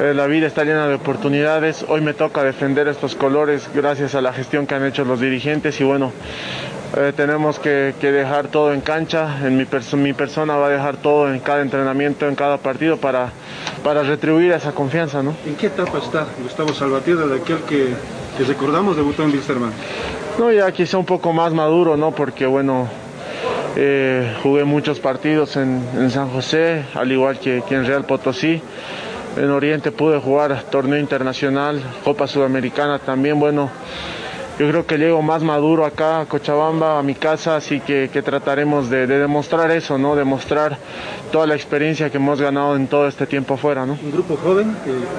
la 0.00 0.26
vida 0.26 0.46
está 0.46 0.64
llena 0.64 0.88
de 0.88 0.94
oportunidades. 0.94 1.84
Hoy 1.88 2.00
me 2.00 2.14
toca 2.14 2.42
defender 2.42 2.88
estos 2.88 3.14
colores 3.14 3.70
gracias 3.74 4.14
a 4.14 4.20
la 4.20 4.32
gestión 4.32 4.66
que 4.66 4.74
han 4.74 4.84
hecho 4.84 5.04
los 5.04 5.20
dirigentes 5.20 5.80
y 5.80 5.84
bueno, 5.84 6.12
eh, 6.96 7.12
tenemos 7.16 7.58
que, 7.60 7.94
que, 8.00 8.10
dejar 8.10 8.48
todo 8.48 8.72
en 8.72 8.80
cancha. 8.80 9.38
En 9.46 9.56
mi, 9.56 9.64
perso 9.64 9.96
mi, 9.96 10.12
persona 10.12 10.56
va 10.56 10.66
a 10.66 10.70
dejar 10.70 10.96
todo 10.96 11.32
en 11.32 11.38
cada 11.38 11.62
entrenamiento, 11.62 12.28
en 12.28 12.34
cada 12.34 12.58
partido 12.58 12.96
para, 12.96 13.30
para 13.84 14.02
retribuir 14.02 14.52
esa 14.52 14.72
confianza. 14.72 15.22
¿no? 15.22 15.34
¿En 15.46 15.54
qué 15.54 15.68
etapa 15.68 15.98
está 15.98 16.26
Gustavo 16.42 16.74
Salvatierra, 16.74 17.26
de 17.26 17.36
aquel 17.36 17.58
que, 17.58 17.94
que 18.36 18.44
recordamos 18.44 18.96
debutó 18.96 19.22
en 19.22 19.30
Wilstermann? 19.30 19.72
No, 20.38 20.50
ya 20.50 20.72
quizá 20.72 20.98
un 20.98 21.06
poco 21.06 21.32
más 21.32 21.52
maduro, 21.52 21.96
¿no? 21.96 22.10
Porque 22.10 22.46
bueno, 22.46 22.88
eh, 23.76 24.34
jugué 24.42 24.64
muchos 24.64 24.98
partidos 24.98 25.56
en, 25.56 25.84
en, 25.96 26.10
San 26.10 26.30
José, 26.30 26.84
al 26.94 27.12
igual 27.12 27.38
que, 27.38 27.62
que 27.68 27.76
en 27.76 27.86
Real 27.86 28.04
Potosí 28.04 28.60
en 29.36 29.50
Oriente 29.50 29.90
pude 29.90 30.20
jugar 30.20 30.62
torneo 30.70 30.98
internacional, 30.98 31.82
Copa 32.04 32.26
Sudamericana 32.26 32.98
también, 32.98 33.38
bueno, 33.40 33.70
yo 34.58 34.68
creo 34.68 34.86
que 34.86 34.98
llego 34.98 35.20
más 35.20 35.42
maduro 35.42 35.84
acá 35.84 36.20
a 36.20 36.26
Cochabamba, 36.26 37.00
a 37.00 37.02
mi 37.02 37.16
casa, 37.16 37.56
así 37.56 37.80
que, 37.80 38.08
que 38.12 38.22
trataremos 38.22 38.88
de, 38.88 39.08
de, 39.08 39.18
demostrar 39.18 39.72
eso, 39.72 39.98
¿no? 39.98 40.14
Demostrar 40.14 40.78
toda 41.32 41.46
la 41.48 41.56
experiencia 41.56 42.08
que 42.08 42.18
hemos 42.18 42.40
ganado 42.40 42.76
en 42.76 42.86
todo 42.86 43.08
este 43.08 43.26
tiempo 43.26 43.54
afuera, 43.54 43.84
¿no? 43.84 43.98
Un 44.00 44.12
grupo 44.12 44.36
joven, 44.36 44.76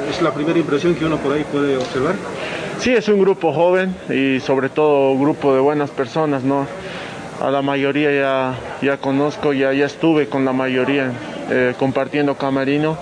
es 0.10 0.22
la 0.22 0.34
primera 0.34 0.58
impresión 0.58 0.96
que 0.96 1.04
uno 1.04 1.18
por 1.18 1.34
ahí 1.34 1.46
puede 1.52 1.76
observar. 1.76 2.16
Sí, 2.80 2.94
es 2.94 3.10
un 3.10 3.20
grupo 3.20 3.52
joven 3.52 3.94
y 4.10 4.40
sobre 4.40 4.70
todo 4.70 5.12
un 5.12 5.22
grupo 5.22 5.54
de 5.54 5.60
buenas 5.60 5.90
personas, 5.90 6.44
¿no? 6.44 6.66
A 7.42 7.52
la 7.52 7.62
mayoría 7.62 8.14
ya, 8.14 8.56
ya 8.82 8.98
conozco, 8.98 9.52
ya, 9.52 9.74
ya 9.74 9.86
estuve 9.86 10.30
con 10.30 10.46
la 10.46 10.54
mayoría 10.54 11.12
eh, 11.50 11.74
compartiendo 11.78 12.36
camarino. 12.36 12.98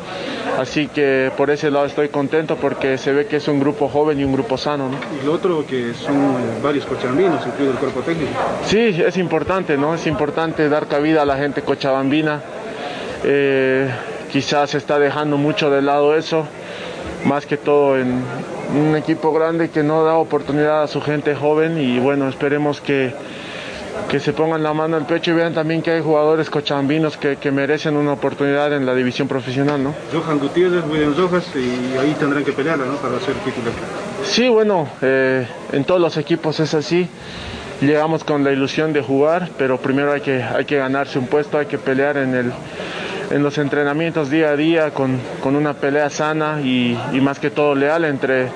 Así 0.59 0.87
que 0.87 1.31
por 1.35 1.49
ese 1.49 1.71
lado 1.71 1.85
estoy 1.85 2.09
contento 2.09 2.55
porque 2.55 2.97
se 2.97 3.11
ve 3.11 3.25
que 3.25 3.37
es 3.37 3.47
un 3.47 3.59
grupo 3.59 3.89
joven 3.89 4.19
y 4.19 4.23
un 4.23 4.33
grupo 4.33 4.57
sano. 4.57 4.89
¿no? 4.89 4.97
Y 5.21 5.25
lo 5.25 5.33
otro 5.33 5.65
que 5.65 5.93
son 5.93 6.37
varios 6.61 6.85
cochabambinos, 6.85 7.45
incluido 7.45 7.73
el 7.73 7.79
cuerpo 7.79 8.01
técnico. 8.01 8.31
Sí, 8.65 9.01
es 9.05 9.17
importante, 9.17 9.77
¿no? 9.77 9.95
Es 9.95 10.05
importante 10.05 10.69
dar 10.69 10.87
cabida 10.87 11.23
a 11.23 11.25
la 11.25 11.37
gente 11.37 11.61
cochabambina. 11.63 12.41
Eh, 13.23 13.89
quizás 14.31 14.71
se 14.71 14.77
está 14.77 14.99
dejando 14.99 15.37
mucho 15.37 15.69
de 15.69 15.81
lado 15.81 16.15
eso, 16.15 16.45
más 17.25 17.45
que 17.45 17.57
todo 17.57 17.97
en 17.97 18.23
un 18.75 18.95
equipo 18.95 19.31
grande 19.31 19.69
que 19.69 19.83
no 19.83 20.03
da 20.03 20.15
oportunidad 20.15 20.83
a 20.83 20.87
su 20.87 21.01
gente 21.01 21.35
joven 21.35 21.79
y 21.79 21.99
bueno, 21.99 22.27
esperemos 22.27 22.81
que 22.81 23.13
que 24.09 24.19
se 24.19 24.33
pongan 24.33 24.61
la 24.61 24.73
mano 24.73 24.95
al 24.95 25.05
pecho 25.05 25.31
y 25.31 25.33
vean 25.33 25.53
también 25.53 25.81
que 25.81 25.91
hay 25.91 26.01
jugadores 26.01 26.49
cochabambinos 26.49 27.17
que, 27.17 27.37
que, 27.37 27.51
merecen 27.51 27.97
una 27.97 28.13
oportunidad 28.13 28.73
en 28.73 28.85
la 28.85 28.93
división 28.93 29.27
profesional, 29.27 29.83
¿no? 29.83 29.95
Johan 30.11 30.39
Gutiérrez, 30.39 30.83
William 30.89 31.15
Rojas, 31.17 31.45
y 31.55 31.97
ahí 31.97 32.15
tendrán 32.19 32.43
que 32.43 32.51
pelear, 32.51 32.77
¿no? 32.77 32.95
Para 32.97 33.19
ser 33.19 33.33
titular. 33.35 33.73
Sí, 34.23 34.49
bueno, 34.49 34.87
eh, 35.01 35.47
en 35.71 35.83
todos 35.83 35.99
los 35.99 36.17
equipos 36.17 36.59
es 36.59 36.73
así. 36.73 37.09
Llegamos 37.81 38.23
con 38.23 38.43
la 38.43 38.51
ilusión 38.51 38.93
de 38.93 39.01
jugar, 39.01 39.49
pero 39.57 39.77
primero 39.77 40.13
hay 40.13 40.21
que, 40.21 40.41
hay 40.41 40.65
que 40.65 40.77
ganarse 40.77 41.19
un 41.19 41.27
puesto, 41.27 41.57
hay 41.57 41.65
que 41.65 41.77
pelear 41.77 42.17
en, 42.17 42.35
el, 42.35 42.51
en 43.31 43.43
los 43.43 43.57
entrenamientos 43.57 44.29
día 44.29 44.49
a 44.49 44.55
día 44.55 44.91
con, 44.91 45.19
con 45.41 45.55
una 45.55 45.73
pelea 45.73 46.09
sana 46.09 46.61
y, 46.61 46.97
y 47.11 47.19
más 47.19 47.39
que 47.39 47.49
todo 47.49 47.75
leal 47.75 48.05
entre, 48.05 48.49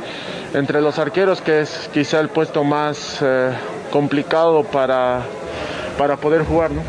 entre 0.54 0.82
los 0.82 1.00
arqueros, 1.00 1.42
que 1.42 1.62
es 1.62 1.90
quizá 1.94 2.20
el 2.20 2.30
puesto 2.30 2.64
más... 2.64 3.20
Eh, 3.22 3.52
complicado 3.92 4.64
para, 4.64 5.22
para 5.98 6.18
poder 6.18 6.44
jugar. 6.44 6.72
¿no? 6.72 6.82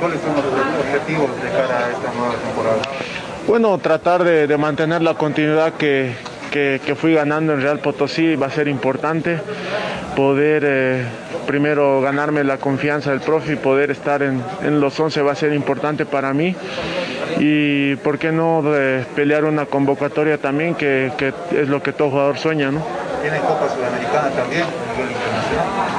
¿Cuáles 0.00 0.20
son 0.20 0.34
los 0.34 0.44
objetivos 0.44 1.30
de 1.42 1.48
cara 1.48 1.86
a 1.86 1.90
esta 1.90 2.12
nueva 2.12 2.34
temporada? 2.34 2.82
Bueno, 3.46 3.78
tratar 3.78 4.24
de, 4.24 4.46
de 4.46 4.56
mantener 4.56 5.02
la 5.02 5.14
continuidad 5.14 5.74
que, 5.74 6.14
que, 6.50 6.80
que, 6.84 6.94
fui 6.94 7.14
ganando 7.14 7.52
en 7.52 7.62
Real 7.62 7.78
Potosí 7.78 8.36
va 8.36 8.46
a 8.46 8.50
ser 8.50 8.68
importante. 8.68 9.40
Poder 10.16 10.62
eh, 10.66 11.04
primero 11.46 12.00
ganarme 12.00 12.44
la 12.44 12.58
confianza 12.58 13.10
del 13.10 13.20
profe 13.20 13.52
y 13.52 13.56
poder 13.56 13.90
estar 13.90 14.22
en, 14.22 14.42
en, 14.62 14.80
los 14.80 14.98
11 14.98 15.22
va 15.22 15.32
a 15.32 15.34
ser 15.34 15.52
importante 15.52 16.06
para 16.06 16.32
mí. 16.32 16.54
Y 17.38 17.96
por 17.96 18.18
qué 18.18 18.32
no 18.32 18.62
de 18.62 19.04
pelear 19.14 19.44
una 19.44 19.66
convocatoria 19.66 20.38
también, 20.38 20.74
que, 20.74 21.12
que, 21.16 21.32
es 21.52 21.68
lo 21.68 21.82
que 21.82 21.92
todo 21.92 22.10
jugador 22.10 22.38
sueña. 22.38 22.70
¿no? 22.70 22.82
¿Tiene 23.22 23.38
Copa 23.40 23.68
Sudamericana 23.68 24.30
también? 24.30 24.64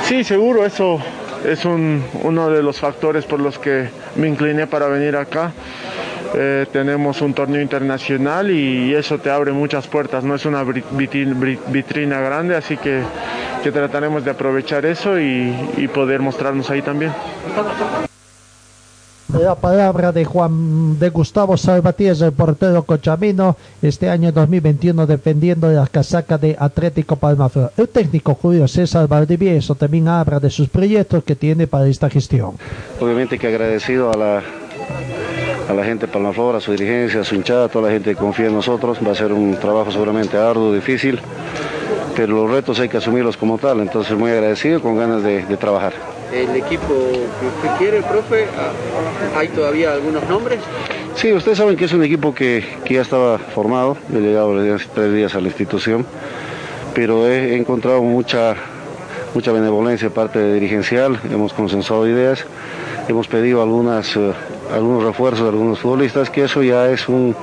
Sí, 0.07 0.23
seguro, 0.23 0.63
eso 0.63 0.99
es 1.43 1.65
un, 1.65 2.03
uno 2.21 2.49
de 2.51 2.61
los 2.61 2.79
factores 2.79 3.25
por 3.25 3.39
los 3.39 3.57
que 3.57 3.89
me 4.15 4.27
incliné 4.27 4.67
para 4.67 4.87
venir 4.87 5.15
acá. 5.15 5.51
Eh, 6.35 6.67
tenemos 6.71 7.21
un 7.21 7.33
torneo 7.33 7.59
internacional 7.59 8.51
y 8.51 8.93
eso 8.93 9.17
te 9.17 9.31
abre 9.31 9.51
muchas 9.51 9.87
puertas, 9.87 10.23
no 10.23 10.35
es 10.35 10.45
una 10.45 10.63
vitrina 10.63 12.19
grande, 12.19 12.55
así 12.55 12.77
que, 12.77 13.01
que 13.63 13.71
trataremos 13.71 14.23
de 14.23 14.29
aprovechar 14.31 14.85
eso 14.85 15.19
y, 15.19 15.55
y 15.77 15.87
poder 15.87 16.21
mostrarnos 16.21 16.69
ahí 16.69 16.83
también. 16.83 17.11
La 19.33 19.55
palabra 19.55 20.11
de 20.11 20.23
Juan 20.23 20.99
de 20.99 21.09
Gustavo 21.09 21.57
Salvatierra, 21.57 22.27
el 22.27 22.31
portero 22.31 22.83
cochamino, 22.83 23.57
este 23.81 24.07
año 24.07 24.31
2021 24.31 25.07
defendiendo 25.07 25.67
la 25.71 25.87
casaca 25.87 26.37
de 26.37 26.55
Atlético 26.57 27.15
Palmaflor. 27.15 27.71
El 27.75 27.89
técnico 27.89 28.35
Julio 28.35 28.67
César 28.67 29.07
Valdivieso 29.07 29.73
también 29.73 30.07
habla 30.07 30.39
de 30.39 30.51
sus 30.51 30.69
proyectos 30.69 31.23
que 31.23 31.35
tiene 31.35 31.65
para 31.65 31.87
esta 31.87 32.07
gestión. 32.07 32.51
Obviamente 33.01 33.39
que 33.39 33.47
agradecido 33.47 34.11
a 34.11 34.17
la 34.17 34.43
a 35.67 35.73
la 35.73 35.83
gente 35.83 36.05
de 36.05 36.13
Palmaflor, 36.13 36.55
a 36.55 36.59
su 36.59 36.71
dirigencia, 36.71 37.21
a 37.21 37.23
su 37.23 37.33
hinchada, 37.33 37.65
a 37.65 37.69
toda 37.69 37.87
la 37.87 37.93
gente 37.93 38.11
que 38.11 38.15
confía 38.15 38.45
en 38.45 38.53
nosotros. 38.53 38.99
Va 39.05 39.11
a 39.11 39.15
ser 39.15 39.33
un 39.33 39.55
trabajo 39.55 39.91
seguramente 39.91 40.37
arduo, 40.37 40.71
difícil, 40.71 41.19
pero 42.15 42.35
los 42.35 42.51
retos 42.51 42.79
hay 42.79 42.89
que 42.89 42.97
asumirlos 42.97 43.35
como 43.35 43.57
tal. 43.57 43.79
Entonces 43.79 44.15
muy 44.15 44.29
agradecido, 44.29 44.79
con 44.81 44.95
ganas 44.95 45.23
de 45.23 45.57
trabajar. 45.57 46.14
¿El 46.35 46.53
equipo 46.53 46.93
que 47.39 47.47
usted 47.47 47.77
quiere, 47.77 48.01
profe? 48.01 48.45
¿Hay 49.37 49.47
todavía 49.47 49.93
algunos 49.93 50.27
nombres? 50.27 50.59
Sí, 51.15 51.31
ustedes 51.31 51.57
saben 51.57 51.77
que 51.77 51.85
es 51.85 51.93
un 51.93 52.03
equipo 52.03 52.35
que, 52.35 52.61
que 52.83 52.95
ya 52.95 53.01
estaba 53.01 53.37
formado, 53.37 53.95
he 54.13 54.19
llegado 54.19 54.53
tres 54.93 55.13
días 55.13 55.33
a 55.33 55.39
la 55.39 55.47
institución, 55.47 56.05
pero 56.93 57.25
he 57.25 57.55
encontrado 57.55 58.01
mucha, 58.01 58.53
mucha 59.33 59.53
benevolencia 59.53 60.09
de 60.09 60.13
parte 60.13 60.39
de 60.39 60.53
dirigencial, 60.55 61.17
hemos 61.31 61.53
consensuado 61.53 62.05
ideas, 62.05 62.45
hemos 63.07 63.29
pedido 63.29 63.61
algunas, 63.61 64.13
uh, 64.17 64.33
algunos 64.73 65.05
refuerzos 65.05 65.43
de 65.43 65.51
algunos 65.51 65.79
futbolistas, 65.79 66.29
que 66.29 66.43
eso 66.43 66.61
ya 66.61 66.91
es 66.91 67.07
un 67.07 67.33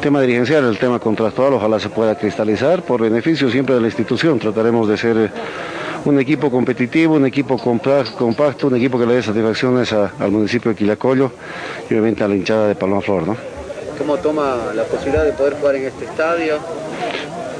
tema 0.00 0.20
dirigencial, 0.20 0.64
el 0.64 0.78
tema 0.78 1.00
contractual, 1.00 1.54
ojalá 1.54 1.80
se 1.80 1.88
pueda 1.88 2.16
cristalizar 2.16 2.82
por 2.82 3.00
beneficio 3.00 3.50
siempre 3.50 3.74
de 3.74 3.80
la 3.80 3.88
institución, 3.88 4.38
trataremos 4.38 4.88
de 4.88 4.96
ser... 4.96 5.16
Uh, 5.16 5.87
un 6.04 6.18
equipo 6.20 6.50
competitivo, 6.50 7.14
un 7.14 7.26
equipo 7.26 7.56
compacto, 7.58 8.66
un 8.66 8.76
equipo 8.76 8.98
que 8.98 9.06
le 9.06 9.14
dé 9.14 9.22
satisfacciones 9.22 9.92
a, 9.92 10.12
al 10.18 10.30
municipio 10.30 10.70
de 10.70 10.76
Quillacollo 10.76 11.32
y 11.88 11.94
obviamente 11.94 12.24
a 12.24 12.28
la 12.28 12.34
hinchada 12.34 12.68
de 12.68 12.74
Palma 12.74 13.00
Flor. 13.00 13.26
¿no? 13.26 13.36
¿Cómo 13.98 14.16
toma 14.18 14.72
la 14.74 14.84
posibilidad 14.84 15.24
de 15.24 15.32
poder 15.32 15.54
jugar 15.54 15.76
en 15.76 15.86
este 15.86 16.04
estadio? 16.04 16.58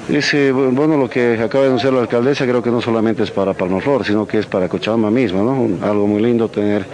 Es, 0.09 0.33
eh, 0.33 0.53
bueno, 0.53 0.97
lo 0.97 1.11
que 1.11 1.35
acaba 1.35 1.65
de 1.65 1.69
anunciar 1.69 1.93
la 1.93 2.01
alcaldesa 2.01 2.47
creo 2.47 2.63
que 2.63 2.71
no 2.71 2.81
solamente 2.81 3.23
es 3.25 3.31
para 3.31 3.53
Palmaflor, 3.53 4.07
sino 4.07 4.27
que 4.27 4.39
es 4.39 4.47
para 4.47 4.67
Cochabamba 4.67 5.11
misma, 5.11 5.43
¿no? 5.43 5.53
Un, 5.53 5.81
algo 5.83 6.07
muy 6.07 6.23
lindo 6.23 6.49
tener 6.49 6.87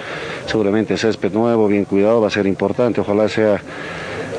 seguramente 0.46 0.96
césped 0.96 1.32
nuevo, 1.32 1.68
bien 1.68 1.84
cuidado, 1.84 2.20
va 2.20 2.26
a 2.26 2.30
ser 2.30 2.46
importante, 2.46 3.00
ojalá 3.00 3.28
sea 3.28 3.62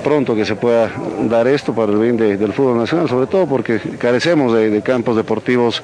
pronto 0.06 0.36
que 0.36 0.45
se 0.45 0.56
pueda 0.56 0.91
dar 1.22 1.48
esto 1.48 1.73
para 1.73 1.91
el 1.91 1.98
bien 1.98 2.15
de, 2.15 2.38
del 2.38 2.53
fútbol 2.53 2.77
nacional, 2.77 3.10
sobre 3.10 3.26
todo 3.26 3.48
porque 3.48 3.80
carecemos 3.98 4.53
de, 4.53 4.69
de, 4.69 4.82
campos 4.84 5.15
deportivos 5.15 5.82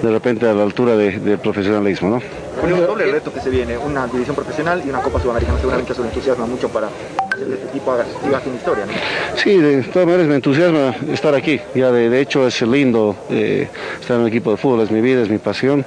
de 0.00 0.10
repente 0.12 0.46
a 0.46 0.54
la 0.54 0.62
altura 0.62 0.96
de, 0.96 1.18
del 1.18 1.38
profesionalismo. 1.38 2.08
¿no? 2.08 2.22
Julio, 2.60 2.86
doble 2.86 3.10
reto 3.10 3.32
que 3.32 3.40
se 3.40 3.50
viene, 3.50 3.76
una 3.76 4.06
división 4.06 4.36
profesional 4.36 4.80
y 4.86 4.90
una 4.90 5.00
Copa 5.00 5.20
Sudamericana, 5.20 5.58
seguramente 5.58 5.92
eso 5.92 6.04
entusiasma 6.04 6.46
mucho 6.46 6.68
para 6.68 6.86
hacer 6.86 7.52
este 7.52 7.66
equipo 7.66 7.90
haga, 7.90 8.04
sin 8.44 8.54
historia. 8.54 8.86
¿no? 8.86 8.92
Sí, 9.34 9.58
de 9.58 9.82
todas 9.82 10.06
maneras 10.06 10.28
me 10.28 10.36
entusiasma 10.36 10.94
estar 11.12 11.34
aquí, 11.34 11.60
ya 11.74 11.90
de, 11.90 12.20
hecho 12.20 12.46
es 12.46 12.62
lindo 12.62 13.16
eh, 13.28 13.68
estar 14.00 14.18
en 14.18 14.22
un 14.22 14.28
equipo 14.28 14.52
de 14.52 14.56
fútbol, 14.56 14.82
es 14.82 14.92
mi 14.92 15.00
vida, 15.00 15.22
es 15.22 15.28
mi 15.28 15.38
pasión. 15.38 15.84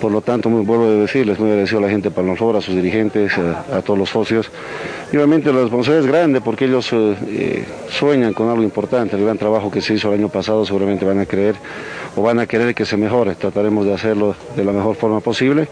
Por 0.00 0.12
lo 0.12 0.20
tanto, 0.20 0.50
muy, 0.50 0.64
vuelvo 0.64 0.84
a 0.84 0.90
decirles, 0.90 1.38
muy 1.38 1.48
agradecido 1.48 1.78
a 1.78 1.82
la 1.82 1.88
gente 1.88 2.10
de 2.10 2.14
Palmaflor, 2.14 2.56
a 2.56 2.60
sus 2.60 2.74
dirigentes, 2.74 3.32
a, 3.38 3.78
a, 3.78 3.82
todos 3.82 3.98
los 3.98 4.10
socios. 4.10 4.50
Y 5.12 5.16
obviamente 5.16 5.52
la 5.52 5.60
responsabilidad 5.60 6.04
es 6.04 6.12
grande 6.12 6.40
porque 6.40 6.64
ellos 6.64 6.90
eh, 6.92 7.64
sueñan 7.88 8.32
con 8.32 8.48
algo 8.48 8.62
importante. 8.62 9.16
El 9.16 9.24
gran 9.24 9.38
trabajo 9.38 9.70
que 9.70 9.80
se 9.80 9.94
hizo 9.94 10.08
el 10.12 10.18
año 10.18 10.28
pasado 10.28 10.64
seguramente 10.64 11.04
van 11.04 11.20
a 11.20 11.26
creer 11.26 11.54
o 12.16 12.22
van 12.22 12.40
a 12.40 12.46
querer 12.46 12.74
que 12.74 12.84
se 12.84 12.96
mejore. 12.96 13.36
Trataremos 13.36 13.86
de 13.86 13.94
hacerlo 13.94 14.34
de 14.56 14.64
la 14.64 14.72
mejor 14.72 14.96
forma 14.96 15.20
posible. 15.20 15.68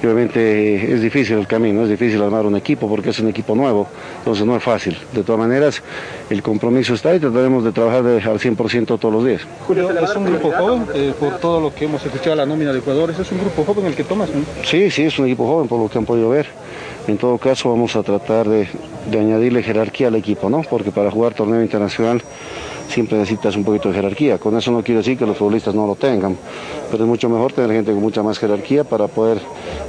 Y 0.00 0.06
obviamente 0.06 0.76
eh, 0.76 0.94
es 0.94 1.02
difícil 1.02 1.38
el 1.38 1.48
camino, 1.48 1.82
es 1.82 1.88
difícil 1.88 2.22
armar 2.22 2.46
un 2.46 2.56
equipo 2.56 2.88
porque 2.88 3.10
es 3.10 3.18
un 3.18 3.28
equipo 3.28 3.56
nuevo, 3.56 3.88
entonces 4.18 4.46
no 4.46 4.56
es 4.56 4.62
fácil. 4.62 4.96
De 5.12 5.24
todas 5.24 5.40
maneras, 5.40 5.82
el 6.30 6.40
compromiso 6.42 6.94
está 6.94 7.16
y 7.16 7.18
trataremos 7.18 7.64
de 7.64 7.72
trabajar 7.72 8.04
de, 8.04 8.22
al 8.22 8.38
100% 8.38 8.98
todos 8.98 9.12
los 9.12 9.24
días. 9.24 9.40
Julio, 9.66 9.90
es 9.90 10.14
un 10.14 10.24
grupo 10.24 10.52
joven, 10.52 10.86
eh, 10.94 11.12
por 11.18 11.38
todo 11.38 11.60
lo 11.60 11.74
que 11.74 11.86
hemos 11.86 12.04
escuchado 12.04 12.36
la 12.36 12.46
nómina 12.46 12.72
de 12.72 12.80
jugadores, 12.80 13.18
es 13.18 13.32
un 13.32 13.38
grupo 13.38 13.64
joven 13.64 13.86
el 13.86 13.96
que 13.96 14.04
tomas. 14.04 14.28
¿no? 14.30 14.42
Sí, 14.64 14.88
sí, 14.90 15.02
es 15.02 15.18
un 15.18 15.26
equipo 15.26 15.46
joven 15.48 15.66
por 15.66 15.80
lo 15.80 15.88
que 15.88 15.98
han 15.98 16.04
podido 16.04 16.28
ver. 16.28 16.46
En 17.08 17.16
todo 17.16 17.38
caso 17.38 17.70
vamos 17.70 17.96
a 17.96 18.02
tratar 18.02 18.46
de, 18.46 18.68
añadirle 19.10 19.62
jerarquía 19.62 20.08
al 20.08 20.14
equipo, 20.14 20.50
¿no? 20.50 20.60
Porque 20.60 20.92
para 20.92 21.10
jugar 21.10 21.32
torneo 21.32 21.62
internacional 21.62 22.20
siempre 22.88 23.18
necesitas 23.18 23.56
un 23.56 23.64
poquito 23.64 23.88
de 23.88 23.94
jerarquía. 23.94 24.38
Con 24.38 24.56
eso 24.56 24.70
no 24.70 24.82
quiero 24.82 24.98
decir 25.00 25.16
que 25.16 25.26
los 25.26 25.36
futbolistas 25.36 25.74
no 25.74 25.86
lo 25.86 25.94
tengan, 25.94 26.36
pero 26.90 27.04
es 27.04 27.08
mucho 27.08 27.28
mejor 27.28 27.52
tener 27.52 27.70
gente 27.70 27.92
con 27.92 28.02
mucha 28.02 28.22
más 28.22 28.38
jerarquía 28.38 28.84
para 28.84 29.06
poder 29.06 29.38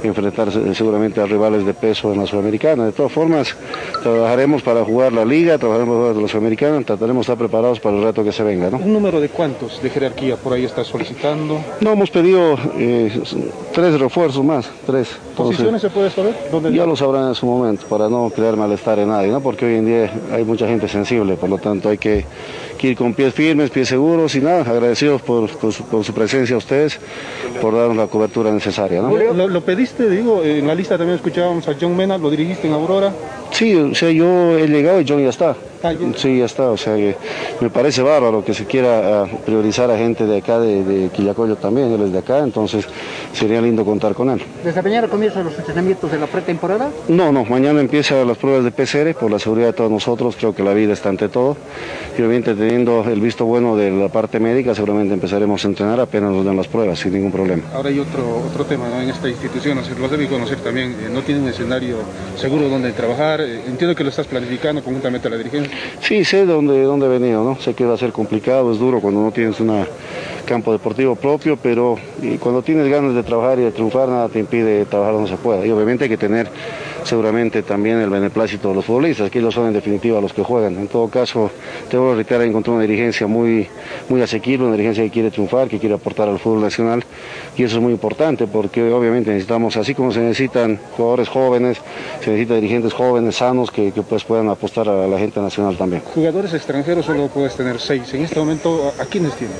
enfrentarse 0.02 0.74
seguramente 0.74 1.20
a 1.20 1.26
rivales 1.26 1.64
de 1.64 1.74
peso 1.74 2.12
en 2.12 2.20
la 2.20 2.26
Sudamericana. 2.26 2.86
De 2.86 2.92
todas 2.92 3.12
formas, 3.12 3.56
trabajaremos 4.02 4.62
para 4.62 4.84
jugar 4.84 5.12
la 5.12 5.24
liga, 5.24 5.58
trabajaremos 5.58 5.94
para 5.94 6.08
jugar 6.08 6.22
la 6.22 6.28
Sudamericana, 6.28 6.82
trataremos 6.84 7.26
de 7.26 7.32
estar 7.32 7.38
preparados 7.38 7.80
para 7.80 7.96
el 7.96 8.02
reto 8.02 8.24
que 8.24 8.32
se 8.32 8.42
venga. 8.42 8.70
¿no? 8.70 8.78
¿Un 8.78 8.92
número 8.92 9.20
de 9.20 9.28
cuántos 9.28 9.82
de 9.82 9.90
jerarquía 9.90 10.36
por 10.36 10.52
ahí 10.52 10.64
estás 10.64 10.86
solicitando? 10.86 11.60
No, 11.80 11.92
hemos 11.92 12.10
pedido 12.10 12.56
eh, 12.78 13.20
tres 13.72 13.98
refuerzos 13.98 14.44
más, 14.44 14.70
tres. 14.86 15.08
¿Posiciones 15.36 15.80
se 15.80 15.90
puede 15.90 16.10
saber? 16.10 16.34
¿Dónde 16.50 16.72
ya 16.72 16.86
lo 16.86 16.96
sabrán 16.96 17.28
en 17.28 17.34
su 17.34 17.46
momento, 17.46 17.86
para 17.86 18.08
no 18.08 18.30
crear 18.30 18.56
malestar 18.56 18.98
en 18.98 19.08
nadie, 19.08 19.28
¿no? 19.28 19.40
porque 19.40 19.66
hoy 19.66 19.74
en 19.76 19.86
día 19.86 20.12
hay 20.32 20.44
mucha 20.44 20.66
gente 20.66 20.86
sensible, 20.88 21.34
por 21.34 21.48
lo 21.48 21.58
tanto 21.58 21.88
hay 21.88 21.98
que 21.98 22.24
que 22.80 22.88
ir 22.88 22.96
con 22.96 23.12
pies 23.12 23.34
firmes, 23.34 23.68
pies 23.68 23.88
seguros 23.88 24.34
y 24.34 24.40
nada, 24.40 24.62
agradecidos 24.62 25.20
por, 25.20 25.50
por, 25.50 25.70
su, 25.70 25.84
por 25.84 26.02
su, 26.02 26.14
presencia 26.14 26.54
a 26.54 26.58
ustedes, 26.58 26.98
por 27.60 27.76
darnos 27.76 27.96
la 27.96 28.06
cobertura 28.06 28.50
necesaria. 28.50 29.02
¿no? 29.02 29.14
¿Lo, 29.14 29.48
lo, 29.48 29.60
pediste, 29.60 30.08
digo, 30.08 30.42
en 30.42 30.66
la 30.66 30.74
lista 30.74 30.96
también 30.96 31.16
escuchábamos 31.16 31.68
a 31.68 31.76
John 31.78 31.94
Mena, 31.94 32.16
lo 32.16 32.30
dirigiste 32.30 32.68
en 32.68 32.72
Aurora. 32.72 33.12
Sí, 33.50 33.74
o 33.74 33.94
sea, 33.94 34.10
yo 34.10 34.56
he 34.56 34.66
llegado 34.66 34.98
y 35.02 35.04
John 35.06 35.22
ya 35.22 35.28
está. 35.28 35.54
Ah, 35.82 35.94
sí, 36.16 36.38
ya 36.38 36.44
está, 36.44 36.70
o 36.70 36.76
sea 36.76 36.94
que 36.94 37.16
me 37.60 37.70
parece 37.70 38.02
bárbaro 38.02 38.44
que 38.44 38.52
se 38.52 38.66
quiera 38.66 39.24
uh, 39.24 39.36
priorizar 39.44 39.90
a 39.90 39.96
gente 39.96 40.26
de 40.26 40.38
acá, 40.38 40.58
de, 40.58 40.84
de 40.84 41.08
Quillacollo 41.08 41.56
también, 41.56 41.90
él 41.90 42.02
es 42.02 42.12
de 42.12 42.18
acá, 42.18 42.40
entonces 42.40 42.86
sería 43.32 43.62
lindo 43.62 43.84
contar 43.84 44.14
con 44.14 44.28
él. 44.30 44.42
¿Desde 44.62 44.82
mañana 44.82 45.08
comienzan 45.08 45.44
los 45.44 45.58
entrenamientos 45.58 46.12
de 46.12 46.18
la 46.18 46.26
pretemporada? 46.26 46.90
No, 47.08 47.32
no, 47.32 47.44
mañana 47.44 47.80
empiezan 47.80 48.26
las 48.26 48.36
pruebas 48.36 48.64
de 48.64 48.70
PCR 48.72 49.18
por 49.18 49.30
la 49.30 49.38
seguridad 49.38 49.68
de 49.68 49.72
todos 49.72 49.90
nosotros, 49.90 50.36
creo 50.36 50.54
que 50.54 50.62
la 50.62 50.74
vida 50.74 50.92
está 50.92 51.08
ante 51.08 51.28
todo, 51.28 51.56
y 52.16 52.20
obviamente 52.20 52.54
teniendo 52.54 53.04
el 53.04 53.20
visto 53.20 53.46
bueno 53.46 53.76
de 53.76 53.90
la 53.90 54.08
parte 54.08 54.38
médica, 54.38 54.74
seguramente 54.74 55.14
empezaremos 55.14 55.64
a 55.64 55.68
entrenar 55.68 56.00
apenas 56.00 56.32
nos 56.32 56.44
den 56.44 56.56
las 56.56 56.68
pruebas, 56.68 56.98
sin 56.98 57.14
ningún 57.14 57.32
problema. 57.32 57.62
Ahora 57.74 57.88
hay 57.88 57.98
otro, 57.98 58.42
otro 58.50 58.64
tema 58.66 58.88
¿no? 58.88 59.00
en 59.00 59.08
esta 59.08 59.28
institución, 59.28 59.78
o 59.78 59.84
sea, 59.84 59.94
lo 59.98 60.08
debe 60.08 60.26
conocer 60.26 60.58
también, 60.58 60.90
eh, 60.92 61.08
no 61.10 61.22
tiene 61.22 61.40
un 61.40 61.48
escenario 61.48 61.96
seguro 62.36 62.68
donde 62.68 62.92
trabajar, 62.92 63.40
eh, 63.40 63.62
entiendo 63.66 63.94
que 63.94 64.04
lo 64.04 64.10
estás 64.10 64.26
planificando 64.26 64.82
conjuntamente 64.82 65.28
a 65.28 65.30
la 65.30 65.36
dirigencia. 65.38 65.69
Sí, 66.00 66.24
sé 66.24 66.46
de 66.46 66.52
dónde, 66.52 66.82
dónde 66.82 67.06
he 67.06 67.08
venido, 67.08 67.44
¿no? 67.44 67.60
Sé 67.60 67.74
que 67.74 67.84
va 67.84 67.94
a 67.94 67.98
ser 67.98 68.12
complicado, 68.12 68.72
es 68.72 68.78
duro 68.78 69.00
cuando 69.00 69.22
no 69.22 69.30
tienes 69.30 69.60
un 69.60 69.84
campo 70.44 70.72
deportivo 70.72 71.14
propio, 71.14 71.56
pero 71.56 71.96
cuando 72.40 72.62
tienes 72.62 72.88
ganas 72.88 73.14
de 73.14 73.22
trabajar 73.22 73.58
y 73.58 73.62
de 73.62 73.70
triunfar, 73.70 74.08
nada 74.08 74.28
te 74.28 74.38
impide 74.38 74.84
trabajar 74.86 75.14
donde 75.14 75.30
se 75.30 75.36
pueda. 75.36 75.64
Y 75.64 75.70
obviamente 75.70 76.04
hay 76.04 76.10
que 76.10 76.16
tener 76.16 76.48
seguramente 77.04 77.62
también 77.62 77.98
el 77.98 78.10
beneplácito 78.10 78.68
de 78.68 78.74
los 78.74 78.84
futbolistas, 78.84 79.30
que 79.30 79.38
ellos 79.38 79.54
son 79.54 79.68
en 79.68 79.72
definitiva 79.72 80.20
los 80.20 80.32
que 80.32 80.42
juegan. 80.42 80.76
En 80.76 80.88
todo 80.88 81.08
caso, 81.08 81.50
tengo 81.90 82.10
que 82.10 82.16
reiterar, 82.16 82.46
encontré 82.46 82.72
una 82.72 82.82
dirigencia 82.82 83.26
muy, 83.26 83.68
muy 84.08 84.22
asequible, 84.22 84.66
una 84.66 84.76
dirigencia 84.76 85.04
que 85.04 85.10
quiere 85.10 85.30
triunfar, 85.30 85.68
que 85.68 85.78
quiere 85.78 85.94
aportar 85.94 86.28
al 86.28 86.38
fútbol 86.38 86.62
nacional, 86.62 87.04
y 87.56 87.64
eso 87.64 87.76
es 87.76 87.82
muy 87.82 87.92
importante 87.92 88.46
porque 88.46 88.82
obviamente 88.92 89.30
necesitamos, 89.30 89.76
así 89.76 89.94
como 89.94 90.12
se 90.12 90.20
necesitan 90.20 90.78
jugadores 90.96 91.28
jóvenes, 91.28 91.78
se 92.20 92.30
necesitan 92.30 92.56
dirigentes 92.56 92.92
jóvenes, 92.92 93.36
sanos, 93.36 93.70
que, 93.70 93.92
que 93.92 94.02
pues 94.02 94.24
puedan 94.24 94.48
apostar 94.48 94.88
a 94.88 95.06
la 95.06 95.18
gente 95.18 95.40
nacional 95.40 95.76
también. 95.76 96.02
Jugadores 96.02 96.52
extranjeros 96.54 97.06
solo 97.06 97.28
puedes 97.28 97.54
tener 97.56 97.80
seis. 97.80 98.12
En 98.14 98.22
este 98.22 98.38
momento, 98.38 98.92
¿a 98.98 99.04
quiénes 99.04 99.34
tienes? 99.34 99.56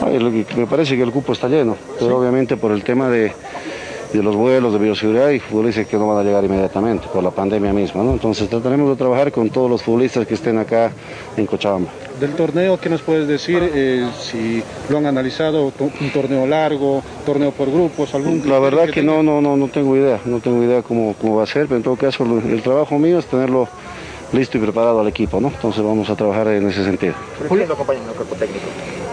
Ay, 0.00 0.44
me 0.56 0.66
parece 0.66 0.96
que 0.96 1.02
el 1.02 1.12
cupo 1.12 1.32
está 1.32 1.48
lleno, 1.48 1.76
pero 1.98 2.18
obviamente 2.18 2.56
por 2.56 2.72
el 2.72 2.82
tema 2.82 3.08
de, 3.08 3.32
de 4.18 4.22
los 4.22 4.36
vuelos, 4.36 4.72
de 4.72 4.78
bioseguridad, 4.78 5.26
hay 5.26 5.40
futbolistas 5.40 5.86
que 5.86 5.96
no 5.96 6.06
van 6.06 6.18
a 6.18 6.22
llegar 6.22 6.44
inmediatamente 6.44 7.08
por 7.12 7.22
la 7.22 7.30
pandemia 7.30 7.72
misma, 7.72 8.04
¿no? 8.04 8.12
Entonces 8.12 8.48
trataremos 8.48 8.88
de 8.90 8.96
trabajar 8.96 9.32
con 9.32 9.50
todos 9.50 9.68
los 9.68 9.82
futbolistas 9.82 10.26
que 10.26 10.34
estén 10.34 10.58
acá 10.58 10.92
en 11.36 11.46
Cochabamba. 11.46 11.90
Del 12.20 12.32
torneo, 12.34 12.78
¿qué 12.78 12.88
nos 12.88 13.02
puedes 13.02 13.26
decir? 13.26 13.58
Eh, 13.74 14.08
si 14.20 14.62
lo 14.88 14.98
han 14.98 15.06
analizado, 15.06 15.72
un 15.80 16.10
torneo 16.10 16.46
largo, 16.46 17.02
torneo 17.26 17.50
por 17.50 17.70
grupos, 17.70 18.14
algún... 18.14 18.48
La 18.48 18.60
verdad 18.60 18.88
que 18.88 19.02
no, 19.02 19.22
no, 19.24 19.40
no, 19.40 19.56
no 19.56 19.66
tengo 19.68 19.96
idea, 19.96 20.20
no 20.24 20.38
tengo 20.38 20.62
idea 20.62 20.82
cómo, 20.82 21.16
cómo 21.20 21.36
va 21.36 21.42
a 21.42 21.46
ser, 21.46 21.66
pero 21.66 21.78
en 21.78 21.82
todo 21.82 21.96
caso 21.96 22.24
el 22.24 22.62
trabajo 22.62 22.98
mío 22.98 23.18
es 23.18 23.26
tenerlo 23.26 23.68
listo 24.32 24.58
y 24.58 24.60
preparado 24.60 25.00
al 25.00 25.08
equipo, 25.08 25.40
¿no? 25.40 25.48
Entonces 25.48 25.82
vamos 25.82 26.08
a 26.08 26.14
trabajar 26.14 26.48
en 26.48 26.68
ese 26.68 26.84
sentido. 26.84 27.14
¿Quiénes 27.48 27.68
lo 27.68 27.74
acompañan 27.74 28.04
en 28.04 28.08
el 28.10 28.14
cuerpo 28.14 28.34
técnico? 28.36 28.66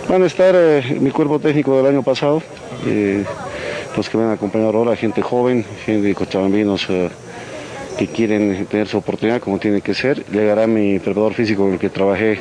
Van 0.08 0.24
a 0.24 0.26
estar 0.26 0.54
eh, 0.56 0.98
mi 1.00 1.12
cuerpo 1.12 1.40
técnico 1.40 1.78
del 1.78 1.88
año 1.88 2.04
pasado, 2.04 2.42
eh, 2.86 3.24
los 3.96 4.10
que 4.10 4.18
van 4.18 4.28
a 4.28 4.34
acompañar 4.34 4.76
ahora, 4.76 4.96
gente 4.96 5.22
joven, 5.22 5.66
gente 5.86 6.14
cochabambinos 6.16 6.90
eh, 6.90 7.10
que 7.98 8.08
quieren 8.08 8.66
tener 8.68 8.88
su 8.88 8.98
oportunidad 8.98 9.42
como 9.42 9.60
tiene 9.60 9.82
que 9.82 9.94
ser. 9.94 10.26
Llegará 10.28 10.68
mi 10.68 11.00
preparador 11.00 11.34
físico 11.34 11.64
con 11.64 11.74
el 11.74 11.80
que 11.80 11.90
trabajé 11.90 12.40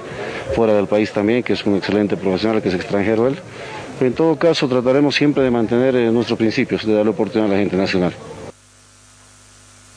fuera 0.54 0.74
del 0.74 0.86
país 0.86 1.12
también, 1.12 1.42
que 1.42 1.52
es 1.52 1.64
un 1.66 1.76
excelente 1.76 2.16
profesional, 2.16 2.62
que 2.62 2.68
es 2.68 2.74
extranjero 2.74 3.26
él. 3.26 3.36
En 4.00 4.12
todo 4.14 4.36
caso 4.36 4.68
trataremos 4.68 5.14
siempre 5.14 5.42
de 5.42 5.50
mantener 5.50 5.94
eh, 5.96 6.10
nuestros 6.10 6.38
principios, 6.38 6.86
de 6.86 6.94
darle 6.94 7.10
oportunidad 7.10 7.50
a 7.50 7.54
la 7.54 7.60
gente 7.60 7.76
nacional. 7.76 8.12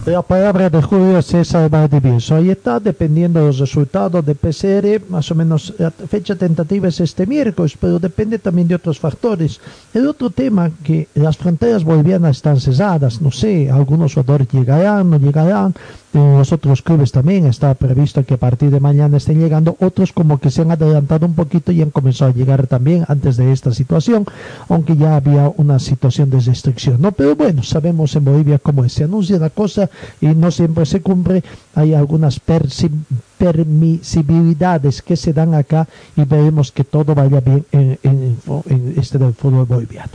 La 0.05 0.21
palabra 0.21 0.69
de 0.69 0.81
Julio 0.81 1.21
César 1.21 1.69
Valdivieso. 1.69 2.35
Ahí 2.35 2.49
está, 2.49 2.77
dependiendo 2.77 3.39
de 3.39 3.45
los 3.45 3.59
resultados 3.59 4.25
de 4.25 4.35
PCR, 4.35 5.09
más 5.09 5.31
o 5.31 5.35
menos 5.35 5.73
la 5.77 5.91
fecha 5.91 6.35
tentativa 6.35 6.89
es 6.89 6.99
este 6.99 7.25
miércoles, 7.25 7.77
pero 7.79 7.99
depende 7.99 8.37
también 8.37 8.67
de 8.67 8.75
otros 8.75 8.99
factores. 8.99 9.61
El 9.93 10.05
otro 10.07 10.29
tema, 10.29 10.69
que 10.83 11.07
las 11.13 11.37
fronteras 11.37 11.85
bolivianas 11.85 12.35
están 12.35 12.59
cesadas, 12.59 13.21
no 13.21 13.31
sé, 13.31 13.71
algunos 13.71 14.13
jugadores 14.13 14.49
llegarán, 14.51 15.09
no 15.09 15.17
llegarán, 15.17 15.73
en 16.13 16.37
los 16.37 16.51
otros 16.51 16.83
clubes 16.83 17.11
también 17.11 17.47
está 17.47 17.73
previsto 17.73 18.23
que 18.23 18.35
a 18.35 18.37
partir 18.37 18.69
de 18.69 18.79
mañana 18.79 19.17
estén 19.17 19.39
llegando, 19.39 19.75
otros 19.79 20.11
como 20.13 20.37
que 20.39 20.51
se 20.51 20.61
han 20.61 20.69
adelantado 20.71 21.25
un 21.25 21.33
poquito 21.33 21.71
y 21.71 21.81
han 21.81 21.89
comenzado 21.89 22.29
a 22.31 22.35
llegar 22.35 22.67
también 22.67 23.03
antes 23.07 23.35
de 23.37 23.51
esta 23.51 23.73
situación, 23.73 24.25
aunque 24.69 24.95
ya 24.95 25.15
había 25.15 25.51
una 25.57 25.79
situación 25.79 26.29
de 26.29 26.39
restricción, 26.39 27.01
¿no? 27.01 27.11
Pero 27.13 27.35
bueno, 27.35 27.63
sabemos 27.63 28.15
en 28.15 28.25
Bolivia 28.25 28.59
cómo 28.59 28.85
es, 28.85 28.93
se 28.93 29.05
anuncia 29.05 29.39
la 29.39 29.49
cosa 29.49 29.89
y 30.21 30.27
no 30.27 30.51
siempre 30.51 30.85
se 30.85 31.01
cumple, 31.01 31.43
hay 31.73 31.95
algunas 31.95 32.39
permisibilidades 32.39 35.01
que 35.01 35.15
se 35.17 35.33
dan 35.33 35.53
acá 35.53 35.87
y 36.15 36.23
veremos 36.25 36.71
que 36.71 36.83
todo 36.83 37.15
vaya 37.15 37.39
bien 37.41 37.65
en, 37.71 37.99
en- 38.03 38.37
en 38.69 38.93
este 38.97 39.17
del 39.17 39.33
fútbol 39.33 39.65
boliviano. 39.65 40.11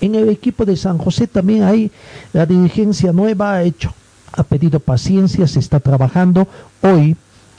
En 0.00 0.14
el 0.14 0.28
equipo 0.28 0.64
de 0.64 0.76
San 0.76 0.96
José 0.98 1.26
también 1.26 1.64
hay 1.64 1.90
la 2.32 2.46
dirigencia 2.46 3.12
nueva 3.12 3.54
ha 3.54 3.62
hecho, 3.64 3.92
ha 4.32 4.42
pedido 4.42 4.80
paciencia, 4.80 5.46
se 5.46 5.58
está 5.58 5.80
trabajando. 5.80 6.46
Hoy 6.82 7.16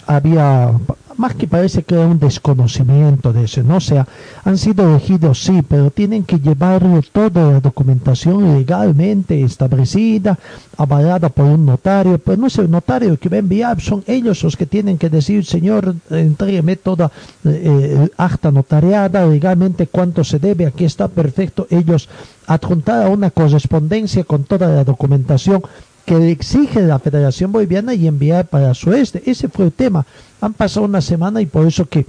había, 0.10 0.72
más 1.18 1.36
que 1.36 1.48
parece 1.48 1.84
que 1.84 1.94
era 1.94 2.08
un 2.08 2.18
desconocimiento 2.18 3.32
de 3.32 3.44
eso, 3.44 3.62
¿no? 3.62 3.80
Sea, 3.80 4.08
han 4.44 4.58
sido 4.58 4.90
elegidos, 4.90 5.44
sí, 5.44 5.62
pero 5.62 5.92
tienen 5.92 6.24
que 6.24 6.40
llevar 6.40 6.82
toda 7.12 7.52
la 7.52 7.60
documentación 7.60 8.58
legalmente 8.58 9.40
establecida, 9.44 10.40
avalada 10.78 11.30
por 11.30 11.46
un 11.46 11.66
notario, 11.66 12.18
pero 12.18 12.38
no 12.38 12.48
es 12.48 12.58
el 12.58 12.72
notario 12.72 13.18
que 13.18 13.30
va 13.30 13.36
a 13.36 13.40
enviar, 13.40 13.80
son 13.82 14.04
ellos 14.08 14.44
los 14.44 14.58
que 14.58 14.66
tienen 14.66 14.98
que 14.98 15.10
decir, 15.12 15.46
señor, 15.46 15.94
entrégueme 16.10 16.76
toda 16.78 17.12
eh, 17.46 18.10
acta 18.18 18.50
notariada, 18.50 19.28
legalmente 19.28 19.86
cuánto 19.88 20.24
se 20.24 20.40
debe, 20.40 20.66
aquí 20.66 20.86
está 20.86 21.08
perfecto, 21.08 21.68
ellos 21.70 22.10
adjuntar 22.48 23.06
a 23.06 23.10
una 23.10 23.30
correspondencia 23.30 24.24
con 24.24 24.44
toda 24.44 24.68
la 24.68 24.84
documentación 24.84 25.62
que 26.10 26.32
exige 26.32 26.82
la 26.82 26.98
Federación 26.98 27.52
Boliviana 27.52 27.94
y 27.94 28.08
enviar 28.08 28.48
para 28.48 28.74
su 28.74 28.92
este. 28.94 29.22
Ese 29.30 29.48
fue 29.48 29.66
el 29.66 29.72
tema. 29.72 30.08
Han 30.42 30.56
pasado 30.56 30.88
una 30.88 31.02
semana 31.02 31.40
y 31.40 31.46
por 31.46 31.68
eso 31.68 31.86
que 31.86 32.08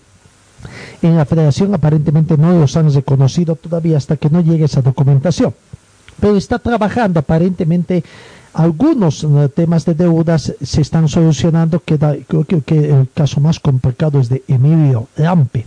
en 1.02 1.18
la 1.18 1.26
Federación 1.26 1.74
aparentemente 1.74 2.38
no 2.38 2.58
los 2.58 2.78
han 2.78 2.90
reconocido 2.90 3.56
todavía 3.56 3.98
hasta 3.98 4.16
que 4.16 4.30
no 4.30 4.40
llegue 4.40 4.64
esa 4.64 4.80
documentación. 4.80 5.52
Pero 6.18 6.34
está 6.34 6.58
trabajando 6.58 7.20
aparentemente 7.20 8.02
algunos 8.54 9.22
eh, 9.22 9.50
temas 9.54 9.84
de 9.84 9.92
deudas 9.92 10.54
se 10.62 10.80
están 10.80 11.06
solucionando. 11.06 11.80
Queda, 11.80 12.16
creo 12.26 12.44
que, 12.44 12.62
que 12.62 12.88
el 12.88 13.08
caso 13.12 13.42
más 13.42 13.60
complicado 13.60 14.18
es 14.18 14.30
de 14.30 14.42
Emilio 14.48 15.08
Lampe 15.16 15.66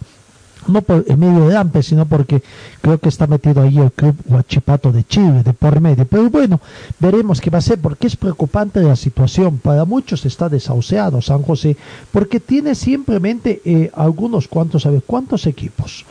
no 0.68 0.82
por 0.82 1.06
Emilio 1.08 1.50
Lampe, 1.50 1.84
sino 1.84 2.06
porque 2.06 2.42
creo 2.82 2.98
que 2.98 3.10
está 3.10 3.28
metido 3.28 3.62
ahí 3.62 3.78
el 3.80 3.92
club 3.92 4.16
Huachipato 4.28 4.92
de 4.92 5.04
Chile, 5.04 5.44
de 5.44 5.54
por 5.54 5.80
medio. 5.80 6.06
Pero 6.06 6.30
bueno, 6.30 6.60
veremos 7.00 7.42
qué 7.42 7.50
va 7.50 7.60
a 7.60 7.62
ser, 7.62 7.80
porque 7.80 8.08
es 8.08 8.16
preocupante 8.16 8.82
la 8.82 8.96
situación. 8.96 9.58
Para 9.58 9.86
muchos 9.86 10.26
está 10.26 10.50
desahuciado 10.50 11.22
San 11.22 11.42
José, 11.44 11.78
porque 12.12 12.40
tiene 12.40 12.76
simplemente 12.76 13.62
eh, 13.66 13.92
algunos 13.94 14.48
cuantos, 14.48 14.84
¿sabe 14.84 15.02
cuántos 15.02 15.48
equipos? 15.48 16.06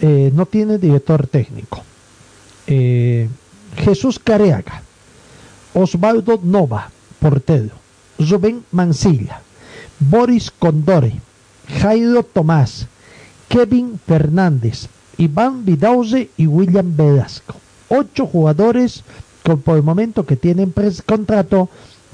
Eh, 0.00 0.30
no 0.34 0.46
tiene 0.46 0.78
director 0.78 1.26
técnico. 1.26 1.82
Eh, 2.66 3.28
Jesús 3.76 4.18
Careaga, 4.18 4.82
Osvaldo 5.74 6.40
Nova, 6.42 6.90
portero, 7.18 7.74
Rubén 8.18 8.64
Mancilla, 8.72 9.42
Boris 9.98 10.50
Condore, 10.50 11.20
Jairo 11.80 12.22
Tomás, 12.22 12.86
Kevin 13.50 13.98
Fernández, 14.06 14.86
Iván 15.18 15.64
Vidauze 15.64 16.30
y 16.36 16.46
William 16.46 16.96
Velasco. 16.96 17.56
Ocho 17.88 18.24
jugadores 18.24 19.02
con, 19.42 19.60
por 19.60 19.76
el 19.76 19.82
momento 19.82 20.24
que 20.24 20.36
tienen 20.36 20.72
contrato 21.04 21.68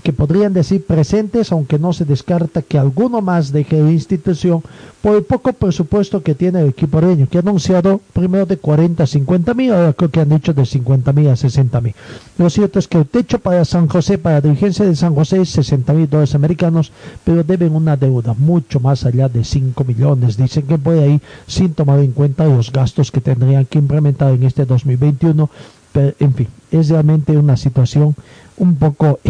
que 0.07 0.13
podrían 0.13 0.53
decir 0.53 0.87
presentes, 0.87 1.51
aunque 1.51 1.81
no 1.81 1.93
se 1.93 2.05
descarta 2.05 2.63
que 2.63 2.79
alguno 2.79 3.23
más 3.23 3.51
deje 3.51 3.83
la 3.83 3.91
institución 3.91 4.63
por 5.03 5.17
el 5.17 5.25
poco 5.25 5.53
presupuesto 5.53 6.23
que 6.23 6.37
tiene 6.37 6.61
el 6.61 6.69
equipo 6.69 7.01
reño, 7.01 7.27
que 7.29 7.39
ha 7.39 7.41
anunciado 7.41 8.01
primero 8.13 8.47
de 8.47 8.57
40 8.57 9.03
a 9.03 9.07
50 9.09 9.55
mil, 9.55 9.73
ahora 9.73 9.95
creo 9.95 10.13
que 10.13 10.21
han 10.21 10.29
dicho 10.29 10.55
de 10.55 10.65
50 10.65 11.13
mil 11.13 11.29
a 11.29 11.35
60 11.35 11.81
mil. 11.81 11.97
Lo 12.39 12.49
cierto 12.51 12.79
es 12.79 12.87
que 12.87 12.99
el 12.99 13.07
techo 13.07 13.41
para 13.41 13.65
San 13.65 13.89
José, 13.89 14.17
para 14.17 14.37
la 14.37 14.43
dirigencia 14.43 14.85
de 14.85 14.95
San 14.95 15.13
José 15.13 15.41
es 15.41 15.49
60 15.49 15.93
mil 15.93 16.09
dólares 16.09 16.37
americanos, 16.37 16.93
pero 17.25 17.43
deben 17.43 17.75
una 17.75 17.97
deuda 17.97 18.33
mucho 18.39 18.79
más 18.79 19.05
allá 19.05 19.29
de 19.29 19.43
5 19.43 19.83
millones. 19.83 20.37
Dicen 20.37 20.69
que 20.69 20.79
puede 20.79 21.03
ahí 21.03 21.21
sin 21.49 21.75
tomar 21.75 21.99
en 21.99 22.13
cuenta 22.13 22.47
los 22.47 22.71
gastos 22.71 23.11
que 23.11 23.21
tendrían 23.21 23.65
que 23.65 23.81
implementar 23.81 24.33
en 24.33 24.45
este 24.45 24.67
2021. 24.67 25.51
Pero, 25.93 26.15
en 26.21 26.35
fin, 26.35 26.49
es 26.71 26.91
realmente 26.91 27.37
una 27.39 27.57
situación 27.57 28.15
un 28.59 28.77
poco 28.77 29.21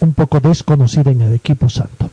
un 0.00 0.14
poco 0.14 0.40
desconocida 0.40 1.10
en 1.10 1.20
el 1.22 1.34
equipo 1.34 1.68
santo. 1.68 2.10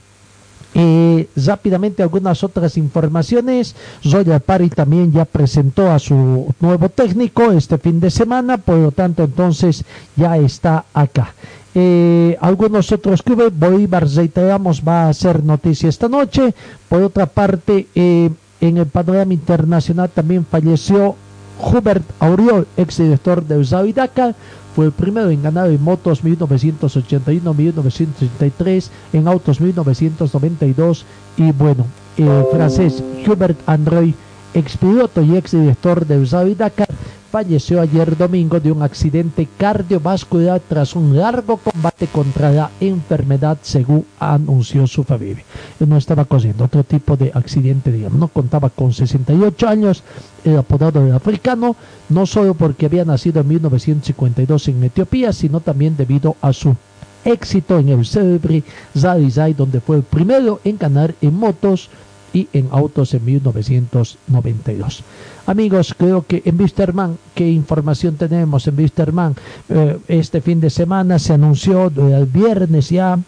Eh, 0.76 1.30
rápidamente 1.35 2.01
algunas 2.01 2.43
otras 2.43 2.77
informaciones. 2.77 3.76
Zoya 4.03 4.39
Pari 4.39 4.69
también 4.69 5.11
ya 5.11 5.26
presentó 5.26 5.91
a 5.91 5.99
su 5.99 6.53
nuevo 6.60 6.89
técnico 6.89 7.51
este 7.51 7.77
fin 7.77 7.99
de 7.99 8.10
semana, 8.10 8.57
por 8.57 8.77
lo 8.77 8.91
tanto 8.91 9.23
entonces 9.23 9.85
ya 10.15 10.38
está 10.38 10.85
acá. 10.93 11.34
Eh, 11.76 12.38
algunos 12.41 12.91
otros 12.91 13.22
clubes, 13.22 13.57
Bolívar 13.57 14.07
reiteramos 14.07 14.81
va 14.88 15.05
a 15.05 15.10
hacer 15.10 15.43
noticia 15.43 15.89
esta 15.89 16.07
noche. 16.07 16.53
Por 16.89 17.03
otra 17.03 17.26
parte, 17.27 17.88
eh, 17.93 18.30
en 18.61 18.77
el 18.77 18.85
panorama 18.88 19.34
internacional 19.34 20.10
también 20.10 20.45
falleció 20.45 21.15
Hubert 21.60 22.03
Auriol, 22.19 22.68
exdirector 22.77 23.43
de 23.43 23.57
Usao 23.57 23.85
Dakar, 23.88 24.35
fue 24.76 24.86
el 24.86 24.91
primero 24.91 25.30
en 25.30 25.44
ganar 25.44 25.70
en 25.70 25.84
motos 25.84 26.24
1981-1983, 26.24 28.90
en 29.14 29.28
autos 29.28 29.62
1992 29.62 31.06
y 31.38 31.52
bueno, 31.52 31.86
el 32.18 32.45
francés 32.52 33.04
Hubert 33.28 33.60
André, 33.66 34.14
expiloto 34.54 35.22
y 35.22 35.36
exdirector 35.36 36.06
de 36.06 36.20
Usao 36.20 36.48
Dakar, 36.56 36.88
falleció 37.34 37.81
ayer 37.81 38.15
domingo 38.15 38.60
de 38.60 38.72
un 38.72 38.84
accidente 38.84 39.47
cardiovascular 39.57 40.61
tras 40.69 40.95
un 40.95 41.18
largo 41.18 41.57
combate 41.57 42.05
contra 42.05 42.51
la 42.51 42.69
enfermedad, 42.80 43.57
según 43.64 44.05
anunció 44.19 44.85
su 44.85 45.03
familia. 45.03 45.43
Él 45.80 45.89
no 45.89 45.97
estaba 45.97 46.26
corriendo 46.26 46.65
otro 46.65 46.84
tipo 46.84 47.18
de 47.18 47.31
accidente, 47.34 47.91
digamos, 47.91 48.19
no 48.19 48.27
contaba 48.27 48.69
con 48.69 48.93
68 48.93 49.68
años, 49.68 50.03
el 50.43 50.60
apodado 50.60 51.03
del 51.03 51.15
africano, 51.15 51.76
no 52.10 52.27
solo 52.27 52.53
porque 52.53 52.85
había 52.85 53.03
nacido 53.03 53.41
en 53.41 53.47
1952 53.47 54.68
en 54.68 54.84
Etiopía, 54.84 55.34
sino 55.34 55.60
también 55.60 55.97
debido 55.97 56.35
a 56.39 56.53
su 56.53 56.76
éxito 57.26 57.80
en 57.80 57.89
el 57.89 58.05
célebre 58.05 58.61
Zalizai, 58.95 59.55
donde 59.55 59.81
fue 59.81 59.95
el 59.95 60.03
primero 60.03 60.60
en 60.64 60.77
ganar 60.77 61.15
en 61.19 61.34
motos 61.35 61.89
y 62.34 62.47
en 62.51 62.68
autos 62.72 63.14
en 63.14 63.23
1992. 63.23 65.03
Amigos, 65.45 65.93
creo 65.97 66.26
que 66.26 66.41
en 66.45 66.60
Wisterman, 66.60 67.18
¿qué 67.35 67.49
información 67.49 68.15
tenemos 68.15 68.68
en 68.68 68.77
Wisterman? 68.77 69.35
Eh, 69.69 69.99
este 70.07 70.41
fin 70.41 70.60
de 70.60 70.69
semana 70.69 71.19
se 71.19 71.34
anunció 71.34 71.88
eh, 71.88 72.14
el 72.18 72.26
viernes 72.26 72.89
ya 72.89 73.19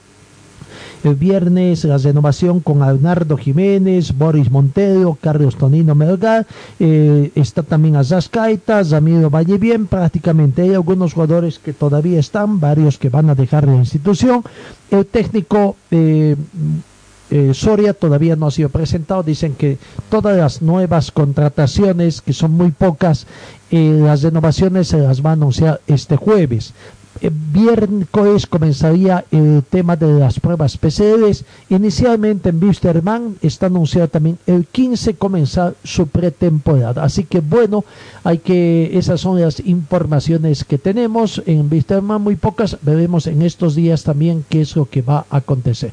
El 1.03 1.15
viernes 1.15 1.83
la 1.83 1.99
renovación 1.99 2.61
con 2.61 2.81
Arnardo 2.81 3.37
Jiménez, 3.37 4.17
Boris 4.17 4.49
Montero, 4.49 5.15
Carlos 5.21 5.55
Tonino 5.55 5.93
Melgar, 5.93 6.47
eh, 6.79 7.31
está 7.35 7.61
también 7.61 7.95
Azascaita, 7.95 8.81
Ramiro 8.81 9.29
Valle 9.29 9.59
Bien, 9.59 9.85
prácticamente 9.85 10.63
hay 10.63 10.73
algunos 10.73 11.13
jugadores 11.13 11.59
que 11.59 11.73
todavía 11.73 12.19
están, 12.19 12.59
varios 12.59 12.97
que 12.97 13.09
van 13.09 13.29
a 13.29 13.35
dejar 13.35 13.67
la 13.67 13.75
institución. 13.75 14.41
El 14.89 15.05
técnico 15.05 15.75
eh, 17.31 17.53
Soria 17.53 17.93
todavía 17.93 18.35
no 18.35 18.47
ha 18.47 18.51
sido 18.51 18.69
presentado. 18.69 19.23
Dicen 19.23 19.55
que 19.55 19.77
todas 20.09 20.37
las 20.37 20.61
nuevas 20.61 21.11
contrataciones, 21.11 22.21
que 22.21 22.33
son 22.33 22.51
muy 22.51 22.71
pocas, 22.71 23.27
eh, 23.71 23.99
las 24.01 24.21
renovaciones 24.21 24.87
se 24.89 24.99
las 24.99 25.25
va 25.25 25.31
a 25.31 25.33
anunciar 25.33 25.81
este 25.87 26.17
jueves. 26.17 26.73
Eh, 27.21 27.31
viernes 27.31 28.45
comenzaría 28.47 29.23
el 29.31 29.63
tema 29.69 29.95
de 29.95 30.19
las 30.19 30.39
pruebas 30.39 30.77
PCRs. 30.77 31.45
Inicialmente 31.69 32.49
en 32.49 32.61
Wisterman 32.61 33.37
está 33.41 33.67
anunciado 33.67 34.07
también 34.07 34.37
el 34.45 34.65
15 34.65 35.15
comenzar 35.15 35.75
su 35.83 36.07
pretemporada. 36.07 37.03
Así 37.03 37.23
que 37.23 37.39
bueno, 37.39 37.85
hay 38.23 38.39
que 38.39 38.97
esas 38.97 39.21
son 39.21 39.39
las 39.39 39.59
informaciones 39.61 40.63
que 40.65 40.77
tenemos 40.77 41.41
en 41.45 41.71
Wisterman, 41.71 42.21
muy 42.21 42.35
pocas. 42.35 42.77
Veremos 42.81 43.27
en 43.27 43.41
estos 43.41 43.75
días 43.75 44.03
también 44.03 44.43
qué 44.49 44.61
es 44.61 44.75
lo 44.75 44.85
que 44.85 45.01
va 45.01 45.25
a 45.29 45.37
acontecer. 45.37 45.91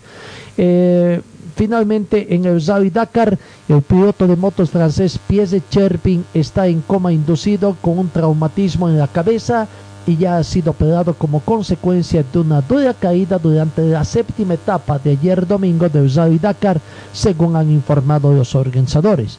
Eh, 0.56 1.20
finalmente 1.54 2.34
en 2.34 2.44
el 2.44 2.64
Rally 2.64 2.90
Dakar, 2.90 3.38
el 3.68 3.82
piloto 3.82 4.26
de 4.26 4.36
motos 4.36 4.70
francés 4.70 5.18
Pierre 5.26 5.62
Cherpin 5.70 6.24
está 6.34 6.66
en 6.66 6.80
coma 6.80 7.12
inducido 7.12 7.76
con 7.80 7.98
un 7.98 8.08
traumatismo 8.08 8.88
en 8.88 8.98
la 8.98 9.08
cabeza 9.08 9.68
y 10.06 10.16
ya 10.16 10.38
ha 10.38 10.44
sido 10.44 10.72
operado 10.72 11.14
como 11.14 11.40
consecuencia 11.40 12.24
de 12.32 12.38
una 12.38 12.60
dura 12.60 12.94
caída 12.94 13.38
durante 13.38 13.82
la 13.82 14.04
séptima 14.04 14.54
etapa 14.54 14.98
de 14.98 15.12
ayer 15.12 15.46
domingo 15.46 15.88
del 15.88 16.12
Rally 16.12 16.38
Dakar, 16.38 16.80
según 17.12 17.56
han 17.56 17.70
informado 17.70 18.32
los 18.32 18.54
organizadores. 18.54 19.38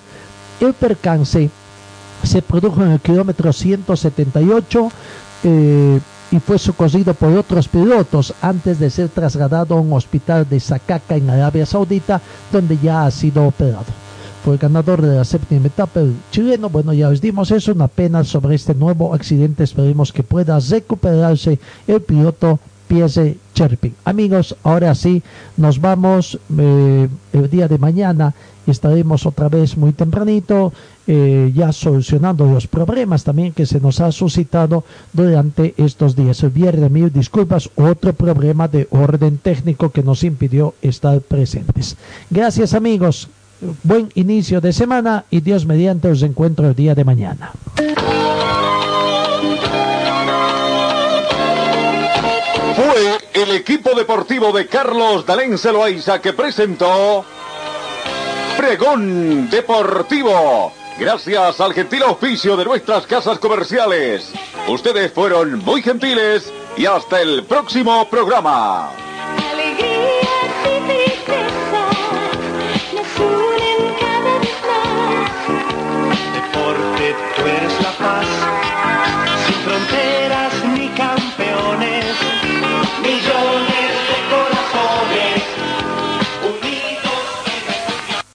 El 0.60 0.74
percance 0.74 1.50
se 2.24 2.42
produjo 2.42 2.84
en 2.84 2.92
el 2.92 3.00
kilómetro 3.00 3.52
178 3.52 4.92
eh, 5.44 6.00
y 6.32 6.40
fue 6.40 6.58
socorrido 6.58 7.14
por 7.14 7.34
otros 7.34 7.68
pilotos 7.68 8.34
antes 8.42 8.80
de 8.80 8.90
ser 8.90 9.10
trasladado 9.10 9.76
a 9.76 9.82
un 9.82 9.92
hospital 9.94 10.48
de 10.50 10.60
Sakaka 10.60 11.18
en 11.18 11.30
Arabia 11.30 11.66
Saudita, 11.66 12.22
donde 12.52 12.78
ya 12.78 13.06
ha 13.06 13.12
sido 13.12 13.46
operado 13.46 14.03
fue 14.44 14.58
ganador 14.58 15.02
de 15.02 15.16
la 15.16 15.24
séptima 15.24 15.68
etapa, 15.68 16.02
el 16.02 16.16
chileno. 16.30 16.70
Bueno, 16.70 16.92
ya 16.92 17.10
les 17.10 17.22
dimos 17.22 17.50
eso, 17.52 17.72
una 17.72 17.88
pena 17.88 18.26
sobre 18.26 18.56
este 18.56 18.76
nuevo 18.76 19.14
accidente. 19.14 19.64
Esperemos 19.64 20.12
que 20.12 20.22
pueda 20.22 20.60
recuperarse 20.60 21.60
el 21.88 22.02
piloto 22.02 22.60
Piese 22.90 23.38
Cherpin. 23.54 23.96
Amigos, 24.04 24.58
ahora 24.64 24.96
sí, 24.96 25.24
nos 25.56 25.80
vamos 25.80 26.38
eh, 26.58 27.08
el 27.32 27.50
día 27.50 27.70
de 27.70 27.78
mañana. 27.78 28.34
Estaremos 28.68 29.26
otra 29.26 29.48
vez 29.48 29.78
muy 29.78 29.94
tempranito, 29.94 30.74
eh, 31.08 31.52
ya 31.56 31.72
solucionando 31.72 32.46
los 32.46 32.68
problemas 32.68 33.24
también 33.24 33.54
que 33.54 33.66
se 33.66 33.80
nos 33.80 34.02
ha 34.02 34.12
suscitado 34.12 34.84
durante 35.14 35.74
estos 35.78 36.18
días. 36.18 36.44
El 36.44 36.50
viernes, 36.50 36.92
mil 36.92 37.14
disculpas, 37.14 37.70
otro 37.76 38.12
problema 38.12 38.68
de 38.68 38.90
orden 38.92 39.38
técnico 39.38 39.90
que 39.92 40.04
nos 40.04 40.22
impidió 40.26 40.76
estar 40.82 41.22
presentes. 41.22 41.96
Gracias, 42.30 42.74
amigos 42.74 43.30
buen 43.84 44.10
inicio 44.16 44.62
de 44.62 44.74
semana 44.74 45.26
y 45.30 45.42
Dios 45.42 45.66
mediante 45.66 46.10
os 46.10 46.22
encuentro 46.22 46.68
el 46.68 46.76
día 46.76 46.96
de 46.96 47.04
mañana. 47.04 47.52
Fue 52.76 53.18
el 53.34 53.52
equipo 53.52 53.96
deportivo 53.96 54.52
de 54.52 54.68
Carlos 54.68 55.26
Dalén 55.26 55.58
Celoaiza 55.58 56.20
que 56.20 56.34
presentó 56.34 57.24
Pregón 58.58 59.50
Deportivo. 59.50 60.72
Gracias 61.00 61.60
al 61.60 61.74
gentil 61.74 62.04
oficio 62.04 62.56
de 62.56 62.66
nuestras 62.66 63.06
casas 63.08 63.40
comerciales. 63.40 64.32
Ustedes 64.68 65.12
fueron 65.12 65.60
muy 65.60 65.82
gentiles 65.82 66.52
y 66.78 66.86
hasta 66.86 67.22
el 67.22 67.44
próximo 67.44 68.08
programa. 68.10 69.03